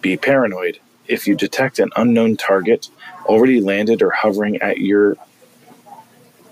Be 0.00 0.16
paranoid. 0.16 0.78
If 1.08 1.26
you 1.26 1.36
detect 1.36 1.78
an 1.78 1.90
unknown 1.96 2.36
target 2.36 2.88
already 3.26 3.60
landed 3.60 4.02
or 4.02 4.10
hovering 4.10 4.60
at 4.62 4.78
your 4.78 5.16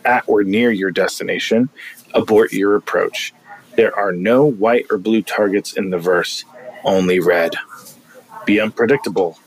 at 0.05 0.24
or 0.27 0.43
near 0.43 0.70
your 0.70 0.90
destination, 0.90 1.68
abort 2.14 2.52
your 2.52 2.74
approach. 2.74 3.35
There 3.77 3.94
are 3.97 4.12
no 4.12 4.44
white 4.44 4.86
or 4.90 4.98
blue 4.98 5.22
targets 5.22 5.74
in 5.74 5.90
the 5.90 5.98
verse, 5.98 6.44
only 6.85 7.20
red. 7.20 7.55
Be 8.44 8.60
unpredictable. 8.60 9.39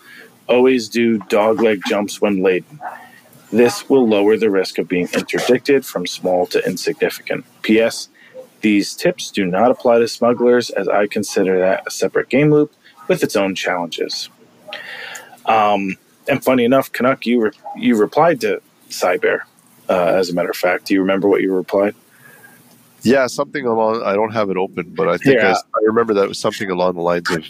Always 0.47 0.89
do 0.89 1.19
dogleg 1.19 1.83
jumps 1.85 2.21
when 2.21 2.43
laden. 2.43 2.79
This 3.53 3.87
will 3.87 4.07
lower 4.07 4.35
the 4.35 4.49
risk 4.49 4.79
of 4.79 4.87
being 4.87 5.07
interdicted 5.13 5.85
from 5.85 6.07
small 6.07 6.47
to 6.47 6.65
insignificant. 6.65 7.45
P.S. 7.61 8.09
These 8.61 8.95
tips 8.95 9.29
do 9.29 9.45
not 9.45 9.69
apply 9.69 9.99
to 9.99 10.07
smugglers, 10.07 10.71
as 10.71 10.87
I 10.87 11.05
consider 11.05 11.59
that 11.59 11.83
a 11.85 11.91
separate 11.91 12.29
game 12.29 12.49
loop 12.49 12.73
with 13.07 13.21
its 13.21 13.35
own 13.35 13.53
challenges. 13.53 14.29
Um, 15.45 15.97
and 16.27 16.43
funny 16.43 16.63
enough, 16.63 16.91
Canuck, 16.91 17.27
you 17.27 17.41
re- 17.43 17.51
you 17.77 17.95
replied 17.95 18.41
to 18.41 18.59
Cyber. 18.89 19.41
Uh, 19.87 20.13
as 20.15 20.31
a 20.31 20.33
matter 20.33 20.49
of 20.49 20.55
fact, 20.57 20.85
do 20.85 20.95
you 20.95 21.01
remember 21.01 21.27
what 21.27 21.41
you 21.41 21.53
replied? 21.53 21.93
Yeah, 23.03 23.27
something 23.27 23.67
along. 23.67 24.01
I 24.01 24.13
don't 24.13 24.31
have 24.33 24.49
it 24.49 24.57
open, 24.57 24.93
but 24.95 25.07
I 25.09 25.17
think 25.17 25.39
I, 25.41 25.49
Yeah. 25.49 25.55
I 25.75 25.79
remember 25.85 26.15
that 26.15 26.27
was 26.27 26.39
something 26.39 26.71
along 26.71 26.95
the 26.95 27.01
lines 27.01 27.29
of, 27.29 27.45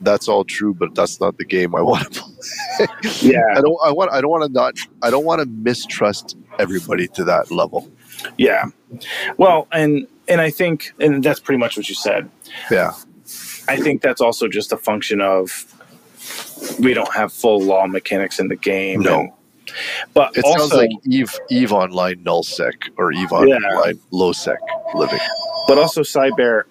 "That's 0.00 0.28
all 0.28 0.44
true, 0.44 0.74
but 0.74 0.94
that's 0.94 1.20
not 1.20 1.36
the 1.38 1.44
game 1.44 1.74
I 1.74 1.82
want 1.82 2.12
to 2.12 2.20
play." 2.22 2.86
Yeah, 3.20 3.42
I 3.56 3.60
don't. 3.60 3.76
I 3.84 3.90
want. 3.92 4.12
I 4.12 4.20
don't 4.20 4.30
want 4.30 4.44
to 4.44 4.52
not. 4.52 4.76
I 5.02 5.10
don't 5.10 5.24
want 5.24 5.40
to 5.40 5.46
mistrust 5.46 6.36
everybody 6.58 7.08
to 7.08 7.24
that 7.24 7.50
level. 7.50 7.90
yeah. 8.38 8.64
Well, 9.36 9.66
and 9.72 10.06
and 10.28 10.40
I 10.40 10.50
think, 10.50 10.92
and 11.00 11.22
that's 11.22 11.40
pretty 11.40 11.58
much 11.58 11.76
what 11.76 11.88
you 11.88 11.94
said. 11.94 12.28
Yeah. 12.70 12.92
I 13.68 13.76
think 13.76 14.02
that's 14.02 14.20
also 14.20 14.48
just 14.48 14.72
a 14.72 14.76
function 14.76 15.20
of 15.20 15.64
we 16.80 16.92
don't 16.94 17.12
have 17.14 17.32
full 17.32 17.60
law 17.60 17.86
mechanics 17.86 18.38
in 18.40 18.48
the 18.48 18.56
game. 18.56 19.00
No. 19.00 19.20
and- 19.20 19.30
but 20.14 20.36
It 20.36 20.44
also, 20.44 20.58
sounds 20.66 20.72
like 20.74 20.90
Eve 21.04 21.32
Eve 21.48 21.72
Online 21.72 22.20
null 22.24 22.42
sec 22.42 22.74
or 22.96 23.12
Eve 23.12 23.28
Yeah. 23.30 23.36
Online 23.38 24.00
low 24.10 24.32
sec 24.32 24.58
living. 24.94 25.20
but 25.68 25.78
also 25.78 26.00
Cyber, 26.02 26.64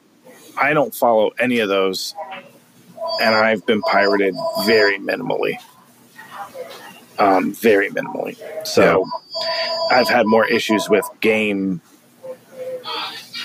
I 0.58 0.74
don't 0.74 0.94
follow 0.94 1.32
any 1.40 1.60
of 1.60 1.70
those, 1.70 2.14
and 3.22 3.36
I've 3.36 3.66
been 3.66 3.82
pirated 3.82 4.36
very 4.66 4.98
minimally. 4.98 5.58
Um, 7.18 7.54
very 7.54 7.90
minimally. 7.90 8.38
So 8.66 9.06
I've 9.92 10.08
had 10.08 10.26
more 10.26 10.46
issues 10.46 10.90
with 10.90 11.06
game 11.20 11.82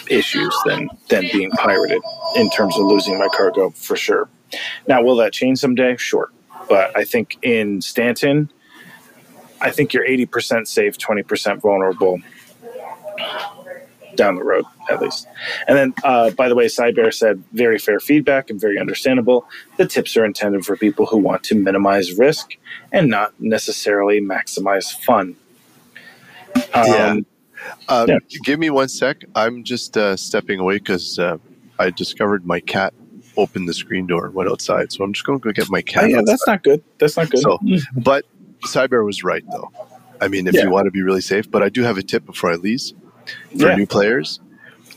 issues 0.09 0.55
than 0.65 0.89
than 1.09 1.29
being 1.33 1.51
pirated 1.51 2.01
in 2.37 2.51
terms 2.51 2.77
of 2.77 2.87
losing 2.87 3.19
my 3.19 3.29
cargo 3.29 3.71
for 3.71 3.97
sure. 3.97 4.29
Now, 4.87 5.03
will 5.03 5.17
that 5.17 5.33
change 5.33 5.59
someday? 5.59 5.97
Sure, 5.97 6.31
but 6.69 6.97
I 6.97 7.05
think 7.05 7.39
in 7.43 7.81
Stanton, 7.81 8.51
I 9.61 9.71
think 9.71 9.93
you're 9.93 10.05
eighty 10.05 10.27
percent 10.27 10.69
safe, 10.69 10.97
twenty 10.99 11.23
percent 11.23 11.61
vulnerable 11.61 12.21
down 14.17 14.37
the 14.37 14.45
road 14.45 14.65
at 14.91 15.01
least. 15.01 15.27
And 15.67 15.77
then, 15.77 15.95
uh, 16.05 16.31
by 16.31 16.49
the 16.49 16.55
way, 16.55 16.67
Cyber 16.67 17.13
said 17.13 17.43
very 17.53 17.79
fair 17.79 18.01
feedback 18.01 18.51
and 18.51 18.61
very 18.61 18.79
understandable. 18.79 19.47
The 19.77 19.87
tips 19.87 20.17
are 20.17 20.25
intended 20.25 20.65
for 20.67 20.77
people 20.77 21.07
who 21.07 21.17
want 21.19 21.43
to 21.45 21.55
minimize 21.55 22.13
risk 22.19 22.57
and 22.93 23.09
not 23.09 23.33
necessarily 23.41 24.21
maximize 24.21 24.93
fun. 25.05 25.37
Um, 26.75 26.85
Yeah. 26.87 27.17
Um, 27.89 28.09
Yeah. 28.09 28.19
Give 28.45 28.59
me 28.59 28.71
one 28.71 28.89
sec. 28.89 29.25
I'm 29.35 29.65
just 29.65 29.97
uh, 29.97 30.17
stepping 30.17 30.61
away 30.61 30.79
because 30.79 31.19
uh, 31.19 31.39
I 31.79 31.91
discovered 31.91 32.45
my 32.47 32.61
cat 32.61 32.93
opened 33.37 33.69
the 33.69 33.75
screen 33.75 34.07
door 34.07 34.27
and 34.27 34.35
went 34.35 34.49
outside. 34.51 34.93
So 34.93 35.03
I'm 35.03 35.13
just 35.13 35.27
going 35.27 35.41
to 35.41 35.43
go 35.43 35.51
get 35.53 35.69
my 35.71 35.79
oh, 35.79 35.83
cat. 35.83 36.11
yeah, 36.11 36.19
outside. 36.19 36.27
that's 36.33 36.47
not 36.47 36.63
good. 36.63 36.85
That's 36.99 37.17
not 37.17 37.31
good. 37.31 37.41
So- 37.41 37.59
But 37.97 38.27
Cyber 38.67 39.05
was 39.05 39.25
right, 39.25 39.45
though. 39.51 39.73
I 40.21 40.29
mean, 40.29 40.47
if 40.47 40.55
Yeah. 40.55 40.63
you 40.65 40.71
want 40.71 40.85
to 40.87 40.91
be 40.91 41.03
really 41.03 41.21
safe, 41.21 41.51
but 41.51 41.63
I 41.63 41.69
do 41.69 41.83
have 41.83 41.99
a 41.99 42.03
tip 42.03 42.25
before 42.25 42.51
I 42.53 42.55
leave 42.55 42.81
for 43.51 43.69
Yeah. 43.69 43.77
new 43.77 43.87
players. 43.87 44.41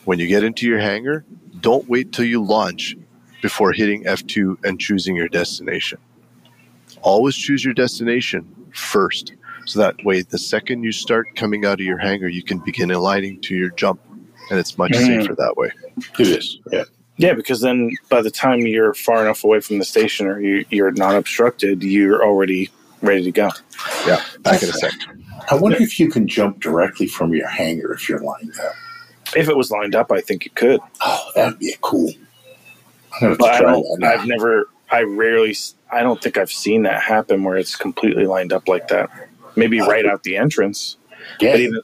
When 0.05 0.19
you 0.19 0.27
get 0.27 0.43
into 0.43 0.65
your 0.67 0.79
hangar, 0.79 1.25
don't 1.61 1.87
wait 1.89 2.11
till 2.13 2.25
you 2.25 2.43
launch 2.43 2.95
before 3.41 3.71
hitting 3.71 4.03
F2 4.05 4.57
and 4.63 4.79
choosing 4.79 5.15
your 5.15 5.27
destination. 5.27 5.99
Always 7.01 7.35
choose 7.35 7.63
your 7.63 7.73
destination 7.73 8.45
first. 8.73 9.33
So 9.65 9.79
that 9.79 9.95
way, 10.05 10.21
the 10.21 10.37
second 10.37 10.83
you 10.83 10.91
start 10.91 11.27
coming 11.35 11.65
out 11.65 11.79
of 11.79 11.85
your 11.85 11.97
hangar, 11.97 12.27
you 12.29 12.41
can 12.41 12.59
begin 12.59 12.89
aligning 12.91 13.39
to 13.41 13.55
your 13.55 13.69
jump. 13.71 13.99
And 14.49 14.57
it's 14.57 14.77
much 14.77 14.91
Mhm. 14.91 15.21
safer 15.21 15.35
that 15.35 15.57
way. 15.57 15.71
It 16.17 16.27
is. 16.27 16.59
Yeah. 16.71 16.83
Yeah, 17.17 17.33
because 17.33 17.61
then 17.61 17.91
by 18.09 18.21
the 18.21 18.31
time 18.31 18.61
you're 18.61 18.93
far 18.93 19.21
enough 19.23 19.43
away 19.43 19.59
from 19.59 19.79
the 19.79 19.85
station 19.85 20.27
or 20.27 20.39
you, 20.39 20.63
you're 20.69 20.91
not 20.91 21.15
obstructed, 21.15 21.83
you're 21.83 22.23
already 22.23 22.69
ready 23.01 23.23
to 23.23 23.31
go. 23.31 23.49
Yeah, 24.05 24.21
back 24.43 24.61
in 24.63 24.69
a 24.69 24.73
sec. 24.73 24.93
I 25.49 25.55
wonder 25.55 25.81
if 25.81 25.99
you 25.99 26.09
can 26.09 26.27
jump 26.27 26.59
directly 26.59 27.07
from 27.07 27.33
your 27.33 27.47
hangar 27.47 27.93
if 27.93 28.07
you're 28.09 28.19
lined 28.19 28.53
up. 28.59 28.73
If 29.35 29.49
it 29.49 29.55
was 29.57 29.71
lined 29.71 29.95
up, 29.95 30.11
I 30.11 30.21
think 30.21 30.45
it 30.45 30.55
could. 30.55 30.79
Oh, 31.01 31.31
that'd 31.35 31.59
be 31.59 31.75
cool. 31.81 32.11
I'm 33.13 33.19
gonna 33.19 33.29
have 33.31 33.37
But 33.37 33.45
to 33.47 33.53
I 33.53 33.59
try 33.59 33.71
don't. 33.71 34.03
I've 34.03 34.25
never. 34.27 34.69
I 34.91 35.01
rarely. 35.03 35.55
I 35.91 36.01
don't 36.01 36.21
think 36.21 36.37
I've 36.37 36.51
seen 36.51 36.83
that 36.83 37.01
happen 37.01 37.43
where 37.43 37.57
it's 37.57 37.75
completely 37.75 38.25
lined 38.25 38.53
up 38.53 38.67
like 38.67 38.87
that. 38.89 39.09
Maybe 39.55 39.79
right 39.81 40.05
uh, 40.05 40.11
out 40.11 40.23
the 40.23 40.37
entrance. 40.37 40.97
yeah. 41.39 41.51
But 41.53 41.59
even 41.61 41.81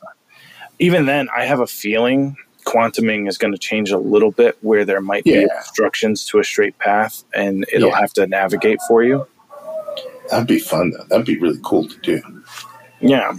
even 0.80 1.06
then, 1.06 1.27
I 1.35 1.45
have 1.45 1.60
a 1.60 1.68
feeling 1.68 2.35
quantuming 2.65 3.27
is 3.27 3.38
going 3.38 3.52
to 3.52 3.60
change 3.60 3.91
a 3.91 3.98
little 3.98 4.31
bit, 4.31 4.57
where 4.61 4.85
there 4.85 5.02
might 5.02 5.26
be 5.26 5.31
Yeah. 5.31 5.48
obstructions 5.60 6.26
to 6.27 6.40
a 6.40 6.44
straight 6.45 6.77
path, 6.80 7.23
and 7.34 7.65
it'll 7.73 7.90
Yeah. 7.90 7.99
have 7.99 8.14
to 8.14 8.26
navigate 8.27 8.80
for 8.88 9.03
you. 9.03 9.27
That'd 10.30 10.48
be 10.48 10.60
fun 10.60 10.91
though. 10.91 11.03
That'd 11.10 11.26
be 11.26 11.38
really 11.40 11.60
cool 11.64 11.88
to 11.90 11.98
do. 11.99 12.22
Yeah. 13.02 13.34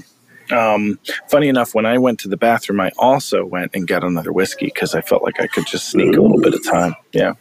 Um, 0.50 0.98
funny 1.28 1.48
enough, 1.48 1.74
when 1.74 1.86
I 1.86 1.98
went 1.98 2.18
to 2.20 2.28
the 2.28 2.36
bathroom, 2.36 2.80
I 2.80 2.92
also 2.98 3.44
went 3.44 3.70
and 3.74 3.86
got 3.88 4.04
another 4.04 4.32
whiskey 4.32 4.66
because 4.66 4.94
I 4.94 5.00
felt 5.00 5.22
like 5.22 5.40
I 5.40 5.46
could 5.46 5.66
just 5.66 5.88
sneak 5.90 6.16
a 6.16 6.20
little 6.20 6.40
bit 6.40 6.54
of 6.54 6.64
time. 6.64 6.94
Yeah. 7.12 7.32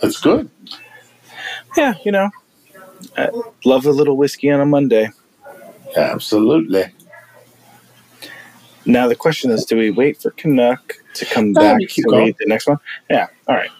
That's 0.00 0.20
good. 0.20 0.50
Yeah, 1.76 1.94
you 2.04 2.12
know, 2.12 2.30
I 3.16 3.30
love 3.64 3.84
a 3.86 3.90
little 3.90 4.16
whiskey 4.16 4.50
on 4.50 4.60
a 4.60 4.66
Monday. 4.66 5.10
Absolutely. 5.96 6.84
Now 8.86 9.08
the 9.08 9.14
question 9.16 9.50
is, 9.50 9.64
do 9.64 9.76
we 9.76 9.90
wait 9.90 10.20
for 10.20 10.30
Canuck 10.32 10.94
to 11.14 11.24
come 11.24 11.52
No, 11.52 11.60
back 11.60 11.78
to 11.88 12.02
going. 12.02 12.24
read 12.26 12.36
the 12.38 12.46
next 12.46 12.66
one? 12.66 12.78
Yeah. 13.08 13.28
All 13.48 13.54
right. 13.56 13.70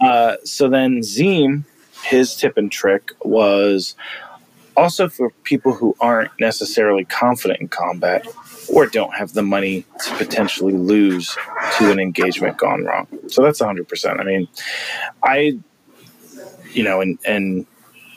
Uh, 0.00 0.36
so 0.44 0.68
then 0.68 1.00
Zeem, 1.00 1.64
his 2.02 2.34
tip 2.36 2.56
and 2.56 2.70
trick 2.70 3.12
was 3.22 3.94
also 4.78 5.08
for 5.08 5.30
people 5.42 5.74
who 5.74 5.94
aren't 6.00 6.30
necessarily 6.38 7.04
confident 7.04 7.60
in 7.60 7.68
combat 7.68 8.26
or 8.72 8.86
don't 8.86 9.14
have 9.14 9.32
the 9.32 9.42
money 9.42 9.84
to 10.04 10.14
potentially 10.16 10.72
lose 10.72 11.36
to 11.76 11.90
an 11.90 11.98
engagement 11.98 12.56
gone 12.56 12.84
wrong. 12.84 13.06
So 13.26 13.42
that's 13.42 13.60
100%. 13.60 14.20
I 14.20 14.24
mean, 14.24 14.48
I, 15.22 15.58
you 16.72 16.84
know, 16.84 17.00
and, 17.00 17.18
and, 17.26 17.66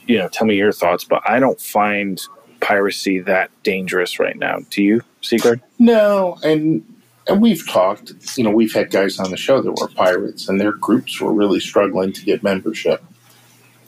you 0.06 0.18
know, 0.18 0.28
tell 0.28 0.46
me 0.46 0.56
your 0.56 0.72
thoughts, 0.72 1.04
but 1.04 1.22
I 1.28 1.40
don't 1.40 1.60
find 1.60 2.22
piracy 2.60 3.20
that 3.20 3.50
dangerous 3.64 4.20
right 4.20 4.38
now. 4.38 4.60
Do 4.70 4.84
you, 4.84 5.02
Sigard? 5.22 5.62
No, 5.80 6.38
and 6.44 6.86
and 7.28 7.42
we've 7.42 7.68
talked. 7.68 8.14
You 8.38 8.44
know, 8.44 8.52
we've 8.52 8.74
had 8.74 8.92
guys 8.92 9.20
on 9.20 9.32
the 9.32 9.38
show 9.38 9.62
that 9.62 9.72
were 9.72 9.88
pirates, 9.88 10.48
and 10.48 10.60
their 10.60 10.74
groups 10.74 11.20
were 11.20 11.34
really 11.34 11.60
struggling 11.60 12.14
to 12.14 12.24
get 12.24 12.44
membership. 12.44 13.04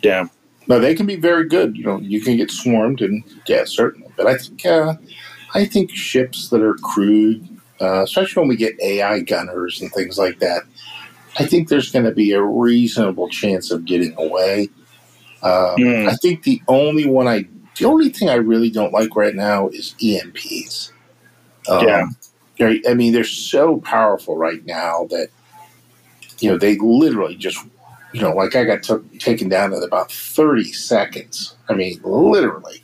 Yeah. 0.02 0.28
Now 0.68 0.80
they 0.80 0.96
can 0.96 1.06
be 1.06 1.16
very 1.16 1.48
good. 1.48 1.76
You 1.78 1.86
know, 1.86 2.00
you 2.00 2.22
can 2.22 2.38
get 2.38 2.52
swarmed, 2.52 3.02
and 3.02 3.24
yeah, 3.48 3.64
certainly. 3.66 4.12
But 4.16 4.28
I 4.28 4.38
think 4.38 4.66
uh, 4.66 4.96
I 5.54 5.66
think 5.66 5.92
ships 5.92 6.50
that 6.50 6.62
are 6.62 6.76
crewed, 6.76 7.48
uh, 7.82 8.04
especially 8.04 8.42
when 8.42 8.50
we 8.50 8.56
get 8.56 8.80
AI 8.82 9.20
gunners 9.22 9.82
and 9.82 9.92
things 9.92 10.18
like 10.18 10.40
that, 10.40 10.64
I 11.40 11.46
think 11.46 11.68
there's 11.70 11.92
going 11.92 12.06
to 12.06 12.12
be 12.12 12.32
a 12.32 12.42
reasonable 12.42 13.30
chance 13.30 13.72
of 13.72 13.86
getting 13.86 14.14
away. 14.18 14.70
Um, 15.42 15.76
Mm. 15.78 16.08
I 16.10 16.16
think 16.16 16.44
the 16.44 16.62
only 16.70 17.06
one 17.06 17.28
I, 17.28 17.46
the 17.78 17.86
only 17.86 18.10
thing 18.10 18.30
I 18.30 18.36
really 18.36 18.70
don't 18.70 18.94
like 18.94 19.16
right 19.16 19.36
now 19.36 19.68
is 19.70 19.96
EMPs. 20.00 20.92
Um, 21.68 21.86
Yeah. 21.86 22.06
I 22.88 22.94
mean, 22.94 23.12
they're 23.12 23.26
so 23.26 23.78
powerful 23.82 24.38
right 24.38 24.66
now 24.66 25.08
that 25.10 25.28
you 26.40 26.50
know 26.50 26.58
they 26.58 26.78
literally 26.78 27.36
just, 27.36 27.58
you 28.14 28.22
know, 28.22 28.34
like 28.34 28.56
I 28.56 28.64
got 28.64 28.84
took, 28.84 29.20
taken 29.20 29.50
down 29.50 29.74
in 29.74 29.84
about 29.84 30.12
thirty 30.12 30.72
seconds. 30.72 31.56
I 31.70 31.74
mean, 31.74 32.00
literally, 32.04 32.84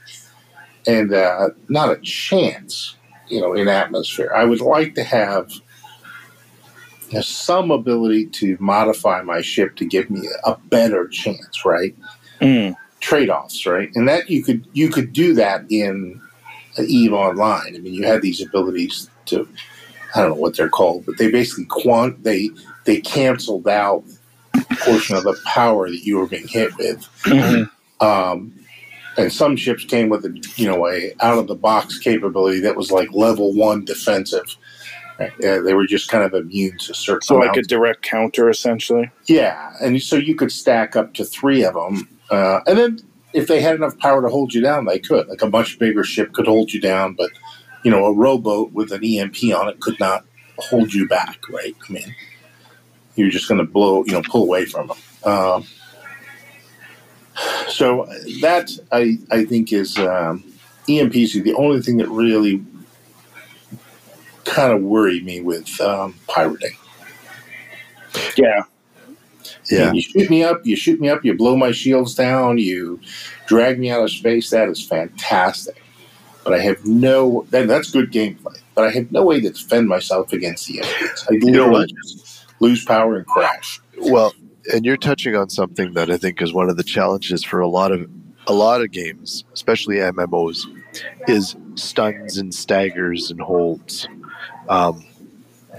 and 0.88 1.14
uh, 1.14 1.50
not 1.68 1.92
a 1.92 1.98
chance, 2.02 2.98
you 3.28 3.40
know, 3.40 3.54
in 3.54 3.68
atmosphere. 3.68 4.32
I 4.36 4.46
would 4.46 4.62
like 4.62 4.96
to 4.96 5.04
have 5.04 5.52
you 7.10 7.16
know, 7.16 7.22
some 7.22 7.72
ability 7.72 8.28
to 8.28 8.58
modify 8.60 9.22
my 9.22 9.42
ship 9.42 9.76
to 9.78 9.86
give 9.86 10.10
me 10.10 10.28
a 10.46 10.56
better 10.70 11.08
chance, 11.08 11.66
right? 11.66 11.96
Mm. 12.42 12.76
trade-offs, 13.02 13.66
right? 13.66 13.90
And 13.96 14.08
that 14.08 14.30
you 14.30 14.44
could 14.44 14.66
you 14.74 14.90
could 14.90 15.12
do 15.14 15.34
that 15.34 15.66
in 15.70 16.22
Eve 16.78 17.14
Online. 17.14 17.76
I 17.76 17.80
mean, 17.80 17.94
you 17.94 18.06
had 18.06 18.22
these 18.22 18.42
abilities 18.42 19.10
to 19.26 19.48
I 20.16 20.22
don't 20.22 20.30
know 20.30 20.36
what 20.36 20.56
they're 20.56 20.70
called, 20.70 21.06
but 21.06 21.18
they 21.18 21.30
basically 21.30 21.66
quant 21.66 22.24
they 22.24 22.50
they 22.86 23.02
canceled 23.02 23.68
out 23.68 24.04
portion 24.84 25.16
of 25.16 25.24
the 25.24 25.38
power 25.46 25.90
that 25.90 26.06
you 26.06 26.18
were 26.18 26.28
being 26.28 26.48
hit 26.48 26.76
with. 26.78 27.08
Mhm. 27.24 27.70
Um, 28.02 28.54
and 29.18 29.32
some 29.32 29.56
ships 29.56 29.84
came 29.84 30.10
with 30.10 30.26
a 30.26 30.42
you 30.56 30.66
know 30.68 30.88
a 30.88 31.14
out 31.22 31.38
of 31.38 31.48
the 31.48 31.56
box 31.56 31.98
capability 32.00 32.60
that 32.62 32.76
was 32.76 32.92
like 32.92 33.12
level 33.12 33.54
one 33.54 33.84
defensive. 33.86 34.56
Right? 35.20 35.32
Yeah, 35.40 35.58
they 35.60 35.74
were 35.74 35.86
just 35.86 36.10
kind 36.10 36.24
of 36.24 36.34
immune 36.34 36.78
to 36.78 36.94
certain. 36.94 37.22
So, 37.24 37.36
like 37.36 37.58
a 37.58 37.62
direct 37.62 38.04
counter, 38.04 38.50
essentially. 38.50 39.12
Yeah, 39.28 39.74
and 39.82 40.02
so 40.02 40.16
you 40.16 40.36
could 40.36 40.52
stack 40.52 40.96
up 40.96 41.14
to 41.16 41.26
three 41.26 41.64
of 41.64 41.74
them, 41.74 42.08
uh, 42.32 42.62
and 42.68 42.78
then 42.78 43.00
if 43.34 43.48
they 43.48 43.62
had 43.62 43.76
enough 43.76 43.98
power 44.00 44.22
to 44.22 44.30
hold 44.30 44.54
you 44.54 44.62
down, 44.62 44.86
they 44.86 45.00
could. 45.00 45.28
Like 45.28 45.42
a 45.42 45.50
much 45.50 45.78
bigger 45.78 46.06
ship 46.06 46.32
could 46.32 46.48
hold 46.48 46.72
you 46.72 46.80
down, 46.80 47.16
but 47.16 47.32
you 47.84 47.92
know, 47.92 48.06
a 48.06 48.14
rowboat 48.14 48.72
with 48.72 48.92
an 48.92 49.04
EMP 49.04 49.38
on 49.54 49.68
it 49.68 49.80
could 49.82 50.00
not 50.00 50.26
hold 50.58 50.94
you 50.94 51.08
back, 51.08 51.40
right? 51.50 51.76
I 51.88 51.94
mean, 51.94 52.16
you're 53.20 53.30
just 53.30 53.48
going 53.48 53.60
to 53.60 53.72
blow, 53.72 54.04
you 54.06 54.14
know, 54.14 54.22
pull 54.24 54.44
away 54.44 54.66
from 54.66 54.88
them. 54.88 54.98
Um, 55.24 55.66
so 57.68 58.06
that 58.42 58.72
I 58.92 59.18
I 59.32 59.46
think 59.46 59.72
is 59.72 59.98
um, 59.98 60.44
EMPs 60.88 61.44
the 61.44 61.54
only 61.54 61.82
thing 61.82 61.98
that 61.98 62.10
really 62.10 62.64
kind 64.46 64.74
of 64.74 64.82
worry 64.82 65.22
me 65.22 65.42
with 65.42 65.80
um, 65.82 66.16
pirating. 66.28 66.76
Yeah. 68.36 68.64
Yeah. 69.70 69.92
You 69.94 70.02
shoot 70.02 70.30
me 70.30 70.44
up, 70.44 70.66
you 70.66 70.76
shoot 70.76 71.00
me 71.00 71.10
up, 71.10 71.24
you 71.24 71.36
blow 71.36 71.56
my 71.56 71.72
shields 71.72 72.16
down, 72.16 72.58
you 72.58 73.00
drag 73.46 73.80
me 73.80 73.92
out 73.92 74.04
of 74.04 74.10
space. 74.10 74.50
That 74.50 74.68
is 74.68 74.84
fantastic. 74.84 75.82
But 76.44 76.54
I 76.54 76.60
have 76.60 76.84
no, 76.86 77.46
that, 77.52 77.68
that's 77.68 77.92
good 77.92 78.12
gameplay. 78.12 78.60
But 78.74 78.86
I 78.86 78.92
have 78.92 79.12
no 79.12 79.24
way 79.24 79.40
to 79.42 79.50
defend 79.50 79.88
myself 79.88 80.34
against 80.34 80.68
the 80.68 80.80
enemies. 80.80 81.26
I 81.30 81.36
know 81.36 81.68
what? 81.68 81.90
just 81.90 82.39
lose 82.60 82.86
power 82.86 83.18
and 83.18 83.26
crash. 83.26 83.82
Well, 83.98 84.34
and 84.74 84.86
you're 84.86 84.98
touching 84.98 85.36
on 85.36 85.50
something 85.50 85.94
that 85.94 86.10
I 86.10 86.18
think 86.18 86.42
is 86.42 86.54
one 86.54 86.70
of 86.70 86.78
the 86.78 86.84
challenges 86.84 87.44
for 87.44 87.60
a 87.60 87.68
lot 87.68 87.92
of 87.92 88.10
a 88.48 88.54
lot 88.54 88.82
of 88.82 88.92
games, 88.92 89.44
especially 89.54 89.98
MMOs, 89.98 90.66
is 91.28 91.56
stuns 91.76 92.38
and 92.38 92.54
staggers 92.54 93.30
and 93.30 93.40
holds. 93.40 94.08
Um, 94.68 95.06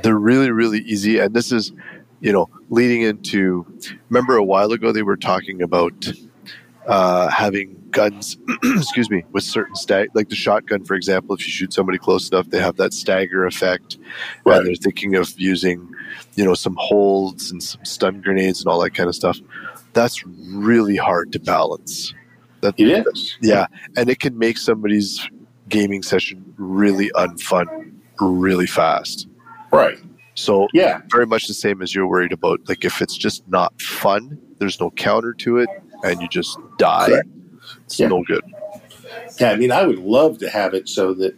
they're 0.03 0.19
really 0.19 0.51
really 0.51 0.81
easy, 0.81 1.19
and 1.19 1.35
this 1.35 1.53
is, 1.53 1.73
you 2.21 2.33
know, 2.33 2.49
leading 2.69 3.03
into. 3.03 3.67
Remember 4.09 4.37
a 4.37 4.45
while 4.45 4.73
ago 4.73 4.93
they 4.93 5.03
were 5.03 5.17
talking 5.17 5.63
about 5.63 6.13
uh, 6.87 7.29
having 7.29 7.77
guns, 7.91 8.39
excuse 8.65 9.11
me, 9.11 9.25
with 9.33 9.45
certain 9.45 9.75
stag, 9.75 10.09
like 10.15 10.29
the 10.29 10.35
shotgun, 10.37 10.85
for 10.85 10.95
example. 10.95 11.35
If 11.35 11.47
you 11.47 11.53
shoot 11.53 11.73
somebody 11.73 11.99
close 11.99 12.29
enough, 12.31 12.49
they 12.51 12.61
have 12.61 12.77
that 12.77 12.93
stagger 12.95 13.47
effect. 13.47 13.99
Right. 14.45 14.59
And 14.59 14.67
they're 14.67 14.75
thinking 14.77 15.15
of 15.17 15.33
using, 15.39 15.89
you 16.35 16.45
know, 16.45 16.55
some 16.55 16.77
holds 16.79 17.51
and 17.51 17.63
some 17.63 17.85
stun 17.85 18.21
grenades 18.21 18.61
and 18.61 18.69
all 18.69 18.81
that 18.83 18.91
kind 18.95 19.09
of 19.09 19.15
stuff. 19.15 19.39
That's 19.93 20.25
really 20.27 20.97
hard 20.97 21.33
to 21.33 21.41
balance. 21.41 22.15
That 22.61 22.75
It 22.79 23.07
is. 23.07 23.37
yeah, 23.41 23.67
and 23.97 24.09
it 24.11 24.21
can 24.21 24.37
make 24.39 24.59
somebody's 24.59 25.27
gaming 25.69 26.03
session 26.03 26.45
really 26.59 27.11
unfun 27.15 27.93
really 28.21 28.67
fast. 28.67 29.27
Right. 29.73 29.99
So 30.35 30.69
Yeah. 30.75 31.01
very 31.11 31.27
much 31.27 31.47
the 31.49 31.55
same 31.55 31.81
as 31.83 31.95
you're 31.95 32.07
worried 32.07 32.33
about. 32.33 32.61
Like 32.69 32.85
if 32.85 33.01
it's 33.01 33.17
just 33.17 33.49
not 33.49 33.81
fun, 33.81 34.39
there's 34.59 34.79
no 34.79 34.91
counter 34.91 35.33
to 35.35 35.57
it, 35.59 35.69
and 36.05 36.21
you 36.21 36.29
just 36.29 36.59
die. 36.79 37.07
Correct. 37.09 37.29
It's 37.87 37.99
Yeah. 37.99 38.09
no 38.09 38.23
good. 38.25 38.43
Yeah. 39.41 39.53
I 39.53 39.57
mean, 39.57 39.73
I 39.73 39.85
would 39.85 39.99
love 39.99 40.39
to 40.39 40.49
have 40.51 40.75
it 40.75 40.89
so 40.89 41.15
that, 41.15 41.35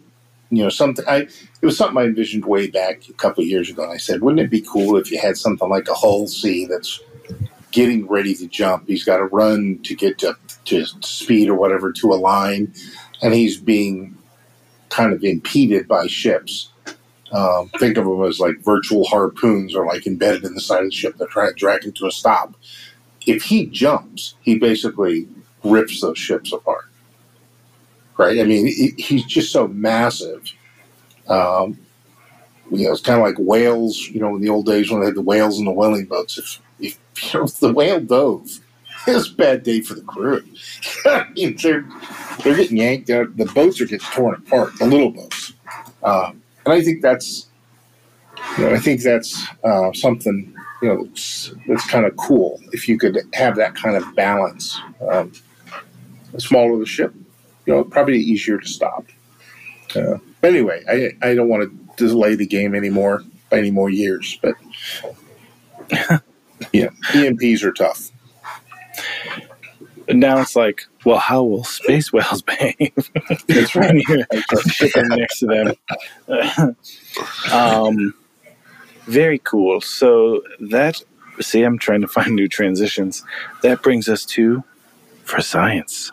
you 0.49 0.63
know, 0.63 0.69
something, 0.69 1.05
I, 1.07 1.17
it 1.17 1.61
was 1.63 1.77
something 1.77 1.97
I 1.97 2.05
envisioned 2.05 2.45
way 2.45 2.67
back 2.67 3.07
a 3.09 3.13
couple 3.13 3.43
of 3.43 3.49
years 3.49 3.69
ago. 3.69 3.83
And 3.83 3.91
I 3.91 3.97
said, 3.97 4.21
wouldn't 4.21 4.41
it 4.41 4.49
be 4.51 4.61
cool 4.61 4.97
if 4.97 5.11
you 5.11 5.19
had 5.19 5.37
something 5.37 5.69
like 5.69 5.87
a 5.87 5.93
Hull 5.93 6.27
C 6.27 6.65
that's 6.65 6.99
getting 7.71 8.07
ready 8.07 8.35
to 8.35 8.47
jump? 8.47 8.87
He's 8.87 9.03
got 9.03 9.17
to 9.17 9.25
run 9.25 9.79
to 9.83 9.95
get 9.95 10.17
to, 10.19 10.35
to 10.65 10.85
speed 11.01 11.49
or 11.49 11.55
whatever 11.55 11.91
to 11.93 12.13
a 12.13 12.15
line, 12.15 12.73
and 13.21 13.33
he's 13.33 13.57
being 13.57 14.15
kind 14.89 15.11
of 15.11 15.23
impeded 15.23 15.87
by 15.87 16.05
ships. 16.07 16.69
Um, 17.31 17.69
think 17.79 17.97
of 17.97 18.05
them 18.05 18.21
as 18.23 18.39
like 18.39 18.59
virtual 18.59 19.05
harpoons 19.05 19.73
or 19.73 19.87
like 19.87 20.05
embedded 20.05 20.43
in 20.43 20.53
the 20.53 20.61
side 20.61 20.81
of 20.83 20.85
the 20.85 20.91
ship. 20.91 21.15
They're 21.17 21.27
trying 21.27 21.49
to 21.49 21.55
drag 21.55 21.83
him 21.83 21.93
to 21.93 22.05
a 22.05 22.11
stop. 22.11 22.55
If 23.25 23.43
he 23.43 23.65
jumps, 23.67 24.35
he 24.41 24.57
basically 24.57 25.27
rips 25.63 26.01
those 26.01 26.17
ships 26.17 26.51
apart. 26.51 26.85
Right? 28.17 28.39
I 28.39 28.43
mean, 28.43 28.67
he, 28.67 28.93
he's 28.97 29.25
just 29.25 29.51
so 29.51 29.67
massive. 29.67 30.51
Um, 31.27 31.79
you 32.71 32.85
know, 32.85 32.91
it's 32.91 33.01
kind 33.01 33.19
of 33.19 33.25
like 33.25 33.35
whales. 33.39 33.99
You 33.99 34.19
know, 34.19 34.35
in 34.35 34.41
the 34.41 34.49
old 34.49 34.65
days 34.65 34.91
when 34.91 34.99
they 34.99 35.07
had 35.07 35.15
the 35.15 35.21
whales 35.21 35.57
and 35.57 35.67
the 35.67 35.71
whaling 35.71 36.05
boats. 36.05 36.37
If, 36.37 36.61
if, 36.79 36.99
you 37.33 37.39
know, 37.39 37.45
if 37.45 37.59
the 37.59 37.73
whale 37.73 37.99
dove, 37.99 38.59
it's 39.07 39.29
a 39.29 39.33
bad 39.33 39.63
day 39.63 39.81
for 39.81 39.95
the 39.95 40.01
crew. 40.01 40.43
I 41.05 41.27
mean, 41.35 41.57
they're 41.61 41.85
they're 42.43 42.55
getting 42.55 42.77
yanked. 42.77 43.07
They're, 43.07 43.27
the 43.27 43.45
boats 43.45 43.79
are 43.81 43.85
getting 43.85 44.07
torn 44.11 44.35
apart. 44.35 44.77
The 44.77 44.85
little 44.85 45.11
boats, 45.11 45.53
um, 46.03 46.41
and 46.65 46.73
I 46.73 46.81
think 46.81 47.01
that's, 47.01 47.47
you 48.57 48.65
know, 48.65 48.73
I 48.73 48.79
think 48.79 49.01
that's 49.01 49.45
uh, 49.63 49.91
something 49.93 50.52
you 50.83 50.89
know 50.89 51.05
that's, 51.05 51.53
that's 51.65 51.87
kind 51.87 52.05
of 52.05 52.15
cool. 52.17 52.59
If 52.73 52.89
you 52.89 52.99
could 52.99 53.17
have 53.33 53.55
that 53.55 53.73
kind 53.73 53.95
of 53.95 54.15
balance, 54.15 54.77
um, 55.09 55.31
the 56.33 56.41
smaller 56.41 56.77
the 56.77 56.85
ship, 56.85 57.13
you 57.65 57.73
know, 57.73 57.85
probably 57.85 58.19
easier 58.19 58.57
to 58.57 58.67
stop. 58.67 59.05
Uh, 59.95 60.17
but 60.41 60.49
anyway, 60.49 60.83
I 60.89 61.29
I 61.29 61.35
don't 61.35 61.47
want 61.47 61.63
to 61.63 62.07
delay 62.07 62.35
the 62.35 62.45
game 62.45 62.75
anymore 62.75 63.23
by 63.49 63.59
any 63.59 63.71
more 63.71 63.89
years, 63.89 64.37
but 64.41 64.55
yeah, 66.73 66.89
EMPs 67.13 67.63
are 67.63 67.71
tough. 67.71 68.11
And 70.09 70.19
now 70.19 70.41
it's 70.41 70.57
like, 70.57 70.81
well, 71.05 71.17
how 71.17 71.43
will 71.43 71.63
space 71.63 72.11
whales 72.11 72.41
behave 72.41 73.09
That's 73.47 73.73
when 73.73 74.01
you're 74.09 74.25
shipping 74.67 75.07
next 75.07 75.39
to 75.39 75.45
them? 76.27 76.75
um, 77.53 78.13
very 79.05 79.39
cool. 79.39 79.81
So 79.81 80.41
that, 80.59 81.01
see, 81.39 81.63
I'm 81.63 81.77
trying 81.77 82.01
to 82.01 82.07
find 82.07 82.35
new 82.35 82.47
transitions. 82.47 83.23
That 83.61 83.81
brings 83.81 84.07
us 84.09 84.25
to 84.25 84.63
for 85.23 85.41
science. 85.41 86.11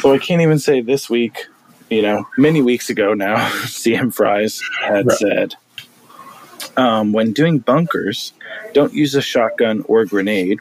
So 0.00 0.12
I 0.12 0.18
can't 0.18 0.42
even 0.42 0.58
say 0.58 0.80
this 0.80 1.08
week, 1.08 1.46
you 1.88 2.02
know, 2.02 2.26
many 2.36 2.60
weeks 2.60 2.90
ago 2.90 3.14
now, 3.14 3.36
CM 3.66 4.12
Fries 4.12 4.60
had 4.80 5.06
Right. 5.06 5.16
said, 5.18 5.54
um, 6.76 7.12
when 7.12 7.32
doing 7.32 7.58
bunkers, 7.58 8.32
don't 8.72 8.92
use 8.92 9.14
a 9.14 9.22
shotgun 9.22 9.84
or 9.86 10.04
grenade. 10.04 10.58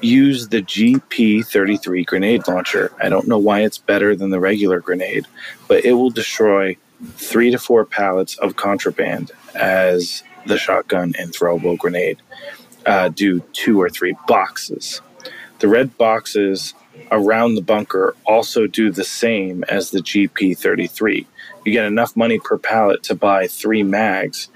Use 0.00 0.48
the 0.48 0.62
GP 0.62 1.46
33 1.46 2.04
grenade 2.04 2.48
launcher. 2.48 2.92
I 3.02 3.08
don't 3.08 3.28
know 3.28 3.38
why 3.38 3.60
it's 3.60 3.78
better 3.78 4.16
than 4.16 4.30
the 4.30 4.40
regular 4.40 4.80
grenade, 4.80 5.26
but 5.68 5.84
it 5.84 5.92
will 5.92 6.10
destroy 6.10 6.76
three 7.14 7.50
to 7.50 7.58
four 7.58 7.84
pallets 7.84 8.36
of 8.38 8.56
contraband 8.56 9.30
as 9.54 10.22
the 10.46 10.58
shotgun 10.58 11.14
and 11.18 11.32
throwable 11.32 11.76
grenade 11.76 12.18
uh, 12.86 13.08
do 13.10 13.40
two 13.52 13.80
or 13.80 13.90
three 13.90 14.16
boxes. 14.26 15.02
The 15.58 15.68
red 15.68 15.96
boxes 15.98 16.74
around 17.10 17.54
the 17.54 17.62
bunker 17.62 18.16
also 18.24 18.66
do 18.66 18.90
the 18.90 19.04
same 19.04 19.64
as 19.64 19.90
the 19.90 20.00
GP 20.00 20.56
33. 20.56 21.26
You 21.64 21.72
get 21.72 21.84
enough 21.84 22.16
money 22.16 22.38
per 22.38 22.56
pallet 22.56 23.02
to 23.04 23.14
buy 23.14 23.46
three 23.46 23.82
mags 23.82 24.48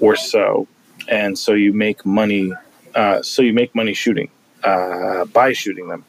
or 0.00 0.14
so, 0.14 0.68
and 1.08 1.36
so 1.38 1.52
you 1.52 1.72
make 1.72 2.06
money. 2.06 2.52
Uh, 2.94 3.20
so 3.22 3.42
you 3.42 3.52
make 3.52 3.74
money 3.74 3.92
shooting 3.92 4.30
uh, 4.64 5.24
by 5.26 5.52
shooting 5.52 5.88
them. 5.88 6.04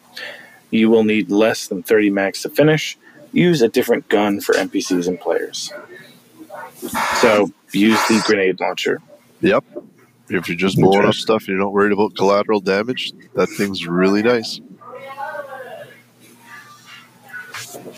You 0.72 0.90
will 0.90 1.04
need 1.04 1.30
less 1.30 1.68
than 1.68 1.84
30 1.84 2.10
mags 2.10 2.42
to 2.42 2.50
finish. 2.50 2.98
Use 3.32 3.62
a 3.62 3.70
different 3.70 4.08
gun 4.10 4.42
for 4.42 4.54
NPCs 4.56 5.08
and 5.08 5.20
players. 5.20 5.72
So 7.22 7.52
use 7.72 8.00
the 8.08 8.22
grenade 8.26 8.60
launcher. 8.60 9.02
Yep. 9.42 9.64
If 10.30 10.48
you're 10.48 10.58
just 10.58 10.78
blowing 10.78 11.06
up 11.06 11.14
stuff 11.14 11.42
and 11.44 11.50
you're 11.50 11.58
not 11.60 11.72
worried 11.72 11.92
about 11.92 12.16
collateral 12.16 12.60
damage, 12.60 13.14
that 13.36 13.48
thing's 13.48 13.86
really 13.86 14.24
nice. 14.24 14.60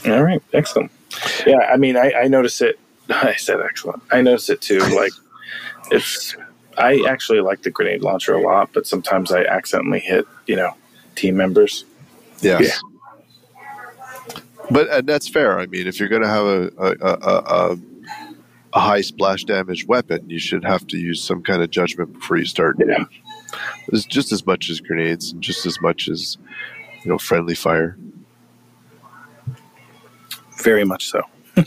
All 0.06 0.24
right, 0.24 0.42
excellent. 0.54 0.92
Yeah, 1.46 1.60
I 1.60 1.78
mean, 1.78 1.96
I, 1.96 2.12
I 2.12 2.28
notice 2.28 2.62
it. 2.62 2.80
I 3.10 3.36
said 3.36 3.62
excellent. 3.62 4.04
I 4.12 4.22
notice 4.22 4.50
it 4.50 4.62
too. 4.62 4.80
Like, 4.80 5.14
it's. 5.92 6.36
I 6.78 7.04
actually 7.08 7.42
like 7.42 7.64
the 7.64 7.72
grenade 7.72 8.02
launcher 8.02 8.34
a 8.34 8.42
lot, 8.42 8.70
but 8.74 8.86
sometimes 8.86 9.32
I 9.32 9.44
accidentally 9.44 10.00
hit, 10.00 10.26
you 10.46 10.56
know, 10.56 10.76
team 11.16 11.36
members. 11.36 11.86
Yes. 12.42 12.62
Yeah. 12.62 13.64
But 14.70 14.90
and 14.90 15.08
that's 15.08 15.28
fair. 15.28 15.60
I 15.60 15.66
mean, 15.66 15.88
if 15.88 16.00
you're 16.00 16.10
going 16.10 16.24
to 16.24 16.28
have 16.28 16.46
a 16.46 16.72
a, 16.78 16.96
a, 17.02 17.72
a 17.72 17.78
a 18.74 18.80
high 18.80 19.02
splash 19.02 19.44
damage 19.46 19.86
weapon, 19.88 20.30
you 20.30 20.40
should 20.40 20.64
have 20.64 20.86
to 20.88 20.98
use 20.98 21.24
some 21.24 21.42
kind 21.42 21.62
of 21.62 21.70
judgment 21.70 22.14
before 22.14 22.38
you 22.38 22.46
start. 22.46 22.78
Yeah. 22.86 23.06
It's 23.88 24.06
just 24.06 24.32
as 24.32 24.46
much 24.46 24.70
as 24.70 24.82
grenades, 24.82 25.32
and 25.32 25.42
just 25.42 25.66
as 25.66 25.82
much 25.82 26.10
as 26.10 26.38
you 27.04 27.12
know, 27.12 27.18
friendly 27.18 27.56
fire. 27.56 27.98
Very 30.62 30.84
much 30.84 31.08
so. 31.08 31.22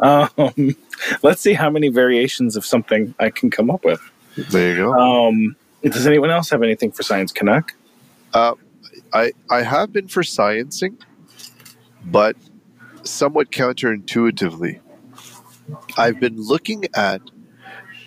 um, 0.00 0.76
let's 1.22 1.40
see 1.40 1.54
how 1.54 1.70
many 1.70 1.88
variations 1.88 2.56
of 2.56 2.64
something 2.64 3.14
I 3.18 3.30
can 3.30 3.50
come 3.50 3.70
up 3.70 3.84
with. 3.84 4.00
There 4.50 4.70
you 4.70 4.76
go. 4.76 4.94
Um, 4.94 5.56
does 5.82 6.06
anyone 6.06 6.30
else 6.30 6.50
have 6.50 6.62
anything 6.62 6.92
for 6.92 7.02
Science 7.02 7.32
Canuck? 7.32 7.74
Uh, 8.34 8.54
I 9.12 9.32
I 9.50 9.62
have 9.62 9.92
been 9.92 10.08
for 10.08 10.22
sciencing, 10.22 10.98
but 12.04 12.36
somewhat 13.02 13.50
counterintuitively. 13.50 14.80
I've 15.96 16.20
been 16.20 16.36
looking 16.36 16.84
at 16.94 17.22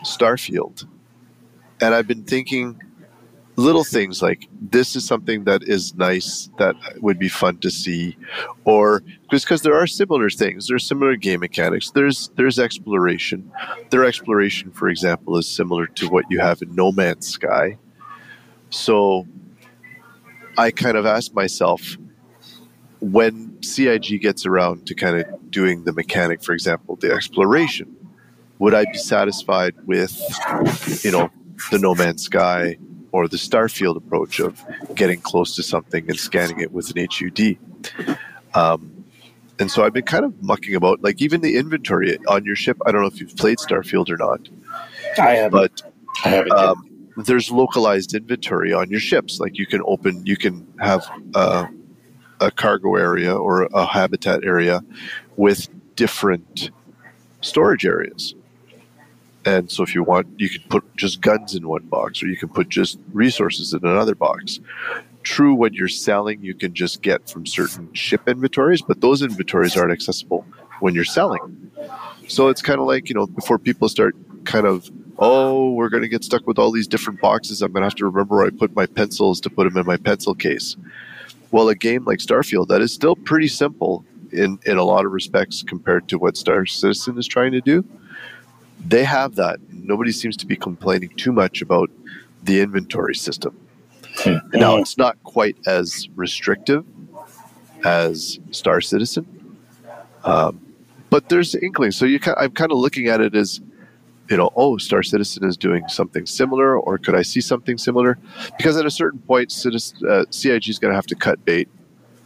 Starfield, 0.04 0.86
and 1.82 1.94
I've 1.96 2.08
been 2.08 2.24
thinking 2.24 2.82
little 3.60 3.84
things 3.84 4.22
like 4.22 4.48
this 4.62 4.96
is 4.96 5.06
something 5.06 5.44
that 5.44 5.64
is 5.64 5.94
nice 5.96 6.50
that 6.58 6.76
would 7.02 7.20
be 7.20 7.28
fun 7.28 7.58
to 7.58 7.70
see. 7.70 8.18
Or 8.64 9.04
just 9.30 9.46
because 9.46 9.62
there 9.62 9.76
are 9.76 9.86
similar 9.86 10.30
things 10.30 10.68
there's 10.68 10.88
similar 10.88 11.16
game 11.16 11.42
mechanics 11.42 11.92
there's 11.92 12.30
there's 12.36 12.58
exploration. 12.58 13.52
Their 13.90 14.06
exploration 14.06 14.72
for 14.72 14.88
example 14.88 15.38
is 15.38 15.48
similar 15.48 15.88
to 15.88 16.08
what 16.08 16.26
you 16.30 16.40
have 16.40 16.62
in 16.62 16.74
no 16.74 16.92
man's 16.92 17.28
sky. 17.28 17.78
So 18.70 19.28
i 20.58 20.72
kind 20.72 20.98
of 20.98 21.06
asked 21.06 21.34
myself 21.34 21.98
when 23.02 23.62
cig 23.62 24.04
gets 24.22 24.46
around 24.46 24.86
to 24.86 24.94
kind 24.94 25.18
of 25.20 25.52
doing 25.52 25.84
the 25.84 25.94
mechanic 25.94 26.44
for 26.44 26.54
example 26.54 26.98
the 26.98 27.12
exploration 27.12 27.96
would 28.58 28.74
i 28.74 28.84
be 28.86 28.98
satisfied 28.98 29.74
with 29.86 30.20
you 31.06 31.12
know 31.12 31.30
the 31.72 31.80
no 31.80 31.96
man's 31.96 32.24
sky 32.24 32.76
or 33.12 33.28
the 33.28 33.38
Starfield 33.38 33.98
approach 33.98 34.40
of 34.40 34.64
getting 34.96 35.22
close 35.22 35.56
to 35.56 35.64
something 35.64 36.10
and 36.10 36.20
scanning 36.20 36.60
it 36.60 36.72
with 36.72 36.96
an 36.96 37.08
HUD. 37.12 37.58
Um, 38.54 39.06
and 39.60 39.70
so 39.70 39.84
I've 39.84 39.94
been 39.94 40.06
kind 40.06 40.26
of 40.26 40.42
mucking 40.42 40.76
about, 40.76 41.04
like 41.04 41.22
even 41.22 41.42
the 41.42 41.58
inventory 41.58 42.18
on 42.28 42.46
your 42.46 42.56
ship. 42.56 42.78
I 42.86 42.92
don't 42.92 43.02
know 43.02 43.08
if 43.08 43.20
you've 43.20 43.36
played 43.36 43.58
Starfield 43.58 44.10
or 44.10 44.18
not. 44.18 44.48
I 45.18 45.32
have, 45.32 45.52
but 45.52 45.82
I 46.24 46.30
haven't. 46.30 46.52
um, 46.54 46.90
there's 47.18 47.52
localized 47.52 48.16
inventory 48.16 48.72
on 48.74 48.90
your 48.90 49.00
ships. 49.00 49.40
Like 49.40 49.58
you 49.58 49.66
can 49.66 49.82
open, 49.86 50.26
you 50.26 50.38
can 50.38 50.66
have 50.80 51.06
uh, 51.36 51.68
a 52.40 52.52
cargo 52.52 52.96
area 52.96 53.36
or 53.36 53.64
a 53.74 53.86
habitat 53.86 54.44
area 54.46 54.82
with 55.36 55.68
different 55.96 56.72
storage 57.42 57.86
areas. 57.86 58.36
And 59.50 59.72
so 59.72 59.82
if 59.82 59.96
you 59.96 60.04
want, 60.04 60.28
you 60.38 60.48
can 60.48 60.62
put 60.70 60.84
just 60.96 61.22
guns 61.22 61.56
in 61.56 61.68
one 61.68 61.82
box, 61.86 62.22
or 62.22 62.28
you 62.28 62.38
can 62.38 62.50
put 62.50 62.70
just 62.70 63.00
resources 63.14 63.74
in 63.74 63.80
another 63.84 64.14
box. 64.14 64.60
True, 65.24 65.56
when 65.56 65.74
you're 65.74 65.88
selling, 65.88 66.40
you 66.44 66.54
can 66.54 66.76
just 66.76 67.02
get 67.02 67.28
from 67.28 67.48
certain 67.48 67.92
ship 67.94 68.22
inventories, 68.28 68.84
but 68.84 69.02
those 69.02 69.24
inventories 69.24 69.76
aren't 69.76 69.92
accessible 69.92 70.46
when 70.82 70.94
you're 70.94 71.04
selling. 71.04 71.72
So 72.28 72.50
it's 72.50 72.62
kind 72.62 72.80
of 72.80 72.86
like, 72.86 73.10
you 73.10 73.16
know, 73.16 73.26
before 73.26 73.58
people 73.58 73.90
start 73.90 74.16
kind 74.46 74.68
of, 74.68 74.92
oh, 75.18 75.72
we're 75.72 75.90
going 75.90 76.04
to 76.04 76.10
get 76.10 76.24
stuck 76.24 76.46
with 76.46 76.60
all 76.60 76.72
these 76.72 76.88
different 76.88 77.20
boxes, 77.20 77.64
I'm 77.64 77.72
going 77.72 77.82
to 77.82 77.88
have 77.88 77.96
to 77.96 78.06
remember 78.06 78.38
where 78.38 78.46
I 78.46 78.52
put 78.52 78.76
my 78.76 78.86
pencils 78.86 79.42
to 79.42 79.50
put 79.50 79.64
them 79.64 79.80
in 79.82 79.86
my 79.88 79.98
pencil 79.98 80.36
case. 80.36 80.78
Well, 81.50 81.70
a 81.70 81.76
game 81.76 82.06
like 82.06 82.20
Starfield, 82.20 82.68
that 82.68 82.82
is 82.82 82.94
still 82.94 83.16
pretty 83.16 83.48
simple 83.48 84.06
in, 84.32 84.60
in 84.68 84.78
a 84.78 84.84
lot 84.84 85.06
of 85.06 85.12
respects 85.12 85.64
compared 85.64 86.08
to 86.10 86.20
what 86.20 86.38
Star 86.38 86.68
Citizen 86.68 87.18
is 87.18 87.26
trying 87.26 87.52
to 87.54 87.62
do 87.62 87.84
they 88.86 89.04
have 89.04 89.36
that. 89.36 89.60
Nobody 89.72 90.12
seems 90.12 90.38
to 90.38 90.46
be 90.46 90.56
complaining 90.56 91.10
too 91.10 91.32
much 91.32 91.62
about 91.62 91.90
the 92.44 92.62
inventory 92.62 93.16
system. 93.16 93.58
Now, 94.54 94.78
it's 94.78 94.98
not 94.98 95.22
quite 95.24 95.56
as 95.66 96.10
restrictive 96.16 96.86
as 97.86 98.40
Star 98.52 98.82
Citizen, 98.82 99.58
um, 100.24 100.60
but 101.10 101.30
there's 101.30 101.56
inkling. 101.56 101.92
So 101.92 102.06
you, 102.06 102.20
I'm 102.38 102.52
kind 102.52 102.72
of 102.72 102.78
looking 102.78 103.08
at 103.08 103.22
it 103.22 103.36
as, 103.36 103.62
you 104.30 104.38
know, 104.38 104.52
oh, 104.56 104.78
Star 104.78 105.04
Citizen 105.04 105.46
is 105.46 105.58
doing 105.58 105.88
something 105.88 106.26
similar, 106.26 106.78
or 106.78 106.98
could 106.98 107.16
I 107.16 107.22
see 107.22 107.42
something 107.42 107.78
similar? 107.78 108.18
Because 108.58 108.78
at 108.78 108.86
a 108.86 108.92
certain 108.92 109.20
point, 109.20 109.52
Citizen, 109.52 110.08
uh, 110.10 110.26
CIG 110.30 110.70
is 110.70 110.80
going 110.80 110.92
to 110.92 110.96
have 110.96 111.08
to 111.08 111.16
cut 111.16 111.44
bait 111.46 111.70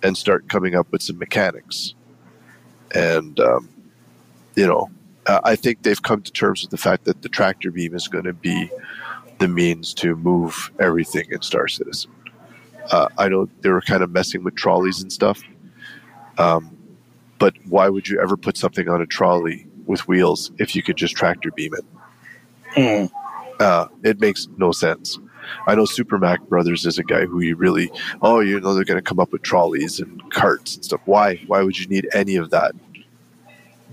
and 0.01 0.17
start 0.17 0.49
coming 0.49 0.75
up 0.75 0.91
with 0.91 1.01
some 1.01 1.17
mechanics, 1.17 1.93
and 2.93 3.39
um, 3.39 3.69
you 4.55 4.67
know, 4.67 4.89
uh, 5.25 5.41
I 5.43 5.55
think 5.55 5.83
they've 5.83 6.01
come 6.01 6.21
to 6.21 6.31
terms 6.31 6.61
with 6.61 6.71
the 6.71 6.77
fact 6.77 7.05
that 7.05 7.21
the 7.21 7.29
tractor 7.29 7.71
beam 7.71 7.95
is 7.95 8.07
going 8.07 8.25
to 8.25 8.33
be 8.33 8.69
the 9.39 9.47
means 9.47 9.93
to 9.95 10.15
move 10.15 10.71
everything 10.79 11.25
in 11.31 11.41
Star 11.41 11.67
Citizen. 11.67 12.11
Uh, 12.91 13.07
I 13.17 13.29
know 13.29 13.49
they 13.61 13.69
were 13.69 13.81
kind 13.81 14.03
of 14.03 14.11
messing 14.11 14.43
with 14.43 14.55
trolleys 14.55 15.01
and 15.01 15.11
stuff, 15.11 15.41
um, 16.37 16.77
but 17.39 17.53
why 17.67 17.89
would 17.89 18.07
you 18.07 18.19
ever 18.21 18.35
put 18.35 18.57
something 18.57 18.89
on 18.89 19.01
a 19.01 19.05
trolley 19.05 19.67
with 19.85 20.07
wheels 20.07 20.51
if 20.59 20.75
you 20.75 20.83
could 20.83 20.97
just 20.97 21.15
tractor 21.15 21.51
beam 21.51 21.73
it? 21.73 21.85
Mm. 22.75 23.11
Uh, 23.59 23.87
it 24.03 24.19
makes 24.19 24.47
no 24.57 24.71
sense. 24.71 25.19
I 25.67 25.75
know 25.75 25.85
Super 25.85 26.17
Mac 26.17 26.41
Brothers 26.43 26.85
is 26.85 26.97
a 26.97 27.03
guy 27.03 27.25
who 27.25 27.41
you 27.41 27.55
really, 27.55 27.91
oh, 28.21 28.39
you 28.39 28.59
know, 28.59 28.73
they're 28.73 28.85
going 28.85 28.97
to 28.97 29.01
come 29.01 29.19
up 29.19 29.31
with 29.31 29.41
trolleys 29.41 29.99
and 29.99 30.21
carts 30.31 30.75
and 30.75 30.85
stuff. 30.85 31.01
Why? 31.05 31.35
Why 31.47 31.61
would 31.63 31.77
you 31.77 31.87
need 31.87 32.07
any 32.13 32.35
of 32.35 32.49
that? 32.51 32.73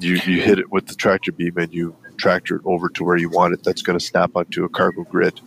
You, 0.00 0.14
you 0.26 0.40
hit 0.42 0.58
it 0.58 0.70
with 0.70 0.86
the 0.86 0.94
tractor 0.94 1.32
beam 1.32 1.56
and 1.58 1.72
you 1.72 1.94
tractor 2.16 2.56
it 2.56 2.62
over 2.64 2.88
to 2.90 3.04
where 3.04 3.16
you 3.16 3.28
want 3.28 3.54
it. 3.54 3.62
That's 3.64 3.82
going 3.82 3.98
to 3.98 4.04
snap 4.04 4.32
onto 4.34 4.64
a 4.64 4.68
cargo 4.68 5.04
grid. 5.04 5.40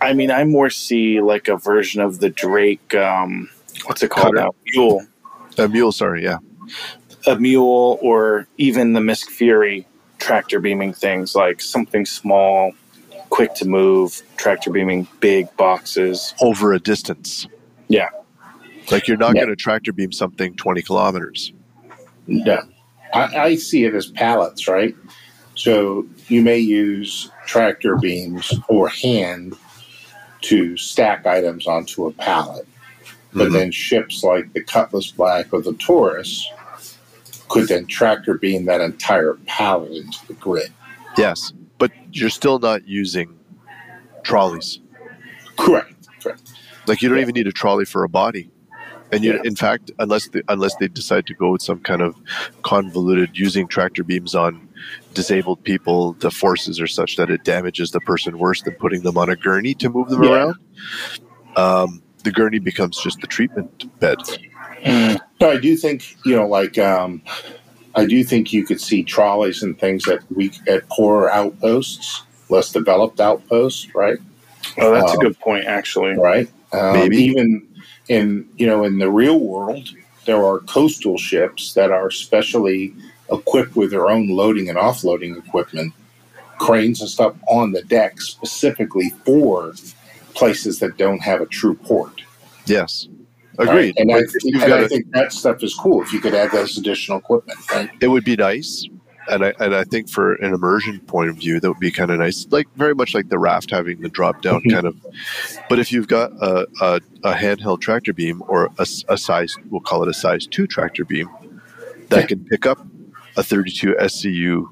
I 0.00 0.12
mean, 0.14 0.30
I 0.30 0.44
more 0.44 0.70
see 0.70 1.20
like 1.20 1.48
a 1.48 1.56
version 1.56 2.00
of 2.00 2.18
the 2.18 2.30
Drake. 2.30 2.94
Um, 2.94 3.48
what's 3.84 4.02
it 4.02 4.10
called 4.10 4.34
Cutter. 4.34 4.46
now? 4.46 4.50
Mule, 4.74 5.06
A 5.58 5.68
mule, 5.68 5.92
sorry, 5.92 6.24
yeah. 6.24 6.38
a 7.26 7.36
mule, 7.38 7.98
or 8.02 8.48
even 8.58 8.92
the 8.94 9.00
MISC 9.00 9.28
Fury 9.30 9.86
tractor 10.18 10.58
beaming 10.60 10.92
things, 10.92 11.34
like 11.36 11.60
something 11.60 12.04
small, 12.06 12.72
quick 13.30 13.54
to 13.54 13.64
move, 13.66 14.22
tractor 14.36 14.70
beaming 14.70 15.06
big 15.20 15.54
boxes. 15.56 16.34
Over 16.40 16.72
a 16.72 16.80
distance. 16.80 17.46
Yeah. 17.88 18.08
Like 18.90 19.06
you're 19.06 19.16
not 19.16 19.34
Yeah. 19.36 19.42
going 19.42 19.50
to 19.50 19.56
tractor 19.56 19.92
beam 19.92 20.10
something 20.12 20.54
20 20.56 20.82
kilometers. 20.82 21.52
Yeah, 22.26 22.62
I, 23.12 23.36
I 23.36 23.54
see 23.56 23.84
it 23.84 23.94
as 23.94 24.06
pallets, 24.06 24.68
right? 24.68 24.94
So 25.54 26.06
you 26.28 26.42
may 26.42 26.58
use 26.58 27.30
tractor 27.46 27.96
beams 27.96 28.52
or 28.68 28.88
hand 28.88 29.54
to 30.42 30.76
stack 30.76 31.26
items 31.26 31.66
onto 31.66 32.06
a 32.06 32.12
pallet. 32.12 32.66
But 33.34 33.48
Mhm. 33.48 33.52
then 33.52 33.70
ships 33.72 34.22
like 34.22 34.52
the 34.52 34.62
Cutlass 34.62 35.10
Black 35.10 35.46
or 35.52 35.62
the 35.62 35.72
Taurus 35.74 36.46
could 37.48 37.68
then 37.68 37.86
tractor 37.86 38.34
beam 38.38 38.64
that 38.66 38.80
entire 38.80 39.34
pallet 39.46 39.92
into 39.92 40.26
the 40.26 40.34
grid. 40.34 40.72
Yes, 41.18 41.52
but 41.78 41.92
you're 42.12 42.30
still 42.30 42.58
not 42.58 42.86
using 42.86 43.38
trolleys. 44.22 44.80
Correct. 45.58 45.92
Correct. 46.22 46.40
Like 46.86 47.02
you 47.02 47.08
don't 47.08 47.18
even 47.20 47.34
need 47.34 47.46
a 47.46 47.52
trolley 47.52 47.84
for 47.84 48.04
a 48.04 48.08
body. 48.08 48.50
And 49.12 49.22
you, 49.24 49.34
Yeah. 49.34 49.40
in 49.44 49.54
fact, 49.54 49.90
unless 49.98 50.28
they, 50.28 50.42
unless 50.48 50.74
they 50.76 50.88
decide 50.88 51.26
to 51.26 51.34
go 51.34 51.52
with 51.52 51.62
some 51.62 51.80
kind 51.80 52.00
of 52.00 52.14
convoluted 52.62 53.36
using 53.38 53.68
tractor 53.68 54.02
beams 54.02 54.34
on 54.34 54.68
disabled 55.14 55.62
people, 55.64 56.14
the 56.14 56.30
forces 56.30 56.80
are 56.80 56.86
such 56.86 57.16
that 57.16 57.30
it 57.30 57.44
damages 57.44 57.90
the 57.90 58.00
person 58.00 58.38
worse 58.38 58.62
than 58.62 58.74
putting 58.74 59.02
them 59.02 59.18
on 59.18 59.28
a 59.28 59.36
gurney 59.36 59.74
to 59.74 59.90
move 59.90 60.08
them 60.08 60.22
Yeah. 60.22 60.30
around. 60.30 60.54
Um, 61.56 62.02
the 62.24 62.32
gurney 62.32 62.58
becomes 62.58 62.98
just 62.98 63.20
the 63.20 63.26
treatment 63.26 63.84
bed. 64.00 64.18
Mm, 64.84 65.20
So 65.40 65.50
I 65.50 65.58
do 65.58 65.76
think 65.76 66.16
you 66.24 66.34
know, 66.36 66.46
like 66.46 66.78
um, 66.78 67.20
I 67.94 68.06
do 68.06 68.24
think 68.24 68.52
you 68.52 68.64
could 68.64 68.80
see 68.80 69.02
trolleys 69.04 69.62
and 69.62 69.78
things 69.78 70.08
at 70.08 70.20
weak 70.34 70.54
at 70.66 70.88
poorer 70.88 71.30
outposts, 71.30 72.22
less 72.48 72.72
developed 72.72 73.20
outposts, 73.20 73.94
right? 73.94 74.16
oh, 74.78 74.92
that's 74.94 75.12
a 75.12 75.16
Um, 75.16 75.20
good 75.20 75.38
point, 75.40 75.66
actually. 75.66 76.14
Right. 76.14 76.48
Um, 76.72 76.94
Maybe. 76.94 77.16
even 77.18 77.68
in 78.08 78.48
you 78.56 78.66
know 78.66 78.84
in 78.84 78.98
the 78.98 79.10
real 79.10 79.40
world, 79.40 79.88
there 80.24 80.44
are 80.44 80.60
coastal 80.60 81.18
ships 81.18 81.74
that 81.74 81.90
are 81.90 82.10
specially 82.10 82.94
equipped 83.30 83.76
with 83.76 83.90
their 83.90 84.10
own 84.10 84.28
loading 84.28 84.68
and 84.68 84.78
offloading 84.78 85.36
equipment, 85.38 85.92
cranes 86.58 87.00
and 87.00 87.10
stuff 87.10 87.34
on 87.48 87.72
the 87.72 87.82
deck 87.82 88.20
specifically 88.20 89.10
for 89.24 89.74
places 90.34 90.78
that 90.78 90.96
don't 90.96 91.20
have 91.20 91.40
a 91.40 91.46
true 91.46 91.74
port. 91.74 92.22
Yes, 92.66 93.08
right? 93.58 93.68
agreed. 93.68 93.94
And, 93.98 94.10
I, 94.12 94.20
But 94.20 94.24
if 94.24 94.44
you've 94.44 94.62
and 94.62 94.70
got 94.70 94.88
think 94.88 95.10
that 95.12 95.32
stuff 95.32 95.62
is 95.62 95.74
cool 95.74 96.02
if 96.02 96.12
you 96.12 96.20
could 96.20 96.34
add 96.34 96.50
those 96.52 96.76
additional 96.78 97.18
equipment, 97.18 97.58
right? 97.70 97.90
it 98.00 98.08
would 98.08 98.24
be 98.24 98.36
nice 98.36 98.86
and 99.28 99.44
I, 99.44 99.52
and 99.60 99.74
I 99.74 99.84
think 99.84 100.08
for 100.10 100.34
an 100.34 100.52
immersion 100.52 100.98
point 101.00 101.30
of 101.30 101.36
view 101.36 101.60
that 101.60 101.68
would 101.68 101.78
be 101.78 101.90
kind 101.90 102.10
of 102.10 102.18
nice 102.18 102.46
like 102.50 102.66
very 102.76 102.94
much 102.94 103.14
like 103.14 103.28
the 103.28 103.38
raft 103.38 103.70
having 103.70 104.00
the 104.00 104.08
drop 104.08 104.42
down 104.42 104.62
Mhm. 104.62 104.72
kind 104.72 104.86
of 104.86 104.96
but 105.68 105.78
if 105.78 105.92
you've 105.92 106.08
got 106.08 106.32
a, 106.40 106.66
a, 106.80 107.00
a 107.22 107.32
handheld 107.34 107.80
tractor 107.80 108.12
beam 108.12 108.42
or 108.48 108.68
a 108.78 109.16
size 109.16 109.56
we'll 109.70 109.80
call 109.80 110.02
it 110.02 110.08
a 110.08 110.14
size 110.14 110.46
2 110.46 110.66
tractor 110.66 111.04
beam 111.04 111.28
that 112.08 112.20
Yeah. 112.22 112.26
can 112.26 112.44
pick 112.44 112.66
up 112.66 112.84
a 113.36 113.42
32 113.42 113.94
SCU 114.00 114.66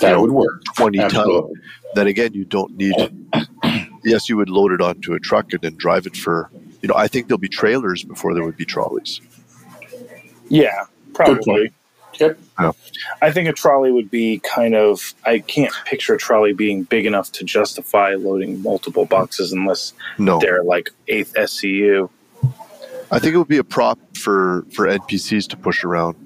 That 0.00 0.12
know, 0.12 0.22
would 0.22 0.30
work. 0.30 0.62
20 0.76 0.98
ton 1.08 1.52
then 1.94 2.06
again 2.06 2.32
you 2.32 2.44
don't 2.44 2.76
need 2.76 2.94
yes 4.04 4.28
you 4.28 4.36
would 4.36 4.48
load 4.50 4.72
it 4.72 4.80
onto 4.80 5.14
a 5.14 5.18
truck 5.20 5.52
and 5.52 5.60
then 5.62 5.74
drive 5.76 6.06
it 6.06 6.16
for 6.16 6.50
you 6.82 6.88
know 6.88 6.94
I 6.94 7.08
think 7.08 7.26
there'll 7.28 7.38
be 7.38 7.48
trailers 7.48 8.04
before 8.04 8.34
there 8.34 8.44
would 8.44 8.56
be 8.56 8.64
trolleys 8.64 9.20
Yeah, 10.48 10.84
probably. 11.12 11.72
Yep. 12.18 12.38
Yeah. 12.60 12.72
I 13.22 13.30
think 13.30 13.48
a 13.48 13.52
trolley 13.52 13.92
would 13.92 14.10
be 14.10 14.38
kind 14.40 14.74
of. 14.74 15.14
I 15.24 15.40
can't 15.40 15.72
picture 15.84 16.14
a 16.14 16.18
trolley 16.18 16.52
being 16.52 16.84
big 16.84 17.06
enough 17.06 17.30
to 17.32 17.44
justify 17.44 18.14
loading 18.14 18.62
multiple 18.62 19.04
boxes 19.04 19.52
unless 19.52 19.92
no 20.18 20.38
they're 20.38 20.64
like 20.64 20.90
eighth 21.08 21.34
SCU. 21.34 22.08
I 23.10 23.18
think 23.18 23.34
it 23.34 23.38
would 23.38 23.48
be 23.48 23.58
a 23.58 23.64
prop 23.64 23.98
for 24.16 24.64
for 24.72 24.86
NPCs 24.86 25.48
to 25.48 25.56
push 25.56 25.84
around 25.84 26.16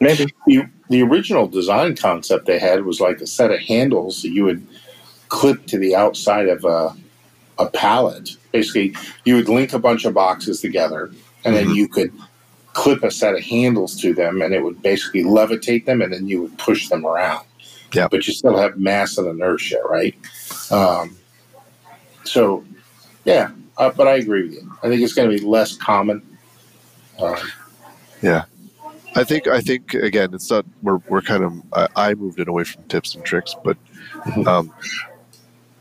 Maybe. 0.00 0.26
The, 0.46 0.64
the 0.90 1.02
original 1.02 1.46
design 1.48 1.96
concept 1.96 2.44
they 2.46 2.58
had 2.58 2.84
was 2.84 3.00
like 3.00 3.20
a 3.20 3.26
set 3.26 3.50
of 3.50 3.58
handles 3.60 4.22
that 4.22 4.30
you 4.30 4.44
would 4.44 4.66
clip 5.28 5.66
to 5.66 5.78
the 5.78 5.94
outside 5.96 6.46
of 6.48 6.64
a, 6.64 6.94
a 7.58 7.70
pallet. 7.70 8.30
Basically, 8.52 8.94
you 9.24 9.36
would 9.36 9.48
link 9.48 9.72
a 9.72 9.78
bunch 9.78 10.04
of 10.04 10.12
boxes 10.14 10.60
together, 10.60 11.10
and 11.44 11.56
then 11.56 11.68
Mhm. 11.68 11.74
you 11.76 11.88
could 11.88 12.12
clip 12.78 13.02
a 13.02 13.10
set 13.10 13.34
of 13.34 13.40
handles 13.42 14.00
to 14.00 14.14
them, 14.14 14.40
and 14.40 14.54
it 14.54 14.62
would 14.62 14.80
basically 14.82 15.24
levitate 15.24 15.84
them, 15.84 16.00
and 16.00 16.12
then 16.12 16.28
you 16.28 16.42
would 16.42 16.56
push 16.58 16.88
them 16.88 17.04
around. 17.04 17.44
Yeah. 17.92 18.06
But 18.08 18.26
you 18.26 18.32
still 18.32 18.56
have 18.56 18.78
mass 18.78 19.18
and 19.18 19.26
inertia, 19.26 19.80
right? 19.88 20.14
Um, 20.70 21.16
so, 22.24 22.64
yeah, 23.24 23.50
uh, 23.78 23.90
but 23.90 24.06
I 24.06 24.14
agree 24.16 24.44
with 24.44 24.52
you. 24.52 24.72
I 24.82 24.88
think 24.88 25.02
it's 25.02 25.12
going 25.14 25.28
to 25.28 25.36
be 25.36 25.44
less 25.44 25.76
common. 25.76 26.22
Um, 27.18 27.36
yeah. 28.22 28.44
I 29.16 29.24
think 29.24 29.48
I 29.48 29.60
think 29.60 29.94
again, 29.94 30.32
it's 30.32 30.48
not 30.50 30.64
we're 30.82 30.98
we're 31.08 31.22
kind 31.22 31.42
of 31.42 31.52
I, 31.72 32.10
I 32.10 32.14
moved 32.14 32.38
it 32.38 32.46
away 32.46 32.62
from 32.62 32.84
tips 32.84 33.14
and 33.16 33.24
tricks, 33.24 33.56
but 33.64 33.76
Mhm. 34.26 34.46
um, 34.46 34.72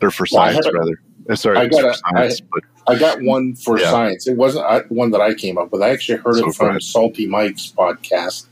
or 0.02 0.10
for 0.10 0.26
science 0.26 0.66
a- 0.66 0.72
rather. 0.72 1.00
Uh, 1.30 1.36
sorry, 1.36 1.58
I 1.58 1.68
gotta- 1.68 1.94
science, 1.94 2.40
but 2.42 2.64
I 2.88 2.96
got 2.98 3.22
one 3.22 3.56
for 3.56 3.78
Yeah. 3.80 3.92
science. 3.92 4.28
It 4.28 4.38
wasn't 4.38 4.66
I, 4.66 4.80
one 4.90 5.12
that 5.12 5.22
I 5.22 5.34
came 5.34 5.58
up 5.58 5.72
with. 5.72 5.82
I 5.82 5.90
actually 5.90 6.20
heard 6.20 6.36
So 6.36 6.48
it 6.50 6.56
from 6.56 6.70
ahead. 6.70 6.84
Salty 6.84 7.28
Mike's 7.28 7.74
podcast, 7.78 8.48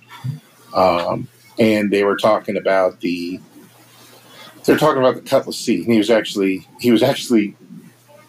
um, 0.74 1.28
and 1.58 1.92
they 1.92 2.04
were 2.04 2.18
talking 2.18 2.58
about 2.58 3.00
the. 3.02 3.40
They're 4.66 4.78
talking 4.78 5.00
about 5.00 5.16
the 5.16 5.22
Cutlass 5.22 5.58
Sea, 5.58 5.84
and 5.84 5.92
he 5.92 5.98
was 5.98 6.10
actually 6.10 6.68
he 6.80 6.92
was 6.92 7.04
actually. 7.04 7.56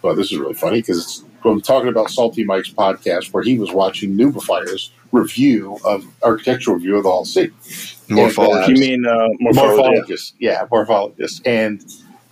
Well, 0.03 0.15
this 0.15 0.31
is 0.31 0.39
really 0.39 0.55
funny 0.55 0.77
because 0.81 1.25
I'm 1.45 1.61
talking 1.61 1.89
about 1.89 2.11
Salty 2.11 2.45
Mike's 2.45 2.71
podcast 2.71 3.33
where 3.33 3.43
he 3.43 3.59
was 3.59 3.73
watching 3.73 4.17
Noobifier's 4.17 4.91
review 5.11 5.79
of 5.85 6.05
architectural 6.23 6.77
review 6.77 6.97
of 6.99 7.05
the 7.05 7.11
Hull 7.11 7.25
C. 7.25 7.51
morphology. 8.09 8.75
You 8.75 8.79
mean 8.81 9.07
uh, 9.07 9.29
morphology? 9.41 9.83
morphologist. 10.13 10.33
Yeah, 10.39 10.67
morphologist. 10.67 11.41
And 11.45 11.85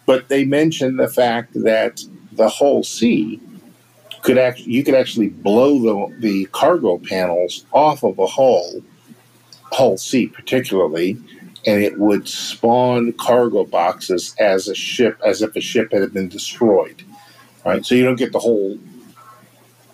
but 0.06 0.28
they 0.28 0.44
mentioned 0.44 1.00
the 1.00 1.08
fact 1.08 1.54
that 1.64 2.04
the 2.32 2.48
Hull 2.48 2.84
C 2.84 3.40
could 4.24 4.38
actually 4.38 4.72
you 4.72 4.84
could 4.84 4.94
actually 4.96 5.28
blow 5.28 5.78
the 5.80 6.16
the 6.20 6.46
cargo 6.46 6.98
panels 6.98 7.66
off 7.72 8.02
of 8.04 8.18
a 8.18 8.26
hull, 8.26 8.82
hull 9.72 9.96
C 9.98 10.28
particularly, 10.28 11.12
and 11.66 11.82
it 11.82 11.98
would 11.98 12.28
spawn 12.28 13.12
cargo 13.14 13.64
boxes 13.64 14.34
as 14.40 14.68
a 14.68 14.74
ship 14.74 15.20
as 15.24 15.42
if 15.42 15.54
a 15.56 15.60
ship 15.60 15.92
had 15.92 16.12
been 16.12 16.28
destroyed. 16.28 17.04
Right, 17.64 17.84
so 17.84 17.94
you 17.94 18.04
don't 18.04 18.16
get 18.18 18.32
the 18.32 18.40
whole 18.40 18.78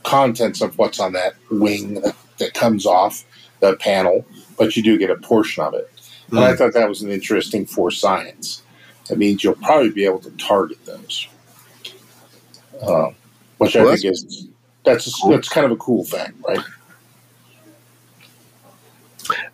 contents 0.05 0.61
of 0.63 0.79
what's 0.79 1.01
on 1.01 1.13
that 1.15 1.35
wing 1.51 1.95
that, 2.03 2.17
that 2.39 2.55
comes 2.55 2.87
off 2.87 3.25
the 3.61 3.77
panel, 3.77 4.25
but 4.59 4.77
you 4.77 4.83
do 4.83 4.99
get 4.99 5.11
a 5.11 5.17
portion 5.17 5.63
of 5.65 5.75
it. 5.75 5.91
And 6.31 6.41
I 6.41 6.53
Mm. 6.53 6.59
thought 6.59 6.75
that 6.75 6.89
was 6.89 7.03
an 7.03 7.11
interesting 7.11 7.67
for 7.67 7.91
science. 7.91 8.63
That 9.09 9.19
means 9.19 9.45
you'll 9.45 9.55
probably 9.55 9.91
be 9.91 10.05
able 10.05 10.21
to 10.21 10.31
target 10.33 10.79
those, 10.87 11.29
um, 12.83 13.15
which 13.61 13.75
Well, 13.75 13.89
I 13.91 13.97
think 13.97 14.07
is 14.15 14.49
that's 14.85 15.23
that's 15.29 15.49
kind 15.51 15.67
of 15.67 15.73
a 15.73 15.77
cool 15.77 16.03
thing, 16.05 16.33
right? 16.49 16.59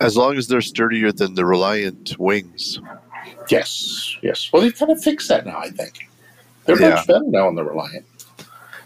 As 0.00 0.16
long 0.16 0.36
as 0.36 0.46
they're 0.46 0.60
sturdier 0.60 1.10
than 1.10 1.34
the 1.34 1.44
Reliant 1.44 2.16
wings. 2.18 2.80
Yes, 3.50 4.16
yes. 4.22 4.48
Well, 4.52 4.62
they've 4.62 4.74
kind 4.76 4.92
of 4.92 5.02
fixed 5.02 5.28
that 5.28 5.44
now. 5.44 5.58
I 5.58 5.70
think 5.70 6.08
they're 6.64 6.80
Yeah. 6.80 6.90
much 6.90 7.06
better 7.08 7.24
now 7.24 7.48
on 7.48 7.56
the 7.56 7.64
Reliant. 7.64 8.04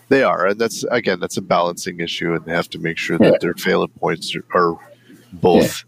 They 0.09 0.22
are, 0.22 0.47
and 0.47 0.59
that's 0.59 0.84
again 0.84 1.20
that's 1.20 1.36
a 1.36 1.42
balancing 1.42 2.01
issue, 2.01 2.34
and 2.34 2.44
they 2.47 2.52
have 2.52 2.70
to 2.70 2.78
make 2.78 2.97
sure 2.97 3.18
that 3.18 3.32
Yeah. 3.32 3.38
their 3.40 3.55
failure 3.55 3.88
points 3.88 4.34
are, 4.34 4.44
are 4.55 4.78
both 5.34 5.84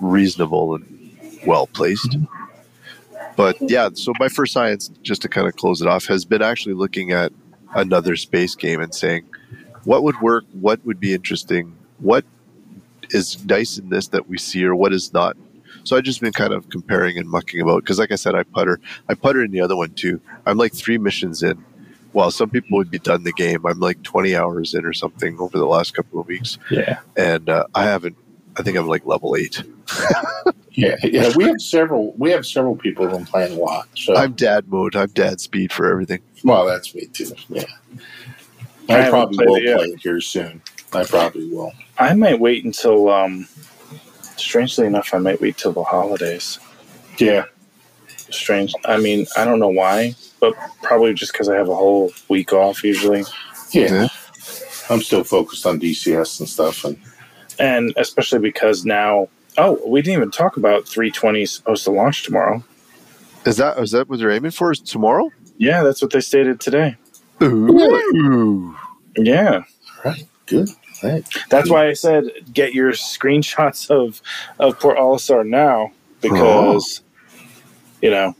reasonable 0.00 0.76
and 0.76 1.18
well 1.44 1.66
placed. 1.66 2.10
Mm-hmm. 2.12 2.26
But 3.34 3.56
yeah, 3.60 3.88
so 3.94 4.12
my 4.20 4.28
first 4.28 4.52
science, 4.52 4.88
just 5.02 5.20
to 5.22 5.28
kind 5.28 5.48
of 5.48 5.56
close 5.56 5.82
it 5.82 5.88
off, 5.88 6.06
has 6.06 6.24
been 6.24 6.42
actually 6.42 6.74
looking 6.74 7.10
at 7.10 7.32
another 7.74 8.16
space 8.16 8.54
game 8.54 8.80
and 8.80 8.94
saying 8.94 9.24
what 9.84 10.02
would 10.04 10.20
work, 10.20 10.44
what 10.52 10.84
would 10.86 11.00
be 11.00 11.12
interesting, 11.14 11.76
what 11.98 12.24
is 13.10 13.44
nice 13.46 13.78
in 13.78 13.88
this 13.88 14.08
that 14.08 14.28
we 14.28 14.38
see, 14.38 14.64
or 14.64 14.74
what 14.74 14.92
is 14.92 15.12
not. 15.12 15.36
So 15.84 15.96
I've 15.96 16.04
just 16.04 16.20
been 16.20 16.32
kind 16.32 16.52
of 16.52 16.68
comparing 16.68 17.18
and 17.18 17.28
mucking 17.28 17.60
about 17.60 17.82
because, 17.82 17.98
like 17.98 18.12
I 18.12 18.14
said, 18.16 18.34
I 18.36 18.44
putter. 18.44 18.78
I 19.08 19.14
putter 19.14 19.42
in 19.42 19.50
the 19.50 19.60
other 19.60 19.76
one 19.76 19.90
too. 19.94 20.20
I'm 20.46 20.56
like 20.56 20.72
three 20.74 20.98
missions 20.98 21.42
in. 21.42 21.62
While 22.12 22.30
some 22.30 22.50
people 22.50 22.76
would 22.76 22.90
be 22.90 22.98
done 22.98 23.24
the 23.24 23.32
game, 23.32 23.64
I'm 23.64 23.80
like 23.80 24.02
20 24.02 24.36
hours 24.36 24.74
in 24.74 24.84
or 24.84 24.92
something 24.92 25.38
over 25.40 25.56
the 25.58 25.64
last 25.66 25.94
couple 25.94 26.20
of 26.20 26.26
weeks, 26.26 26.58
Yeah. 26.70 27.00
and 27.16 27.48
uh, 27.48 27.64
I 27.74 27.84
haven't. 27.84 28.16
I 28.56 28.62
think 28.62 28.76
I'm 28.76 28.86
like 28.86 29.06
level 29.06 29.34
eight. 29.34 29.62
Yeah, 30.74 30.96
yeah. 31.02 31.30
We 31.36 31.44
have 31.44 31.60
several. 31.60 32.14
We 32.16 32.30
have 32.30 32.46
several 32.46 32.76
people 32.76 33.06
who 33.06 33.22
playing 33.26 33.58
a 33.58 33.62
lot. 33.62 33.88
So 33.94 34.16
I'm 34.16 34.32
dad 34.32 34.68
mode. 34.68 34.96
I'm 34.96 35.10
dad 35.10 35.38
speed 35.38 35.70
for 35.70 35.86
everything. 35.90 36.22
Well, 36.44 36.66
that's 36.66 36.94
me 36.94 37.06
too. 37.06 37.32
Yeah, 37.48 37.64
I 38.88 39.06
I, 39.06 39.10
probably 39.10 39.36
played 39.36 39.48
will 39.48 39.56
it 39.56 39.62
yet. 39.64 39.76
play 39.76 39.86
it 39.86 40.00
here 40.00 40.20
soon. 40.20 40.62
I 40.92 41.04
probably 41.04 41.48
will. 41.48 41.72
I 41.98 42.14
might 42.14 42.40
wait 42.40 42.64
until. 42.64 43.08
Um, 43.08 43.48
strangely 44.36 44.86
enough, 44.86 45.14
I 45.14 45.18
might 45.18 45.40
wait 45.40 45.56
till 45.56 45.72
the 45.72 45.84
holidays. 45.84 46.58
Yeah, 47.18 47.44
Strange. 48.30 48.72
I 48.86 48.96
mean, 48.98 49.26
I 49.36 49.44
don't 49.44 49.60
know 49.60 49.68
why, 49.68 50.14
but 50.40 50.54
probably 50.82 51.14
just 51.14 51.32
because 51.32 51.48
I 51.48 51.56
have 51.56 51.68
a 51.68 51.74
whole 51.74 52.10
week 52.28 52.52
off 52.52 52.82
usually, 52.82 53.24
yeah. 53.70 53.92
Yeah. 53.92 54.08
I'm 54.90 55.02
still 55.02 55.24
focused 55.24 55.64
on 55.66 55.78
DCS 55.80 56.40
and 56.40 56.48
stuff, 56.48 56.84
and 56.84 56.98
and 57.58 57.92
especially 57.96 58.38
because 58.40 58.84
now. 58.84 59.28
Oh, 59.58 59.78
we 59.86 60.00
didn't 60.00 60.16
even 60.16 60.30
talk 60.30 60.56
about 60.56 60.88
320 60.88 61.44
supposed 61.44 61.84
to 61.84 61.90
launch 61.90 62.22
tomorrow. 62.24 62.64
Is 63.44 63.58
that 63.58 63.78
is 63.78 63.90
that 63.90 64.08
what 64.08 64.18
they're 64.18 64.30
aiming 64.30 64.50
for? 64.52 64.72
Is 64.72 64.80
tomorrow? 64.80 65.30
Yeah, 65.58 65.82
that's 65.82 66.02
what 66.02 66.10
they 66.12 66.20
stated 66.20 66.60
today. 66.60 66.96
Ooh. 67.42 68.76
Yeah. 69.16 69.64
right, 70.04 70.26
good. 70.46 70.68
Right. 71.02 71.24
That's 71.50 71.68
why 71.68 71.88
I 71.88 71.92
said 71.94 72.24
get 72.52 72.74
your 72.74 72.92
screenshots 72.92 73.90
of 73.90 74.22
of 74.60 74.78
Port 74.78 74.98
Olisar 74.98 75.44
now 75.46 75.90
because 76.20 77.02
you 78.00 78.10
know 78.10 78.34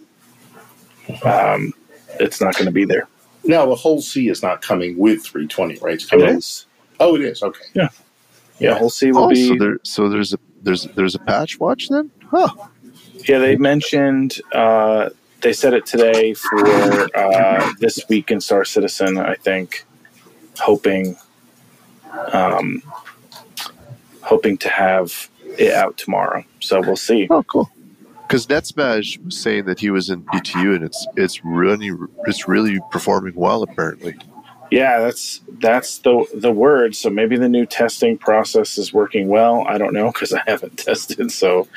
um, 1.25 1.73
it's 2.21 2.41
not 2.41 2.55
going 2.55 2.67
to 2.67 2.73
be 2.73 2.85
there. 2.85 3.09
Now 3.45 3.67
the 3.67 3.75
Hull 3.75 4.01
C 4.01 4.29
is 4.29 4.43
not 4.43 4.63
coming 4.63 4.97
with 4.97 5.25
320, 5.25 5.79
right? 5.81 5.95
It's 5.95 6.05
It 6.05 6.11
coming. 6.11 6.37
is. 6.37 6.67
Oh, 7.01 7.17
it 7.17 7.23
is. 7.23 7.43
Okay. 7.43 7.65
Yeah. 7.75 7.89
Yeah, 8.61 8.79
we'll 8.79 8.91
see. 8.91 9.11
Will 9.11 9.25
Oh, 9.25 9.29
be 9.29 9.49
so 9.49 9.57
there, 9.59 9.79
so 9.83 10.09
there's 10.09 10.33
a 10.33 10.39
there's 10.63 10.85
there's 10.95 11.17
a 11.17 11.19
patch 11.19 11.59
watch 11.59 11.89
then? 11.89 12.13
Huh. 12.31 12.49
Yeah, 13.29 13.39
they 13.41 13.57
mentioned 13.57 14.41
uh, 14.53 15.09
they 15.43 15.52
said 15.52 15.74
it 15.74 15.86
today 15.86 16.35
for 16.35 17.16
uh, 17.16 17.73
this 17.78 18.01
week 18.09 18.31
in 18.31 18.40
Star 18.40 18.64
Citizen. 18.64 19.19
I 19.19 19.35
think, 19.35 19.85
hoping, 20.60 21.16
um, 22.32 22.82
hoping 24.23 24.56
to 24.59 24.69
have 24.69 25.31
it 25.59 25.74
out 25.74 25.97
tomorrow. 25.97 26.44
So 26.60 26.81
we'll 26.81 26.97
see. 26.97 27.28
Oh, 27.31 27.43
cool. 27.44 27.70
Because 28.27 28.47
NetSmash 28.47 29.23
was 29.24 29.36
saying 29.36 29.66
that 29.66 29.81
he 29.81 29.90
was 29.90 30.09
in 30.09 30.23
PTU 30.24 30.74
and 30.74 30.85
it's 30.85 31.06
it's 31.16 31.44
really 31.44 31.90
it's 32.27 32.48
really 32.48 32.81
performing 32.90 33.35
well 33.36 33.62
apparently. 33.62 34.16
Yeah, 34.70 35.01
that's 35.01 35.43
that's 35.60 35.98
the 35.98 36.24
the 36.35 36.51
word. 36.51 36.94
So 36.94 37.10
maybe 37.10 37.36
the 37.36 37.48
new 37.48 37.66
testing 37.66 38.16
process 38.16 38.78
is 38.78 38.90
working 38.93 39.28
well. 39.28 39.66
I 39.69 39.77
don't 39.77 39.93
know 39.93 40.10
because 40.10 40.32
I 40.32 40.43
haven't 40.47 40.78
tested, 40.78 41.31
so 41.31 41.69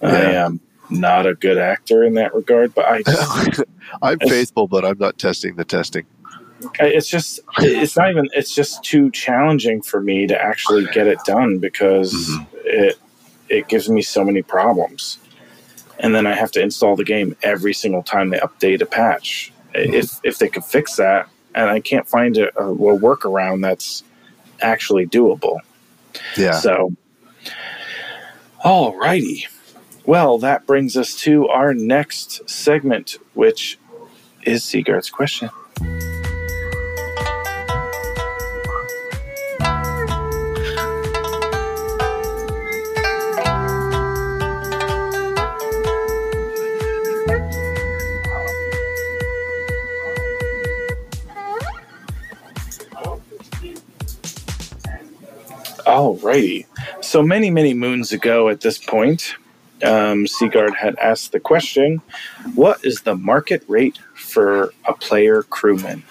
I 0.00 0.06
Yeah. 0.06 0.46
am 0.46 0.60
not 1.00 1.26
a 1.26 1.34
good 1.34 1.58
actor 1.58 2.04
in 2.04 2.14
that 2.14 2.34
regard. 2.34 2.74
But 2.74 2.86
I, 2.86 3.02
just, 3.02 3.62
I'm 4.02 4.18
faithful, 4.20 4.68
but 4.68 4.84
I'm 4.84 4.98
not 4.98 5.18
testing 5.18 5.56
the 5.56 5.64
testing. 5.64 6.06
It's 6.80 7.08
just 7.08 7.40
it's 7.58 7.96
not 7.96 8.10
even 8.10 8.28
it's 8.32 8.54
just 8.54 8.82
too 8.82 9.10
challenging 9.10 9.82
for 9.82 10.00
me 10.00 10.26
to 10.26 10.40
actually 10.40 10.86
get 10.86 11.06
it 11.06 11.18
done 11.26 11.58
because 11.58 12.12
Mhm. 12.14 12.46
it 12.64 12.98
it 13.50 13.68
gives 13.68 13.90
me 13.90 14.00
so 14.00 14.24
many 14.24 14.40
problems, 14.42 15.18
and 15.98 16.14
then 16.14 16.26
I 16.26 16.34
have 16.34 16.50
to 16.52 16.62
install 16.62 16.96
the 16.96 17.04
game 17.04 17.36
every 17.42 17.74
single 17.74 18.02
time 18.02 18.30
they 18.30 18.38
update 18.38 18.80
a 18.80 18.86
patch. 18.86 19.52
If 19.74 20.20
if 20.22 20.38
they 20.38 20.48
could 20.48 20.64
fix 20.64 20.96
that, 20.96 21.28
and 21.54 21.68
I 21.68 21.80
can't 21.80 22.08
find 22.08 22.36
a, 22.38 22.46
a, 22.58 22.72
a 22.72 22.98
workaround 22.98 23.60
that's 23.62 24.02
actually 24.62 25.06
doable. 25.06 25.58
Yeah. 26.36 26.52
So, 26.52 26.94
alrighty. 28.64 29.44
Well, 30.06 30.38
that 30.38 30.66
brings 30.66 30.98
us 30.98 31.14
to 31.20 31.48
our 31.48 31.72
next 31.72 32.48
segment, 32.48 33.16
which 33.32 33.78
is 34.42 34.62
Sigard's 34.62 35.08
question. 35.08 35.48
Alrighty. 55.86 56.66
So 57.00 57.22
many, 57.22 57.50
many 57.50 57.72
moons 57.72 58.12
ago 58.12 58.50
at 58.50 58.60
this 58.60 58.78
point, 58.78 59.36
um, 59.84 60.26
Sigard 60.26 60.74
had 60.74 60.98
asked 60.98 61.32
the 61.32 61.40
question 61.40 62.02
What 62.54 62.84
is 62.84 63.02
the 63.02 63.16
market 63.16 63.62
rate 63.68 63.98
for 64.14 64.72
a 64.86 64.94
player 64.94 65.42
crewman? 65.44 66.02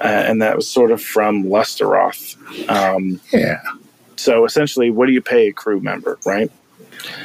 Uh, 0.00 0.04
and 0.04 0.40
that 0.42 0.56
was 0.56 0.68
sort 0.68 0.90
of 0.92 1.02
from 1.02 1.44
Lusteroth. 1.44 2.36
Um, 2.70 3.20
Yeah. 3.32 3.60
so 4.16 4.44
essentially, 4.44 4.90
what 4.90 5.06
do 5.06 5.12
you 5.12 5.22
pay 5.22 5.48
a 5.48 5.52
crew 5.52 5.80
member, 5.80 6.18
right? 6.24 6.50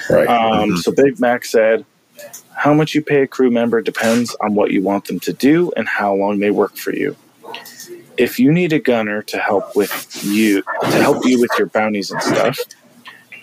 Right. 0.09 0.27
Um, 0.27 0.77
so 0.77 0.91
Big 0.91 1.19
Mac 1.19 1.45
said, 1.45 1.85
How 2.55 2.73
much 2.73 2.93
you 2.95 3.01
pay 3.01 3.21
a 3.23 3.27
crew 3.27 3.51
member 3.51 3.81
depends 3.81 4.35
on 4.41 4.55
what 4.55 4.71
you 4.71 4.81
want 4.81 5.05
them 5.05 5.19
to 5.21 5.33
do 5.33 5.71
and 5.77 5.87
how 5.87 6.13
long 6.15 6.39
they 6.39 6.51
work 6.51 6.75
for 6.77 6.93
you. 6.93 7.15
If 8.17 8.39
you 8.39 8.51
need 8.51 8.73
a 8.73 8.79
gunner 8.79 9.21
to 9.23 9.37
help 9.39 9.75
with 9.75 10.23
you 10.23 10.63
to 10.81 10.87
help 11.01 11.25
you 11.25 11.39
with 11.39 11.51
your 11.57 11.67
bounties 11.67 12.11
and 12.11 12.21
stuff, 12.23 12.59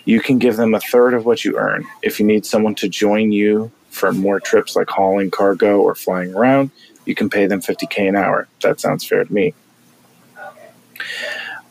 you 0.05 0.19
can 0.19 0.37
give 0.37 0.57
them 0.57 0.73
a 0.73 0.79
third 0.79 1.13
of 1.13 1.25
what 1.25 1.45
you 1.45 1.57
earn. 1.57 1.85
If 2.01 2.19
you 2.19 2.25
need 2.25 2.45
someone 2.45 2.75
to 2.75 2.89
join 2.89 3.31
you 3.31 3.71
for 3.89 4.11
more 4.11 4.39
trips 4.39 4.75
like 4.75 4.89
hauling 4.89 5.31
cargo 5.31 5.79
or 5.81 5.95
flying 5.95 6.33
around, 6.33 6.71
you 7.05 7.15
can 7.15 7.29
pay 7.29 7.45
them 7.47 7.61
50k 7.61 8.09
an 8.09 8.15
hour. 8.15 8.47
That 8.61 8.79
sounds 8.79 9.05
fair 9.05 9.23
to 9.23 9.33
me. 9.33 9.53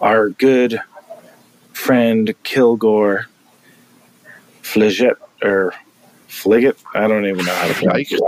Our 0.00 0.30
good 0.30 0.80
friend 1.72 2.34
Kilgore 2.42 3.26
Fliget 4.62 5.16
or 5.42 5.74
Fliget, 6.28 6.78
I 6.94 7.08
don't 7.08 7.26
even 7.26 7.44
know 7.44 7.54
how 7.54 7.68
to 7.68 7.74
pronounce 7.74 8.12
it. 8.12 8.20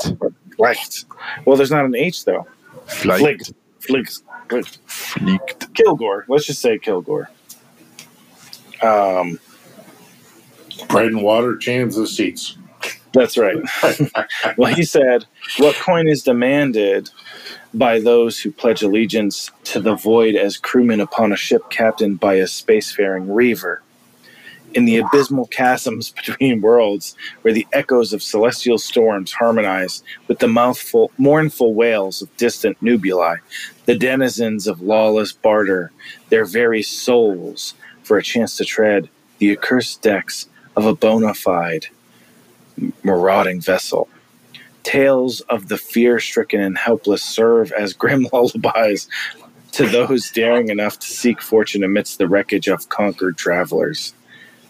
Well, 1.46 1.56
there's 1.56 1.70
not 1.70 1.84
an 1.84 1.94
H 1.94 2.24
though. 2.24 2.46
Flight. 2.86 3.20
Fliegt. 3.22 4.22
Fliegt. 4.48 4.78
Fliegt. 4.86 5.74
Kilgore. 5.74 6.24
Let's 6.28 6.46
just 6.46 6.60
say 6.60 6.78
Kilgore. 6.78 7.30
Um, 8.82 9.38
Bread 10.88 11.06
and 11.06 11.22
water, 11.22 11.56
change 11.56 11.94
the 11.94 12.06
seats. 12.06 12.56
that's 13.12 13.38
right. 13.38 13.56
well, 14.56 14.74
he 14.74 14.84
said, 14.84 15.26
"What 15.58 15.76
coin 15.76 16.08
is 16.08 16.22
demanded 16.22 17.10
by 17.72 18.00
those 18.00 18.40
who 18.40 18.50
pledge 18.50 18.82
allegiance 18.82 19.50
to 19.64 19.80
the 19.80 19.94
void 19.94 20.34
as 20.34 20.56
crewmen 20.56 21.00
upon 21.00 21.32
a 21.32 21.36
ship 21.36 21.70
captained 21.70 22.20
by 22.20 22.34
a 22.34 22.44
spacefaring 22.44 23.34
reaver?" 23.34 23.82
In 24.74 24.86
the 24.86 24.96
abysmal 24.98 25.46
chasms 25.46 26.10
between 26.26 26.60
worlds, 26.60 27.14
where 27.42 27.54
the 27.54 27.66
echoes 27.72 28.12
of 28.12 28.22
celestial 28.22 28.78
storms 28.78 29.32
harmonize 29.32 30.02
with 30.26 30.40
the 30.40 30.48
mouthful, 30.48 31.12
mournful 31.16 31.74
wails 31.74 32.20
of 32.20 32.36
distant 32.36 32.76
nubuli, 32.82 33.36
the 33.86 33.96
denizens 33.96 34.66
of 34.66 34.80
lawless 34.82 35.32
barter, 35.32 35.92
their 36.30 36.44
very 36.44 36.82
souls 36.82 37.74
for 38.02 38.18
a 38.18 38.22
chance 38.22 38.56
to 38.56 38.64
tread 38.64 39.08
the 39.38 39.52
accursed 39.52 40.02
decks 40.02 40.48
of 40.76 40.86
a 40.86 40.94
bona 40.94 41.34
fide 41.34 41.86
marauding 43.02 43.60
vessel. 43.60 44.08
Tales 44.82 45.40
of 45.42 45.68
the 45.68 45.78
fear 45.78 46.20
stricken 46.20 46.60
and 46.60 46.76
helpless 46.76 47.22
serve 47.22 47.72
as 47.72 47.92
grim 48.02 48.26
lullabies 48.32 49.08
to 49.72 49.86
those 49.88 50.30
daring 50.30 50.68
enough 50.68 50.98
to 51.00 51.06
seek 51.06 51.40
fortune 51.40 51.82
amidst 51.82 52.18
the 52.18 52.28
wreckage 52.28 52.68
of 52.68 52.88
conquered 52.88 53.36
travelers. 53.36 54.14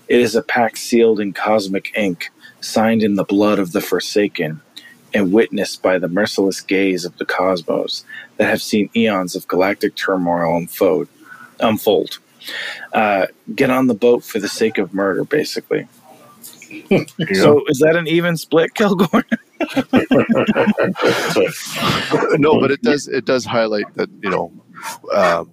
It 0.08 0.20
is 0.20 0.34
a 0.34 0.42
pact 0.42 0.78
sealed 0.78 1.20
in 1.20 1.32
cosmic 1.32 1.92
ink, 1.96 2.30
signed 2.60 3.02
in 3.02 3.16
the 3.16 3.24
blood 3.24 3.58
of 3.58 3.72
the 3.72 3.80
forsaken, 3.80 4.60
and 5.12 5.32
witnessed 5.32 5.82
by 5.82 5.98
the 5.98 6.08
merciless 6.08 6.60
gaze 6.60 7.04
of 7.04 7.16
the 7.18 7.24
cosmos 7.24 8.04
that 8.36 8.48
have 8.48 8.62
seen 8.62 8.90
eons 8.96 9.34
of 9.34 9.46
galactic 9.48 9.94
turmoil 9.94 10.56
unfold. 10.56 11.08
unfold. 11.60 12.18
Uh, 12.92 13.26
get 13.54 13.70
on 13.70 13.86
the 13.86 13.94
boat 13.94 14.24
for 14.24 14.38
the 14.38 14.48
sake 14.48 14.78
of 14.78 14.92
murder, 14.92 15.24
basically. 15.24 15.86
You 16.70 17.06
know? 17.18 17.34
So, 17.34 17.64
is 17.68 17.78
that 17.78 17.96
an 17.96 18.08
even 18.08 18.36
split, 18.36 18.74
Kilgore? 18.74 19.24
no, 22.38 22.60
but 22.60 22.70
it 22.70 22.82
does 22.82 23.08
it 23.08 23.24
does 23.24 23.44
highlight 23.44 23.92
that 23.94 24.08
you 24.22 24.30
know, 24.30 24.52
um, 25.12 25.50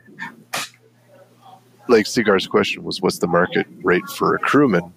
like 1.88 2.05
Sigard's 2.05 2.47
question 2.47 2.83
was, 2.83 3.01
what's 3.01 3.19
the 3.19 3.27
market 3.27 3.67
rate 3.83 4.07
for 4.09 4.35
a 4.35 4.39
crewman? 4.39 4.93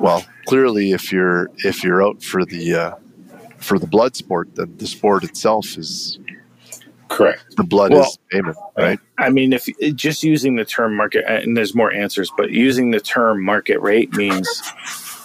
Well, 0.00 0.24
clearly, 0.46 0.92
if 0.92 1.12
you're 1.12 1.50
if 1.58 1.84
you're 1.84 2.02
out 2.02 2.22
for 2.22 2.44
the 2.44 2.74
uh, 2.74 2.94
for 3.58 3.78
the 3.78 3.86
blood 3.86 4.16
sport, 4.16 4.54
then 4.54 4.76
the 4.78 4.86
sport 4.86 5.24
itself 5.24 5.78
is 5.78 6.18
Correct. 7.08 7.44
the 7.56 7.64
blood 7.64 7.92
Well- 7.92 8.02
is 8.02 8.18
payment, 8.30 8.56
right? 8.76 8.98
I 9.18 9.30
mean, 9.30 9.52
if 9.52 9.66
just 9.94 10.22
using 10.22 10.56
the 10.56 10.64
term 10.64 10.94
market, 10.94 11.24
and 11.26 11.56
there's 11.56 11.74
more 11.74 11.92
answers, 11.92 12.30
but 12.36 12.50
using 12.50 12.90
the 12.90 13.00
term 13.00 13.42
market 13.42 13.80
rate 13.80 14.12
means 14.14 14.62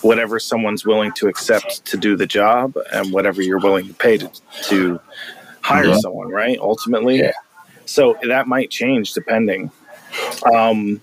whatever 0.01 0.39
someone's 0.39 0.85
willing 0.85 1.11
to 1.13 1.27
accept 1.27 1.85
to 1.85 1.97
do 1.97 2.15
the 2.15 2.25
job 2.25 2.75
and 2.93 3.11
whatever 3.13 3.41
you're 3.41 3.59
willing 3.59 3.87
to 3.87 3.93
pay 3.93 4.17
to, 4.17 4.29
to 4.63 4.99
hire 5.61 5.85
Yeah. 5.85 5.97
someone, 5.97 6.29
right? 6.29 6.57
Ultimately. 6.59 7.19
Yeah. 7.19 7.31
So 7.85 8.17
that 8.23 8.47
might 8.47 8.69
change 8.69 9.13
depending. 9.13 9.71
Um, 10.53 11.01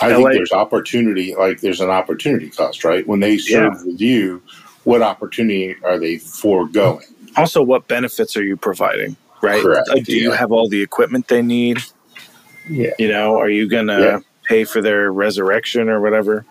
I 0.00 0.08
LA 0.12 0.16
think 0.16 0.32
there's 0.34 0.52
opportunity, 0.52 1.34
like 1.34 1.60
there's 1.60 1.80
an 1.80 1.90
opportunity 1.90 2.50
cost, 2.50 2.84
right? 2.84 3.06
When 3.06 3.20
they 3.20 3.38
serve 3.38 3.74
with 3.84 4.00
you, 4.00 4.42
what 4.84 5.02
opportunity 5.02 5.76
are 5.84 5.98
they 5.98 6.18
foregoing? 6.18 7.04
also, 7.36 7.62
what 7.62 7.88
benefits 7.88 8.36
are 8.36 8.42
you 8.44 8.56
providing, 8.58 9.16
right? 9.42 9.62
Correct, 9.62 9.88
Uh, 9.90 9.94
do 10.04 10.14
you 10.16 10.32
have 10.32 10.52
all 10.52 10.68
the 10.68 10.82
equipment 10.82 11.28
they 11.28 11.40
need? 11.40 11.78
Yeah. 12.68 12.90
You 12.98 13.08
know, 13.08 13.38
are 13.38 13.48
you 13.48 13.66
going 13.68 13.86
to 13.86 13.98
Yeah. 14.00 14.18
pay 14.44 14.64
for 14.64 14.82
their 14.82 15.10
resurrection 15.12 15.88
or 15.88 16.00
whatever? 16.00 16.44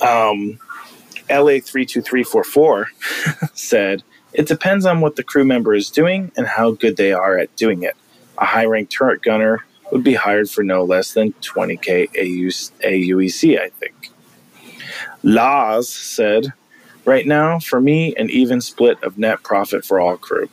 Um, 0.00 0.58
LA 1.30 1.60
three 1.60 1.86
two 1.86 2.02
three 2.02 2.24
four 2.24 2.44
four 2.44 2.88
said 3.54 4.02
it 4.32 4.46
depends 4.46 4.86
on 4.86 5.00
what 5.00 5.16
the 5.16 5.24
crew 5.24 5.44
member 5.44 5.74
is 5.74 5.90
doing 5.90 6.32
and 6.36 6.46
how 6.46 6.72
good 6.72 6.96
they 6.96 7.12
are 7.12 7.38
at 7.38 7.54
doing 7.56 7.82
it. 7.82 7.96
A 8.38 8.44
high 8.44 8.64
ranked 8.64 8.92
turret 8.92 9.22
gunner 9.22 9.64
would 9.90 10.04
be 10.04 10.14
hired 10.14 10.48
for 10.48 10.62
no 10.62 10.84
less 10.84 11.12
than 11.12 11.32
20k 11.34 12.08
AU, 12.16 12.86
AUEC, 12.86 13.60
I 13.60 13.68
think. 13.70 14.10
Laz 15.22 15.88
said, 15.88 16.52
right 17.04 17.26
now, 17.26 17.58
for 17.58 17.80
me, 17.80 18.14
an 18.14 18.30
even 18.30 18.60
split 18.60 19.02
of 19.02 19.18
net 19.18 19.42
profit 19.42 19.84
for 19.84 20.00
all 20.00 20.16
crew. 20.16 20.48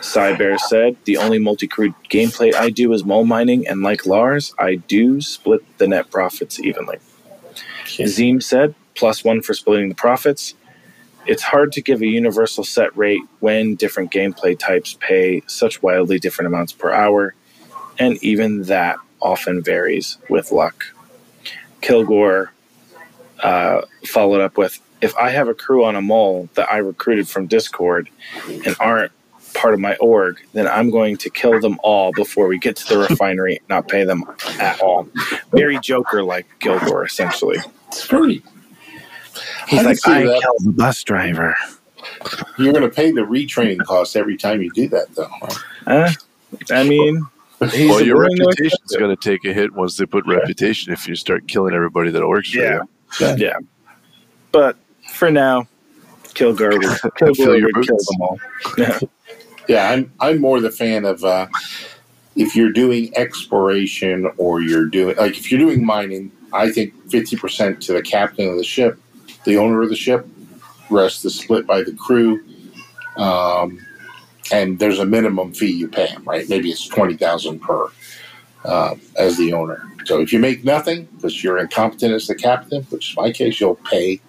Cybear 0.00 0.58
said, 0.58 0.96
The 1.04 1.16
only 1.16 1.38
multi 1.38 1.66
crew 1.66 1.94
gameplay 2.08 2.54
I 2.54 2.70
do 2.70 2.92
is 2.92 3.04
mole 3.04 3.24
mining, 3.24 3.66
and 3.66 3.82
like 3.82 4.06
Lars, 4.06 4.54
I 4.58 4.76
do 4.76 5.20
split 5.20 5.60
the 5.78 5.88
net 5.88 6.10
profits 6.10 6.60
evenly. 6.60 6.98
Zim 7.88 8.40
said, 8.40 8.74
Plus 8.94 9.24
one 9.24 9.42
for 9.42 9.54
splitting 9.54 9.88
the 9.88 9.94
profits. 9.94 10.54
It's 11.26 11.42
hard 11.42 11.72
to 11.72 11.82
give 11.82 12.00
a 12.00 12.06
universal 12.06 12.64
set 12.64 12.96
rate 12.96 13.22
when 13.40 13.74
different 13.74 14.10
gameplay 14.10 14.58
types 14.58 14.96
pay 14.98 15.42
such 15.46 15.82
wildly 15.82 16.18
different 16.18 16.46
amounts 16.46 16.72
per 16.72 16.90
hour, 16.90 17.34
and 17.98 18.22
even 18.24 18.62
that 18.64 18.96
often 19.20 19.62
varies 19.62 20.16
with 20.28 20.52
luck. 20.52 20.86
Kilgore 21.80 22.52
uh, 23.42 23.82
followed 24.06 24.40
up 24.40 24.56
with 24.56 24.80
If 25.00 25.16
I 25.16 25.30
have 25.30 25.48
a 25.48 25.54
crew 25.54 25.84
on 25.84 25.96
a 25.96 26.02
mole 26.02 26.48
that 26.54 26.70
I 26.72 26.78
recruited 26.78 27.28
from 27.28 27.46
Discord 27.46 28.08
and 28.48 28.74
aren't 28.80 29.12
part 29.54 29.74
of 29.74 29.80
my 29.80 29.96
org, 29.96 30.40
then 30.52 30.66
I'm 30.66 30.90
going 30.90 31.16
to 31.18 31.30
kill 31.30 31.60
them 31.60 31.78
all 31.82 32.12
before 32.12 32.46
we 32.48 32.58
get 32.58 32.76
to 32.76 32.88
the 32.88 32.98
refinery, 32.98 33.60
not 33.68 33.88
pay 33.88 34.04
them 34.04 34.24
at 34.58 34.80
all. 34.80 35.08
Very 35.52 35.78
Joker 35.80 36.22
like 36.22 36.46
Kilgore, 36.60 37.04
essentially. 37.04 37.58
It's 37.88 38.06
pretty. 38.06 38.42
He's 39.68 39.80
I 39.80 39.82
like, 39.82 39.98
I 40.06 40.22
that. 40.24 40.40
killed 40.42 40.56
the 40.64 40.72
bus 40.72 41.02
driver. 41.04 41.54
You're 42.58 42.72
going 42.72 42.88
to 42.88 42.94
pay 42.94 43.10
the 43.12 43.20
retraining 43.22 43.84
cost 43.84 44.16
every 44.16 44.36
time 44.36 44.62
you 44.62 44.70
do 44.72 44.88
that, 44.88 45.14
though. 45.14 45.28
huh? 45.30 45.54
Uh, 45.86 46.10
I 46.70 46.82
mean, 46.84 47.22
he's 47.72 47.90
well, 47.90 48.02
your 48.04 48.16
willing 48.18 48.36
to 48.36 48.44
reputation 48.46 48.78
is 48.86 48.96
going 48.96 49.14
to 49.14 49.22
take 49.30 49.44
a 49.44 49.52
hit 49.52 49.74
once 49.74 49.96
they 49.96 50.06
put 50.06 50.26
reputation. 50.26 50.92
If 50.92 51.06
you 51.06 51.14
start 51.14 51.46
killing 51.48 51.74
everybody 51.74 52.10
that 52.10 52.26
works 52.26 52.50
for 52.50 52.58
you, 52.58 52.80
Yeah. 53.20 53.36
yeah. 53.36 53.56
But 54.52 54.76
for 55.12 55.30
now, 55.30 55.68
kill 56.34 56.52
would, 56.54 56.82
Fill 57.18 57.34
Kilgore 57.34 57.56
your 57.56 57.72
kill 57.72 57.82
boots. 57.82 58.06
them 58.06 58.20
all. 58.22 58.40
Yeah. 58.78 58.98
Yeah, 59.68 59.90
I'm 59.90 60.10
I'm 60.20 60.40
more 60.40 60.60
the 60.62 60.70
fan 60.70 61.04
of 61.04 61.22
uh, 61.24 61.46
if 62.36 62.56
you're 62.56 62.72
doing 62.72 63.12
exploration 63.16 64.30
or 64.38 64.62
you're 64.62 64.86
doing 64.86 65.16
like 65.16 65.36
if 65.36 65.52
you're 65.52 65.60
doing 65.60 65.84
mining, 65.84 66.32
I 66.52 66.70
think 66.70 66.94
fifty 67.10 67.36
percent 67.36 67.82
to 67.82 67.92
the 67.92 68.02
captain 68.02 68.48
of 68.48 68.56
the 68.56 68.64
ship, 68.64 68.98
the 69.44 69.56
owner 69.56 69.82
of 69.82 69.88
the 69.88 69.96
ship, 69.96 70.26
rest 70.90 71.24
is 71.24 71.38
split 71.38 71.66
by 71.66 71.82
the 71.82 71.92
crew, 71.92 72.42
um, 73.16 73.78
and 74.52 74.78
there's 74.78 74.98
a 74.98 75.04
minimum 75.04 75.52
fee 75.52 75.72
you 75.72 75.88
pay 75.88 76.06
them. 76.06 76.24
Right? 76.24 76.48
Maybe 76.48 76.70
it's 76.70 76.86
twenty 76.86 77.16
thousand 77.16 77.60
per 77.60 77.88
uh, 78.64 78.94
as 79.16 79.36
the 79.36 79.52
owner. 79.52 79.82
So 80.04 80.20
if 80.20 80.32
you 80.32 80.38
make 80.38 80.64
nothing 80.64 81.04
because 81.16 81.42
you're 81.42 81.58
incompetent 81.58 82.14
as 82.14 82.26
the 82.26 82.34
captain, 82.34 82.82
which 82.84 83.10
is 83.10 83.16
my 83.16 83.30
case, 83.30 83.60
you'll 83.60 83.76
pay 83.76 84.20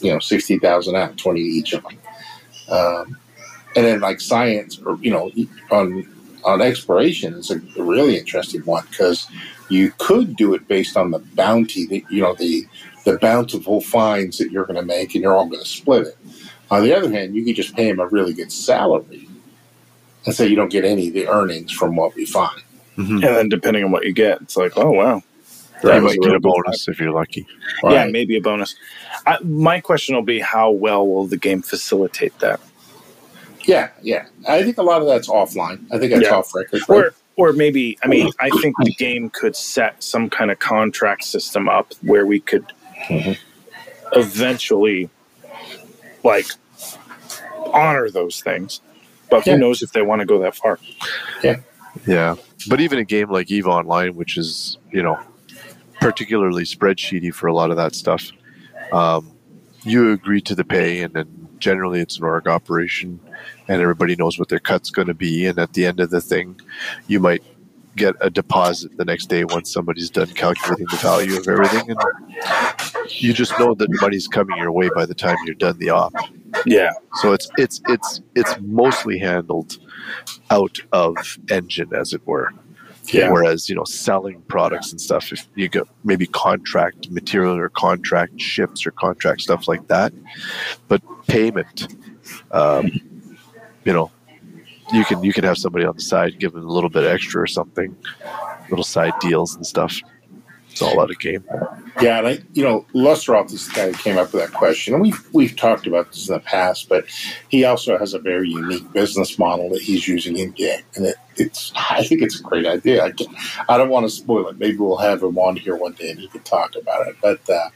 you 0.00 0.12
know 0.12 0.18
sixty 0.18 0.58
thousand 0.58 0.96
out, 0.96 1.16
twenty 1.16 1.40
each 1.40 1.72
of 1.72 1.82
them. 1.82 1.98
Um, 2.70 3.16
and 3.74 3.86
then 3.86 4.00
like 4.00 4.20
science 4.20 4.80
or 4.84 4.96
you 5.00 5.10
know 5.10 5.30
on 5.70 6.08
on 6.44 6.60
exploration 6.60 7.34
is 7.34 7.50
a 7.50 7.58
really 7.76 8.18
interesting 8.18 8.60
one 8.62 8.84
because 8.90 9.26
you 9.72 9.92
could 9.98 10.36
do 10.36 10.54
it 10.54 10.68
based 10.68 10.96
on 10.96 11.10
the 11.10 11.18
bounty 11.18 11.86
that 11.86 12.02
you 12.10 12.22
know 12.22 12.34
the 12.34 12.66
the 13.04 13.18
bountiful 13.18 13.80
finds 13.80 14.38
that 14.38 14.50
you're 14.50 14.64
going 14.66 14.76
to 14.76 14.84
make 14.84 15.14
and 15.14 15.22
you're 15.22 15.34
all 15.34 15.46
going 15.46 15.62
to 15.62 15.68
split 15.68 16.06
it 16.06 16.16
on 16.70 16.82
the 16.82 16.94
other 16.94 17.10
hand 17.10 17.34
you 17.34 17.44
could 17.44 17.56
just 17.56 17.74
pay 17.74 17.88
him 17.88 17.98
a 18.00 18.06
really 18.06 18.32
good 18.32 18.52
salary 18.52 19.28
and 20.24 20.34
say 20.34 20.46
you 20.46 20.56
don't 20.56 20.70
get 20.70 20.84
any 20.84 21.08
of 21.08 21.14
the 21.14 21.26
earnings 21.26 21.72
from 21.72 21.96
what 21.96 22.14
we 22.14 22.24
find 22.24 22.62
mm-hmm. 22.96 23.14
And 23.14 23.22
then 23.22 23.48
depending 23.48 23.82
on 23.84 23.90
what 23.90 24.04
you 24.04 24.12
get, 24.12 24.40
it's 24.42 24.56
like, 24.56 24.72
oh, 24.76 24.90
wow. 24.92 25.16
you 25.16 25.22
That 25.88 26.02
was 26.02 26.12
might 26.12 26.18
a 26.18 26.28
get 26.28 26.36
a 26.36 26.40
bonus 26.40 26.86
if 26.86 27.00
you're 27.00 27.10
lucky. 27.10 27.46
Yeah, 27.82 28.06
maybe 28.06 28.36
a 28.36 28.40
bonus. 28.40 28.76
I, 29.26 29.38
my 29.40 29.80
question 29.80 30.14
will 30.14 30.22
be 30.22 30.38
how 30.38 30.70
well 30.70 31.04
will 31.08 31.26
the 31.26 31.38
game 31.38 31.62
facilitate 31.62 32.38
that? 32.40 32.60
yeah 33.64 33.90
yeah 34.02 34.26
i 34.48 34.62
think 34.62 34.78
a 34.78 34.82
lot 34.82 35.00
of 35.00 35.08
that's 35.08 35.28
offline 35.28 35.84
i 35.92 35.98
think 35.98 36.12
that's 36.12 36.24
Yeah. 36.26 36.36
off 36.36 36.54
record 36.54 36.82
right? 36.88 37.04
Or, 37.06 37.14
or 37.36 37.52
maybe, 37.52 37.98
I 38.02 38.08
mean, 38.08 38.30
I 38.40 38.50
think 38.60 38.76
the 38.78 38.92
game 38.92 39.30
could 39.30 39.56
set 39.56 40.02
some 40.02 40.28
kind 40.28 40.50
of 40.50 40.58
contract 40.58 41.24
system 41.24 41.68
up 41.68 41.92
where 42.02 42.26
we 42.26 42.40
could 42.40 42.66
Mhm. 43.08 43.38
eventually, 44.12 45.08
like, 46.22 46.46
honor 47.72 48.10
those 48.10 48.40
things. 48.42 48.80
But 49.30 49.44
who 49.44 49.56
knows 49.56 49.82
if 49.82 49.92
they 49.92 50.02
want 50.02 50.20
to 50.20 50.26
go 50.26 50.38
that 50.40 50.54
far? 50.54 50.78
Yeah. 51.42 51.56
Yeah, 52.06 52.36
but 52.68 52.80
even 52.80 52.98
a 52.98 53.04
game 53.04 53.30
like 53.30 53.50
Eve 53.50 53.66
Online, 53.66 54.14
which 54.14 54.38
is 54.38 54.78
you 54.90 55.02
know 55.02 55.18
particularly 56.00 56.64
spreadsheety 56.64 57.32
for 57.32 57.46
a 57.48 57.54
lot 57.54 57.70
of 57.70 57.76
that 57.76 57.94
stuff, 57.94 58.30
um, 58.92 59.30
you 59.84 60.12
agree 60.12 60.40
to 60.40 60.54
the 60.54 60.64
pay, 60.64 61.02
and 61.02 61.12
then 61.12 61.41
generally 61.62 62.00
it's 62.00 62.18
an 62.18 62.24
org 62.24 62.48
operation, 62.48 63.20
and 63.68 63.80
everybody 63.80 64.16
knows 64.16 64.38
what 64.38 64.48
their 64.48 64.58
cut's 64.58 64.90
going 64.90 65.08
to 65.08 65.14
be, 65.14 65.46
and 65.46 65.58
at 65.58 65.72
the 65.72 65.86
end 65.86 66.00
of 66.00 66.10
the 66.10 66.20
thing, 66.20 66.60
you 67.06 67.20
might 67.20 67.42
get 67.94 68.14
a 68.20 68.30
deposit 68.30 68.96
the 68.96 69.04
next 69.04 69.26
day 69.26 69.44
once 69.44 69.70
somebody's 69.72 70.10
done 70.10 70.26
calculating 70.28 70.86
the 70.90 70.96
value 70.96 71.36
of 71.38 71.46
everything, 71.46 71.88
and 71.88 72.00
you 73.08 73.32
just 73.32 73.56
know 73.58 73.74
that 73.74 73.88
money's 74.00 74.26
coming 74.26 74.56
your 74.58 74.72
way 74.72 74.90
by 74.94 75.06
the 75.06 75.14
time 75.14 75.36
you're 75.46 75.54
done 75.54 75.78
the 75.78 75.90
op. 75.90 76.12
Yeah. 76.66 76.90
So 77.20 77.32
it's 77.32 77.48
it's 77.56 77.80
it's 77.88 78.20
it's 78.34 78.54
mostly 78.60 79.18
handled 79.18 79.78
out 80.50 80.80
of 80.92 81.38
engine, 81.48 81.94
as 81.94 82.12
it 82.12 82.26
were. 82.26 82.52
Yeah. 83.06 83.30
Whereas 83.30 83.68
you 83.68 83.74
know, 83.74 83.84
selling 83.84 84.40
products 84.42 84.92
and 84.92 85.00
stuff, 85.00 85.32
if 85.32 85.48
you 85.54 85.68
get 85.68 85.84
maybe 86.04 86.26
contract 86.26 87.10
material 87.10 87.56
or 87.56 87.68
contract 87.68 88.40
ships 88.40 88.86
or 88.86 88.92
contract 88.92 89.40
stuff 89.40 89.66
like 89.66 89.86
that, 89.88 90.12
but 90.88 91.02
payment, 91.26 91.88
um, 92.52 92.90
you 93.84 93.92
know, 93.92 94.10
you 94.92 95.04
can 95.04 95.22
you 95.24 95.32
can 95.32 95.44
have 95.44 95.58
somebody 95.58 95.84
on 95.84 95.94
the 95.96 96.02
side 96.02 96.38
give 96.38 96.52
them 96.52 96.66
a 96.66 96.72
little 96.72 96.90
bit 96.90 97.04
extra 97.04 97.42
or 97.42 97.46
something, 97.46 97.96
little 98.70 98.84
side 98.84 99.14
deals 99.20 99.56
and 99.56 99.66
stuff. 99.66 100.00
It's 100.72 100.82
all 100.82 101.00
out 101.00 101.10
of 101.10 101.18
game. 101.18 101.44
Yeah, 102.00 102.18
and 102.18 102.26
I, 102.26 102.38
you 102.54 102.64
know, 102.64 102.86
Lustroff 102.94 103.52
is 103.52 103.68
the 103.68 103.74
guy 103.74 103.86
who 103.88 103.92
came 103.92 104.18
up 104.18 104.32
with 104.32 104.42
that 104.42 104.52
question, 104.52 104.94
and 104.94 105.02
we've 105.02 105.28
we've 105.32 105.54
talked 105.54 105.86
about 105.86 106.10
this 106.10 106.28
in 106.28 106.34
the 106.34 106.40
past, 106.40 106.88
but 106.88 107.04
he 107.48 107.64
also 107.64 107.98
has 107.98 108.14
a 108.14 108.18
very 108.18 108.48
unique 108.48 108.90
business 108.92 109.38
model 109.38 109.68
that 109.70 109.82
he's 109.82 110.08
using 110.08 110.38
in 110.38 110.50
game, 110.52 110.80
and 110.96 111.06
it, 111.06 111.16
it's 111.36 111.72
I 111.90 112.02
think 112.04 112.22
it's 112.22 112.40
a 112.40 112.42
great 112.42 112.66
idea. 112.66 113.04
I, 113.04 113.12
I 113.68 113.78
don't 113.78 113.90
want 113.90 114.06
to 114.06 114.10
spoil 114.10 114.48
it. 114.48 114.58
Maybe 114.58 114.78
we'll 114.78 114.96
have 114.96 115.22
him 115.22 115.38
on 115.38 115.56
here 115.56 115.76
one 115.76 115.92
day 115.92 116.10
and 116.10 116.18
he 116.18 116.28
can 116.28 116.42
talk 116.42 116.74
about 116.74 117.06
it. 117.06 117.16
But 117.20 117.48
uh, 117.48 117.68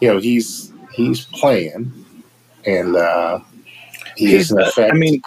you 0.00 0.08
know, 0.08 0.18
he's 0.18 0.72
he's 0.92 1.26
playing, 1.26 1.92
and 2.64 2.96
uh, 2.96 3.40
he 4.16 4.28
He's, 4.28 4.50
effect. 4.50 4.92
I 4.92 4.96
mean, 4.96 5.20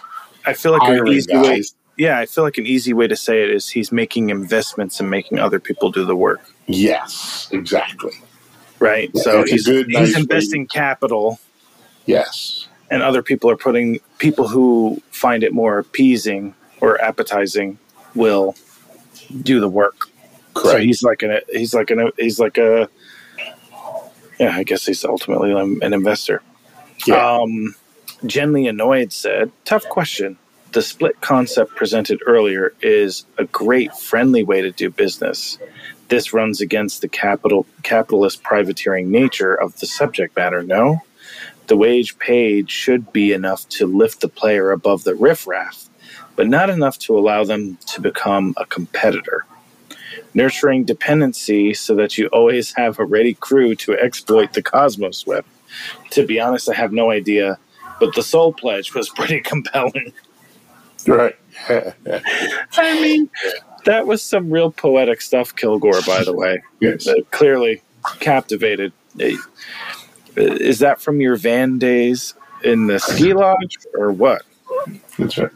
I 0.46 0.54
feel 0.54 0.72
like 0.72 0.90
an 0.90 1.08
easy 1.08 1.38
way. 1.38 1.64
Yeah, 2.00 2.18
I 2.18 2.26
feel 2.26 2.44
like 2.46 2.58
an 2.58 2.66
easy 2.66 2.94
way 2.94 3.08
to 3.08 3.16
say 3.16 3.44
it 3.44 3.50
is 3.52 3.70
he's 3.70 3.92
making 3.92 4.30
investments 4.32 5.00
and 5.02 5.10
making 5.10 5.38
other 5.38 5.60
people 5.60 5.92
do 5.92 6.06
the 6.06 6.16
work, 6.16 6.42
yes, 6.66 7.48
exactly. 7.52 8.14
right? 8.80 9.12
Yeah, 9.14 9.22
so 9.22 9.44
he's, 9.44 9.66
good, 9.68 9.86
he's 9.88 9.96
nice 9.96 10.16
way- 10.16 10.22
investing 10.22 10.66
capital, 10.66 11.40
Yes, 12.06 12.68
and 12.90 13.04
other 13.04 13.22
people 13.22 13.52
are 13.52 13.58
putting 13.58 14.00
people 14.18 14.48
who 14.48 15.00
find 15.12 15.44
it 15.44 15.54
more 15.54 15.78
appeasing 15.78 16.56
or 16.82 17.00
appetizing 17.02 17.78
will 18.16 18.56
do 19.44 19.60
the 19.60 19.70
work. 19.70 20.08
So 20.56 20.78
he's 20.78 21.04
like 21.04 21.22
an 21.22 21.40
he's 21.52 21.74
like 21.74 21.92
an 21.92 22.12
he's 22.18 22.40
like 22.40 22.58
a 22.58 22.90
yeah. 24.40 24.56
I 24.56 24.64
guess 24.64 24.86
he's 24.86 25.04
ultimately 25.06 25.52
an 25.52 25.94
investor. 25.94 26.42
yeah, 27.06 27.36
Um, 27.42 27.76
Gently 28.26 28.68
Annoyed 28.68 29.12
said, 29.14 29.52
Tough 29.66 29.88
question. 29.90 30.38
The 30.72 30.84
split 30.84 31.20
concept 31.20 31.76
presented 31.76 32.22
earlier 32.28 32.74
is 32.82 33.26
a 33.40 33.46
great 33.46 33.92
friendly 33.96 34.44
way 34.44 34.62
to 34.62 34.72
do 34.72 34.92
business. 34.92 35.58
This 36.10 36.32
runs 36.32 36.62
against 36.62 37.02
the 37.02 37.08
capital 37.08 37.66
capitalist 37.82 38.44
privateering 38.44 39.10
nature 39.10 39.56
of 39.56 39.80
the 39.80 39.88
subject 39.88 40.36
matter, 40.36 40.62
no? 40.62 41.02
The 41.68 41.78
wage 41.78 42.20
paid 42.20 42.70
should 42.70 43.12
be 43.12 43.34
enough 43.34 43.68
to 43.70 43.88
lift 43.88 44.22
the 44.22 44.28
player 44.28 44.70
above 44.72 45.04
the 45.04 45.16
riffraff, 45.16 45.90
but 46.36 46.48
not 46.48 46.70
enough 46.70 47.00
to 47.00 47.18
allow 47.18 47.44
them 47.44 47.78
to 47.88 48.02
become 48.02 48.54
a 48.58 48.66
competitor. 48.66 49.46
Nurturing 50.36 50.84
dependency 50.84 51.74
so 51.74 51.96
that 51.96 52.18
you 52.18 52.28
always 52.28 52.74
have 52.74 53.00
a 53.00 53.06
ready 53.06 53.34
crew 53.34 53.74
to 53.76 53.94
exploit 53.94 54.54
the 54.54 54.62
cosmos 54.62 55.26
with. 55.26 55.46
To 56.12 56.28
be 56.28 56.40
honest, 56.40 56.70
I 56.70 56.76
have 56.76 56.92
no 56.92 57.10
idea, 57.10 57.58
but 58.00 58.14
the 58.14 58.24
soul 58.24 58.54
pledge 58.54 58.94
was 58.94 59.10
pretty 59.10 59.42
compelling. 59.54 60.14
Right. 61.16 61.36
I 62.78 63.02
mean, 63.02 63.30
that 63.86 64.08
was 64.08 64.22
some 64.22 64.50
real 64.50 64.72
poetic 64.72 65.22
stuff, 65.22 65.56
Kilgore, 65.56 66.02
by 66.06 66.24
the 66.24 66.34
way. 66.34 66.62
yes. 66.80 67.08
Uh, 67.08 67.16
clearly 67.32 67.82
captivated. 68.20 68.94
Uh, 69.22 69.30
Is 70.36 70.80
that 70.80 71.02
from 71.02 71.20
your 71.22 71.36
van 71.36 71.78
days 71.78 72.34
in 72.64 72.88
the 72.88 73.00
ski 73.00 73.34
lodge 73.34 73.78
or 73.94 74.12
what? 74.12 74.44
That's 75.18 75.38
right. 75.38 75.52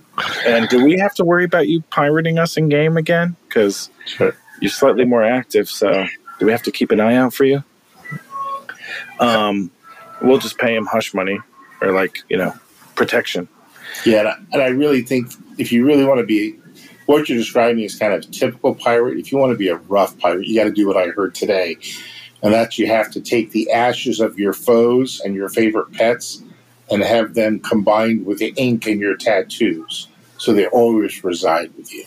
And 0.45 0.67
do 0.69 0.83
we 0.83 0.97
have 0.99 1.13
to 1.15 1.23
worry 1.23 1.45
about 1.45 1.67
you 1.67 1.81
pirating 1.89 2.37
us 2.37 2.57
in 2.57 2.69
game 2.69 2.97
again? 2.97 3.35
Because 3.47 3.89
Sure. 4.05 4.35
you're 4.61 4.69
slightly 4.69 5.05
more 5.05 5.23
active, 5.23 5.69
so 5.69 6.05
do 6.39 6.45
we 6.45 6.51
have 6.51 6.63
to 6.63 6.71
keep 6.71 6.91
an 6.91 6.99
eye 6.99 7.15
out 7.15 7.33
for 7.33 7.45
you? 7.45 7.63
Um, 9.19 9.71
we'll 10.21 10.37
just 10.39 10.57
pay 10.57 10.75
him 10.75 10.85
hush 10.85 11.13
money 11.13 11.39
or 11.81 11.91
like 11.91 12.19
you 12.29 12.37
know 12.37 12.53
protection. 12.95 13.47
Yeah, 14.05 14.19
and 14.19 14.27
I, 14.27 14.35
and 14.53 14.61
I 14.61 14.67
really 14.67 15.01
think 15.01 15.31
if 15.57 15.71
you 15.71 15.85
really 15.85 16.05
want 16.05 16.19
to 16.19 16.25
be 16.25 16.59
what 17.05 17.27
you're 17.27 17.37
describing 17.37 17.83
is 17.83 17.95
kind 17.95 18.13
of 18.13 18.29
typical 18.31 18.75
pirate. 18.75 19.17
If 19.17 19.31
you 19.31 19.37
want 19.37 19.51
to 19.51 19.57
be 19.57 19.67
a 19.67 19.75
rough 19.75 20.17
pirate, 20.19 20.47
you 20.47 20.55
got 20.55 20.65
to 20.65 20.71
do 20.71 20.87
what 20.87 20.97
I 20.97 21.07
heard 21.07 21.35
today, 21.35 21.77
and 22.41 22.53
that's 22.53 22.77
you 22.77 22.87
have 22.87 23.11
to 23.11 23.21
take 23.21 23.51
the 23.51 23.71
ashes 23.71 24.19
of 24.19 24.39
your 24.39 24.53
foes 24.53 25.21
and 25.23 25.35
your 25.35 25.49
favorite 25.49 25.91
pets 25.93 26.41
and 26.91 27.01
have 27.03 27.33
them 27.33 27.59
combined 27.59 28.25
with 28.25 28.39
the 28.39 28.53
ink 28.57 28.87
in 28.87 28.99
your 28.99 29.15
tattoos, 29.15 30.07
so 30.37 30.53
they 30.53 30.67
always 30.67 31.23
reside 31.23 31.71
with 31.77 31.93
you. 31.93 32.05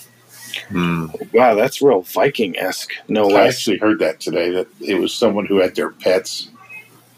Mm. 0.70 1.32
Wow, 1.32 1.54
that's 1.54 1.82
real 1.82 2.02
Viking 2.02 2.56
esque, 2.58 2.92
no 3.08 3.28
I 3.28 3.32
less. 3.32 3.54
actually 3.56 3.78
heard 3.78 3.98
that 3.98 4.20
today. 4.20 4.50
That 4.50 4.68
it 4.80 4.94
was 4.94 5.14
someone 5.14 5.46
who 5.46 5.56
had 5.56 5.74
their 5.74 5.90
pets. 5.90 6.48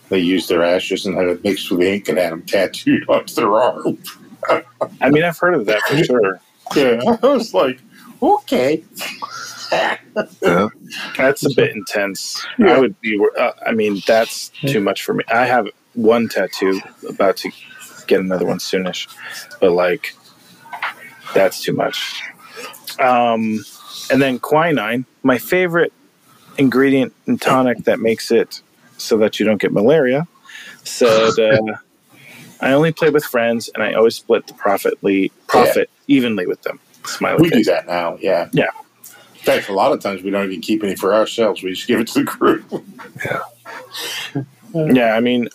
They 0.08 0.18
used 0.18 0.48
their 0.48 0.64
ashes 0.64 1.04
and 1.04 1.16
had 1.16 1.26
it 1.26 1.44
mixed 1.44 1.70
with 1.70 1.82
ink 1.82 2.08
and 2.08 2.18
had 2.18 2.32
them 2.32 2.42
tattooed 2.42 3.04
onto 3.08 3.34
their 3.34 3.54
arm. 3.54 3.98
I 5.00 5.10
mean, 5.10 5.24
I've 5.24 5.38
heard 5.38 5.54
of 5.54 5.66
that 5.66 5.80
for 5.82 6.04
sure. 6.04 6.40
Yeah, 6.76 7.00
I 7.22 7.26
was 7.26 7.54
like, 7.54 7.80
okay. 8.22 8.84
Yeah. 9.70 10.68
That's 11.16 11.44
a 11.44 11.54
bit 11.54 11.74
intense. 11.74 12.44
Yeah. 12.58 12.76
I 12.76 12.80
would 12.80 12.98
be. 13.00 13.22
Uh, 13.38 13.50
I 13.66 13.72
mean, 13.72 14.02
that's 14.06 14.48
too 14.66 14.80
much 14.80 15.02
for 15.02 15.14
me. 15.14 15.24
I 15.28 15.44
have 15.46 15.68
one 15.94 16.28
tattoo, 16.28 16.80
about 17.08 17.36
to 17.38 17.50
get 18.06 18.20
another 18.20 18.46
one 18.46 18.58
soonish, 18.58 19.08
but 19.60 19.72
like, 19.72 20.14
that's 21.34 21.62
too 21.62 21.72
much. 21.72 22.22
Um, 22.98 23.64
and 24.10 24.22
then 24.22 24.38
quinine, 24.38 25.04
my 25.22 25.38
favorite 25.38 25.92
ingredient 26.56 27.12
in 27.26 27.38
tonic 27.38 27.78
that 27.84 28.00
makes 28.00 28.30
it 28.30 28.62
so 28.96 29.18
that 29.18 29.38
you 29.38 29.46
don't 29.46 29.60
get 29.60 29.72
malaria, 29.72 30.26
said. 30.84 31.38
Uh, 31.38 31.76
I 32.60 32.72
only 32.72 32.92
play 32.92 33.10
with 33.10 33.24
friends, 33.24 33.68
and 33.74 33.82
I 33.82 33.92
always 33.94 34.16
split 34.16 34.46
the 34.46 34.54
profitly 34.54 35.30
profit 35.46 35.90
evenly 36.06 36.46
with 36.46 36.62
them. 36.62 36.80
Smiley 37.04 37.42
We 37.42 37.50
do 37.50 37.64
that 37.64 37.86
now, 37.86 38.18
yeah. 38.20 38.48
Yeah. 38.52 38.66
In 39.34 39.40
fact, 39.42 39.68
a 39.68 39.72
lot 39.72 39.92
of 39.92 40.00
times 40.00 40.22
we 40.22 40.30
don't 40.30 40.44
even 40.46 40.60
keep 40.60 40.82
any 40.82 40.96
for 40.96 41.14
ourselves. 41.14 41.62
We 41.62 41.70
just 41.70 41.86
give 41.86 42.00
it 42.00 42.08
to 42.08 42.20
the 42.20 42.24
group. 42.24 42.64
Yeah, 43.24 44.42
yeah. 44.74 45.14
I 45.14 45.20
mean, 45.20 45.48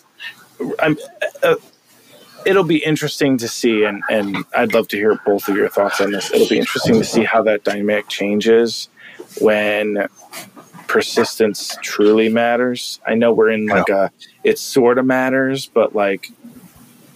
I'm, 0.80 0.96
uh, 1.42 1.56
it'll 2.46 2.64
be 2.64 2.78
interesting 2.78 3.36
to 3.38 3.48
see, 3.48 3.84
and, 3.84 4.02
and 4.10 4.44
I'd 4.56 4.72
love 4.74 4.88
to 4.88 4.96
hear 4.96 5.20
both 5.24 5.48
of 5.48 5.56
your 5.56 5.68
thoughts 5.68 6.00
on 6.00 6.10
this. 6.10 6.32
It'll 6.32 6.48
be 6.48 6.58
interesting 6.58 6.94
to 6.94 7.04
see 7.04 7.24
how 7.24 7.42
that 7.42 7.62
dynamic 7.64 8.08
changes 8.08 8.88
when 9.40 10.08
persistence 10.88 11.76
truly 11.82 12.28
matters. 12.28 13.00
I 13.06 13.14
know 13.14 13.32
we're 13.32 13.50
in 13.50 13.66
like 13.66 13.88
a, 13.88 14.10
it 14.42 14.58
sort 14.58 14.98
of 14.98 15.06
matters, 15.06 15.66
but 15.66 15.94
like, 15.94 16.30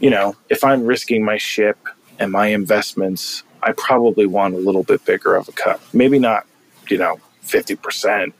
you 0.01 0.11
know, 0.11 0.37
if 0.49 0.65
I'm 0.65 0.85
risking 0.85 1.25
my 1.25 1.37
ship 1.37 1.79
and 2.19 2.33
my 2.33 2.49
investments, 2.49 3.43
I 3.63 3.73
probably 3.73 4.27
want 4.27 4.55
a 4.55 4.59
little 4.59 4.83
bit 4.83 5.05
bigger 5.05 5.35
of 5.35 5.49
a 5.49 5.53
cut. 5.53 5.81
Maybe 5.93 6.19
not, 6.19 6.47
you 6.89 6.99
know, 6.99 7.21
50%, 7.45 8.33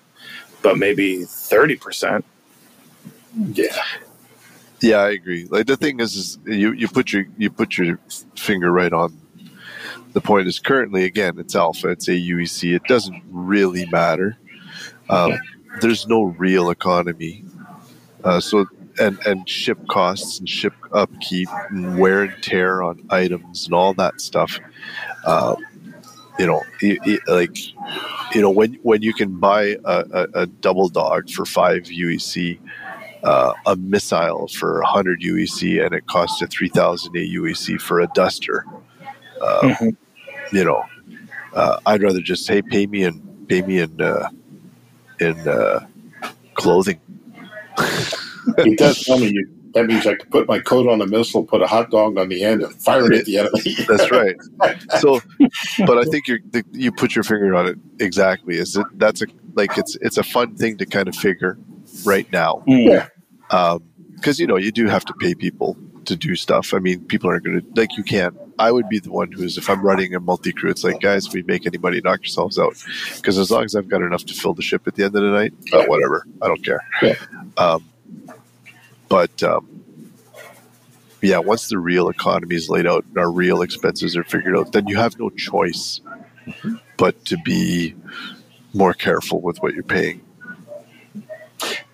but 0.63 0.79
maybe 0.79 1.19
30%. 1.19 2.23
Yeah. 3.53 3.67
Yeah, 4.81 4.99
I 4.99 5.11
agree. 5.11 5.47
Like 5.47 5.67
the 5.67 5.77
thing 5.77 6.01
is, 6.01 6.15
is 6.15 6.39
you, 6.47 6.73
you 6.73 6.87
put 6.87 7.13
your 7.13 7.25
you 7.37 7.51
put 7.51 7.77
your 7.77 7.99
finger 8.37 8.71
right 8.71 8.93
on 8.93 9.19
the 10.13 10.21
point. 10.21 10.47
Is 10.47 10.61
currently 10.61 11.05
again 11.05 11.37
it's 11.39 11.57
alpha, 11.57 11.89
it's 11.89 12.09
AUEC. 12.09 12.77
It 12.77 12.85
doesn't 12.85 13.23
really 13.29 13.87
matter. 13.87 14.39
Um, 15.11 15.33
there's 15.81 16.07
no 16.07 16.25
real 16.25 16.71
economy. 16.71 17.45
Uh, 18.23 18.39
so 18.39 18.67
and 19.01 19.19
and 19.27 19.49
ship 19.49 19.79
costs 19.89 20.39
and 20.39 20.49
ship 20.49 20.75
upkeep 20.93 21.49
and 21.71 21.99
wear 21.99 22.23
and 22.25 22.43
tear 22.43 22.83
on 22.83 23.03
items 23.11 23.67
and 23.67 23.75
all 23.75 23.95
that 23.95 24.21
stuff. 24.21 24.59
Uh, 25.25 25.57
you 26.39 26.47
know, 26.47 26.63
i- 26.83 26.99
i- 27.07 27.19
like 27.33 27.57
you 28.35 28.41
know 28.43 28.51
when 28.51 28.75
when 28.83 29.03
you 29.03 29.13
can 29.13 29.39
buy 29.39 29.77
a, 29.85 30.05
a, 30.13 30.27
a 30.43 30.47
double 30.47 30.89
dog 30.89 31.31
for 31.31 31.45
five 31.45 31.85
UEC 31.85 32.59
uh, 33.25 33.53
a 33.67 33.75
missile 33.77 34.47
for 34.47 34.81
100 34.83 35.21
UEC 35.23 35.85
and 35.85 35.93
it 35.93 36.07
costs 36.07 36.41
you 36.41 36.47
3,000 36.47 37.13
AUEC 37.15 37.81
for 37.81 38.01
a 38.01 38.07
duster. 38.15 38.65
Uh, 39.43 39.61
Mhm. 39.63 39.97
You 40.53 40.65
know, 40.65 40.85
uh, 41.55 41.79
I'd 41.85 42.03
rather 42.03 42.21
just 42.21 42.47
hey, 42.49 42.63
pay 42.63 42.87
me 42.87 43.03
in 43.05 43.21
pay 43.49 43.63
me 43.63 43.81
in 43.81 44.01
uh, 44.01 44.29
in 45.21 45.37
uh, 45.49 45.81
clothing. 46.55 47.01
He 48.65 48.77
does 48.77 49.03
tell 49.05 49.19
me 49.19 49.29
you, 49.29 49.49
that 49.75 49.87
means 49.87 50.07
I 50.07 50.15
can 50.15 50.29
put 50.31 50.49
my 50.49 50.59
coat 50.59 50.89
on 50.89 51.01
a 51.01 51.07
missile, 51.07 51.45
put 51.45 51.63
a 51.63 51.67
hot 51.67 51.91
dog 51.91 52.19
on 52.19 52.29
the 52.29 52.43
end, 52.43 52.63
and 52.63 52.75
fire 52.83 53.11
it 53.11 53.19
at 53.19 53.25
the 53.25 53.39
enemy. 53.39 53.77
That's 53.89 54.11
right. 54.11 54.37
So, 55.01 55.21
but 55.87 55.99
I 55.99 56.05
think 56.05 56.29
you 56.29 56.39
you 56.73 56.93
put 56.93 57.15
your 57.15 57.25
finger 57.25 57.55
on 57.55 57.67
it 57.67 57.79
exactly. 58.01 58.57
Is 58.57 58.77
it 58.77 58.87
that's 58.95 59.23
a 59.23 59.27
like 59.55 59.77
it's 59.77 59.97
it's 59.97 60.17
a 60.17 60.23
fun 60.23 60.57
thing 60.57 60.79
to 60.79 60.87
kind 60.87 61.09
of 61.09 61.15
figure 61.15 61.59
right 62.05 62.31
now. 62.33 62.63
Yeah. 62.67 63.09
because 64.15 64.41
you 64.41 64.47
know 64.47 64.57
you 64.57 64.73
do 64.73 64.87
have 64.87 65.05
to 65.05 65.15
pay 65.15 65.35
people 65.35 65.77
to 66.09 66.17
do 66.17 66.35
stuff. 66.35 66.75
I 66.75 66.79
mean, 66.79 67.05
people 67.05 67.31
aren't 67.31 67.45
going 67.45 67.61
to 67.61 67.81
like 67.81 67.97
you 67.97 68.03
can't. 68.03 68.37
I 68.59 68.73
would 68.73 68.89
be 68.89 68.99
the 68.99 69.13
one 69.13 69.31
who's 69.31 69.57
if 69.57 69.71
I'm 69.71 69.83
running 69.83 70.15
a 70.15 70.21
multi 70.21 70.53
crew, 70.53 70.71
it's 70.71 70.83
like 70.83 71.01
guys, 71.01 71.27
if 71.27 71.33
we 71.33 71.43
make 71.43 71.67
any 71.67 71.79
money, 71.79 72.01
knock 72.03 72.21
yourselves 72.21 72.59
out. 72.59 72.75
Because 73.17 73.39
as 73.39 73.51
long 73.51 73.65
as 73.65 73.77
I've 73.77 73.89
got 73.89 74.03
enough 74.03 74.25
to 74.27 74.35
fill 74.35 74.55
the 74.55 74.63
ship 74.63 74.89
at 74.89 74.97
the 74.97 75.05
end 75.05 75.15
of 75.15 75.23
the 75.23 75.31
night, 75.31 75.55
uh, 75.73 75.85
whatever, 75.85 76.27
I 76.43 76.49
don't 76.49 76.65
care. 76.65 76.81
Yeah. 77.03 77.15
Um, 77.57 77.85
but 79.09 79.43
um, 79.43 79.69
yeah, 81.23 81.39
once 81.39 81.69
the 81.69 81.79
real 81.79 82.09
economy 82.09 82.55
is 82.55 82.69
laid 82.69 82.87
out 82.87 83.05
and 83.07 83.19
our 83.19 83.31
real 83.31 83.63
expenses 83.63 84.17
are 84.17 84.25
figured 84.25 84.57
out, 84.57 84.73
then 84.73 84.87
you 84.87 84.97
have 84.97 85.19
no 85.19 85.31
choice 85.31 86.01
but 86.97 87.25
to 87.27 87.37
be 87.45 87.95
more 88.75 88.93
careful 88.95 89.41
with 89.41 89.61
what 89.63 89.75
you're 89.75 89.83
paying. 89.83 90.21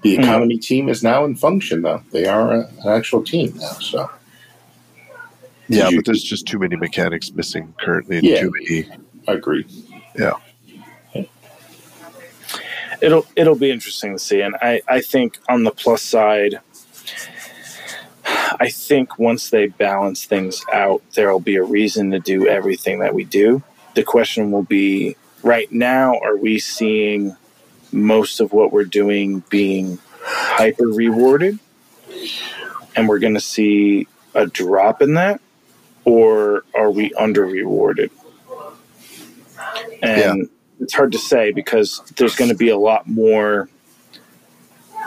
The 0.03 0.17
economy 0.19 0.59
team 0.59 0.89
is 0.91 1.03
now 1.03 1.25
in 1.25 1.35
function, 1.35 1.83
though. 1.83 2.03
They 2.11 2.27
are 2.27 2.53
a, 2.53 2.61
an 2.83 2.89
actual 2.89 3.23
team 3.25 3.55
now. 3.57 3.73
So 3.81 4.11
Yeah, 5.69 5.89
you- 5.89 5.97
but 5.99 6.05
there's 6.05 6.23
just 6.23 6.47
too 6.47 6.59
many 6.59 6.77
mechanics 6.77 7.33
missing 7.33 7.73
currently, 7.81 8.19
and 8.19 8.27
Yeah. 8.27 8.41
too 8.41 8.53
many 8.53 8.87
I 9.27 9.33
agree. 9.33 9.65
Yeah. 10.19 10.35
It'll 13.01 13.27
it'll 13.37 13.57
be 13.57 13.71
interesting 13.71 14.13
to 14.13 14.19
see 14.19 14.41
and 14.41 14.55
i 14.63 14.81
i 14.89 15.01
think 15.01 15.39
on 15.49 15.65
the 15.65 15.71
plus 15.73 16.01
side 16.01 16.61
i 18.61 18.69
think 18.69 19.19
once 19.19 19.51
they 19.51 19.67
balance 19.67 20.25
things 20.25 20.65
out 20.73 21.03
there'll 21.15 21.41
be 21.41 21.57
a 21.57 21.63
reason 21.63 22.11
to 22.11 22.19
do 22.19 22.47
everything 22.47 23.01
that 23.01 23.15
we 23.15 23.25
do. 23.25 23.63
The 23.95 24.03
question 24.03 24.51
will 24.51 24.63
be 24.63 25.17
right 25.43 25.71
now 25.71 26.19
are 26.21 26.37
we 26.37 26.59
seeing 26.59 27.37
most 27.93 28.41
of 28.41 28.53
what 28.53 28.73
we're 28.73 28.85
doing 28.85 29.45
being 29.51 29.99
hyper 30.23 30.87
rewarded 30.87 31.59
and 32.97 33.09
we're 33.09 33.19
going 33.19 33.35
to 33.35 33.41
see 33.41 34.07
a 34.35 34.47
drop 34.47 35.03
in 35.03 35.15
that? 35.15 35.41
Or 36.05 36.65
are 36.75 36.91
we 36.91 37.13
under 37.15 37.47
rewarded 37.47 38.11
and 40.03 40.49
it's 40.81 40.95
hard 40.95 41.13
to 41.13 41.19
say 41.19 41.53
because 41.53 42.01
there's 42.17 42.35
going 42.35 42.51
to 42.51 42.57
be 42.57 42.69
a 42.69 42.77
lot 42.77 43.07
more 43.09 43.69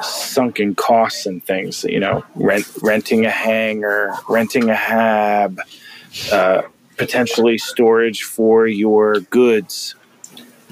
sunken 0.04 0.76
costs 0.76 1.26
and 1.26 1.44
things 1.46 1.84
you 1.86 2.00
know 2.00 2.24
rent 2.36 2.66
renting 2.84 3.26
a 3.26 3.32
hangar 3.32 4.14
renting 4.30 4.70
a 4.70 4.76
hab 4.76 5.60
uh, 6.32 6.62
potentially 6.98 7.58
storage 7.58 8.24
for 8.24 8.68
your 8.68 9.20
goods 9.22 9.96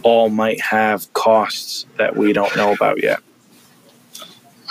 all 0.03 0.29
might 0.29 0.59
have 0.61 1.11
costs 1.13 1.85
that 1.97 2.15
we 2.15 2.33
don't 2.33 2.55
know 2.55 2.73
about 2.73 3.01
yet 3.03 3.19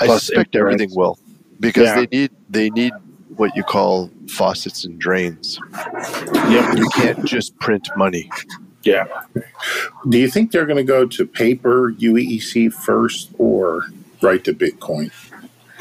I 0.00 0.06
Plus 0.06 0.24
suspect 0.24 0.54
insurance. 0.54 0.74
everything 0.82 0.96
will 0.98 1.18
because 1.60 1.88
Yeah. 1.88 1.94
they 1.96 2.06
need 2.18 2.30
they 2.50 2.70
need 2.70 2.92
what 3.36 3.54
you 3.56 3.62
call 3.64 4.10
faucets 4.28 4.84
and 4.84 4.98
drains. 4.98 5.58
yep 6.48 6.76
You 6.76 6.88
can't 6.94 7.24
just 7.24 7.56
print 7.58 7.88
money. 7.96 8.30
yeah 8.84 9.06
Do 10.08 10.18
you 10.18 10.28
think 10.30 10.52
they're 10.52 10.66
going 10.66 10.76
to 10.78 10.84
go 10.84 11.06
to 11.06 11.26
paper 11.26 11.92
UEC 11.92 12.72
first 12.72 13.30
or 13.38 13.82
right 14.22 14.42
to 14.44 14.52
Bitcoin, 14.52 15.10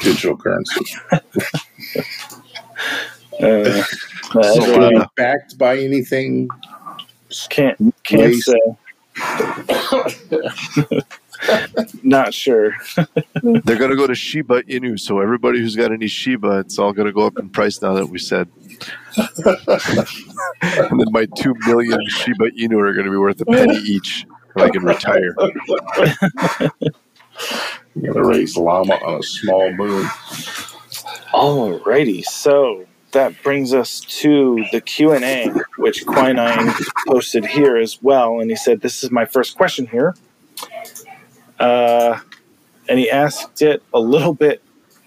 digital 0.00 0.36
currency? 0.36 0.84
uh, 3.40 3.82
So, 4.32 4.40
uh, 4.40 4.78
Will 4.78 4.88
it 4.88 4.94
be 4.94 5.04
backed 5.16 5.58
by 5.58 5.78
anything? 5.78 6.48
can't 7.48 7.76
can't 8.04 8.22
Waste. 8.22 8.46
say 8.46 8.60
not 12.02 12.32
sure 12.32 12.72
They're 13.42 13.76
going 13.76 13.90
to 13.90 13.96
go 13.96 14.06
to 14.06 14.14
Shiba 14.14 14.62
Inu. 14.64 14.98
So 14.98 15.20
everybody 15.20 15.58
who's 15.58 15.76
got 15.76 15.92
any 15.92 16.06
Shiba, 16.06 16.58
it's 16.60 16.78
all 16.78 16.92
going 16.92 17.06
to 17.06 17.12
go 17.12 17.26
up 17.26 17.38
in 17.38 17.48
price 17.50 17.82
now 17.82 17.92
that 17.94 18.08
we 18.08 18.18
said. 18.18 18.48
and 19.16 21.00
then 21.00 21.06
my 21.10 21.26
two 21.36 21.54
million 21.66 21.98
Shiba 22.08 22.50
Inu 22.52 22.80
are 22.80 22.92
going 22.92 23.06
to 23.06 23.10
be 23.10 23.16
worth 23.16 23.40
a 23.40 23.46
penny 23.46 23.76
each. 23.76 24.26
And 24.54 24.64
I 24.64 24.70
can 24.70 24.82
retire. 24.84 25.34
You're 27.96 28.12
going 28.14 28.24
to 28.24 28.30
raise 28.30 28.56
llama 28.56 28.94
on 28.94 29.20
a 29.20 29.22
small 29.22 29.72
moon. 29.72 30.06
Alrighty, 31.32 32.24
so 32.24 32.84
that 33.12 33.40
brings 33.44 33.72
us 33.72 34.00
to 34.00 34.64
the 34.72 34.80
q&a 34.80 35.48
which 35.78 36.04
quinine 36.04 36.72
posted 37.06 37.46
here 37.46 37.76
as 37.76 38.02
well 38.02 38.40
and 38.40 38.50
he 38.50 38.56
said 38.56 38.80
this 38.80 39.04
is 39.04 39.10
my 39.12 39.24
first 39.24 39.56
question 39.56 39.86
here 39.86 40.16
uh, 41.60 42.18
and 42.88 42.98
he 42.98 43.08
asked 43.08 43.62
it 43.62 43.84
a 43.94 44.00
little 44.00 44.34
bit 44.34 44.62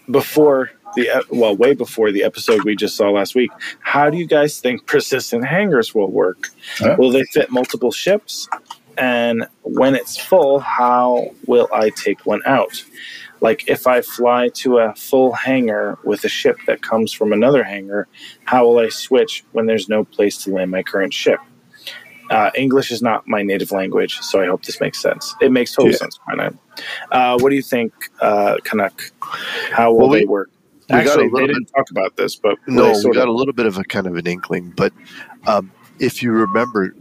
before 0.09 0.71
the 0.95 1.09
well 1.31 1.53
way 1.53 1.73
before 1.73 2.13
the 2.13 2.23
episode 2.23 2.63
we 2.63 2.77
just 2.77 2.95
saw 2.95 3.09
last 3.09 3.35
week 3.35 3.51
how 3.81 4.09
do 4.09 4.15
you 4.17 4.25
guys 4.25 4.59
think 4.61 4.85
persistent 4.87 5.45
hangars 5.45 5.93
will 5.93 6.09
work 6.09 6.47
Huh? 6.77 6.95
will 6.97 7.11
they 7.11 7.23
fit 7.25 7.51
multiple 7.51 7.91
ships 7.91 8.47
and 8.97 9.45
when 9.63 9.95
it's 9.95 10.17
full 10.17 10.59
how 10.59 11.29
will 11.45 11.67
i 11.73 11.89
take 11.91 12.25
one 12.25 12.41
out? 12.45 12.83
Like 13.41 13.67
if 13.67 13.85
i 13.87 14.01
fly 14.01 14.49
to 14.55 14.79
a 14.79 14.93
full 14.95 15.31
hangar 15.33 15.97
with 16.03 16.23
a 16.23 16.29
ship 16.29 16.57
that 16.67 16.81
comes 16.81 17.13
from 17.13 17.33
another 17.33 17.63
hangar 17.63 18.07
how 18.45 18.65
will 18.65 18.79
i 18.79 18.89
switch 18.89 19.43
when 19.51 19.65
there's 19.67 19.87
no 19.89 20.03
place 20.03 20.37
to 20.43 20.51
land 20.51 20.71
my 20.71 20.83
current 20.83 21.13
ship? 21.13 21.39
Uh, 22.29 22.49
english 22.55 22.91
is 22.91 23.01
not 23.01 23.25
my 23.27 23.41
native 23.41 23.71
language 23.71 24.19
so 24.19 24.41
i 24.41 24.45
hope 24.47 24.61
this 24.63 24.81
makes 24.81 24.99
sense. 25.01 25.33
It 25.41 25.51
makes 25.51 25.71
total 25.73 25.91
Yeah. 25.91 25.97
sense 25.97 26.19
uh, 27.11 27.37
what 27.39 27.49
do 27.51 27.55
you 27.55 27.61
think 27.61 27.93
uh, 28.21 28.57
canuck 28.63 29.01
how 29.71 29.91
will 29.91 29.99
Well, 29.99 30.09
we- 30.09 30.19
they 30.21 30.25
work? 30.25 30.49
we 30.89 30.95
actually 30.95 31.29
they 31.29 31.47
didn't 31.47 31.65
talk 31.75 31.89
about 31.91 32.15
this 32.17 32.35
but 32.35 32.57
No, 32.67 32.91
we 33.03 33.11
got 33.13 33.23
of- 33.23 33.29
a 33.29 33.31
little 33.31 33.53
bit 33.53 33.65
of 33.65 33.77
a 33.77 33.83
kind 33.83 34.07
of 34.07 34.15
an 34.15 34.25
inkling, 34.27 34.73
but 34.75 34.91
um, 35.45 35.71
if 35.99 36.21
you 36.23 36.31
remember, 36.31 36.93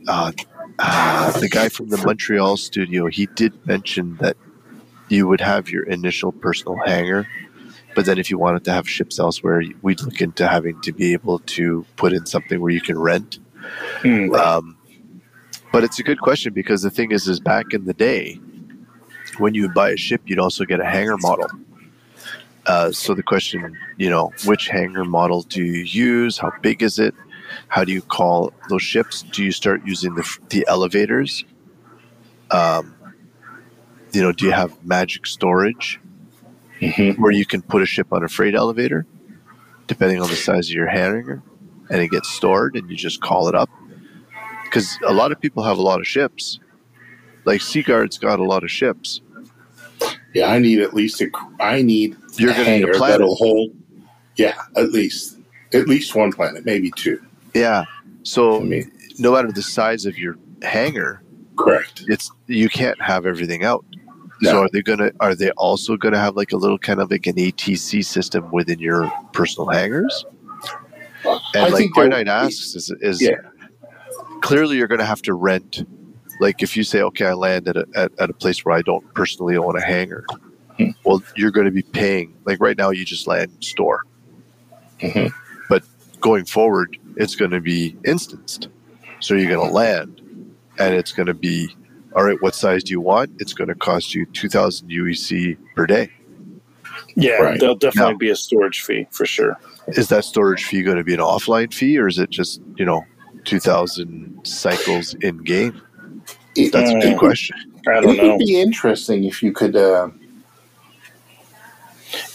uh, 0.78 1.32
uh, 1.34 1.40
the 1.40 1.48
guy 1.48 1.68
from 1.68 1.88
the 1.88 1.96
Montreal 1.98 2.56
studio, 2.56 3.06
he 3.06 3.26
did 3.26 3.66
mention 3.66 4.16
that 4.16 4.36
you 5.08 5.26
would 5.26 5.40
have 5.40 5.68
your 5.70 5.84
initial 5.84 6.32
personal 6.32 6.76
hangar, 6.84 7.26
but 7.94 8.04
then 8.06 8.18
if 8.18 8.30
you 8.30 8.38
wanted 8.38 8.64
to 8.64 8.72
have 8.72 8.88
ships 8.88 9.18
elsewhere, 9.18 9.62
we'd 9.82 10.00
look 10.02 10.20
into 10.20 10.46
having 10.46 10.80
to 10.82 10.92
be 10.92 11.12
able 11.12 11.38
to 11.40 11.86
put 11.96 12.12
in 12.12 12.26
something 12.26 12.60
where 12.60 12.72
you 12.72 12.80
can 12.80 12.98
rent. 12.98 13.38
Hmm, 14.02 14.34
Um, 14.34 14.76
but 15.72 15.84
it's 15.84 15.98
a 15.98 16.02
good 16.02 16.20
question 16.20 16.52
because 16.52 16.82
the 16.82 16.90
thing 16.90 17.10
is, 17.12 17.28
is 17.28 17.40
back 17.40 17.72
in 17.72 17.84
the 17.84 17.94
day, 17.94 18.40
when 19.38 19.54
you 19.54 19.68
buy 19.68 19.90
a 19.90 19.96
ship, 19.96 20.22
you'd 20.26 20.38
also 20.38 20.64
get 20.64 20.80
a 20.80 20.84
hangar 20.84 21.16
model. 21.18 21.48
Uh, 22.66 22.90
so 22.90 23.14
the 23.14 23.22
question, 23.22 23.76
you 23.96 24.10
know, 24.10 24.32
which 24.44 24.68
hangar 24.68 25.04
model 25.04 25.42
do 25.42 25.62
you 25.62 25.82
use? 25.82 26.38
How 26.38 26.50
big 26.62 26.82
is 26.82 26.98
it? 26.98 27.14
How 27.68 27.84
do 27.84 27.92
you 27.92 28.02
call 28.02 28.52
those 28.68 28.82
ships? 28.82 29.22
Do 29.22 29.42
you 29.44 29.52
start 29.52 29.82
using 29.86 30.14
the 30.14 30.38
the 30.50 30.64
elevators? 30.68 31.44
Um, 32.50 32.94
you 34.12 34.22
know, 34.22 34.32
do 34.32 34.44
you 34.46 34.52
have 34.52 34.72
magic 34.84 35.26
storage 35.26 36.00
Mhm. 36.80 37.18
where 37.18 37.32
you 37.32 37.44
can 37.46 37.62
put 37.62 37.82
a 37.82 37.86
ship 37.86 38.08
on 38.12 38.22
a 38.22 38.28
freight 38.28 38.54
elevator, 38.54 39.04
depending 39.86 40.20
on 40.20 40.28
the 40.28 40.36
size 40.36 40.68
of 40.68 40.74
your 40.74 40.86
hangar, 40.88 41.42
and 41.90 42.00
it 42.00 42.10
gets 42.10 42.28
stored, 42.28 42.76
and 42.76 42.88
you 42.90 42.96
just 42.96 43.20
call 43.20 43.48
it 43.48 43.54
up? 43.54 43.68
Because 44.64 44.98
a 45.06 45.12
lot 45.12 45.32
of 45.32 45.40
people 45.40 45.62
have 45.64 45.78
a 45.78 45.82
lot 45.82 46.00
of 46.00 46.06
ships. 46.06 46.58
Like 47.44 47.60
Sigard's 47.60 48.18
got 48.18 48.40
a 48.40 48.44
lot 48.44 48.62
of 48.64 48.70
ships. 48.70 49.20
Yeah, 50.34 50.50
I 50.50 50.58
need 50.58 50.80
at 50.80 50.92
least 50.94 51.20
a. 51.22 51.30
I 51.60 51.82
need 51.82 52.16
You're 52.36 52.52
going 52.52 52.64
to 52.66 52.78
need 52.78 52.88
a 52.88 52.92
planet. 52.98 53.20
that'll 53.20 53.36
hold. 53.36 53.70
Yeah, 54.36 54.54
at 54.76 54.90
least 54.92 55.38
at 55.72 55.88
least 55.88 56.14
one 56.14 56.32
planet, 56.32 56.64
maybe 56.66 56.90
two. 56.94 57.24
Yeah. 57.56 57.84
I 57.88 58.02
So 58.22 58.60
mean, 58.60 58.90
no 59.18 59.32
matter 59.32 59.50
the 59.52 59.62
size 59.62 60.04
of 60.06 60.18
your 60.18 60.36
hangar, 60.62 61.22
correct. 61.56 62.04
it's 62.08 62.30
you 62.46 62.68
can't 62.68 63.00
have 63.00 63.26
everything 63.26 63.64
out. 63.64 63.84
No. 64.42 64.50
So 64.50 64.62
are 64.64 64.68
they 64.72 64.82
gonna 64.82 65.10
are 65.20 65.34
they 65.34 65.50
also 65.52 65.96
gonna 65.96 66.18
have 66.18 66.36
like 66.36 66.52
a 66.52 66.56
little 66.56 66.78
kind 66.78 67.00
of 67.00 67.10
like 67.10 67.26
an 67.26 67.36
ATC 67.36 68.04
system 68.04 68.50
within 68.50 68.78
your 68.78 69.10
personal 69.32 69.68
hangars? 69.68 70.24
And 71.24 71.40
I 71.54 71.68
like 71.68 71.74
think 71.76 71.94
there- 71.96 72.08
Quinine 72.08 72.28
asks 72.28 72.74
is, 72.76 72.92
is 73.00 73.22
Yeah. 73.22 73.36
clearly 74.42 74.76
you're 74.76 74.88
gonna 74.88 75.04
have 75.06 75.22
to 75.22 75.34
rent 75.34 75.86
like 76.40 76.62
if 76.62 76.76
you 76.76 76.84
say, 76.84 77.00
okay, 77.00 77.24
I 77.24 77.32
land 77.32 77.66
at 77.66 77.78
a, 77.78 77.86
at, 77.94 78.12
at 78.18 78.28
a 78.28 78.34
place 78.34 78.62
where 78.62 78.76
I 78.76 78.82
don't 78.82 79.02
personally 79.14 79.56
own 79.56 79.74
a 79.74 79.80
hangar, 79.82 80.26
Hmm. 80.76 80.90
well, 81.02 81.22
you're 81.34 81.50
going 81.50 81.64
to 81.64 81.70
be 81.70 81.80
paying. 81.80 82.34
Like 82.44 82.58
right 82.60 82.76
now, 82.76 82.90
you 82.90 83.06
just 83.06 83.26
land 83.26 83.50
store, 83.60 84.02
Mhm. 85.00 85.32
but 85.70 85.82
going 86.20 86.44
forward, 86.44 86.98
it's 87.16 87.36
going 87.36 87.50
to 87.52 87.60
be 87.60 87.96
instanced. 88.04 88.68
So 89.20 89.34
you're 89.34 89.48
going 89.48 89.66
to 89.66 89.74
land, 89.74 90.20
and 90.78 90.94
it's 90.94 91.12
going 91.12 91.26
to 91.26 91.34
be 91.34 91.76
all 92.14 92.24
right. 92.24 92.40
What 92.42 92.54
size 92.54 92.84
do 92.84 92.92
you 92.92 93.00
want? 93.00 93.30
It's 93.38 93.54
going 93.54 93.68
to 93.68 93.74
cost 93.74 94.14
you 94.14 94.26
two 94.26 94.48
thousand 94.48 94.90
UEC 94.90 95.56
per 95.74 95.86
day. 95.86 96.10
yeah 97.16 97.42
Right. 97.42 97.60
there'll 97.60 97.76
definitely 97.76 98.14
No. 98.14 98.18
be 98.18 98.30
a 98.30 98.36
storage 98.36 98.82
fee 98.82 99.06
for 99.10 99.26
sure 99.26 99.58
Is 99.88 100.08
that 100.08 100.24
storage 100.24 100.64
fee 100.64 100.82
going 100.82 100.96
to 100.98 101.04
be 101.04 101.14
an 101.14 101.20
offline 101.20 101.72
fee, 101.72 101.98
or 101.98 102.08
is 102.08 102.18
it 102.18 102.30
just 102.30 102.60
you 102.76 102.84
know 102.84 103.04
two 103.44 103.60
thousand 103.60 104.40
cycles 104.44 105.14
in 105.22 105.38
game? 105.38 105.80
It, 106.56 106.72
That's 106.72 106.90
a 106.90 106.96
Uh, 106.96 107.00
good 107.00 107.18
question. 107.18 107.56
i 107.88 108.00
it 108.00 108.00
don't 108.02 108.16
know 108.16 108.36
would 108.38 108.46
be 108.46 108.60
interesting 108.60 109.24
if 109.24 109.42
you 109.42 109.52
could. 109.52 109.76
Uh, 109.76 110.10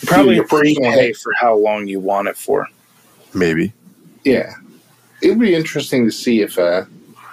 probably 0.06 0.36
your 0.36 0.48
free 0.48 0.76
pay 0.76 1.14
for 1.14 1.34
how 1.40 1.56
long 1.56 1.88
you 1.88 1.99
want 1.99 2.28
it 2.28 2.38
for 2.38 2.68
Maybe. 3.34 3.74
yeah, 4.24 4.53
it 5.22 5.30
would 5.30 5.39
be 5.39 5.56
interesting 5.56 6.06
to 6.06 6.11
see 6.11 6.41
if 6.41 6.57
uh, 6.57 6.85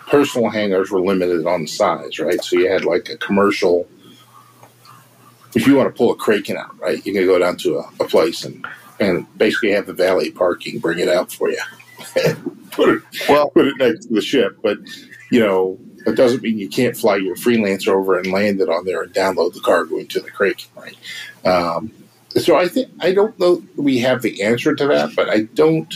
personal 0.06 0.50
hangars 0.50 0.90
were 0.90 1.00
limited 1.00 1.46
on 1.46 1.66
size, 1.66 2.18
right? 2.18 2.42
So 2.42 2.56
you 2.58 2.70
had 2.70 2.84
like 2.84 3.08
a 3.08 3.16
commercial. 3.16 3.88
If 5.54 5.66
you 5.66 5.76
want 5.76 5.92
to 5.92 5.96
pull 5.96 6.12
a 6.12 6.16
Kraken 6.16 6.56
out, 6.56 6.78
right, 6.78 7.04
you 7.04 7.12
can 7.12 7.26
go 7.26 7.38
down 7.38 7.56
to 7.58 7.78
a, 7.78 7.90
a 8.00 8.08
place 8.08 8.44
and 8.44 8.66
and 9.00 9.26
basically 9.38 9.70
have 9.70 9.86
the 9.86 9.92
valet 9.92 10.30
parking 10.30 10.78
bring 10.80 10.98
it 10.98 11.08
out 11.08 11.32
for 11.32 11.50
you. 11.50 11.60
put 12.70 12.88
it 12.88 13.02
Well, 13.28 13.50
put 13.50 13.66
it 13.66 13.76
next 13.78 14.06
to 14.06 14.14
the 14.14 14.20
ship, 14.20 14.58
but 14.62 14.78
you 15.30 15.40
know 15.40 15.78
that 16.04 16.16
doesn't 16.16 16.42
mean 16.42 16.58
you 16.58 16.68
can't 16.68 16.96
fly 16.96 17.16
your 17.16 17.36
freelancer 17.36 17.88
over 17.88 18.18
and 18.18 18.32
land 18.32 18.60
it 18.60 18.68
on 18.68 18.84
there 18.84 19.02
and 19.02 19.12
download 19.12 19.54
the 19.54 19.60
cargo 19.60 19.98
into 19.98 20.20
the 20.20 20.30
Kraken, 20.30 20.68
right? 20.76 20.96
Um, 21.44 21.92
so 22.36 22.56
I 22.56 22.68
think 22.68 22.88
I 23.00 23.12
don't 23.12 23.38
know 23.38 23.62
we 23.76 23.98
have 23.98 24.22
the 24.22 24.42
answer 24.42 24.74
to 24.74 24.86
that, 24.88 25.14
but 25.16 25.28
I 25.28 25.42
don't. 25.54 25.92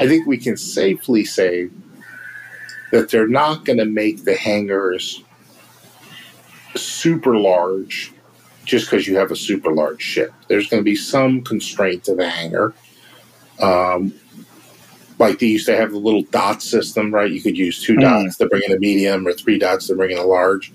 I 0.00 0.06
think 0.06 0.26
we 0.26 0.36
can 0.38 0.56
safely 0.56 1.24
say 1.24 1.68
that 2.92 3.10
they're 3.10 3.28
not 3.28 3.64
going 3.64 3.78
to 3.78 3.84
make 3.84 4.24
the 4.24 4.34
hangars 4.36 5.22
super 6.74 7.36
large 7.36 8.12
just 8.64 8.86
because 8.90 9.06
you 9.06 9.16
have 9.16 9.30
a 9.30 9.36
super 9.36 9.72
large 9.72 10.02
ship. 10.02 10.32
There's 10.48 10.68
going 10.68 10.80
to 10.80 10.84
be 10.84 10.96
some 10.96 11.42
constraint 11.42 12.04
to 12.04 12.14
the 12.14 12.28
hangar. 12.28 12.74
Um, 13.60 14.12
like 15.18 15.38
they 15.38 15.46
used 15.46 15.66
to 15.66 15.76
have 15.76 15.92
the 15.92 15.98
little 15.98 16.22
dot 16.24 16.62
system, 16.62 17.14
right? 17.14 17.30
You 17.30 17.40
could 17.40 17.56
use 17.56 17.82
two 17.82 17.94
Mhm. 17.94 18.00
dots 18.02 18.36
to 18.38 18.46
bring 18.46 18.62
in 18.66 18.72
a 18.72 18.78
medium 18.78 19.26
or 19.26 19.32
three 19.32 19.58
dots 19.58 19.86
to 19.86 19.94
bring 19.94 20.10
in 20.10 20.18
a 20.18 20.26
large. 20.26 20.72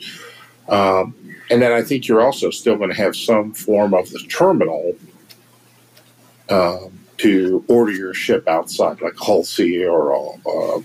Um, 0.67 1.13
and 1.51 1.61
then 1.61 1.73
I 1.73 1.83
think 1.83 2.07
you're 2.07 2.21
also 2.21 2.49
still 2.49 2.77
going 2.77 2.89
to 2.89 2.95
have 2.95 3.15
some 3.15 3.53
form 3.53 3.93
of 3.93 4.09
the 4.09 4.19
terminal 4.29 4.95
um, 6.49 6.97
to 7.17 7.63
order 7.67 7.91
your 7.91 8.13
ship 8.13 8.47
outside, 8.47 9.01
like 9.01 9.17
Hull 9.17 9.43
C 9.43 9.85
or 9.85 10.13
uh, 10.15 10.81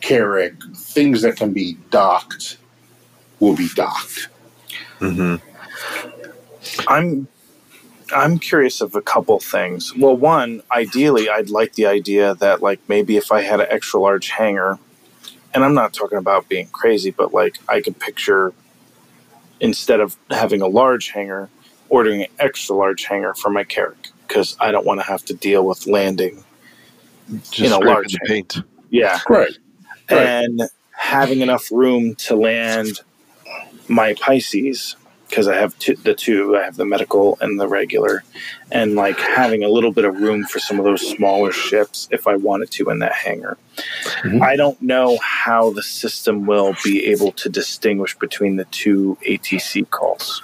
Carrack. 0.00 0.54
Things 0.76 1.22
that 1.22 1.36
can 1.36 1.52
be 1.52 1.74
docked 1.90 2.58
will 3.38 3.54
be 3.54 3.68
docked. 3.74 4.28
hmm 4.98 5.36
I'm 6.88 7.28
I'm 8.12 8.40
curious 8.40 8.80
of 8.80 8.96
a 8.96 9.00
couple 9.00 9.38
things. 9.38 9.94
Well, 9.96 10.16
one, 10.16 10.62
ideally, 10.72 11.30
I'd 11.30 11.50
like 11.50 11.74
the 11.74 11.86
idea 11.86 12.34
that 12.34 12.60
like 12.60 12.80
maybe 12.88 13.16
if 13.16 13.30
I 13.30 13.42
had 13.42 13.60
an 13.60 13.68
extra 13.70 14.00
large 14.00 14.30
hangar, 14.30 14.80
and 15.54 15.64
I'm 15.64 15.74
not 15.74 15.92
talking 15.92 16.18
about 16.18 16.48
being 16.48 16.66
crazy, 16.66 17.12
but 17.12 17.32
like 17.32 17.58
I 17.68 17.80
could 17.80 18.00
picture 18.00 18.52
instead 19.60 20.00
of 20.00 20.16
having 20.30 20.62
a 20.62 20.66
large 20.66 21.08
hangar, 21.10 21.48
ordering 21.88 22.22
an 22.22 22.28
extra 22.38 22.74
large 22.76 23.04
hangar 23.04 23.34
for 23.34 23.50
my 23.50 23.64
Carrack 23.64 24.08
because 24.26 24.56
I 24.60 24.70
don't 24.70 24.86
want 24.86 25.00
to 25.00 25.06
have 25.06 25.24
to 25.26 25.34
deal 25.34 25.66
with 25.66 25.86
landing. 25.86 26.44
just 27.42 27.58
You 27.58 27.68
know, 27.68 27.76
scraping 27.76 27.86
large 27.94 28.12
the 28.12 28.20
paint. 28.26 28.56
Yeah, 28.90 29.20
Right. 29.28 29.50
Right. 30.10 30.26
and 30.26 30.62
having 30.92 31.40
enough 31.40 31.70
room 31.70 32.14
to 32.16 32.36
land 32.36 33.00
my 33.88 34.14
Pisces 34.14 34.96
because 35.30 35.48
I 35.48 35.54
have 35.54 35.78
two, 35.78 35.94
the 35.94 36.12
two. 36.14 36.56
I 36.56 36.64
have 36.64 36.76
the 36.76 36.84
medical 36.84 37.38
and 37.40 37.58
the 37.58 37.68
regular, 37.68 38.24
and 38.70 38.94
like 38.96 39.18
having 39.18 39.62
a 39.62 39.68
little 39.68 39.92
bit 39.92 40.04
of 40.04 40.20
room 40.20 40.44
for 40.44 40.58
some 40.58 40.78
of 40.78 40.84
those 40.84 41.00
smaller 41.08 41.52
ships 41.52 42.08
if 42.10 42.26
I 42.26 42.36
wanted 42.36 42.70
to 42.72 42.90
in 42.90 42.98
that 42.98 43.12
hangar. 43.14 43.56
Mhm. 44.22 44.42
I 44.42 44.56
don't 44.56 44.80
know 44.82 45.18
how 45.22 45.70
the 45.70 45.82
system 45.82 46.44
will 46.46 46.76
be 46.84 47.06
able 47.06 47.32
to 47.32 47.48
distinguish 47.48 48.18
between 48.18 48.56
the 48.56 48.64
two 48.66 49.16
ATC 49.26 49.88
calls. 49.90 50.42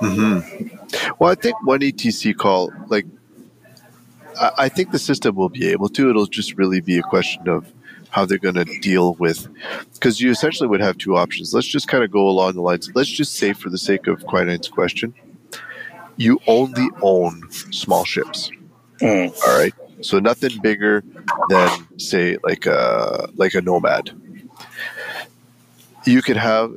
hmm 0.00 0.38
Well, 1.18 1.30
I 1.30 1.34
think 1.34 1.56
one 1.64 1.80
ATC 1.80 2.36
call, 2.36 2.72
like, 2.88 3.06
I, 4.40 4.50
I 4.58 4.68
think 4.68 4.90
the 4.92 4.98
system 4.98 5.34
will 5.34 5.48
be 5.48 5.68
able 5.68 5.88
to. 5.90 6.10
It'll 6.10 6.26
just 6.26 6.56
really 6.56 6.80
be 6.80 6.98
a 6.98 7.02
question 7.02 7.48
of 7.48 7.66
how 8.12 8.26
they're 8.26 8.38
going 8.38 8.54
to 8.54 8.64
deal 8.80 9.14
with, 9.14 9.48
because 9.94 10.20
you 10.20 10.30
essentially 10.30 10.68
would 10.68 10.80
have 10.80 10.98
two 10.98 11.16
options. 11.16 11.52
Let's 11.54 11.66
just 11.66 11.88
kind 11.88 12.04
of 12.04 12.10
go 12.10 12.28
along 12.28 12.52
the 12.52 12.60
lines. 12.60 12.90
Let's 12.94 13.08
just 13.10 13.34
say, 13.36 13.52
for 13.54 13.70
the 13.70 13.78
sake 13.78 14.06
of 14.06 14.24
Quinine's 14.26 14.68
question, 14.68 15.14
you 16.18 16.38
only 16.46 16.88
own 17.00 17.42
small 17.50 18.04
ships. 18.04 18.50
Mm. 19.00 19.34
All 19.46 19.58
right. 19.58 19.72
So 20.02 20.18
nothing 20.18 20.50
bigger 20.62 21.02
than 21.48 21.86
say 21.98 22.36
like 22.44 22.66
a 22.66 23.28
like 23.34 23.54
a 23.54 23.62
nomad. 23.62 24.10
You 26.04 26.20
could 26.22 26.36
have 26.36 26.74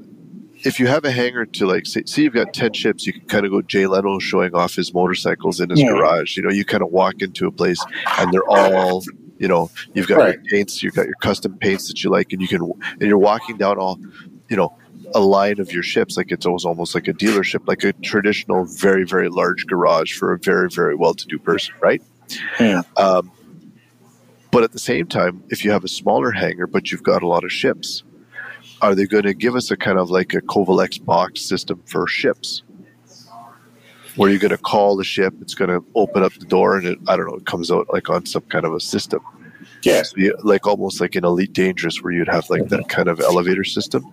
if 0.64 0.80
you 0.80 0.88
have 0.88 1.04
a 1.06 1.12
hangar 1.12 1.46
to 1.46 1.66
like 1.68 1.86
say, 1.86 2.04
see 2.06 2.24
you've 2.24 2.34
got 2.34 2.54
10 2.54 2.74
ships 2.74 3.06
you 3.06 3.14
can 3.14 3.26
kind 3.26 3.46
of 3.46 3.52
go 3.52 3.62
jay 3.62 3.86
leno 3.86 4.18
showing 4.20 4.56
off 4.56 4.74
his 4.74 4.94
motorcycles 4.96 5.60
in 5.60 5.70
his 5.70 5.80
Yeah. 5.80 5.90
garage 5.90 6.36
you 6.38 6.42
know 6.44 6.50
you 6.50 6.66
kind 6.66 6.82
of 6.82 6.90
walk 6.90 7.22
into 7.22 7.46
a 7.46 7.52
place 7.52 7.84
and 8.18 8.32
they're 8.34 8.48
all 8.50 9.04
you 9.38 9.48
know 9.48 9.70
you've 9.94 10.08
got 10.08 10.18
Right. 10.18 10.36
your 10.36 10.44
paints 10.46 10.82
you've 10.84 10.94
got 10.96 11.06
your 11.06 11.16
custom 11.22 11.58
paints 11.58 11.88
that 11.88 12.04
you 12.04 12.10
like 12.10 12.32
and 12.32 12.42
you 12.42 12.48
can 12.48 12.62
and 12.62 13.02
you're 13.02 13.18
walking 13.18 13.58
down 13.58 13.78
all 13.78 14.00
you 14.50 14.56
know 14.58 14.76
a 15.14 15.20
line 15.20 15.60
of 15.60 15.72
your 15.72 15.84
ships 15.84 16.18
like 16.18 16.32
it's 16.32 16.46
almost 16.46 16.66
almost 16.66 16.96
like 16.96 17.08
a 17.08 17.14
dealership 17.14 17.68
like 17.68 17.84
a 17.84 17.94
traditional 18.02 18.66
very 18.66 19.06
very 19.06 19.30
large 19.30 19.66
garage 19.68 20.14
for 20.18 20.34
a 20.34 20.40
very 20.40 20.70
very 20.70 20.96
well-to-do 20.96 21.38
person 21.40 21.74
right 21.82 22.02
Yeah. 22.60 22.82
um, 22.98 23.32
but 24.52 24.64
at 24.64 24.72
the 24.72 24.80
same 24.80 25.06
time 25.08 25.44
if 25.50 25.64
you 25.66 25.72
have 25.72 25.84
a 25.84 25.88
smaller 25.90 26.32
hangar 26.32 26.68
but 26.68 26.92
you've 26.92 27.04
got 27.04 27.22
a 27.24 27.28
lot 27.28 27.44
of 27.44 27.52
ships 27.52 28.04
are 28.82 28.94
they 28.96 29.06
going 29.06 29.24
to 29.24 29.34
give 29.34 29.56
us 29.56 29.72
a 29.72 29.78
kind 29.78 29.98
of 29.98 30.10
like 30.10 30.34
a 30.34 30.42
Covalex 30.42 31.04
box 31.04 31.42
system 31.42 31.82
for 31.86 32.06
ships? 32.08 32.62
Where 34.16 34.30
you're 34.30 34.40
going 34.40 34.52
to 34.52 34.58
call 34.58 34.96
the 34.96 35.04
ship, 35.04 35.34
it's 35.42 35.56
going 35.56 35.70
to 35.70 35.86
open 35.96 36.24
up 36.24 36.34
the 36.34 36.46
door, 36.46 36.78
and 36.78 36.88
it, 36.88 37.00
I 37.08 37.18
don't 37.18 37.28
know, 37.28 37.36
it 37.36 37.46
comes 37.46 37.70
out 37.70 37.88
like 37.92 38.10
on 38.10 38.26
some 38.26 38.44
kind 38.44 38.66
of 38.66 38.74
a 38.74 38.80
system. 38.80 39.22
Yeah. 39.84 40.04
So 40.04 40.16
you, 40.18 40.36
like 40.44 40.66
almost 40.66 41.02
like 41.02 41.16
an 41.16 41.26
Elite 41.26 41.54
Dangerous, 41.54 42.02
where 42.02 42.14
you'd 42.14 42.28
have 42.28 42.50
like 42.50 42.70
that 42.70 42.82
mm-hmm. 42.82 42.88
kind 42.88 43.08
of 43.08 43.20
elevator 43.20 43.64
system. 43.64 44.06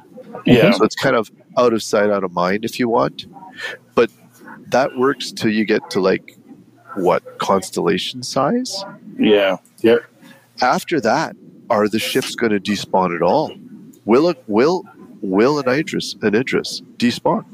Yeah. 0.45 0.73
So 0.73 0.85
it's 0.85 0.97
kind 0.97 1.17
of 1.17 1.31
out 1.57 1.73
of 1.73 1.83
sight, 1.83 2.11
out 2.11 2.25
of 2.25 2.33
mind, 2.33 2.65
if 2.65 2.79
you 2.79 2.89
want. 2.89 3.27
But 3.95 4.11
that 4.69 4.97
works 4.97 5.31
till 5.31 5.51
you 5.51 5.65
get 5.65 5.89
to 5.91 6.01
like 6.01 6.37
what 6.95 7.39
constellation 7.39 8.23
size. 8.23 8.85
Yeah. 9.19 9.59
Yep. 9.81 10.05
After 10.61 11.01
that, 11.01 11.37
are 11.71 11.89
the 11.89 11.99
ships 11.99 12.35
going 12.35 12.53
to 12.53 12.61
despawn 12.61 13.15
at 13.15 13.23
all? 13.23 13.57
Will 14.05 14.29
it, 14.29 14.43
will 14.47 14.85
will 15.23 15.59
an 15.59 15.69
Idris 15.69 16.17
an 16.23 16.35
Idris 16.35 16.83
despawn? 16.97 17.45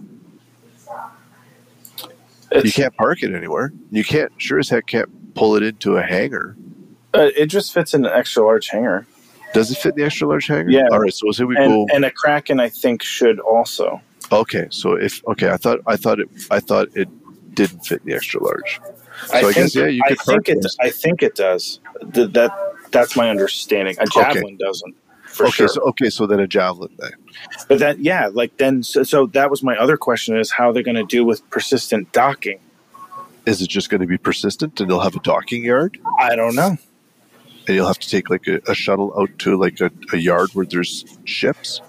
You 2.54 2.72
can't 2.72 2.94
park 2.96 3.22
it 3.22 3.34
anywhere. 3.34 3.72
You 3.90 4.04
can't 4.04 4.32
sure 4.38 4.58
as 4.58 4.68
heck 4.68 4.86
can't 4.86 5.34
pull 5.34 5.56
it 5.56 5.62
into 5.62 5.96
a 5.96 6.02
hangar. 6.02 6.56
uh, 7.14 7.30
it 7.36 7.46
just 7.46 7.72
fits 7.72 7.94
in 7.94 8.04
an 8.04 8.12
extra 8.12 8.42
large 8.44 8.68
hangar. 8.68 9.06
Does 9.54 9.70
it 9.70 9.78
fit 9.78 9.90
in 9.90 9.96
the 10.00 10.04
extra 10.04 10.28
large 10.28 10.46
hangar? 10.46 10.70
Yeah. 10.70 10.86
All 10.92 11.00
right. 11.00 11.12
So 11.12 11.30
say 11.32 11.44
we 11.44 11.56
And, 11.56 11.88
go. 11.88 11.94
and 11.94 12.04
a 12.04 12.10
Kraken, 12.10 12.60
I 12.60 12.68
think, 12.68 13.02
should 13.02 13.38
also. 13.40 14.00
Okay. 14.32 14.66
So 14.70 14.92
if 14.94 15.22
okay, 15.28 15.48
I 15.50 15.56
thought 15.56 15.80
I 15.86 15.96
thought 15.96 16.20
it 16.20 16.28
I 16.50 16.60
thought 16.60 16.88
it 16.94 17.08
didn't 17.54 17.80
fit 17.86 18.00
in 18.02 18.10
the 18.10 18.14
extra 18.14 18.42
large. 18.42 18.80
So 19.26 19.34
I, 19.36 19.40
think, 19.42 19.54
guess 19.56 19.74
yeah, 19.74 19.86
you 19.86 20.02
I 20.04 20.08
could 20.10 20.18
park 20.18 20.46
think 20.46 20.58
it. 20.58 20.62
those. 20.62 20.76
I 20.80 20.90
think 20.90 21.22
it 21.22 21.34
does. 21.34 21.80
Th- 22.12 22.30
that 22.32 22.52
that's 22.92 23.16
my 23.16 23.30
understanding. 23.30 23.96
A 23.98 24.06
javelin 24.06 24.56
doesn't, 24.58 24.94
for 25.38 25.46
okay. 25.46 25.52
sure. 25.52 25.68
So 25.68 25.80
okay. 25.82 26.10
So 26.10 26.26
then 26.26 26.40
a 26.40 26.46
javelin 26.46 26.94
then. 26.98 27.12
but 27.68 27.78
that, 27.78 28.00
yeah, 28.00 28.28
like 28.30 28.56
then. 28.58 28.82
So, 28.82 29.02
so 29.02 29.26
that 29.28 29.50
was 29.50 29.62
my 29.62 29.76
other 29.76 29.96
question: 29.96 30.36
is 30.36 30.50
how 30.50 30.72
they're 30.72 30.82
going 30.82 30.96
to 30.96 31.06
do 31.06 31.24
with 31.24 31.48
persistent 31.50 32.12
docking? 32.12 32.60
Is 33.46 33.62
it 33.62 33.68
just 33.68 33.88
going 33.88 34.02
to 34.02 34.06
be 34.06 34.18
persistent 34.18 34.78
and 34.78 34.90
they'll 34.90 35.00
have 35.00 35.16
a 35.16 35.20
docking 35.20 35.64
yard 35.64 35.98
I 36.18 36.36
don't 36.36 36.54
know. 36.54 36.76
and 37.66 37.68
you'll 37.68 37.86
have 37.86 37.98
to 37.98 38.08
take 38.08 38.28
like 38.28 38.46
a, 38.46 38.60
a 38.68 38.74
shuttle 38.74 39.18
out 39.18 39.30
to 39.38 39.56
like 39.56 39.80
a, 39.80 39.90
a 40.12 40.18
yard 40.18 40.50
where 40.52 40.66
there's 40.66 41.06
ships? 41.24 41.80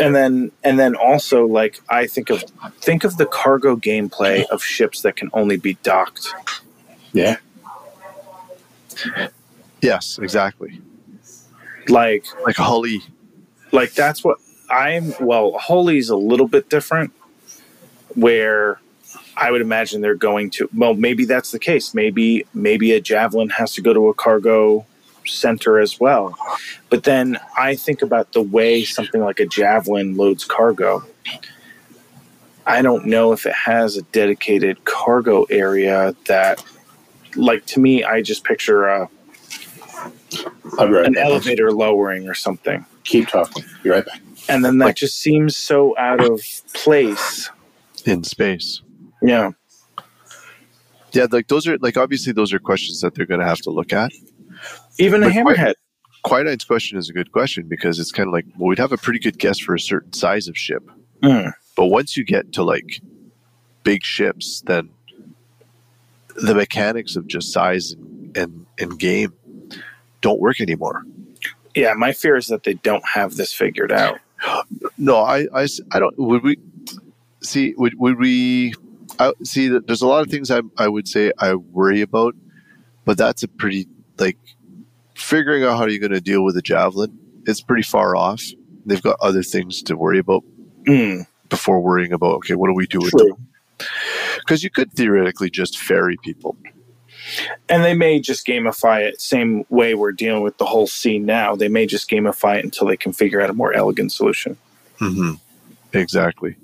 and 0.00 0.14
then 0.14 0.50
and 0.64 0.78
then 0.78 0.94
also 0.94 1.46
like 1.46 1.80
I 1.88 2.06
think 2.06 2.30
of 2.30 2.42
think 2.80 3.04
of 3.04 3.16
the 3.18 3.26
cargo 3.26 3.76
gameplay 3.76 4.44
of 4.46 4.62
ships 4.62 5.02
that 5.02 5.16
can 5.16 5.30
only 5.32 5.56
be 5.56 5.74
docked. 5.82 6.28
Yeah. 7.12 7.36
Yes, 9.80 10.18
exactly. 10.18 10.80
Like 11.88 12.24
Like 12.44 12.58
a 12.58 12.62
Hully. 12.62 13.00
like 13.72 13.92
that's 13.92 14.22
what 14.24 14.38
I'm 14.70 15.14
well, 15.20 15.52
Holy's 15.58 16.08
a 16.10 16.16
little 16.16 16.48
bit 16.48 16.68
different 16.68 17.12
where 18.14 18.80
I 19.36 19.50
would 19.50 19.60
imagine 19.60 20.00
they're 20.00 20.14
going 20.14 20.50
to 20.50 20.68
well 20.74 20.94
maybe 20.94 21.24
that's 21.24 21.50
the 21.52 21.58
case. 21.58 21.94
Maybe 21.94 22.46
maybe 22.54 22.92
a 22.92 23.00
javelin 23.00 23.50
has 23.50 23.74
to 23.74 23.82
go 23.82 23.92
to 23.92 24.08
a 24.08 24.14
cargo 24.14 24.86
center 25.26 25.78
as 25.78 25.98
well. 26.00 26.36
But 26.88 27.04
then 27.04 27.38
I 27.56 27.74
think 27.76 28.02
about 28.02 28.32
the 28.32 28.42
way 28.42 28.84
something 28.84 29.20
like 29.20 29.40
a 29.40 29.46
javelin 29.46 30.16
loads 30.16 30.44
cargo. 30.44 31.04
I 32.66 32.82
don't 32.82 33.06
know 33.06 33.32
if 33.32 33.46
it 33.46 33.54
has 33.54 33.96
a 33.96 34.02
dedicated 34.02 34.84
cargo 34.84 35.44
area 35.44 36.14
that 36.26 36.64
like 37.36 37.66
to 37.66 37.80
me 37.80 38.02
I 38.02 38.22
just 38.22 38.42
picture 38.44 38.86
a, 38.86 39.08
I'll 40.78 40.86
be 40.88 40.92
right 40.94 41.06
an 41.06 41.14
back. 41.14 41.24
elevator 41.26 41.72
lowering 41.72 42.28
or 42.28 42.34
something. 42.34 42.84
Keep 43.04 43.28
talking. 43.28 43.64
Be 43.82 43.90
right 43.90 44.04
back. 44.04 44.20
and 44.48 44.64
then 44.64 44.78
that 44.78 44.86
Like- 44.86 44.96
just 44.96 45.18
seems 45.18 45.56
so 45.56 45.96
out 45.98 46.20
of 46.24 46.40
place. 46.74 47.50
in 48.04 48.22
space. 48.24 48.80
Yeah, 49.22 49.50
Yeah, 51.12 51.26
like 51.30 51.48
those 51.48 51.66
are 51.66 51.78
like 51.78 51.96
obviously 51.96 52.32
those 52.32 52.52
are 52.52 52.58
questions 52.58 53.00
that 53.00 53.14
they're 53.14 53.26
going 53.26 53.40
to 53.40 53.46
have 53.46 53.60
to 53.62 53.70
look 53.70 53.92
at. 53.92 54.12
even 54.98 55.22
a 55.22 55.26
But 55.26 55.42
quite- 55.42 55.56
hammerhead. 55.56 55.74
Quinine's 56.24 56.64
question 56.64 56.98
is 56.98 57.08
a 57.08 57.12
good 57.12 57.30
question 57.32 57.66
because 57.68 57.98
it's 58.00 58.10
kind 58.12 58.26
of 58.28 58.32
like 58.32 58.44
well, 58.58 58.68
we'd 58.68 58.78
have 58.78 58.92
a 58.92 58.96
pretty 58.96 59.18
good 59.20 59.38
guess 59.38 59.58
for 59.60 59.74
a 59.74 59.80
certain 59.80 60.12
size 60.12 60.48
of 60.48 60.56
ship, 60.58 60.82
Mm. 61.22 61.52
but 61.76 61.86
once 61.86 62.16
you 62.16 62.24
get 62.24 62.52
to 62.54 62.62
like 62.64 63.00
big 63.84 64.02
ships, 64.04 64.62
then 64.66 64.90
the 66.34 66.54
mechanics 66.54 67.16
of 67.16 67.26
just 67.26 67.52
size 67.52 67.92
and 67.92 68.36
and, 68.36 68.66
and 68.78 68.98
game 68.98 69.32
don't 70.26 70.40
work 70.40 70.60
anymore. 70.60 71.04
Yeah, 71.76 71.92
my 71.94 72.12
fear 72.12 72.36
is 72.36 72.48
that 72.48 72.64
they 72.64 72.74
don't 72.74 73.04
have 73.06 73.36
this 73.36 73.52
figured 73.52 73.92
out. 73.92 74.18
No, 74.98 75.18
I, 75.18 75.46
I, 75.54 75.68
I 75.92 76.00
don't. 76.00 76.18
Would 76.18 76.42
we 76.42 76.58
see? 77.42 77.74
Would, 77.76 77.94
would 78.00 78.18
we 78.18 78.74
I, 79.20 79.32
see? 79.44 79.68
that 79.68 79.86
There's 79.86 80.02
a 80.02 80.06
lot 80.08 80.22
of 80.24 80.30
things 80.30 80.50
I, 80.50 80.62
I 80.78 80.88
would 80.88 81.06
say 81.06 81.30
I 81.38 81.54
worry 81.54 82.00
about, 82.00 82.34
but 83.04 83.16
that's 83.18 83.42
a 83.44 83.48
pretty 83.48 83.86
like 84.18 84.36
figuring 85.14 85.62
out 85.62 85.78
how 85.78 85.86
you're 85.86 86.00
going 86.00 86.10
to 86.12 86.20
deal 86.20 86.44
with 86.44 86.56
a 86.56 86.62
javelin. 86.62 87.16
It's 87.46 87.60
pretty 87.60 87.82
far 87.84 88.16
off. 88.16 88.42
They've 88.84 89.02
got 89.02 89.16
other 89.20 89.42
things 89.44 89.82
to 89.84 89.96
worry 89.96 90.18
about 90.18 90.42
Mm, 90.86 91.26
before 91.48 91.80
worrying 91.80 92.12
about 92.12 92.34
okay, 92.36 92.54
what 92.54 92.68
do 92.68 92.74
we 92.74 92.86
do 92.86 92.98
with 93.00 93.10
true. 93.10 93.28
them? 93.28 93.48
Because 94.38 94.64
you 94.64 94.70
could 94.70 94.92
theoretically 94.92 95.50
just 95.50 95.78
ferry 95.78 96.16
people. 96.24 96.56
And 97.68 97.84
they 97.84 97.94
may 97.94 98.20
just 98.20 98.46
gamify 98.46 99.02
it 99.02 99.20
same 99.20 99.64
way 99.68 99.94
we're 99.94 100.12
dealing 100.12 100.42
with 100.42 100.58
the 100.58 100.66
whole 100.66 100.86
scene 100.86 101.26
now. 101.26 101.56
They 101.56 101.68
may 101.68 101.86
just 101.86 102.08
gamify 102.08 102.58
it 102.58 102.64
until 102.64 102.86
they 102.86 102.96
can 102.96 103.12
figure 103.12 103.40
out 103.40 103.50
a 103.50 103.54
more 103.54 103.72
elegant 103.72 104.12
solution. 104.12 104.56
Mm-hmm. 105.00 105.34
Exactly. 105.92 106.56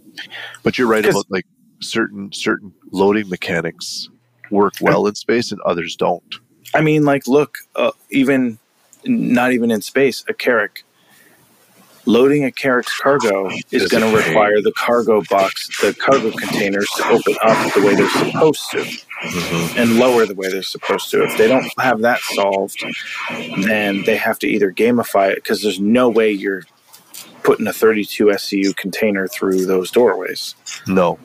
But 0.63 0.79
you're 0.79 0.89
right 0.89 1.05
about 1.05 1.27
like 1.31 1.47
certain 1.81 2.33
certain 2.33 2.73
loading 2.93 3.29
mechanics 3.29 4.09
work 4.51 4.75
well 4.81 5.07
in 5.07 5.15
space 5.15 5.51
and 5.53 5.61
others 5.63 5.97
don't. 5.97 6.35
I 6.75 6.81
mean, 6.81 7.05
like, 7.05 7.27
look, 7.27 7.59
uh, 7.77 7.93
even 8.11 8.59
not 9.05 9.53
even 9.53 9.71
in 9.71 9.83
space, 9.83 10.25
a 10.29 10.35
Carrack. 10.35 10.85
Loading 12.05 12.45
a 12.45 12.51
Carrack's 12.51 12.99
cargo 13.01 13.49
Is 13.71 13.89
going 13.89 14.03
to 14.03 14.17
require 14.17 14.61
the 14.61 14.73
cargo 14.77 15.23
box, 15.31 15.69
the 15.81 15.95
cargo 15.95 16.33
containers 16.33 16.91
to 16.97 17.07
open 17.07 17.37
up 17.43 17.75
the 17.75 17.81
way 17.81 17.95
they're 17.95 18.09
supposed 18.11 18.71
to. 18.73 18.85
Mm-hmm. 19.23 19.79
and 19.79 19.99
lower 19.99 20.27
the 20.27 20.35
way 20.35 20.51
they're 20.51 20.63
supposed 20.63 21.11
to. 21.11 21.23
If 21.23 21.39
they 21.39 21.47
don't 21.47 21.65
have 21.79 22.01
that 22.01 22.19
solved, 22.21 22.85
then 23.65 24.03
they 24.03 24.17
have 24.17 24.37
to 24.41 24.49
either 24.49 24.73
gamify 24.73 25.31
it 25.31 25.37
because 25.37 25.63
there's 25.63 25.79
no 25.79 26.09
way 26.09 26.33
you're 26.33 26.63
putting 27.45 27.67
a 27.67 27.73
32 27.73 28.27
SCU 28.27 28.75
container 28.77 29.29
through 29.29 29.67
those 29.67 29.91
doorways. 29.93 30.57
No. 30.89 31.19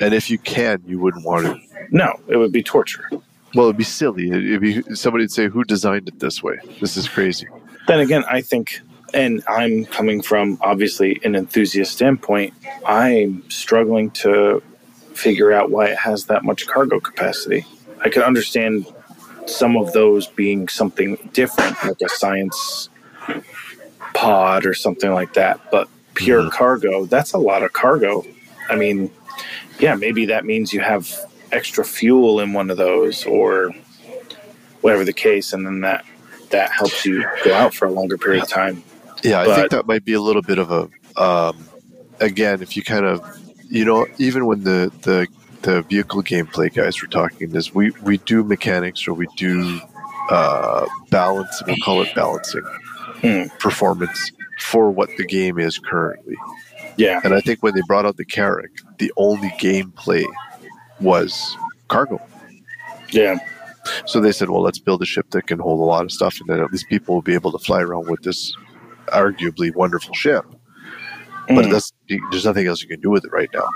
And 0.00 0.12
if 0.12 0.30
you 0.30 0.38
can, 0.38 0.82
you 0.86 0.98
wouldn't 0.98 1.24
want 1.24 1.46
to. 1.46 1.58
No, 1.90 2.12
it 2.28 2.36
would 2.36 2.52
be 2.52 2.62
torture. 2.62 3.08
Well, 3.54 3.66
it'd 3.66 3.76
be 3.76 3.84
silly. 3.84 4.30
It'd 4.30 4.60
be 4.60 4.82
somebody'd 4.94 5.30
say, 5.30 5.48
"Who 5.48 5.64
designed 5.64 6.08
it 6.08 6.18
this 6.20 6.42
way? 6.42 6.58
This 6.80 6.96
is 6.96 7.08
crazy." 7.08 7.46
Then 7.86 8.00
again, 8.00 8.24
I 8.30 8.40
think, 8.40 8.80
and 9.12 9.42
I'm 9.46 9.84
coming 9.86 10.22
from 10.22 10.58
obviously 10.60 11.20
an 11.24 11.34
enthusiast 11.34 11.92
standpoint, 11.92 12.54
I'm 12.86 13.48
struggling 13.50 14.10
to 14.22 14.62
figure 15.14 15.52
out 15.52 15.70
why 15.70 15.86
it 15.86 15.98
has 15.98 16.26
that 16.26 16.44
much 16.44 16.66
cargo 16.66 17.00
capacity. 17.00 17.64
I 18.00 18.08
could 18.08 18.22
understand 18.22 18.86
some 19.46 19.76
of 19.76 19.92
those 19.92 20.26
being 20.26 20.68
something 20.68 21.30
different, 21.32 21.76
like 21.84 22.00
a 22.00 22.08
science 22.08 22.88
pod 24.14 24.66
or 24.66 24.74
something 24.74 25.12
like 25.12 25.34
that, 25.34 25.60
but 25.70 25.88
pure 26.14 26.42
Mhm. 26.42 26.50
cargo, 26.52 27.06
that's 27.06 27.32
a 27.32 27.38
lot 27.38 27.62
of 27.62 27.72
cargo. 27.72 28.24
I 28.68 28.76
mean, 28.76 29.10
yeah, 29.78 29.94
maybe 29.94 30.26
that 30.26 30.44
means 30.44 30.72
you 30.72 30.80
have 30.80 31.08
extra 31.50 31.84
fuel 31.84 32.40
in 32.40 32.52
one 32.52 32.70
of 32.70 32.76
those 32.76 33.24
or 33.24 33.70
whatever 34.80 35.04
the 35.04 35.12
case, 35.12 35.52
and 35.52 35.64
then 35.66 35.80
that 35.80 36.04
that 36.50 36.70
helps 36.70 37.06
you 37.06 37.24
go 37.44 37.54
out 37.54 37.74
for 37.74 37.86
a 37.86 37.90
longer 37.90 38.18
period 38.18 38.42
of 38.42 38.48
time. 38.48 38.82
Yeah, 39.22 39.40
I 39.40 39.54
think 39.56 39.70
that 39.70 39.86
might 39.86 40.04
be 40.04 40.12
a 40.12 40.20
little 40.20 40.42
bit 40.42 40.58
of 40.58 40.70
a. 40.70 40.88
Um, 41.20 41.64
again, 42.20 42.60
if 42.62 42.76
you 42.76 42.82
kind 42.82 43.06
of, 43.06 43.24
you 43.72 43.86
know, 43.86 44.06
even 44.18 44.44
when 44.46 44.64
the 44.64 44.92
the 45.00 45.26
the 45.62 45.80
vehicle 45.82 46.22
gameplay 46.22 46.72
guys 46.72 47.00
were 47.00 47.08
talking 47.08 47.50
this, 47.50 47.74
we 47.74 47.90
we 48.02 48.18
do 48.18 48.44
mechanics 48.44 49.08
or 49.08 49.14
we 49.14 49.26
do 49.36 49.80
uh, 50.30 50.86
balance. 51.10 51.62
We'll 51.66 51.76
call 51.82 52.02
it 52.02 52.14
balancing 52.14 52.64
Hmm. 53.22 53.44
performance 53.60 54.32
for 54.58 54.90
what 54.90 55.08
the 55.16 55.24
game 55.24 55.58
is 55.58 55.78
currently. 55.78 56.34
Yeah. 56.96 57.20
And 57.24 57.34
I 57.34 57.40
think 57.40 57.62
when 57.62 57.74
they 57.74 57.80
brought 57.86 58.04
out 58.04 58.16
the 58.16 58.24
Carrack, 58.24 58.70
the 58.98 59.12
only 59.16 59.48
gameplay 59.60 60.24
was 61.00 61.56
cargo. 61.88 62.20
Yeah. 63.10 63.38
So 64.06 64.20
they 64.20 64.32
said, 64.32 64.50
well, 64.50 64.60
let's 64.60 64.78
build 64.78 65.02
a 65.02 65.06
ship 65.06 65.30
that 65.30 65.46
can 65.46 65.58
hold 65.60 65.80
a 65.80 65.84
lot 65.84 66.04
of 66.04 66.12
stuff, 66.12 66.36
and 66.40 66.48
then 66.48 66.60
at 66.60 66.70
least 66.72 66.88
people 66.88 67.14
will 67.14 67.22
be 67.22 67.34
able 67.34 67.52
to 67.52 67.58
fly 67.58 67.80
around 67.80 68.10
with 68.10 68.22
this 68.22 68.54
arguably 69.08 69.74
wonderful 69.74 70.14
ship. 70.14 70.44
But 71.48 71.66
Mm. 71.66 71.72
that's, 71.72 71.92
there's 72.30 72.44
nothing 72.44 72.66
else 72.66 72.82
you 72.82 72.88
can 72.88 73.00
do 73.00 73.10
with 73.10 73.24
it 73.24 73.32
right 73.32 73.50
now. 73.52 73.68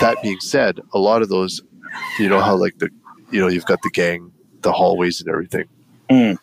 That 0.00 0.20
being 0.22 0.40
said, 0.40 0.80
a 0.92 0.98
lot 0.98 1.22
of 1.22 1.28
those, 1.28 1.62
you 2.18 2.28
know, 2.28 2.40
how 2.40 2.56
like 2.56 2.78
the, 2.78 2.90
you 3.30 3.40
know, 3.40 3.48
you've 3.48 3.64
got 3.66 3.80
the 3.82 3.90
gang, 3.90 4.30
the 4.62 4.72
hallways, 4.72 5.20
and 5.20 5.28
everything. 5.28 5.64
Mm. 6.10 6.38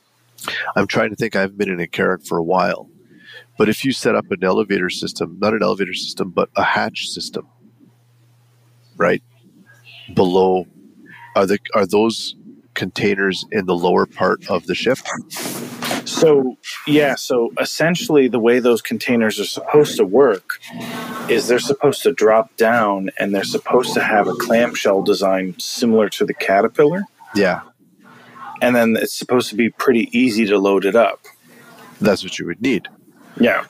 I'm 0.75 0.87
trying 0.87 1.11
to 1.11 1.15
think. 1.15 1.35
I 1.35 1.41
haven't 1.41 1.57
been 1.57 1.69
in 1.69 1.79
a 1.79 1.87
Carrack 1.87 2.25
for 2.25 2.37
a 2.37 2.43
while, 2.43 2.89
but 3.57 3.69
if 3.69 3.85
you 3.85 3.93
set 3.93 4.15
up 4.15 4.29
an 4.31 4.43
elevator 4.43 4.89
system, 4.89 5.37
not 5.39 5.53
an 5.53 5.61
elevator 5.63 5.93
system, 5.93 6.31
but 6.31 6.49
a 6.57 6.63
hatch 6.63 7.07
system, 7.07 7.47
right 8.97 9.23
below, 10.13 10.65
are 11.35 11.45
the 11.45 11.59
are 11.75 11.85
those 11.85 12.35
containers 12.73 13.45
in 13.51 13.65
the 13.67 13.75
lower 13.75 14.05
part 14.05 14.49
of 14.49 14.65
the 14.65 14.75
ship? 14.75 14.97
So, 16.05 16.57
yeah, 16.85 17.15
so 17.15 17.51
essentially 17.59 18.27
the 18.27 18.39
way 18.39 18.59
those 18.59 18.81
containers 18.81 19.39
are 19.39 19.45
supposed 19.45 19.97
to 19.97 20.05
work 20.05 20.59
is 21.29 21.47
they're 21.47 21.59
supposed 21.59 22.03
to 22.03 22.11
drop 22.13 22.55
down 22.57 23.09
and 23.17 23.33
they're 23.33 23.43
supposed 23.43 23.93
to 23.93 24.03
have 24.03 24.27
a 24.27 24.33
clamshell 24.35 25.01
design 25.03 25.55
similar 25.59 26.09
to 26.09 26.25
the 26.25 26.33
Caterpillar. 26.33 27.03
Yeah, 27.35 27.61
And 28.61 28.75
then 28.75 28.95
it's 28.95 29.13
supposed 29.13 29.49
to 29.49 29.55
be 29.55 29.69
pretty 29.69 30.09
easy 30.17 30.45
to 30.45 30.57
load 30.57 30.85
it 30.85 30.95
up. 30.95 31.21
that's 31.99 32.23
what 32.23 32.37
you 32.37 32.45
would 32.45 32.61
need. 32.61 32.87
Yeah. 33.39 33.65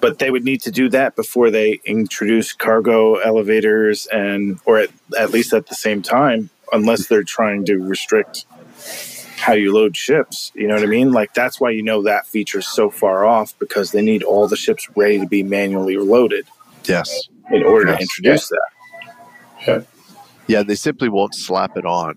But 0.00 0.18
they 0.18 0.30
would 0.30 0.44
need 0.44 0.62
to 0.62 0.70
do 0.70 0.88
that 0.90 1.16
before 1.16 1.50
they 1.50 1.80
introduce 1.84 2.52
cargo 2.52 3.16
elevators 3.16 4.06
and, 4.06 4.60
or 4.66 4.78
at, 4.78 4.90
at 5.18 5.30
least 5.30 5.52
at 5.52 5.66
the 5.66 5.74
same 5.74 6.00
time, 6.02 6.50
unless 6.72 7.06
they're 7.08 7.22
trying 7.22 7.64
to 7.66 7.76
restrict 7.78 8.46
how 9.42 9.52
you 9.54 9.74
load 9.74 9.96
ships. 9.96 10.52
You 10.54 10.68
know 10.68 10.74
what 10.74 10.82
I 10.84 10.86
mean? 10.86 11.12
Like 11.12 11.34
that's 11.34 11.60
why 11.60 11.70
you 11.70 11.82
know 11.82 12.02
that 12.02 12.26
feature 12.26 12.60
is 12.60 12.68
so 12.68 12.90
far 12.90 13.24
off 13.26 13.58
because 13.58 13.90
they 13.92 14.02
need 14.02 14.22
all 14.22 14.46
the 14.48 14.56
ships 14.56 14.88
ready 14.96 15.18
to 15.18 15.26
be 15.26 15.42
manually 15.42 15.96
loaded 15.96 16.46
Yes. 16.84 17.28
in 17.50 17.62
order 17.64 17.88
Yes. 17.90 17.96
to 17.98 18.02
introduce 18.02 18.48
that. 18.48 18.68
Yeah. 19.66 19.80
Yeah, 20.48 20.62
they 20.62 20.74
simply 20.74 21.08
won't 21.08 21.34
slap 21.34 21.76
it 21.76 21.84
on 21.86 22.14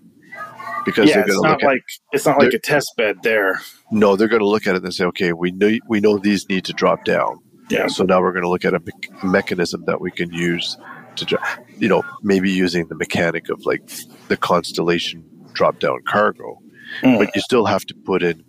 because 0.84 1.08
Yeah, 1.08 1.16
they're 1.16 1.24
it's 1.26 1.34
going 1.36 1.42
to 1.42 1.48
not 1.48 1.52
look 1.54 1.62
at 1.62 1.66
like 1.66 1.82
it's 2.12 2.26
not 2.26 2.38
like 2.38 2.52
a 2.52 2.58
test 2.58 2.92
bed 2.96 3.16
there. 3.22 3.60
no, 3.90 4.16
they're 4.16 4.28
going 4.28 4.40
to 4.42 4.48
look 4.48 4.66
at 4.66 4.74
it 4.76 4.82
and 4.84 4.92
say, 4.94 5.04
okay, 5.06 5.32
we 5.32 5.50
know 5.52 5.72
we 5.88 6.00
know 6.00 6.18
these 6.18 6.48
need 6.48 6.64
to 6.66 6.72
drop 6.72 7.04
down. 7.04 7.38
Yeah. 7.70 7.88
So 7.88 8.04
now 8.04 8.20
we're 8.20 8.32
going 8.32 8.44
to 8.44 8.48
look 8.48 8.64
at 8.64 8.74
a 8.74 8.80
me- 8.80 8.92
mechanism 9.24 9.84
that 9.86 10.00
we 10.00 10.10
can 10.12 10.32
use 10.32 10.76
to, 11.16 11.24
dro- 11.24 11.38
you 11.78 11.88
know, 11.88 12.04
maybe 12.22 12.50
using 12.50 12.86
the 12.88 12.94
mechanic 12.94 13.48
of 13.48 13.64
like 13.66 13.82
the 14.28 14.36
Constellation 14.36 15.24
drop 15.52 15.80
down 15.80 15.98
cargo, 16.06 16.60
Mm. 17.02 17.18
but 17.18 17.34
you 17.34 17.40
still 17.40 17.66
have 17.66 17.84
to 17.86 17.94
put 17.94 18.22
in, 18.22 18.44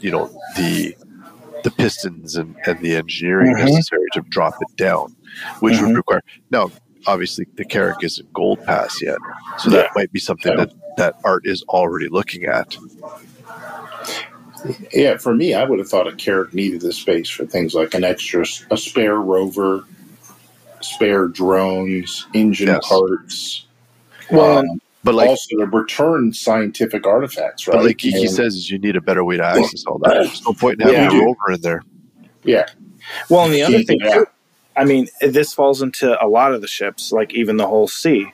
you 0.00 0.10
know, 0.10 0.30
the 0.56 0.96
the 1.64 1.70
pistons 1.70 2.34
and, 2.34 2.56
and 2.66 2.80
the 2.80 2.96
engineering 2.96 3.54
Mhm. 3.54 3.66
necessary 3.66 4.06
to 4.14 4.20
drop 4.30 4.54
it 4.60 4.76
down, 4.76 5.14
which 5.60 5.74
Mhm. 5.74 5.86
would 5.88 5.96
require 5.96 6.20
now. 6.50 6.70
Obviously, 7.06 7.46
the 7.54 7.64
Carrack 7.64 8.02
isn't 8.02 8.32
gold 8.32 8.64
pass 8.64 9.00
yet, 9.02 9.18
so 9.58 9.70
Yeah. 9.70 9.76
that 9.82 9.90
might 9.94 10.10
be 10.12 10.18
something 10.20 10.56
that 10.56 10.72
that 10.98 11.14
Art 11.24 11.46
is 11.46 11.62
already 11.68 12.08
looking 12.08 12.44
at. 12.44 12.76
Yeah, 14.92 15.16
for 15.16 15.34
me, 15.34 15.54
I 15.54 15.64
would 15.64 15.78
have 15.80 15.88
thought 15.88 16.06
a 16.06 16.12
Carrack 16.12 16.54
needed 16.54 16.80
the 16.82 16.92
space 16.92 17.28
for 17.28 17.44
things 17.46 17.74
like 17.74 17.94
an 17.94 18.04
extra, 18.04 18.44
a 18.70 18.76
spare 18.76 19.16
rover, 19.16 19.84
spare 20.80 21.26
drones, 21.28 22.26
engine 22.34 22.68
Yes. 22.68 22.88
parts. 22.88 23.66
Well, 24.30 24.58
um, 24.58 24.80
But 25.04 25.14
like, 25.14 25.28
also 25.28 25.56
to 25.58 25.66
return 25.66 26.32
scientific 26.32 27.06
artifacts, 27.06 27.66
right? 27.66 27.74
but 27.76 27.84
like 27.84 27.98
Kiki 27.98 28.22
And- 28.22 28.30
says, 28.30 28.54
is 28.54 28.70
you 28.70 28.78
need 28.78 28.94
a 28.96 29.00
better 29.00 29.24
way 29.24 29.36
to 29.36 29.44
access 29.44 29.84
all 29.86 29.98
that. 29.98 30.14
There's 30.14 30.44
no 30.44 30.52
point 30.52 30.80
in 30.80 30.86
having 30.86 31.00
Yeah. 31.18 31.22
a 31.22 31.24
rover 31.24 31.52
in 31.52 31.60
there. 31.60 31.82
yeah, 32.44 32.66
Well, 33.28 33.44
and 33.44 33.52
the 33.52 33.62
other 33.62 33.82
thing, 33.82 34.00
it 34.00 34.06
out. 34.06 34.14
too, 34.14 34.26
I 34.76 34.84
mean, 34.84 35.08
this 35.20 35.52
falls 35.52 35.82
into 35.82 36.22
a 36.24 36.28
lot 36.28 36.54
of 36.54 36.60
the 36.60 36.68
ships, 36.68 37.10
like 37.12 37.34
even 37.34 37.56
the 37.56 37.66
Hull 37.66 37.88
C. 37.88 38.26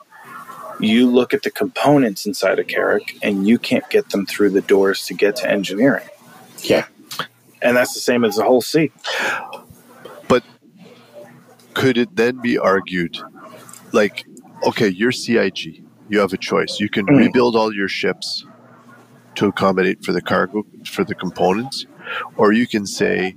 You 0.81 1.11
look 1.11 1.35
at 1.35 1.43
the 1.43 1.51
components 1.51 2.25
inside 2.27 2.59
a 2.59 2.65
Carrack, 2.65 3.17
and 3.23 3.49
you 3.49 3.59
can't 3.59 3.89
get 3.91 4.11
them 4.11 4.27
through 4.27 4.51
the 4.51 4.61
doors 4.61 5.05
to 5.07 5.15
get 5.15 5.37
to 5.37 5.51
engineering. 5.51 6.07
yeah, 6.63 6.85
And 7.63 7.77
that's 7.77 7.95
the 7.95 8.01
same 8.01 8.25
as 8.25 8.37
the 8.37 8.45
Hull 8.45 8.61
C. 8.61 8.93
But 10.29 10.45
could 11.75 11.97
it 11.99 12.15
then 12.15 12.41
be 12.41 12.57
argued, 12.59 13.19
like, 13.93 14.25
okay, 14.65 14.89
you're 14.89 15.13
CIG, 15.13 15.83
you 16.09 16.21
have 16.21 16.33
a 16.33 16.39
choice. 16.39 16.79
You 16.81 16.89
can 16.91 17.07
Mm. 17.07 17.19
rebuild 17.19 17.57
all 17.57 17.75
your 17.75 17.89
ships 17.89 18.47
to 19.37 19.49
accommodate 19.49 20.05
for 20.05 20.13
the 20.13 20.23
cargo, 20.23 20.65
for 20.87 21.05
the 21.05 21.15
components, 21.15 21.87
or 22.37 22.53
you 22.53 22.67
can 22.67 22.87
say 22.87 23.37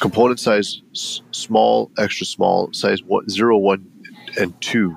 component 0.00 0.40
size 0.40 0.82
s- 0.94 1.22
small, 1.32 1.90
extra 1.98 2.26
small, 2.26 2.70
size 2.72 3.02
one, 3.04 3.28
zero, 3.28 3.58
one, 3.58 3.86
and 4.38 4.54
two 4.60 4.96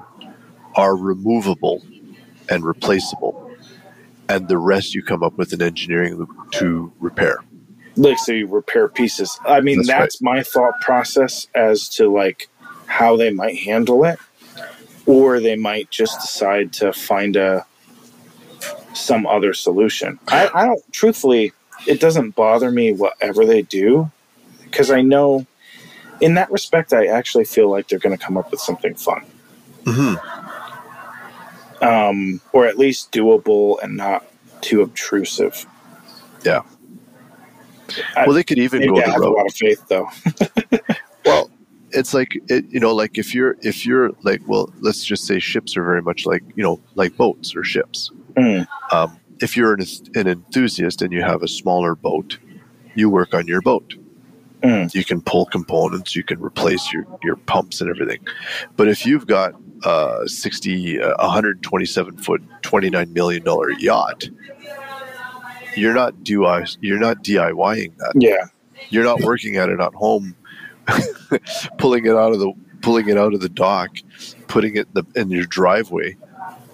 are 0.76 0.96
removable 0.96 1.84
and 2.50 2.64
replaceable, 2.66 3.58
and 4.30 4.48
the 4.48 4.58
rest 4.58 4.96
you 4.96 5.04
come 5.04 5.24
up 5.24 5.38
with 5.38 5.54
an 5.54 5.62
engineering 5.62 6.16
loop 6.16 6.30
to 6.52 6.94
repair. 7.00 7.44
Like, 7.98 8.18
so 8.20 8.32
you 8.34 8.48
repair 8.48 8.88
pieces. 8.90 9.40
I 9.46 9.62
mean, 9.62 9.78
That's 9.80 9.88
that's, 9.88 10.22
my 10.22 10.44
thought 10.44 10.80
process 10.82 11.48
as 11.56 11.90
to 11.90 12.10
like 12.12 12.50
how 12.88 13.18
they 13.18 13.32
might 13.32 13.58
handle 13.60 14.06
it, 14.06 14.20
or 15.12 15.40
they 15.42 15.56
might 15.58 15.90
just 15.92 16.22
decide 16.22 16.72
to 16.72 16.94
find 16.94 17.36
a 17.36 17.66
some 18.94 19.26
other 19.28 19.54
solution. 19.54 20.18
I, 20.30 20.50
I 20.54 20.66
don't. 20.66 20.82
Truthfully, 20.94 21.52
it 21.86 22.00
doesn't 22.00 22.32
bother 22.36 22.72
me 22.72 22.94
whatever 22.94 23.46
they 23.46 23.62
do 23.62 24.10
because 24.64 24.90
I 24.90 25.02
know, 25.02 25.46
in 26.22 26.36
that 26.36 26.50
respect, 26.50 26.94
I 26.94 27.08
actually 27.08 27.44
feel 27.46 27.70
like 27.70 27.88
they're 27.90 28.00
going 28.00 28.18
to 28.18 28.24
come 28.24 28.38
up 28.38 28.52
with 28.52 28.62
something 28.62 28.96
fun, 28.96 29.26
Mm-hmm. 29.84 30.16
um, 31.84 32.40
or 32.54 32.66
at 32.68 32.78
least 32.78 33.12
doable 33.12 33.82
and 33.84 33.98
not 33.98 34.26
too 34.62 34.82
obtrusive. 34.82 35.66
Yeah. 36.46 36.62
I- 38.16 38.26
Well, 38.28 38.36
they 38.36 38.44
could 38.44 38.60
even 38.60 38.88
go 38.88 38.98
I 38.98 39.06
the 39.06 39.12
have 39.12 39.22
a 39.22 39.30
lot 39.30 39.46
of 39.48 39.54
faith, 39.54 39.84
though. 39.90 40.10
Well, 41.26 41.51
it's 41.94 42.14
like 42.14 42.40
it, 42.48 42.66
you 42.70 42.80
know, 42.80 42.94
like 42.94 43.18
if 43.18 43.34
you're 43.36 43.56
if 43.62 43.86
you're 43.86 44.12
like, 44.24 44.42
well, 44.48 44.72
let's 44.80 45.04
just 45.04 45.26
say 45.26 45.40
ships 45.40 45.76
are 45.78 45.84
very 45.84 46.02
much 46.02 46.26
like 46.26 46.44
you 46.56 46.64
know, 46.64 46.80
like 46.96 47.16
boats 47.18 47.56
or 47.56 47.64
ships. 47.64 48.12
Mm. 48.36 48.68
Um, 48.92 49.20
if 49.40 49.58
you're 49.58 49.74
an, 49.74 49.82
an 50.16 50.28
enthusiast 50.28 51.02
and 51.02 51.12
you 51.12 51.22
have 51.22 51.42
a 51.44 51.48
smaller 51.48 51.96
boat, 51.96 52.38
you 52.96 53.10
work 53.10 53.34
on 53.34 53.48
your 53.48 53.62
boat. 53.62 53.96
Mm. 54.62 54.94
You 54.94 55.04
can 55.04 55.22
pull 55.22 55.46
components, 55.48 56.16
you 56.16 56.24
can 56.24 56.40
replace 56.42 56.94
your 56.94 57.06
your 57.24 57.36
pumps 57.36 57.82
and 57.82 57.90
everything. 57.90 58.20
But 58.78 58.88
if 58.88 59.06
you've 59.06 59.26
got 59.28 59.56
a 59.84 60.28
60, 60.28 61.02
uh, 61.02 61.16
127 61.18 62.18
foot, 62.18 62.44
29 62.62 63.12
million 63.14 63.44
dollar 63.44 63.72
yacht, 63.72 64.30
you're 65.76 65.94
not 65.94 66.14
DIY, 66.18 66.78
you're 66.82 67.00
not 67.00 67.24
DIYing 67.24 67.98
that 67.98 68.14
Yeah. 68.16 68.46
you're 68.90 69.04
not 69.04 69.22
working 69.22 69.58
at 69.58 69.70
it 69.70 69.80
at 69.80 69.94
home 69.94 70.36
pulling 71.78 72.06
it 72.06 72.16
out 72.16 72.34
of 72.34 72.40
the 72.40 72.52
pulling 72.82 73.08
it 73.10 73.18
out 73.18 73.34
of 73.34 73.42
the 73.42 73.50
dock 73.50 73.90
putting 74.48 74.76
it 74.76 74.88
in, 74.88 74.94
the, 74.94 75.06
in 75.22 75.30
your 75.30 75.46
driveway 75.46 76.16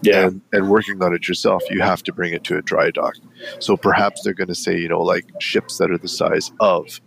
Yeah. 0.02 0.28
and, 0.28 0.42
and 0.54 0.70
working 0.70 1.02
on 1.04 1.14
it 1.14 1.28
yourself 1.28 1.64
you 1.70 1.82
have 1.82 2.02
to 2.04 2.14
bring 2.14 2.34
it 2.34 2.44
to 2.46 2.58
a 2.58 2.62
dry 2.62 2.92
dock. 2.92 3.16
So 3.60 3.76
perhaps 3.78 4.22
they're 4.24 4.34
going 4.34 4.48
to 4.48 4.56
say 4.56 4.78
you 4.78 4.88
know 4.90 5.02
like 5.02 5.26
ships 5.40 5.78
that 5.80 5.92
are 5.92 5.98
the 5.98 6.08
size 6.08 6.52
of 6.60 7.02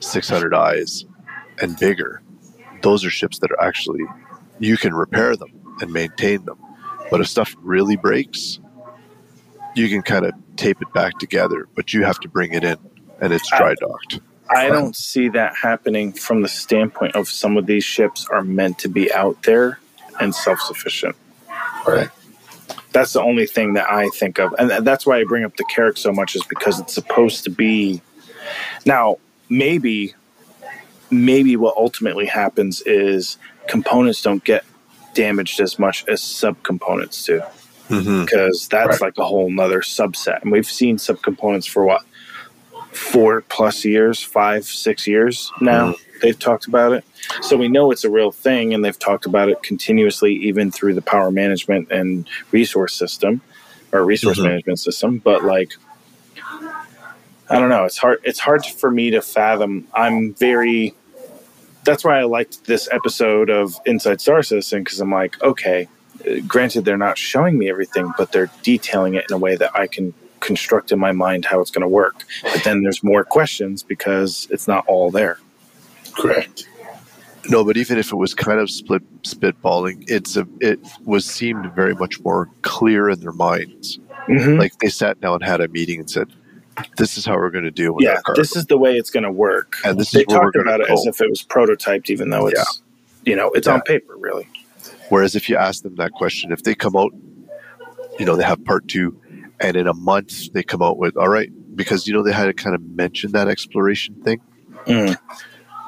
600is 0.00 1.04
and 1.60 1.78
bigger 1.78 2.22
those 2.82 3.04
are 3.04 3.10
ships 3.10 3.38
that 3.38 3.50
are 3.52 3.60
actually 3.62 4.04
you 4.58 4.76
can 4.76 4.92
repair 4.94 5.34
them 5.36 5.50
and 5.80 5.92
maintain 5.92 6.44
them. 6.44 6.58
But 7.10 7.20
if 7.20 7.28
stuff 7.28 7.54
really 7.62 7.96
breaks 7.96 8.60
you 9.74 9.88
can 9.88 10.02
kind 10.02 10.26
of 10.26 10.32
tape 10.56 10.82
it 10.82 10.92
back 10.92 11.18
together 11.18 11.66
but 11.74 11.94
you 11.94 12.04
have 12.04 12.20
to 12.20 12.28
bring 12.28 12.52
it 12.52 12.62
in 12.64 12.76
and 13.22 13.32
it's 13.32 13.50
uh, 13.52 13.56
dry 13.58 13.74
docked 13.74 14.20
I 14.54 14.68
don't 14.68 14.94
see 14.96 15.28
that 15.30 15.54
happening 15.56 16.12
from 16.12 16.42
the 16.42 16.48
standpoint 16.48 17.14
of 17.16 17.28
some 17.28 17.56
of 17.56 17.66
these 17.66 17.84
ships 17.84 18.26
are 18.30 18.42
meant 18.44 18.78
to 18.80 18.88
be 18.88 19.12
out 19.12 19.42
there 19.44 19.78
and 20.20 20.34
self 20.34 20.60
sufficient. 20.60 21.16
right. 21.86 22.08
That's 22.92 23.14
the 23.14 23.22
only 23.22 23.46
thing 23.46 23.72
that 23.74 23.90
I 23.90 24.08
think 24.10 24.38
of. 24.38 24.54
And 24.58 24.86
that's 24.86 25.06
why 25.06 25.18
I 25.18 25.24
bring 25.24 25.44
up 25.44 25.56
the 25.56 25.64
Carrack 25.64 25.96
so 25.96 26.12
much, 26.12 26.36
is 26.36 26.44
because 26.44 26.78
it's 26.78 26.92
supposed 26.92 27.44
to 27.44 27.50
be. 27.50 28.02
Now, 28.84 29.16
maybe, 29.48 30.14
maybe 31.10 31.56
what 31.56 31.74
ultimately 31.78 32.26
happens 32.26 32.82
is 32.82 33.38
components 33.66 34.20
don't 34.20 34.44
get 34.44 34.64
damaged 35.14 35.58
as 35.60 35.78
much 35.78 36.06
as 36.08 36.20
subcomponents 36.20 37.24
do. 37.24 37.40
Mm-hmm. 37.88 38.24
because 38.24 38.68
that's 38.68 39.00
Right. 39.00 39.08
like 39.08 39.18
a 39.18 39.24
whole 39.24 39.50
nother 39.50 39.80
subset. 39.80 40.40
And 40.42 40.50
we've 40.52 40.66
seen 40.66 40.96
subcomponents 40.96 41.68
for 41.68 41.84
what 41.84 42.02
four 42.92 43.40
plus 43.48 43.84
years, 43.84 44.22
five, 44.22 44.64
six 44.64 45.06
years 45.06 45.50
now. 45.60 45.94
They've 46.20 46.38
talked 46.38 46.66
about 46.66 46.92
it. 46.92 47.04
So 47.40 47.56
we 47.56 47.66
know 47.68 47.90
it's 47.90 48.04
a 48.04 48.10
real 48.10 48.30
thing 48.30 48.74
and 48.74 48.84
they've 48.84 48.98
talked 48.98 49.26
about 49.26 49.48
it 49.48 49.62
continuously 49.62 50.34
even 50.34 50.70
through 50.70 50.94
the 50.94 51.02
power 51.02 51.30
management 51.32 51.90
and 51.90 52.28
resource 52.52 52.94
system 52.94 53.40
or 53.90 54.04
resource 54.04 54.38
Mhm. 54.38 54.44
management 54.44 54.78
system. 54.78 55.18
But 55.18 55.42
like 55.44 55.72
I 57.50 57.58
don't 57.58 57.68
know, 57.68 57.84
it's 57.84 57.98
hard 57.98 58.20
it's 58.24 58.38
hard 58.38 58.64
for 58.64 58.90
me 58.90 59.10
to 59.10 59.20
fathom. 59.20 59.86
I'm 59.94 60.32
very 60.34 60.94
that's 61.84 62.04
why 62.04 62.20
I 62.20 62.24
liked 62.24 62.64
this 62.66 62.88
episode 62.92 63.50
of 63.50 63.74
Inside 63.84 64.20
Star 64.20 64.42
Citizen 64.44 64.84
because 64.84 65.00
I'm 65.00 65.10
like, 65.10 65.42
okay, 65.42 65.88
granted 66.46 66.84
they're 66.84 66.96
not 66.96 67.18
showing 67.18 67.58
me 67.58 67.68
everything, 67.68 68.12
but 68.16 68.30
they're 68.30 68.50
detailing 68.62 69.14
it 69.14 69.24
in 69.28 69.34
a 69.34 69.38
way 69.38 69.56
that 69.56 69.74
I 69.74 69.88
can 69.88 70.14
construct 70.42 70.92
in 70.92 70.98
my 70.98 71.12
mind 71.12 71.44
how 71.46 71.60
it's 71.60 71.70
going 71.70 71.82
to 71.82 71.88
work. 71.88 72.24
But 72.42 72.62
then 72.64 72.82
there's 72.82 73.02
more 73.02 73.24
questions 73.24 73.82
because 73.82 74.46
it's 74.50 74.68
not 74.68 74.84
all 74.86 75.10
there. 75.10 75.38
Correct. 76.14 76.68
No, 77.48 77.64
but 77.64 77.76
even 77.76 77.98
if 77.98 78.12
it 78.12 78.16
was 78.16 78.34
kind 78.34 78.60
of 78.60 78.70
split 78.70 79.02
spitballing, 79.22 80.04
it's 80.08 80.36
a 80.36 80.46
it 80.60 80.78
was 81.04 81.24
seemed 81.24 81.72
very 81.74 81.94
much 81.94 82.20
more 82.20 82.48
clear 82.62 83.08
in 83.08 83.18
their 83.20 83.32
minds. 83.32 83.98
Mm-hmm. 84.28 84.58
Like 84.60 84.76
they 84.78 84.88
sat 84.88 85.20
down 85.20 85.34
and 85.36 85.44
had 85.44 85.60
a 85.60 85.66
meeting 85.68 85.98
and 85.98 86.08
said, 86.08 86.28
"This 86.98 87.18
is 87.18 87.24
how 87.26 87.34
we're 87.36 87.50
going 87.50 87.64
to 87.64 87.70
do." 87.72 87.92
with 87.94 88.04
Yeah, 88.04 88.10
our 88.16 88.22
cargo." 88.22 88.40
this 88.40 88.54
is 88.54 88.66
the 88.66 88.78
way 88.78 88.96
it's 88.96 89.10
going 89.10 89.24
to 89.24 89.32
work. 89.32 89.76
And 89.84 89.98
this 89.98 90.12
they 90.12 90.20
is 90.20 90.26
where 90.28 90.38
we're 90.38 90.44
talked 90.52 90.56
gonna 90.56 90.68
about 90.70 90.80
it 90.82 90.88
go. 90.88 90.94
as 90.94 91.06
if 91.06 91.20
it 91.20 91.28
was 91.28 91.42
prototyped, 91.42 92.10
even 92.10 92.30
though 92.30 92.46
it's 92.46 92.82
you 93.24 93.34
know 93.34 93.50
it's 93.52 93.66
Yeah. 93.66 93.74
on 93.74 93.80
paper, 93.82 94.14
really. 94.16 94.46
Whereas 95.08 95.34
if 95.34 95.48
you 95.48 95.56
ask 95.56 95.82
them 95.82 95.96
that 95.96 96.12
question, 96.12 96.52
if 96.52 96.62
they 96.62 96.74
come 96.76 96.94
out, 96.96 97.12
you 98.20 98.24
know, 98.24 98.36
they 98.36 98.44
have 98.44 98.64
part 98.64 98.86
two, 98.86 99.16
and 99.62 99.76
in 99.76 99.86
a 99.86 99.94
month 99.94 100.52
they 100.52 100.62
come 100.62 100.82
out 100.82 100.98
with, 100.98 101.16
all 101.16 101.28
right, 101.28 101.50
because, 101.76 102.06
you 102.06 102.12
know, 102.12 102.22
they 102.22 102.32
had 102.32 102.46
to 102.46 102.52
kind 102.52 102.74
of 102.74 102.82
mention 102.82 103.32
that 103.32 103.48
exploration 103.48 104.14
thing, 104.22 104.40
Mm. 104.86 105.16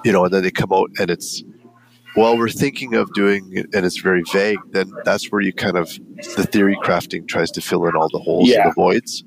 you 0.05 0.12
know, 0.12 0.24
and 0.24 0.32
then 0.32 0.42
they 0.42 0.51
come 0.51 0.72
out 0.72 0.88
and 0.98 1.10
it's, 1.10 1.42
well, 2.16 2.38
we're 2.38 2.48
thinking 2.48 2.94
of 2.94 3.12
doing 3.12 3.51
it 3.52 3.66
and 3.74 3.84
it's 3.84 3.98
very 4.01 4.22
vague, 4.32 4.59
then 4.70 4.90
that's 5.05 5.30
where 5.32 5.40
you 5.40 5.52
kind 5.52 5.76
of, 5.76 5.88
the 6.36 6.46
theory 6.51 6.76
crafting 6.84 7.26
tries 7.26 7.51
to 7.51 7.60
fill 7.60 7.86
in 7.86 7.96
all 7.96 8.09
the 8.10 8.20
holes 8.20 8.48
Yeah. 8.48 8.62
and 8.62 8.70
the 8.70 8.74
voids. 8.74 9.24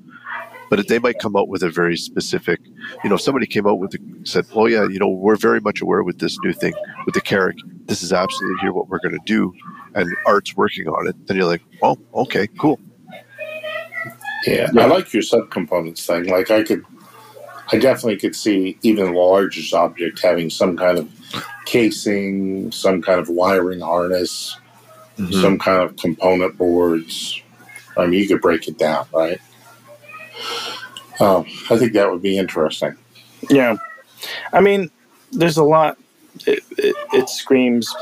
But 0.70 0.86
they 0.88 0.98
might 0.98 1.18
come 1.18 1.34
out 1.36 1.48
with 1.48 1.62
a 1.62 1.70
very 1.70 1.96
specific, 1.96 2.60
you 3.02 3.08
know, 3.08 3.16
if 3.16 3.22
somebody 3.22 3.46
came 3.46 3.66
out 3.66 3.78
with 3.78 3.92
the, 3.92 3.98
said, 4.24 4.46
oh 4.54 4.66
yeah, 4.66 4.86
you 4.88 4.98
know, 4.98 5.08
we're 5.08 5.36
very 5.36 5.60
much 5.60 5.80
aware 5.80 6.02
with 6.02 6.18
this 6.18 6.38
new 6.44 6.52
thing, 6.52 6.74
with 7.06 7.14
the 7.14 7.20
Carrack, 7.22 7.56
this 7.86 8.02
is 8.02 8.12
absolutely 8.12 8.58
here 8.60 8.72
what 8.72 8.88
we're 8.88 8.98
going 9.00 9.14
to 9.14 9.24
do 9.24 9.52
and 9.94 10.10
art's 10.26 10.54
working 10.56 10.86
on 10.88 11.06
it, 11.08 11.26
then 11.26 11.36
you're 11.38 11.46
like, 11.46 11.62
oh, 11.82 11.96
okay, 12.14 12.46
cool. 12.58 12.78
Yeah, 14.46 14.68
Yeah. 14.72 14.82
I 14.82 14.86
like 14.86 15.12
your 15.12 15.22
subcomponents 15.22 16.06
thing. 16.06 16.24
Like 16.26 16.50
I 16.50 16.62
could, 16.62 16.84
I 17.72 17.78
definitely 17.78 18.16
could 18.18 18.34
see 18.36 18.78
even 18.82 19.12
the 19.12 19.18
largest 19.18 19.74
object 19.74 20.20
having 20.22 20.48
some 20.50 20.76
kind 20.76 20.98
of 20.98 21.08
casing, 21.66 22.70
some 22.72 23.02
kind 23.02 23.20
of 23.20 23.28
wiring 23.28 23.80
harness, 23.80 24.56
Mm-hmm. 25.18 25.40
some 25.40 25.58
kind 25.58 25.82
of 25.82 25.96
component 25.96 26.56
boards. 26.56 27.42
I 27.96 28.06
mean, 28.06 28.20
you 28.20 28.28
could 28.28 28.40
break 28.40 28.68
it 28.68 28.78
down, 28.78 29.04
right? 29.12 29.40
Um, 31.18 31.44
I 31.70 31.76
think 31.76 31.92
that 31.94 32.08
would 32.08 32.22
be 32.22 32.38
interesting. 32.38 32.96
Yeah, 33.50 33.78
I 34.52 34.60
mean, 34.60 34.92
there's 35.32 35.56
a 35.56 35.64
lot. 35.64 35.98
It, 36.46 36.62
it, 36.78 36.94
it 37.12 37.28
screams. 37.28 37.92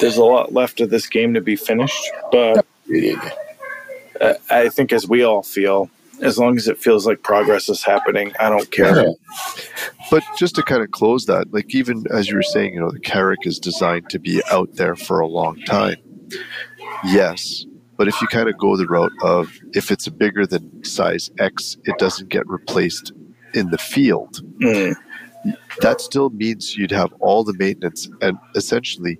There's 0.00 0.18
a 0.18 0.24
lot 0.24 0.52
left 0.52 0.82
of 0.82 0.90
this 0.90 1.06
game 1.06 1.32
to 1.32 1.40
be 1.40 1.56
finished, 1.56 2.10
but 2.30 2.66
Yeah, 2.86 3.30
I 4.50 4.68
think 4.68 4.92
as 4.92 5.08
we 5.08 5.22
all 5.22 5.42
feel, 5.42 5.90
as 6.22 6.38
long 6.38 6.56
as 6.56 6.68
it 6.68 6.78
feels 6.78 7.06
like 7.06 7.22
progress 7.22 7.68
is 7.68 7.82
happening, 7.82 8.32
I 8.40 8.48
don't 8.48 8.70
care. 8.70 9.06
But 10.10 10.22
just 10.38 10.54
to 10.56 10.62
kind 10.62 10.82
of 10.82 10.90
close 10.90 11.26
that, 11.26 11.52
like 11.52 11.74
even 11.74 12.04
as 12.12 12.28
you 12.28 12.36
were 12.36 12.42
saying, 12.42 12.74
you 12.74 12.80
know, 12.80 12.90
the 12.90 13.00
Carrack 13.00 13.46
is 13.46 13.58
designed 13.58 14.08
to 14.10 14.18
be 14.18 14.42
out 14.50 14.74
there 14.74 14.96
for 14.96 15.20
a 15.20 15.26
long 15.26 15.60
time. 15.62 15.96
Yes. 17.04 17.66
But 17.96 18.08
if 18.08 18.20
you 18.20 18.28
kind 18.28 18.48
of 18.48 18.58
go 18.58 18.76
the 18.76 18.86
route 18.86 19.12
of 19.22 19.58
if 19.72 19.90
it's 19.90 20.08
bigger 20.08 20.46
than 20.46 20.84
size 20.84 21.30
X, 21.38 21.76
it 21.84 21.98
doesn't 21.98 22.28
get 22.28 22.46
replaced 22.46 23.12
in 23.54 23.70
the 23.70 23.78
field. 23.78 24.42
Mm. 24.60 24.94
that 25.80 26.00
still 26.00 26.30
means 26.30 26.76
you'd 26.76 26.90
have 26.90 27.12
all 27.20 27.44
the 27.44 27.54
maintenance 27.54 28.08
and 28.20 28.36
essentially, 28.54 29.18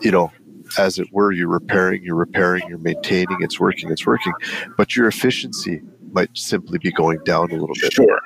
you 0.00 0.10
know, 0.10 0.32
as 0.78 0.98
it 0.98 1.08
were, 1.12 1.32
you're 1.32 1.48
repairing, 1.48 2.02
you're 2.02 2.16
repairing, 2.16 2.62
you're 2.68 2.78
maintaining, 2.78 3.38
it's 3.40 3.58
working, 3.60 3.90
it's 3.90 4.06
working, 4.06 4.32
but 4.76 4.96
your 4.96 5.06
efficiency 5.06 5.80
might 6.12 6.30
simply 6.36 6.78
be 6.78 6.90
going 6.92 7.18
down 7.24 7.50
a 7.50 7.54
little 7.54 7.74
bit. 7.80 7.92
Sure. 7.92 8.20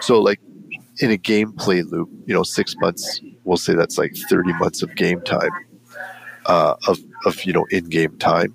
So, 0.00 0.20
like 0.20 0.40
in 1.00 1.10
a 1.10 1.18
gameplay 1.18 1.88
loop, 1.90 2.08
you 2.26 2.34
know, 2.34 2.42
six 2.42 2.74
months, 2.78 3.20
we'll 3.44 3.56
say 3.56 3.74
that's 3.74 3.98
like 3.98 4.14
30 4.28 4.52
months 4.54 4.82
of 4.82 4.94
game 4.94 5.20
time, 5.22 5.50
uh, 6.46 6.74
of, 6.88 6.98
of, 7.24 7.44
you 7.44 7.52
know, 7.52 7.66
in 7.70 7.84
game 7.86 8.16
time. 8.18 8.54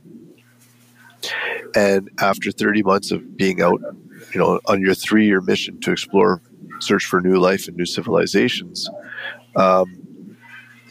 And 1.76 2.10
after 2.20 2.52
30 2.52 2.84
months 2.84 3.12
of 3.12 3.38
being 3.38 3.62
out, 3.62 3.80
you 4.34 4.40
know, 4.40 4.60
on 4.66 4.82
your 4.82 4.94
three 4.94 5.26
year 5.26 5.42
mission 5.42 5.80
to 5.82 5.92
explore, 5.92 6.42
search 6.80 7.06
for 7.06 7.22
new 7.22 7.40
life 7.40 7.68
and 7.68 7.78
new 7.78 7.86
civilizations, 7.86 8.90
um, 9.56 10.02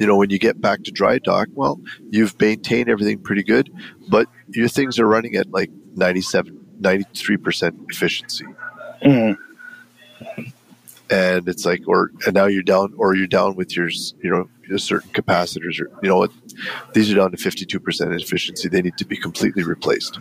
you 0.00 0.06
know, 0.06 0.16
when 0.16 0.30
you 0.30 0.38
get 0.38 0.60
back 0.60 0.82
to 0.84 0.90
dry 0.90 1.18
dock, 1.18 1.48
well, 1.54 1.80
you've 2.10 2.38
maintained 2.40 2.88
everything 2.88 3.18
pretty 3.18 3.42
good, 3.44 3.70
but 4.08 4.26
your 4.48 4.66
things 4.66 4.98
are 4.98 5.06
running 5.06 5.36
at 5.36 5.50
like 5.52 5.70
97, 5.94 6.58
93% 6.80 7.90
efficiency 7.90 8.46
Mm. 9.02 9.34
and 11.10 11.48
it's 11.48 11.64
like 11.64 11.80
or 11.88 12.10
and 12.26 12.34
now 12.34 12.44
you're 12.46 12.62
down 12.62 12.92
or 12.98 13.14
you're 13.16 13.26
down 13.26 13.56
with 13.56 13.74
your 13.74 13.88
you 14.22 14.30
know 14.30 14.46
your 14.68 14.76
certain 14.76 15.10
capacitors 15.12 15.80
or 15.80 15.88
you 16.02 16.08
know 16.10 16.18
what 16.18 16.30
these 16.92 17.10
are 17.10 17.14
down 17.16 17.30
to 17.30 17.38
52% 17.38 18.20
efficiency 18.20 18.68
they 18.68 18.82
need 18.82 18.96
to 18.98 19.06
be 19.06 19.16
completely 19.16 19.62
replaced 19.62 20.18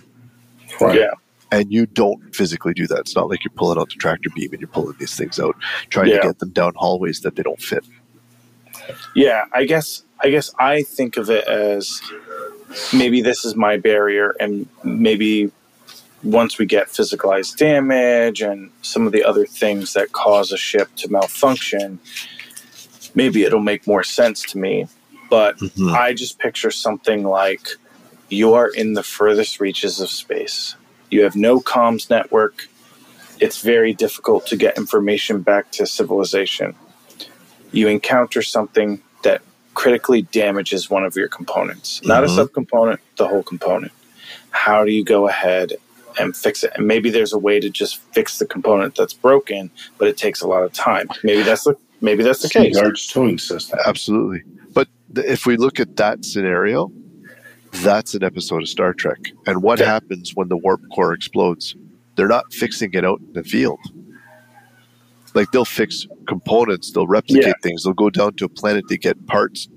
Right. 0.80 0.98
Yeah. 0.98 1.12
and 1.52 1.72
you 1.74 1.86
don't 1.88 2.34
physically 2.34 2.74
do 2.74 2.88
that 2.88 3.00
it's 3.00 3.16
not 3.18 3.30
like 3.30 3.44
you're 3.44 3.52
pulling 3.56 3.78
out 3.78 3.90
the 3.90 3.96
tractor 3.96 4.30
beam 4.34 4.50
and 4.54 4.62
you're 4.62 4.70
pulling 4.70 4.96
these 4.98 5.16
things 5.16 5.40
out 5.40 5.56
trying 5.90 6.08
Yeah. 6.08 6.22
to 6.22 6.28
get 6.30 6.40
them 6.40 6.52
down 6.52 6.72
hallways 6.78 7.20
that 7.22 7.36
they 7.36 7.44
don't 7.44 7.62
fit 7.62 7.84
Yeah, 9.16 9.46
I 9.54 9.66
guess 9.66 10.04
I 10.22 10.30
guess 10.30 10.54
I 10.60 10.84
think 10.84 11.18
of 11.18 11.30
it 11.30 11.48
as 11.48 12.02
maybe 12.94 13.22
this 13.22 13.46
is 13.46 13.56
my 13.56 13.78
barrier 13.78 14.36
and 14.40 14.68
maybe 14.84 15.52
once 16.24 16.58
we 16.58 16.66
get 16.66 16.88
physicalized 16.88 17.58
damage 17.58 18.42
and 18.42 18.70
some 18.82 19.06
of 19.06 19.14
the 19.14 19.24
other 19.24 19.46
things 19.46 19.94
that 19.94 20.12
cause 20.12 20.52
a 20.52 20.58
ship 20.58 20.90
to 20.98 21.10
malfunction, 21.10 22.00
maybe 23.16 23.44
it'll 23.44 23.62
make 23.62 23.88
more 23.88 24.04
sense 24.04 24.42
to 24.44 24.58
me. 24.58 24.88
But 25.30 25.58
mm-hmm. 25.60 25.90
I 25.90 26.14
just 26.14 26.40
picture 26.40 26.72
something 26.72 27.24
like 27.24 27.70
you 28.30 28.54
are 28.54 28.68
in 28.68 28.94
the 28.94 29.04
furthest 29.04 29.60
reaches 29.60 30.00
of 30.00 30.10
space. 30.10 30.76
You 31.10 31.24
have 31.24 31.36
no 31.36 31.60
comms 31.60 32.10
network. 32.10 32.68
It's 33.40 33.62
very 33.62 33.94
difficult 33.94 34.46
to 34.48 34.58
get 34.58 34.78
information 34.78 35.42
back 35.42 35.72
to 35.74 35.86
civilization. 35.86 36.76
You 37.72 37.88
encounter 37.88 38.42
something 38.42 39.02
that 39.24 39.42
critically 39.74 40.24
damages 40.24 40.90
one 40.90 41.04
of 41.04 41.16
your 41.16 41.28
components, 41.28 42.02
not 42.04 42.24
Mhm. 42.24 42.38
a 42.38 42.46
subcomponent, 42.48 42.98
the 43.18 43.28
whole 43.28 43.44
component. 43.44 43.92
How 44.52 44.84
do 44.84 44.92
you 44.92 45.04
go 45.04 45.28
ahead 45.28 45.74
and 46.20 46.36
fix 46.36 46.64
it? 46.64 46.72
And 46.76 46.88
maybe 46.88 47.10
there's 47.10 47.34
a 47.34 47.38
way 47.38 47.60
to 47.60 47.70
just 47.70 47.98
fix 48.14 48.40
the 48.40 48.46
component 48.46 48.96
that's 48.96 49.14
broken, 49.14 49.70
but 49.98 50.08
it 50.08 50.18
takes 50.18 50.42
a 50.42 50.48
lot 50.48 50.64
of 50.64 50.74
time. 50.74 51.08
Maybe 51.24 51.44
that's 51.44 51.64
the 51.64 51.76
maybe 52.02 52.24
that's 52.24 52.42
the 52.42 52.50
case. 52.50 52.76
Large 52.76 53.10
towing 53.12 53.38
system. 53.38 53.78
absolutely 53.86 54.42
but 54.74 54.88
th- 55.14 55.28
if 55.28 55.46
we 55.46 55.58
look 55.58 55.80
at 55.82 55.98
that 55.98 56.24
scenario 56.24 56.90
that's 57.84 58.14
an 58.14 58.24
episode 58.24 58.62
of 58.64 58.70
star 58.70 58.94
trek 58.94 59.20
and 59.46 59.62
what 59.62 59.80
Yeah. 59.80 59.86
happens 59.88 60.32
when 60.34 60.48
the 60.48 60.56
warp 60.58 60.80
core 60.96 61.14
explodes 61.14 61.76
they're 62.16 62.30
not 62.30 62.54
fixing 62.54 62.94
it 62.94 63.04
out 63.04 63.20
in 63.20 63.34
the 63.34 63.44
field 63.44 63.80
like 65.40 65.52
they'll 65.52 65.66
fix 65.82 66.06
components 66.28 66.92
they'll 66.92 67.08
replicate 67.08 67.46
Yeah. 67.48 67.54
things 67.64 67.84
they'll 67.84 67.94
go 68.06 68.10
down 68.10 68.34
to 68.36 68.46
a 68.46 68.50
planet 68.50 68.86
they 68.90 68.98
get 68.98 69.18
parts 69.28 69.68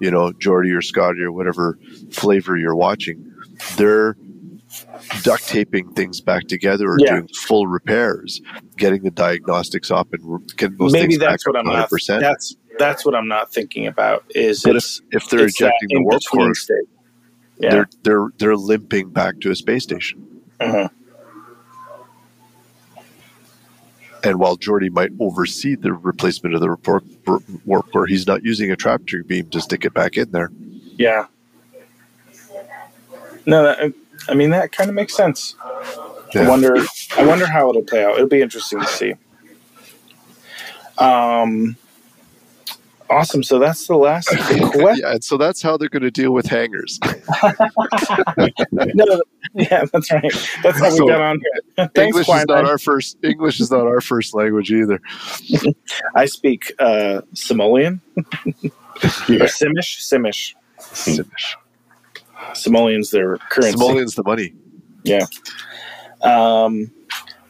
you 0.00 0.10
know 0.10 0.32
Geordie 0.32 0.72
or 0.72 0.82
Scotty 0.82 1.22
or 1.22 1.32
whatever 1.32 1.78
flavor 2.10 2.56
you're 2.56 2.74
watching 2.74 3.18
they're 3.76 4.16
duct 5.22 5.46
taping 5.48 5.86
things 5.92 6.20
back 6.20 6.48
together 6.48 6.86
or 6.90 6.96
Yeah. 6.98 7.12
doing 7.12 7.28
full 7.46 7.66
repairs 7.66 8.40
getting 8.76 9.02
the 9.04 9.10
diagnostics 9.12 9.90
up 9.90 10.08
and 10.12 10.22
getting 10.56 10.76
those 10.78 10.92
maybe 10.92 11.14
things 11.14 11.20
that's 11.20 11.44
back 11.44 11.54
what 11.54 11.58
I'm 11.60 11.66
not. 11.72 11.88
100%. 11.88 12.20
That's 12.20 12.56
that's 12.78 13.06
what 13.06 13.14
I'm 13.14 13.28
not 13.28 13.50
thinking 13.52 13.86
about. 13.86 14.24
Is 14.34 14.62
But 14.62 14.76
it's 14.76 15.00
if 15.12 15.30
they're 15.30 15.46
ejecting 15.46 15.88
the 15.88 16.02
warp 16.02 16.20
core. 16.30 16.52
Yeah. 17.58 17.70
they're 17.70 17.88
they're 18.02 18.26
they're 18.38 18.56
limping 18.56 19.10
back 19.10 19.40
to 19.40 19.50
a 19.50 19.56
space 19.56 19.84
station 19.84 20.18
Mhm. 20.60 20.90
And 24.26 24.40
while 24.40 24.56
Geordie 24.56 24.90
might 24.90 25.12
oversee 25.20 25.76
the 25.76 25.92
replacement 25.92 26.54
of 26.54 26.60
the 26.60 26.68
report, 26.68 27.04
warp 27.64 27.92
core, 27.92 28.06
he's 28.06 28.26
not 28.26 28.42
using 28.42 28.72
a 28.72 28.76
tractor 28.76 29.22
beam 29.22 29.48
to 29.50 29.60
stick 29.60 29.84
it 29.84 29.94
back 29.94 30.16
in 30.16 30.32
there. 30.32 30.50
Yeah. 30.98 31.26
No, 33.46 33.62
that, 33.62 33.94
I 34.28 34.34
mean, 34.34 34.50
that 34.50 34.72
kind 34.72 34.90
of 34.90 34.96
makes 34.96 35.14
sense. 35.14 35.54
I 36.34 36.48
wonder. 36.48 36.76
I 37.16 37.24
wonder 37.24 37.46
how 37.46 37.70
it'll 37.70 37.82
play 37.82 38.04
out. 38.04 38.16
It'll 38.16 38.26
be 38.26 38.42
interesting 38.42 38.80
to 38.80 38.86
see. 38.86 39.14
Um, 40.98 41.76
awesome. 43.10 43.42
So 43.42 43.58
that's 43.58 43.86
the 43.86 43.96
last 43.96 44.28
question. 44.46 44.98
yeah, 44.98 45.12
and 45.12 45.24
so 45.24 45.36
that's 45.36 45.62
how 45.62 45.76
they're 45.76 45.88
going 45.88 46.02
to 46.02 46.10
deal 46.10 46.32
with 46.32 46.46
hangars. 46.46 46.98
no, 48.72 49.22
yeah, 49.54 49.84
that's 49.92 50.12
right. 50.12 50.32
That's 50.62 50.78
how 50.78 50.90
we 50.90 50.96
So, 50.96 51.06
got 51.08 51.20
on 51.20 51.40
here. 51.40 51.88
Thanks, 51.94 52.18
English 52.18 52.28
is 52.28 52.44
not 52.46 52.64
our 52.64 52.78
first. 52.78 53.16
English 53.22 53.60
is 53.60 53.70
not 53.70 53.86
our 53.86 54.00
first 54.00 54.34
language 54.34 54.70
either. 54.70 55.00
I 56.14 56.26
speak 56.26 56.72
uh, 56.78 57.22
Simoleon 57.34 58.00
or 58.16 59.02
Simish. 59.02 60.00
Simish. 60.00 60.54
Simish. 60.78 61.56
Simoleon's 62.54 63.10
their 63.10 63.38
currency. 63.50 63.72
Simoleon's 63.72 64.14
the 64.14 64.22
money. 64.22 64.54
Yeah. 65.02 65.26
Um, 66.22 66.90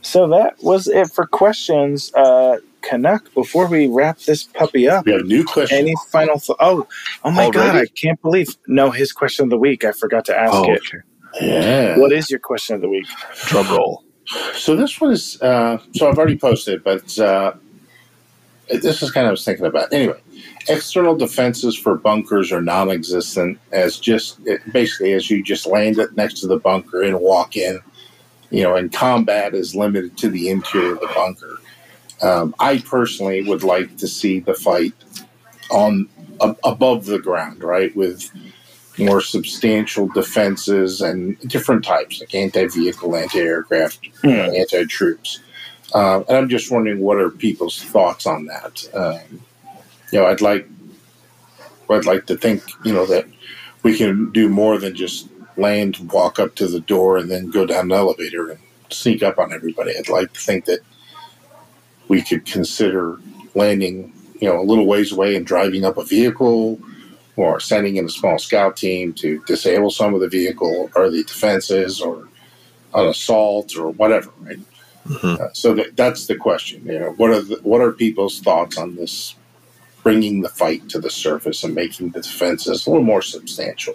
so 0.03 0.29
that 0.29 0.63
was 0.63 0.87
it 0.89 1.11
for 1.11 1.27
questions. 1.27 2.13
Uh, 2.15 2.59
Canuck, 2.89 3.33
before 3.35 3.67
we 3.67 3.87
wrap 3.89 4.19
this 4.21 4.45
puppy 4.45 4.89
up, 4.89 5.07
We 5.07 5.13
have 5.13 5.25
new 5.25 5.45
question. 5.45 5.79
any 5.79 5.95
final 6.11 6.39
thought? 6.39 6.57
Oh, 6.61 6.87
oh 7.25 7.31
my 7.31 7.51
God, 7.51 7.75
I 7.77 7.87
can't 7.87 8.21
believe. 8.23 8.49
No, 8.69 8.91
his 8.91 9.13
question 9.13 9.45
of 9.45 9.51
the 9.51 9.59
week. 9.59 9.85
I 9.85 9.93
forgot 9.93 10.25
to 10.27 10.39
ask 10.39 10.55
Oh, 10.55 10.73
it. 10.73 10.83
yeah. 11.41 11.99
What 11.99 12.13
is 12.13 12.31
your 12.31 12.39
question 12.41 12.77
of 12.77 12.83
the 12.83 12.89
week? 12.89 13.07
Drum 13.47 13.69
roll. 13.77 14.05
So 14.55 14.75
this 14.77 15.01
one 15.01 15.13
is 15.13 15.41
uh, 15.43 15.79
so 15.95 16.09
I've 16.09 16.19
already 16.19 16.37
posted, 16.39 16.83
but 16.83 17.17
uh, 17.19 17.53
this 18.69 19.03
is 19.03 19.11
kind 19.11 19.27
of 19.27 19.29
I 19.29 19.31
was 19.33 19.45
thinking 19.45 19.67
about. 19.67 19.93
Anyway, 19.93 20.21
external 20.69 21.17
defenses 21.17 21.77
for 21.77 21.97
bunkers 21.97 22.51
are 22.53 22.61
non-existent, 22.63 23.59
as 23.73 23.99
just 23.99 24.39
it, 24.47 24.61
basically 24.73 25.13
as 25.13 25.31
you 25.31 25.43
just 25.43 25.67
land 25.67 25.99
it 25.99 26.17
next 26.17 26.41
to 26.41 26.47
the 26.49 26.59
bunker 26.59 27.03
and 27.03 27.21
walk 27.21 27.57
in. 27.57 27.81
You 28.51 28.63
know, 28.63 28.77
and 28.77 28.93
combat 28.93 29.55
is 29.55 29.75
limited 29.75 30.17
to 30.19 30.29
the 30.29 30.51
interior 30.51 30.93
of 30.95 31.01
the 31.01 31.11
bunker. 31.15 31.59
Um, 32.23 32.55
I 32.59 32.79
personally 32.79 33.43
would 33.43 33.63
like 33.63 33.97
to 33.99 34.09
see 34.09 34.41
the 34.41 34.55
fight 34.55 34.95
on 35.71 36.09
ab- 36.41 36.59
above 36.65 37.07
the 37.07 37.19
ground, 37.19 37.63
right, 37.63 37.95
with 37.97 38.31
more 38.99 39.21
substantial 39.21 40.09
defenses 40.09 41.03
and 41.03 41.39
different 41.41 41.85
types, 41.85 42.21
like 42.21 42.35
anti-vehicle, 42.35 43.15
anti-aircraft, 43.15 44.07
Hmm. 44.23 44.29
anti-troops. 44.29 45.41
Uh, 45.95 46.23
and 46.29 46.37
I'm 46.37 46.49
just 46.49 46.71
wondering 46.71 47.01
what 47.01 47.19
are 47.19 47.31
people's 47.31 47.83
thoughts 47.83 48.27
on 48.27 48.47
that. 48.47 48.85
Um, 48.95 49.41
you 50.13 50.19
know, 50.21 50.27
I'd 50.27 50.41
like, 50.41 50.67
I'd 51.91 52.07
like 52.07 52.27
to 52.27 52.37
think, 52.37 52.63
you 52.85 52.93
know, 52.93 53.07
that 53.07 53.27
we 53.83 53.97
can 53.97 54.31
do 54.33 54.49
more 54.49 54.79
than 54.79 54.95
just 54.97 55.29
land, 55.57 55.99
walk 56.13 56.39
up 56.39 56.55
to 56.57 56.67
the 56.67 56.81
door, 56.81 57.19
and 57.19 57.31
then 57.31 57.51
go 57.51 57.67
down 57.67 57.87
an 57.87 57.93
elevator 57.93 58.49
and 58.51 58.59
sneak 58.91 59.23
up 59.23 59.39
on 59.39 59.53
everybody. 59.53 59.97
I'd 59.97 60.09
like 60.09 60.33
to 60.33 60.41
think 60.41 60.65
that 60.65 60.81
we 62.09 62.23
could 62.23 62.45
consider 62.45 63.19
landing, 63.55 64.13
you 64.41 64.49
know, 64.49 64.61
a 64.61 64.63
little 64.63 64.87
ways 64.87 65.13
away 65.13 65.37
and 65.37 65.47
driving 65.47 65.85
up 65.85 65.97
a 65.97 66.05
vehicle, 66.05 66.81
or 67.37 67.61
sending 67.61 67.97
in 67.97 68.07
a 68.07 68.11
small 68.11 68.39
scout 68.39 68.77
team 68.77 69.13
to 69.15 69.43
disable 69.47 69.91
some 69.91 70.15
of 70.15 70.21
the 70.21 70.29
vehicle 70.29 70.91
or 70.95 71.11
the 71.11 71.23
defenses, 71.25 72.01
or 72.01 72.29
an 72.95 73.07
assault, 73.09 73.77
or 73.77 73.91
whatever. 73.91 74.31
Right. 74.41 74.59
Mhm. 75.07 75.41
Uh, 75.41 75.53
so 75.53 75.75
that, 75.75 75.97
that's 75.97 76.27
the 76.27 76.35
question. 76.37 76.85
You 76.85 76.99
know, 76.99 77.11
what 77.17 77.31
are 77.31 77.41
the, 77.41 77.57
what 77.63 77.81
are 77.81 77.93
people's 77.93 78.41
thoughts 78.41 78.77
on 78.77 78.97
this? 78.97 79.35
Bringing 80.03 80.41
the 80.41 80.49
fight 80.49 80.89
to 80.91 81.01
the 81.01 81.11
surface 81.11 81.65
and 81.65 81.75
making 81.75 82.11
the 82.11 82.21
defenses 82.21 82.87
a 82.87 82.91
little 82.91 83.05
more 83.05 83.23
substantial. 83.23 83.95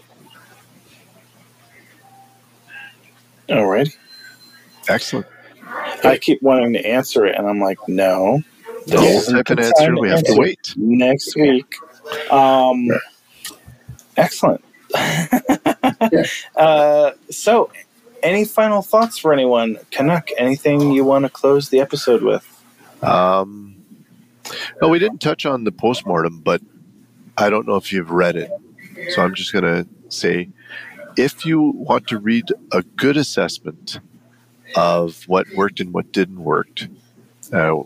All 3.50 3.66
right. 3.66 3.88
Excellent. 4.90 5.26
I 6.04 6.18
keep 6.20 6.42
wanting 6.42 6.74
to 6.74 6.86
answer 6.86 7.26
it, 7.26 7.36
and 7.36 7.48
I'm 7.48 7.60
like, 7.60 7.78
no. 7.88 8.42
This 8.86 8.96
No, 8.96 9.04
isn't 9.04 9.36
type 9.36 9.50
an 9.50 9.60
answer. 9.64 9.96
We 10.00 10.10
have 10.10 10.24
to 10.24 10.36
wait. 10.36 10.74
next 10.76 11.36
week. 11.36 11.76
Um, 12.32 12.90
excellent. 14.18 14.64
uh, 16.56 17.12
so, 17.30 17.72
any 18.24 18.46
final 18.46 18.82
thoughts 18.82 19.18
for 19.18 19.34
anyone? 19.34 19.78
Canuck, 19.92 20.30
anything 20.38 20.92
you 20.92 21.06
want 21.06 21.26
to 21.26 21.30
close 21.30 21.70
the 21.70 21.80
episode 21.80 22.24
with? 22.24 22.48
Um, 23.04 23.76
no, 24.82 24.90
we 24.90 25.00
didn't 25.00 25.20
touch 25.20 25.46
on 25.46 25.64
the 25.64 25.72
postmortem, 25.72 26.42
but 26.42 26.62
I 27.38 27.50
don't 27.50 27.68
know 27.68 27.76
if 27.76 27.94
you've 27.94 28.12
read 28.12 28.36
it. 28.36 28.52
So 29.12 29.22
I'm 29.22 29.34
just 29.34 29.54
going 29.54 29.64
to 29.64 29.88
say 30.10 30.50
if 31.18 31.46
you 31.46 31.62
want 31.62 32.08
to 32.08 32.18
read 32.20 32.46
a 32.72 32.84
good 32.84 33.18
assessment 33.18 34.00
of 34.76 35.24
what 35.28 35.48
worked 35.56 35.80
and 35.80 35.94
what 35.94 36.12
didn't 36.12 36.44
work, 36.44 36.82
uh, 37.54 37.78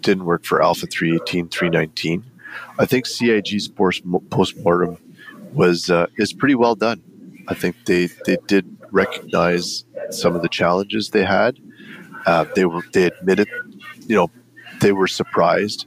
didn't 0.00 0.24
work 0.24 0.44
for 0.44 0.62
Alpha 0.62 0.86
318, 0.86 1.48
319, 1.48 2.24
I 2.78 2.86
think 2.86 3.06
CIG's 3.06 3.68
post- 3.68 4.04
postmortem 4.30 4.98
was 5.52 5.90
uh, 5.90 6.06
is 6.16 6.32
pretty 6.32 6.54
well 6.54 6.74
done. 6.74 7.02
I 7.48 7.54
think 7.54 7.76
they, 7.86 8.06
they 8.26 8.36
did 8.46 8.76
recognize 8.90 9.84
some 10.10 10.34
of 10.34 10.42
the 10.42 10.48
challenges 10.48 11.10
they 11.10 11.24
had. 11.24 11.58
Uh, 12.26 12.44
they 12.54 12.64
were 12.64 12.82
they 12.92 13.04
admitted, 13.04 13.48
you 14.06 14.16
know, 14.16 14.30
they 14.80 14.92
were 14.92 15.06
surprised 15.06 15.86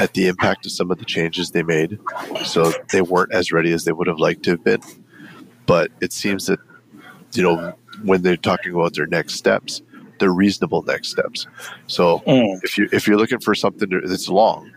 at 0.00 0.14
the 0.14 0.26
impact 0.26 0.66
of 0.66 0.72
some 0.72 0.90
of 0.90 0.98
the 0.98 1.04
changes 1.04 1.50
they 1.50 1.62
made. 1.62 1.98
So 2.44 2.72
they 2.92 3.02
weren't 3.02 3.32
as 3.32 3.52
ready 3.52 3.72
as 3.72 3.84
they 3.84 3.92
would 3.92 4.06
have 4.06 4.18
liked 4.18 4.42
to 4.44 4.52
have 4.52 4.64
been. 4.64 4.80
But 5.66 5.90
it 6.00 6.12
seems 6.12 6.46
that, 6.46 6.58
you 7.34 7.42
know, 7.42 7.74
when 8.02 8.22
they're 8.22 8.36
talking 8.36 8.74
about 8.74 8.94
their 8.94 9.06
next 9.06 9.34
steps, 9.34 9.82
they're 10.18 10.32
reasonable 10.32 10.82
next 10.82 11.08
steps. 11.08 11.46
So 11.86 12.20
Mm, 12.26 12.60
if 12.62 12.78
you 12.78 12.88
if 12.92 13.06
you're 13.06 13.16
looking 13.18 13.40
for 13.40 13.54
something 13.54 13.88
to, 13.90 14.00
that's 14.02 14.28
long, 14.28 14.70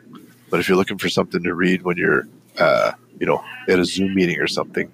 but 0.50 0.60
if 0.60 0.68
you're 0.68 0.78
looking 0.78 0.98
for 0.98 1.10
something 1.10 1.44
to 1.44 1.54
read 1.54 1.84
when 1.84 1.98
you're, 1.98 2.28
uh, 2.58 2.92
you 3.20 3.26
know, 3.26 3.44
at 3.68 3.80
a 3.80 3.86
Zoom 3.86 4.14
meeting 4.16 4.40
or 4.40 4.48
something, 4.48 4.92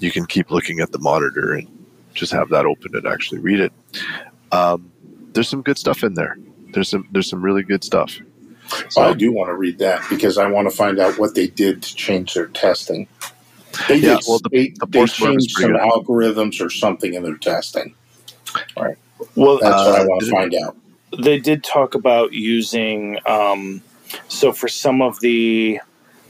you 0.00 0.10
can 0.10 0.26
keep 0.26 0.50
looking 0.50 0.80
at 0.80 0.92
the 0.92 0.98
monitor 0.98 1.54
and 1.54 1.68
just 2.14 2.32
have 2.32 2.48
that 2.50 2.66
open 2.66 2.94
and 2.94 3.06
actually 3.06 3.40
read 3.40 3.60
it. 3.60 3.72
Um, 4.52 4.90
there's 5.32 5.48
some 5.48 5.62
good 5.62 5.78
stuff 5.78 6.02
in 6.02 6.14
there. 6.14 6.38
There's 6.72 6.88
some 6.88 7.08
there's 7.12 7.28
some 7.28 7.42
really 7.42 7.62
good 7.62 7.84
stuff. 7.84 8.18
So 8.90 9.02
I 9.02 9.14
do 9.14 9.32
want 9.32 9.48
to 9.48 9.54
read 9.54 9.78
that 9.78 10.04
because 10.10 10.36
I 10.36 10.46
want 10.48 10.70
to 10.70 10.76
find 10.76 10.98
out 10.98 11.18
what 11.18 11.34
they 11.34 11.46
did 11.46 11.82
to 11.82 11.94
change 11.94 12.34
their 12.34 12.48
testing. 12.48 13.08
They 13.86 13.96
Yeah, 13.96 14.16
did, 14.16 14.24
well, 14.26 14.38
the- 14.40 14.48
they, 14.50 14.68
the 14.80 14.86
they 14.86 15.06
changed 15.06 15.50
some 15.52 15.72
good. 15.72 15.80
algorithms 15.80 16.60
or 16.64 16.70
something 16.70 17.14
in 17.14 17.22
their 17.22 17.36
testing. 17.36 17.94
well, 19.34 19.58
That's 19.58 19.62
what 19.62 20.00
I 20.00 20.02
Uh, 20.02 20.06
want 20.06 20.24
to 20.24 20.30
find 20.30 20.54
out. 20.54 20.76
they 21.22 21.38
did 21.38 21.62
talk 21.64 21.94
about 21.94 22.32
using 22.32 23.18
um, 23.26 23.82
so 24.28 24.52
for 24.52 24.68
some 24.68 25.00
of 25.02 25.20
the 25.20 25.80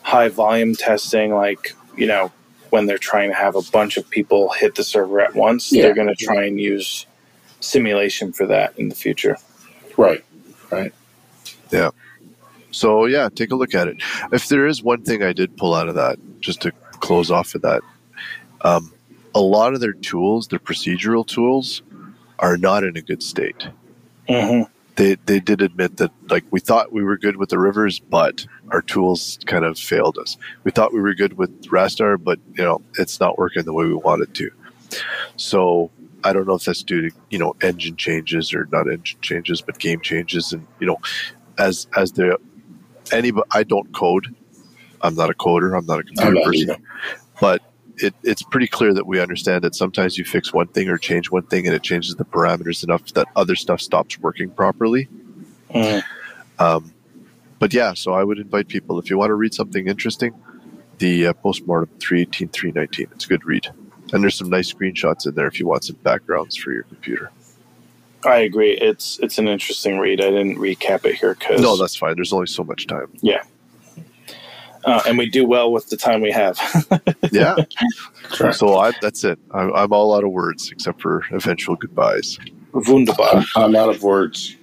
high 0.03 0.29
volume 0.29 0.75
testing 0.75 1.35
like 1.35 1.75
you 1.97 2.07
know 2.07 2.31
when 2.71 2.87
they're 2.87 2.99
trying 2.99 3.29
to 3.29 3.35
have 3.35 3.57
a 3.57 3.63
bunch 3.73 3.97
of 3.97 4.09
people 4.11 4.51
hit 4.53 4.75
the 4.75 4.85
server 4.85 5.21
at 5.21 5.35
once 5.35 5.73
Yeah. 5.73 5.83
they're 5.83 5.95
going 5.95 6.09
to 6.09 6.15
try 6.15 6.45
and 6.45 6.61
use 6.61 7.07
simulation 7.61 8.33
for 8.33 8.47
that 8.47 8.73
in 8.79 8.89
the 8.89 8.95
future 8.95 9.37
Right. 9.97 10.25
Right. 10.71 10.93
Yeah. 11.73 11.91
So 12.71 13.07
yeah, 13.07 13.29
take 13.35 13.51
a 13.51 13.57
look 13.57 13.75
at 13.75 13.89
it. 13.89 13.97
If 14.33 14.49
there 14.49 14.67
is 14.67 14.83
one 14.83 15.03
thing 15.03 15.23
I 15.25 15.33
did 15.33 15.57
pull 15.57 15.75
out 15.75 15.89
of 15.89 15.95
that, 15.97 16.19
just 16.41 16.61
to 16.63 16.73
close 17.01 17.31
off 17.31 17.55
of 17.55 17.63
that, 17.63 17.83
um, 18.63 18.93
a 19.35 19.41
lot 19.41 19.75
of 19.75 19.81
their 19.81 19.93
tools, 19.93 20.49
their 20.49 20.59
procedural 20.59 21.27
tools, 21.27 21.83
are 22.39 22.57
not 22.57 22.85
in 22.85 22.97
a 22.97 23.03
good 23.03 23.23
state. 23.23 23.69
hmm 24.29 24.63
They 24.97 25.17
they 25.27 25.41
did 25.41 25.63
admit 25.63 25.97
that 25.99 26.11
like 26.29 26.45
we 26.51 26.61
thought 26.61 26.93
we 26.93 27.03
were 27.03 27.17
good 27.17 27.37
with 27.37 27.51
the 27.51 27.59
rivers, 27.59 27.99
but 28.01 28.47
our 28.71 28.83
tools 28.83 29.39
kind 29.47 29.65
of 29.65 29.79
failed 29.79 30.19
us. 30.19 30.37
We 30.65 30.71
thought 30.71 30.93
we 30.93 31.01
were 31.01 31.15
good 31.15 31.35
with 31.35 31.67
Rastar, 31.67 32.23
but 32.23 32.39
you 32.55 32.65
know 32.65 32.83
it's 32.99 33.21
not 33.21 33.39
working 33.39 33.65
the 33.65 33.73
way 33.73 33.87
we 33.87 33.95
wanted 33.95 34.35
to. 34.35 34.51
So 35.37 35.91
I 36.25 36.33
don't 36.33 36.47
know 36.47 36.55
if 36.55 36.65
that's 36.65 36.83
due 36.83 37.11
to 37.11 37.17
you 37.31 37.39
know 37.39 37.55
engine 37.63 37.97
changes 37.97 38.53
or 38.53 38.69
not 38.73 38.89
engine 38.89 39.21
changes, 39.21 39.61
but 39.61 39.79
game 39.79 40.01
changes, 40.01 40.53
and 40.53 40.67
you 40.81 40.87
know 40.87 40.99
as 41.59 41.87
as 41.97 42.13
the 42.13 42.39
any 43.13 43.33
I 43.53 43.63
don't 43.63 43.93
code. 43.93 44.35
I'm 45.03 45.15
not 45.15 45.31
a 45.31 45.35
coder. 45.35 45.77
I'm 45.77 45.87
not 45.87 46.01
a 46.01 46.03
computer 46.03 46.33
not 46.33 46.45
person 46.45 46.71
either. 46.71 46.77
but 47.41 47.63
it, 47.97 48.15
it's 48.23 48.43
pretty 48.43 48.67
clear 48.67 48.95
that 48.95 49.07
we 49.07 49.21
understand 49.21 49.65
that 49.65 49.75
sometimes 49.75 50.17
you 50.17 50.25
fix 50.25 50.53
one 50.53 50.69
thing 50.69 50.89
or 50.89 50.99
change 50.99 51.31
one 51.31 51.43
thing 51.43 51.67
and 51.67 51.75
it 51.75 51.83
changes 51.83 52.15
the 52.15 52.25
parameters 52.25 52.85
enough 52.85 53.05
that 53.15 53.27
other 53.37 53.57
stuff 53.57 53.81
stops 53.81 54.19
working 54.19 54.51
properly. 54.51 55.09
Mm. 55.71 56.03
Um, 56.59 56.93
but 57.59 57.75
yeah, 57.75 57.95
so 57.95 58.13
I 58.13 58.23
would 58.25 58.39
invite 58.39 58.69
people 58.69 58.99
if 58.99 59.11
you 59.11 59.19
want 59.19 59.31
to 59.31 59.35
read 59.35 59.53
something 59.53 59.89
interesting, 59.89 60.33
the 60.99 61.29
uh, 61.29 61.33
postmortem 61.33 61.91
318 61.99 62.49
319. 62.49 63.09
It's 63.13 63.25
a 63.25 63.29
good 63.29 63.45
read. 63.45 63.69
And 64.13 64.23
there's 64.23 64.37
some 64.37 64.49
nice 64.49 64.73
screenshots 64.73 65.27
in 65.27 65.35
there 65.35 65.47
if 65.47 65.59
you 65.61 65.67
want 65.67 65.85
some 65.85 65.97
backgrounds 65.97 66.57
for 66.57 66.73
your 66.73 66.85
computer. 66.85 67.31
i 68.25 68.39
agree 68.39 68.73
it's 68.73 69.19
it's 69.21 69.39
an 69.39 69.47
interesting 69.47 70.01
read 70.01 70.21
i 70.21 70.29
didn't 70.29 70.57
recap 70.57 71.05
it 71.05 71.15
here 71.15 71.35
because 71.35 71.61
No, 71.61 71.77
that's 71.77 71.95
fine. 71.95 72.17
There's 72.17 72.33
only 72.33 72.47
so 72.47 72.65
much 72.65 72.87
time. 72.87 73.09
Uh, 74.85 75.03
and 75.07 75.19
we 75.19 75.29
do 75.29 75.45
well 75.47 75.73
with 75.73 75.89
the 75.91 75.97
time 75.97 76.21
we 76.21 76.31
have. 76.31 76.59
Yeah. 77.31 77.57
Correct. 78.31 78.57
So 78.57 78.79
I, 78.79 78.93
that's 79.03 79.23
it. 79.25 79.39
I, 79.53 79.63
I'm 79.71 79.93
all 79.93 80.15
out 80.15 80.25
of 80.25 80.31
words 80.31 80.71
except 80.73 81.03
for 81.03 81.25
eventual 81.33 81.77
goodbyes. 81.77 82.39
Wunderbar. 82.73 83.29
I'm, 83.35 83.45
I'm 83.57 83.77
out 83.77 83.91
of 83.91 84.03
words. 84.03 84.57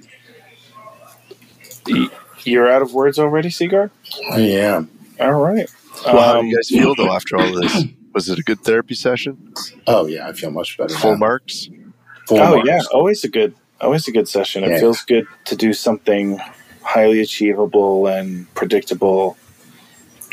You're 2.44 2.70
out 2.72 2.82
of 2.82 2.94
words 2.94 3.20
already, 3.20 3.50
Sigard? 3.50 3.92
I 4.32 4.40
am. 4.40 4.90
All 5.20 5.34
right. 5.34 5.70
Well, 6.06 6.22
how 6.24 6.34
do 6.34 6.40
Um, 6.40 6.48
you 6.48 6.56
guys 6.56 6.70
feel 6.70 6.96
though 6.96 7.12
after 7.14 7.38
all 7.38 7.52
this? 7.62 7.84
Was 8.14 8.30
it 8.30 8.40
a 8.40 8.44
good 8.44 8.62
therapy 8.62 8.96
session? 8.96 9.54
Oh 9.88 10.08
yeah, 10.08 10.28
I 10.28 10.34
feel 10.34 10.52
much 10.52 10.78
better. 10.78 10.94
Full 10.96 11.12
now. 11.14 11.18
marks? 11.18 11.70
Full 12.28 12.40
oh 12.40 12.56
marks. 12.56 12.68
yeah, 12.68 12.82
always 12.92 13.24
a 13.24 13.30
good, 13.30 13.54
always 13.82 14.08
a 14.08 14.12
good 14.12 14.28
session. 14.28 14.64
It 14.64 14.80
feels 14.80 15.02
good 15.04 15.28
to 15.46 15.56
do 15.56 15.74
something 15.74 16.40
highly 16.82 17.20
achievable 17.22 18.08
and 18.08 18.52
predictable. 18.56 19.38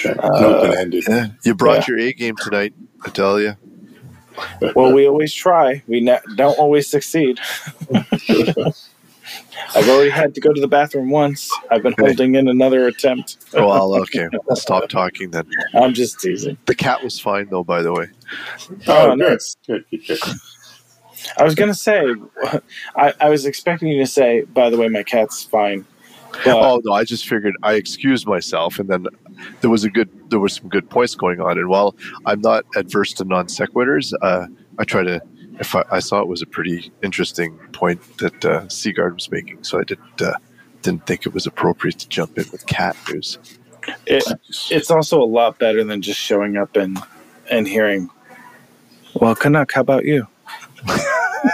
Okay. 0.05 0.19
Uh, 0.19 0.45
Open 0.47 0.79
ended. 0.79 1.05
Yeah. 1.09 1.29
You 1.45 1.55
brought 1.55 1.89
Yeah. 1.89 1.95
your 1.97 1.99
A 2.01 2.13
game 2.13 2.37
tonight, 2.37 2.75
I 3.05 3.11
tell 3.11 3.41
you. 3.41 3.57
Well, 4.75 4.95
we 4.95 5.07
always 5.07 5.33
try. 5.35 5.83
We 5.87 6.01
ne- 6.01 6.19
don't 6.37 6.59
always 6.59 6.89
succeed. 6.89 7.39
I've 9.75 9.89
already 9.89 10.11
had 10.11 10.35
to 10.35 10.41
go 10.41 10.53
to 10.53 10.61
the 10.61 10.69
bathroom 10.69 11.11
once. 11.11 11.51
I've 11.71 11.83
been 11.83 11.95
holding 11.99 12.35
in 12.35 12.49
another 12.49 12.87
attempt. 12.87 13.37
Well, 13.53 13.95
okay. 14.01 14.29
I'll 14.49 14.57
stop 14.57 14.89
talking 14.89 15.31
then. 15.31 15.47
I'm 15.75 15.93
just 15.95 16.19
teasing. 16.21 16.57
The 16.67 16.75
cat 16.75 17.03
was 17.05 17.21
fine 17.21 17.49
though, 17.51 17.63
by 17.65 17.83
the 17.83 17.93
way. 17.93 18.07
Oh, 18.89 19.11
Oh, 19.13 19.17
good. 19.17 19.19
nice. 19.19 19.57
good. 19.67 19.85
Good. 19.91 20.07
Good. 20.07 20.19
I 21.39 21.45
was 21.45 21.55
gonna 21.55 21.75
say, 21.75 22.03
I, 22.97 23.13
I 23.21 23.29
was 23.29 23.47
expecting 23.47 23.89
you 23.89 23.99
to 24.01 24.07
say, 24.07 24.43
by 24.43 24.71
the 24.71 24.77
way, 24.77 24.89
my 24.89 25.03
cat's 25.03 25.43
fine. 25.45 25.87
But 26.45 26.57
Oh 26.57 26.81
no, 26.85 26.93
I 26.95 27.05
just 27.05 27.29
figured 27.29 27.55
I 27.63 27.75
excused 27.75 28.27
myself, 28.27 28.79
and 28.79 28.89
then 28.89 29.07
there 29.61 29.71
was 29.71 29.85
a 29.85 29.91
good, 29.91 30.09
there 30.31 30.39
was 30.39 30.55
some 30.55 30.69
good 30.69 30.89
points 30.89 31.15
going 31.15 31.41
on. 31.41 31.59
And 31.59 31.69
while 31.69 31.95
I'm 32.27 32.41
not 32.41 32.65
adverse 32.77 33.13
to 33.15 33.25
non 33.25 33.47
sequiturs, 33.47 34.13
uh, 34.23 34.47
I 34.79 34.85
try 34.85 35.03
to. 35.03 35.21
If 35.61 35.77
I, 35.77 35.85
I 35.91 35.99
saw 36.01 36.21
it 36.21 36.29
was 36.29 36.41
a 36.41 36.47
pretty 36.47 36.91
interesting 37.03 37.57
point 37.73 38.01
that 38.19 38.45
uh, 38.45 38.67
Sigard 38.69 39.15
was 39.15 39.31
making, 39.31 39.63
so 39.65 39.79
I 39.79 39.85
didn't 39.85 40.23
uh, 40.23 40.35
didn't 40.81 41.07
think 41.07 41.27
it 41.27 41.35
was 41.35 41.47
appropriate 41.47 41.99
to 42.01 42.09
jump 42.09 42.39
in 42.39 42.45
with 42.51 42.67
cat 42.67 42.97
news. 43.13 43.39
it, 44.07 44.25
it's 44.71 44.91
also 44.91 45.23
a 45.23 45.27
lot 45.27 45.59
better 45.59 45.85
than 45.85 46.01
just 46.01 46.19
showing 46.19 46.57
up 46.57 46.77
and 46.77 46.99
and 47.51 47.69
hearing. 47.69 48.09
Well, 49.15 49.35
Canuck, 49.35 49.73
how 49.73 49.83
about 49.83 50.05
you? 50.05 50.27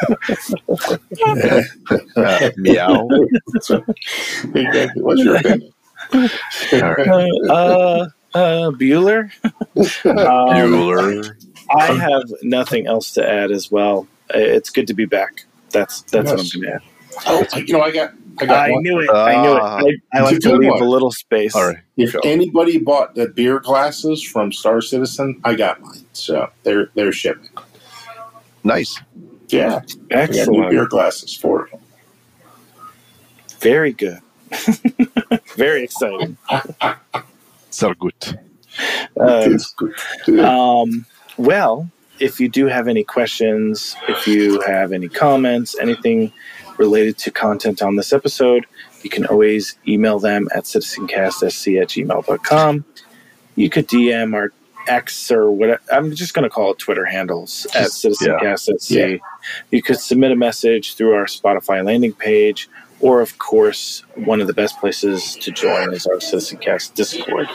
Uh, 2.17 2.51
meow. 2.57 3.09
exactly. 4.55 5.03
What's 5.03 5.23
your 5.23 5.37
opinion? 5.37 5.73
All 6.14 6.94
right. 6.94 7.09
Uh, 7.09 7.52
uh, 7.52 8.06
uh 8.35 8.70
Bueller. 8.72 9.30
Um, 9.74 10.72
Bueller. 10.72 11.36
I 11.76 11.93
have 11.94 12.24
nothing 12.43 12.86
else 12.86 13.12
to 13.12 13.28
add 13.28 13.51
as 13.51 13.70
well. 13.70 14.06
It's 14.30 14.70
good 14.70 14.86
to 14.86 14.94
be 14.94 15.05
back. 15.05 15.44
That's 15.70 16.02
that's 16.02 16.30
what 16.30 16.40
I'm 16.40 16.60
going 16.60 16.62
to 16.62 16.74
add. 16.74 16.82
Oh, 17.26 17.59
you 17.59 17.72
know, 17.74 17.82
I 17.82 17.90
got. 17.90 18.12
I 18.40 18.47
got 18.47 18.68
I 18.68 18.70
one. 18.70 18.82
knew 18.82 19.01
it. 19.01 19.10
I 19.10 19.43
knew 19.43 19.52
it. 19.56 19.60
Ah. 19.60 19.80
I, 19.80 20.18
I 20.18 20.20
like 20.22 20.39
to 20.40 20.55
leave 20.55 20.70
one. 20.70 20.82
a 20.82 20.85
little 20.85 21.10
space. 21.10 21.56
All 21.56 21.66
right. 21.66 21.78
If 21.97 22.12
Go. 22.12 22.20
anybody 22.22 22.78
bought 22.78 23.16
the 23.16 23.28
beer 23.28 23.59
glasses 23.59 24.22
from 24.22 24.52
Star 24.52 24.80
Citizen, 24.80 25.40
I 25.44 25.55
got 25.55 25.80
mine. 25.80 26.05
So 26.12 26.48
they're 26.62 26.90
they're 26.94 27.12
shipping. 27.12 27.48
Nice. 28.62 29.01
Yeah, 29.48 29.66
I 29.66 29.78
got 29.78 29.89
new 29.89 30.06
Excellent. 30.10 30.70
beer 30.70 30.86
glasses 30.86 31.35
for 31.35 31.66
it. 31.66 31.80
Very 33.60 33.93
good. 33.93 34.20
Very 35.57 35.85
exciting. 35.85 36.37
So 37.70 37.95
good. 37.95 38.15
Uh, 39.20 39.43
It's 39.47 39.73
good. 39.75 39.95
Good. 40.25 40.41
Um, 40.41 41.05
well, 41.37 41.91
if 42.20 42.41
you 42.41 42.49
do 42.49 42.66
have 42.66 42.89
any 42.89 43.05
questions, 43.05 43.97
if 44.09 44.27
you 44.27 44.61
have 44.62 44.93
any 44.93 45.09
comments, 45.09 45.77
anything 45.81 46.33
related 46.79 47.19
to 47.19 47.31
content 47.31 47.82
on 47.82 47.97
this 47.97 48.13
episode, 48.13 48.66
you 49.03 49.11
can 49.11 49.27
always 49.27 49.77
email 49.87 50.19
them 50.19 50.48
at 50.55 50.64
citizencastsc 50.64 51.81
at 51.81 51.89
gmail.com. 51.89 52.85
You 53.56 53.71
could 53.71 53.89
DM 53.89 54.35
our 54.35 54.53
X 54.87 55.31
or 55.31 55.51
whatever. 55.51 55.81
I'm 55.93 56.14
just 56.14 56.35
going 56.35 56.45
to 56.45 56.48
call 56.51 56.71
it 56.72 56.79
Twitter 56.79 57.05
handles 57.05 57.66
at 57.74 57.85
Just- 57.85 58.05
citizencastsc. 58.05 58.90
Yeah. 58.90 59.16
You 59.71 59.82
could 59.82 59.98
submit 59.98 60.32
a 60.32 60.37
message 60.37 60.95
through 60.95 61.14
our 61.14 61.27
Spotify 61.27 61.85
landing 61.85 62.13
page, 62.13 62.69
or 63.01 63.20
of 63.20 63.38
course, 63.38 64.02
one 64.14 64.40
of 64.40 64.46
the 64.46 64.52
best 64.52 64.78
places 64.80 65.36
to 65.36 65.51
join 65.51 65.93
is 65.93 66.06
our 66.06 66.16
CitizenCast 66.16 66.94
Discord. 66.94 67.48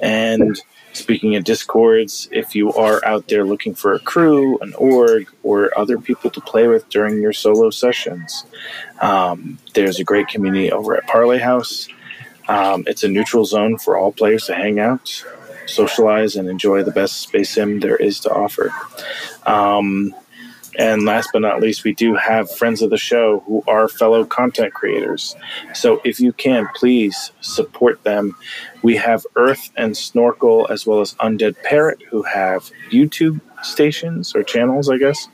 And 0.00 0.60
speaking 0.92 1.36
of 1.36 1.44
discords, 1.44 2.28
if 2.30 2.54
you 2.54 2.72
are 2.74 3.04
out 3.04 3.28
there 3.28 3.44
looking 3.44 3.74
for 3.74 3.92
a 3.92 3.98
crew, 3.98 4.58
an 4.58 4.74
org, 4.74 5.28
or 5.42 5.76
other 5.78 5.98
people 5.98 6.30
to 6.30 6.40
play 6.40 6.66
with 6.68 6.88
during 6.88 7.20
your 7.20 7.32
solo 7.32 7.70
sessions, 7.70 8.44
um, 9.00 9.58
there's 9.74 9.98
a 9.98 10.04
great 10.04 10.28
community 10.28 10.70
over 10.70 10.96
at 10.96 11.06
Parlee 11.06 11.40
House. 11.40 11.88
Um, 12.48 12.84
it's 12.86 13.04
a 13.04 13.08
neutral 13.08 13.44
zone 13.44 13.78
for 13.78 13.96
all 13.96 14.12
players 14.12 14.46
to 14.46 14.54
hang 14.54 14.80
out, 14.80 15.24
socialize, 15.66 16.36
and 16.36 16.48
enjoy 16.48 16.82
the 16.82 16.90
best 16.90 17.18
space 17.20 17.50
sim 17.50 17.80
there 17.80 17.96
is 17.96 18.20
to 18.20 18.30
offer. 18.30 18.72
Um, 19.46 20.14
and 20.78 21.04
last 21.04 21.30
but 21.32 21.42
not 21.42 21.60
least, 21.60 21.82
we 21.82 21.92
do 21.92 22.14
have 22.14 22.50
friends 22.50 22.82
of 22.82 22.90
the 22.90 22.96
show 22.96 23.40
who 23.40 23.64
are 23.66 23.88
fellow 23.88 24.24
content 24.24 24.72
creators. 24.72 25.34
So 25.74 26.00
if 26.04 26.20
you 26.20 26.32
can, 26.32 26.68
please 26.74 27.32
support 27.40 28.02
them. 28.04 28.36
We 28.82 28.94
have 28.96 29.26
Earth 29.34 29.70
and 29.76 29.96
Snorkel, 29.96 30.68
as 30.70 30.86
well 30.86 31.00
as 31.00 31.14
Undead 31.14 31.60
Parrot, 31.64 32.02
who 32.08 32.22
have 32.22 32.70
YouTube 32.90 33.40
stations 33.62 34.36
or 34.36 34.44
channels, 34.44 34.88
I 34.88 34.98
guess. 34.98 35.28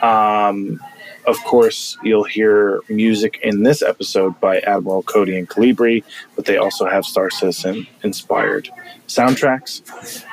Um, 0.00 0.78
of 1.26 1.42
course, 1.42 1.96
you'll 2.04 2.24
hear 2.24 2.80
music 2.88 3.40
in 3.42 3.64
this 3.64 3.82
episode 3.82 4.38
by 4.40 4.60
Admiral 4.60 5.02
Cody 5.02 5.36
and 5.36 5.48
Kalibri, 5.48 6.04
but 6.36 6.44
they 6.44 6.58
also 6.58 6.86
have 6.86 7.04
Star 7.04 7.30
Citizen 7.30 7.86
inspired 8.04 8.68
soundtracks. 9.08 9.82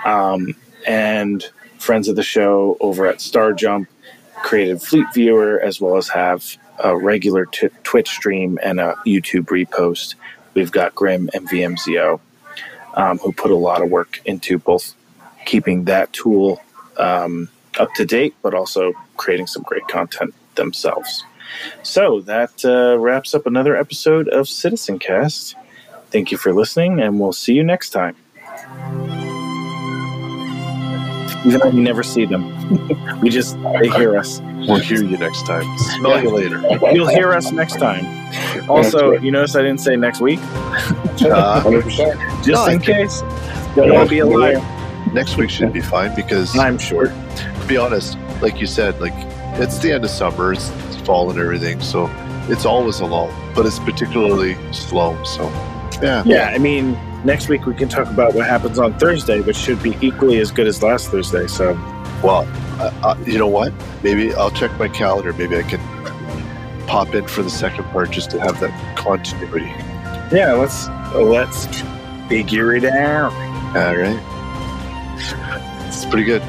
Um, 0.06 0.56
and 0.85 1.43
friends 1.80 2.07
of 2.07 2.15
the 2.15 2.23
show 2.23 2.77
over 2.80 3.07
at 3.07 3.22
Star 3.22 3.53
Jump 3.53 3.90
created 4.44 4.82
Fleet 4.82 5.06
Viewer, 5.14 5.60
as 5.60 5.80
well 5.80 5.98
as 5.98 6.10
have 6.10 6.58
a 6.80 6.95
regular 6.95 7.45
t- 7.45 7.70
Twitch 7.84 8.10
stream 8.10 8.60
and 8.64 8.80
a 8.80 8.95
YouTube 9.06 9.45
repost. 9.45 10.16
We've 10.53 10.72
got 10.72 10.95
Grim 10.95 11.30
and 11.34 11.48
VMZO, 11.50 12.20
um, 12.95 13.18
who 13.20 13.32
put 13.32 13.52
a 13.52 13.56
lot 13.56 13.82
of 13.82 13.90
work 13.90 14.20
into 14.26 14.58
both 14.58 14.95
keeping 15.45 15.86
that 15.86 16.11
tool 16.14 16.61
um, 16.98 17.50
up 17.80 17.94
to 17.95 18.06
date, 18.06 18.36
but 18.42 18.53
also 18.53 18.94
creating 19.18 19.48
some 19.48 19.64
great 19.64 19.88
content 19.88 20.34
themselves. 20.56 21.24
So 21.84 22.22
that 22.22 22.64
uh, 22.66 22.98
wraps 22.98 23.34
up 23.34 23.45
another 23.45 23.76
episode 23.76 24.28
of 24.30 24.48
Citizen 24.48 25.00
Cast. 25.00 25.56
Thank 26.10 26.32
you 26.32 26.38
for 26.38 26.53
listening, 26.53 27.02
and 27.02 27.20
we'll 27.20 27.34
see 27.34 27.53
you 27.53 27.64
next 27.64 27.92
time. 27.92 28.16
Even 31.45 31.60
though 31.60 31.70
you 31.70 31.82
never 31.82 32.03
see 32.03 32.26
them, 32.26 32.44
we 33.20 33.30
just 33.30 33.58
they 33.82 33.90
hear 33.90 34.16
us. 34.18 34.42
We'll 34.68 34.78
hear 34.80 35.03
you 35.03 35.18
next 35.18 35.45
time. 35.48 35.66
Smell 35.78 36.11
Yeah. 36.18 36.22
you 36.22 36.30
later. 36.30 36.61
You'll 36.94 37.08
hear 37.10 37.34
us 37.34 37.52
next 37.52 37.78
time. 37.80 38.06
Also, 38.70 39.14
you 39.14 39.32
notice 39.32 39.56
I 39.56 39.61
didn't 39.64 39.80
say 39.82 39.95
next 39.95 40.22
week, 40.22 40.40
Uh, 41.24 41.64
just 41.82 42.48
No, 42.48 42.66
in 42.66 42.80
think- 42.80 42.84
case. 42.84 43.22
Don't 43.76 43.92
want 43.94 44.10
be 44.10 44.20
a 44.20 44.26
liar. 44.26 44.61
next 45.14 45.38
week 45.38 45.50
should 45.50 45.72
be 45.74 45.82
fine 45.82 46.14
because, 46.16 46.58
I'm 46.58 46.78
sure. 46.78 47.08
to 47.08 47.66
be 47.68 47.78
honest, 47.78 48.18
like 48.42 48.60
you 48.60 48.68
said, 48.68 49.00
like 49.00 49.14
it's 49.60 49.80
the 49.80 49.92
end 49.94 50.03
of 50.03 50.10
summer, 50.11 50.53
it's 50.53 50.70
fall 51.06 51.30
and 51.32 51.40
everything, 51.40 51.80
so 51.82 52.10
it's 52.50 52.66
always 52.66 53.00
a 53.00 53.06
lull, 53.06 53.32
but 53.56 53.66
it's 53.66 53.80
particularly 53.80 54.56
slow. 54.74 55.22
So, 55.24 55.44
yeah, 56.03 56.22
Yeah, 56.26 56.52
I 56.53 56.58
mean, 56.58 56.98
next 57.24 57.48
week 57.50 57.66
we 57.66 57.74
can 57.75 57.88
talk 57.90 58.08
about 58.08 58.33
what 58.33 58.48
happens 58.48 58.80
on 58.80 58.98
Thursday, 58.98 59.41
which 59.41 59.56
should 59.58 59.82
be 59.82 59.98
equally 60.01 60.40
as 60.40 60.51
good 60.51 60.67
as 60.67 60.82
last 60.82 61.09
Thursday. 61.09 61.48
So, 61.48 61.74
Well, 62.24 62.48
uh, 62.80 62.91
uh, 63.03 63.16
you 63.25 63.38
know 63.38 63.48
what? 63.48 63.74
Maybe 64.03 64.33
I'll 64.33 64.51
check 64.51 64.77
my 64.80 64.88
calendar. 64.88 65.33
Maybe 65.33 65.58
I 65.58 65.64
can 65.64 65.80
pop 66.88 67.14
in 67.16 67.25
for 67.27 67.41
the 67.43 67.50
second 67.50 67.85
part 67.85 68.11
just 68.11 68.32
to 68.32 68.40
have 68.40 68.59
that 68.59 68.98
continuity. 68.98 69.72
yeah, 70.35 70.53
let's 70.53 70.88
let's 71.16 71.67
figure 72.27 72.75
it 72.75 72.85
out. 72.85 73.32
All 73.75 73.95
right. 73.95 74.19
It's 75.88 76.06
pretty 76.06 76.24
good. 76.24 76.41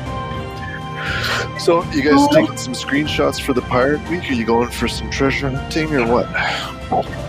So, 1.60 1.84
you 1.92 2.02
guys 2.02 2.26
taking 2.34 2.56
some 2.56 2.72
screenshots 2.74 3.40
for 3.40 3.52
the 3.52 3.62
pirate 3.62 4.00
week? 4.10 4.28
Are 4.30 4.32
you 4.34 4.44
going 4.44 4.68
for 4.70 4.88
some 4.88 5.10
treasure 5.10 5.48
hunting 5.50 5.94
or 5.94 6.06
what? 6.06 6.26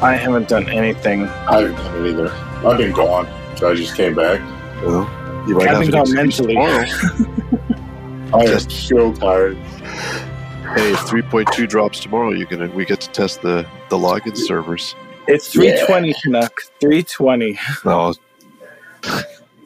I 0.01 0.15
haven't 0.15 0.47
done 0.47 0.67
anything. 0.69 1.23
I 1.27 1.61
haven't 1.61 1.75
done 1.75 2.05
it 2.05 2.09
either. 2.09 2.29
I've 2.65 2.77
been 2.77 2.91
gone. 2.91 3.27
So 3.57 3.69
I 3.71 3.75
just 3.75 3.95
came 3.95 4.15
back. 4.15 4.39
Well, 4.83 5.03
you 5.47 5.55
might 5.57 5.67
I've 5.69 5.75
have 5.77 5.81
been 5.81 5.91
gone 5.91 6.13
mentally. 6.13 6.53
tomorrow. 6.53 6.85
I 8.33 8.39
am 8.41 8.47
Just- 8.47 8.71
so 8.71 9.13
tired. 9.13 9.55
hey, 9.57 10.91
if 10.91 10.99
3.2 11.01 11.67
drops 11.69 11.99
tomorrow, 11.99 12.31
you 12.31 12.45
gonna 12.45 12.67
we 12.69 12.85
get 12.85 12.99
to 13.01 13.09
test 13.11 13.41
the 13.41 13.65
the 13.89 13.97
login 13.97 14.35
servers. 14.35 14.95
It's 15.27 15.47
320 15.53 16.13
Canuck. 16.23 16.59
320. 16.81 17.59
No, 17.85 18.13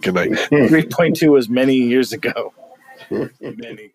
Good 0.01 0.13
night. 0.13 0.29
Hmm. 0.49 0.55
3.2 0.67 1.29
was 1.29 1.49
many 1.49 1.75
years 1.75 2.11
ago. 2.13 2.53
Hmm. 3.09 3.25
many. 3.41 3.91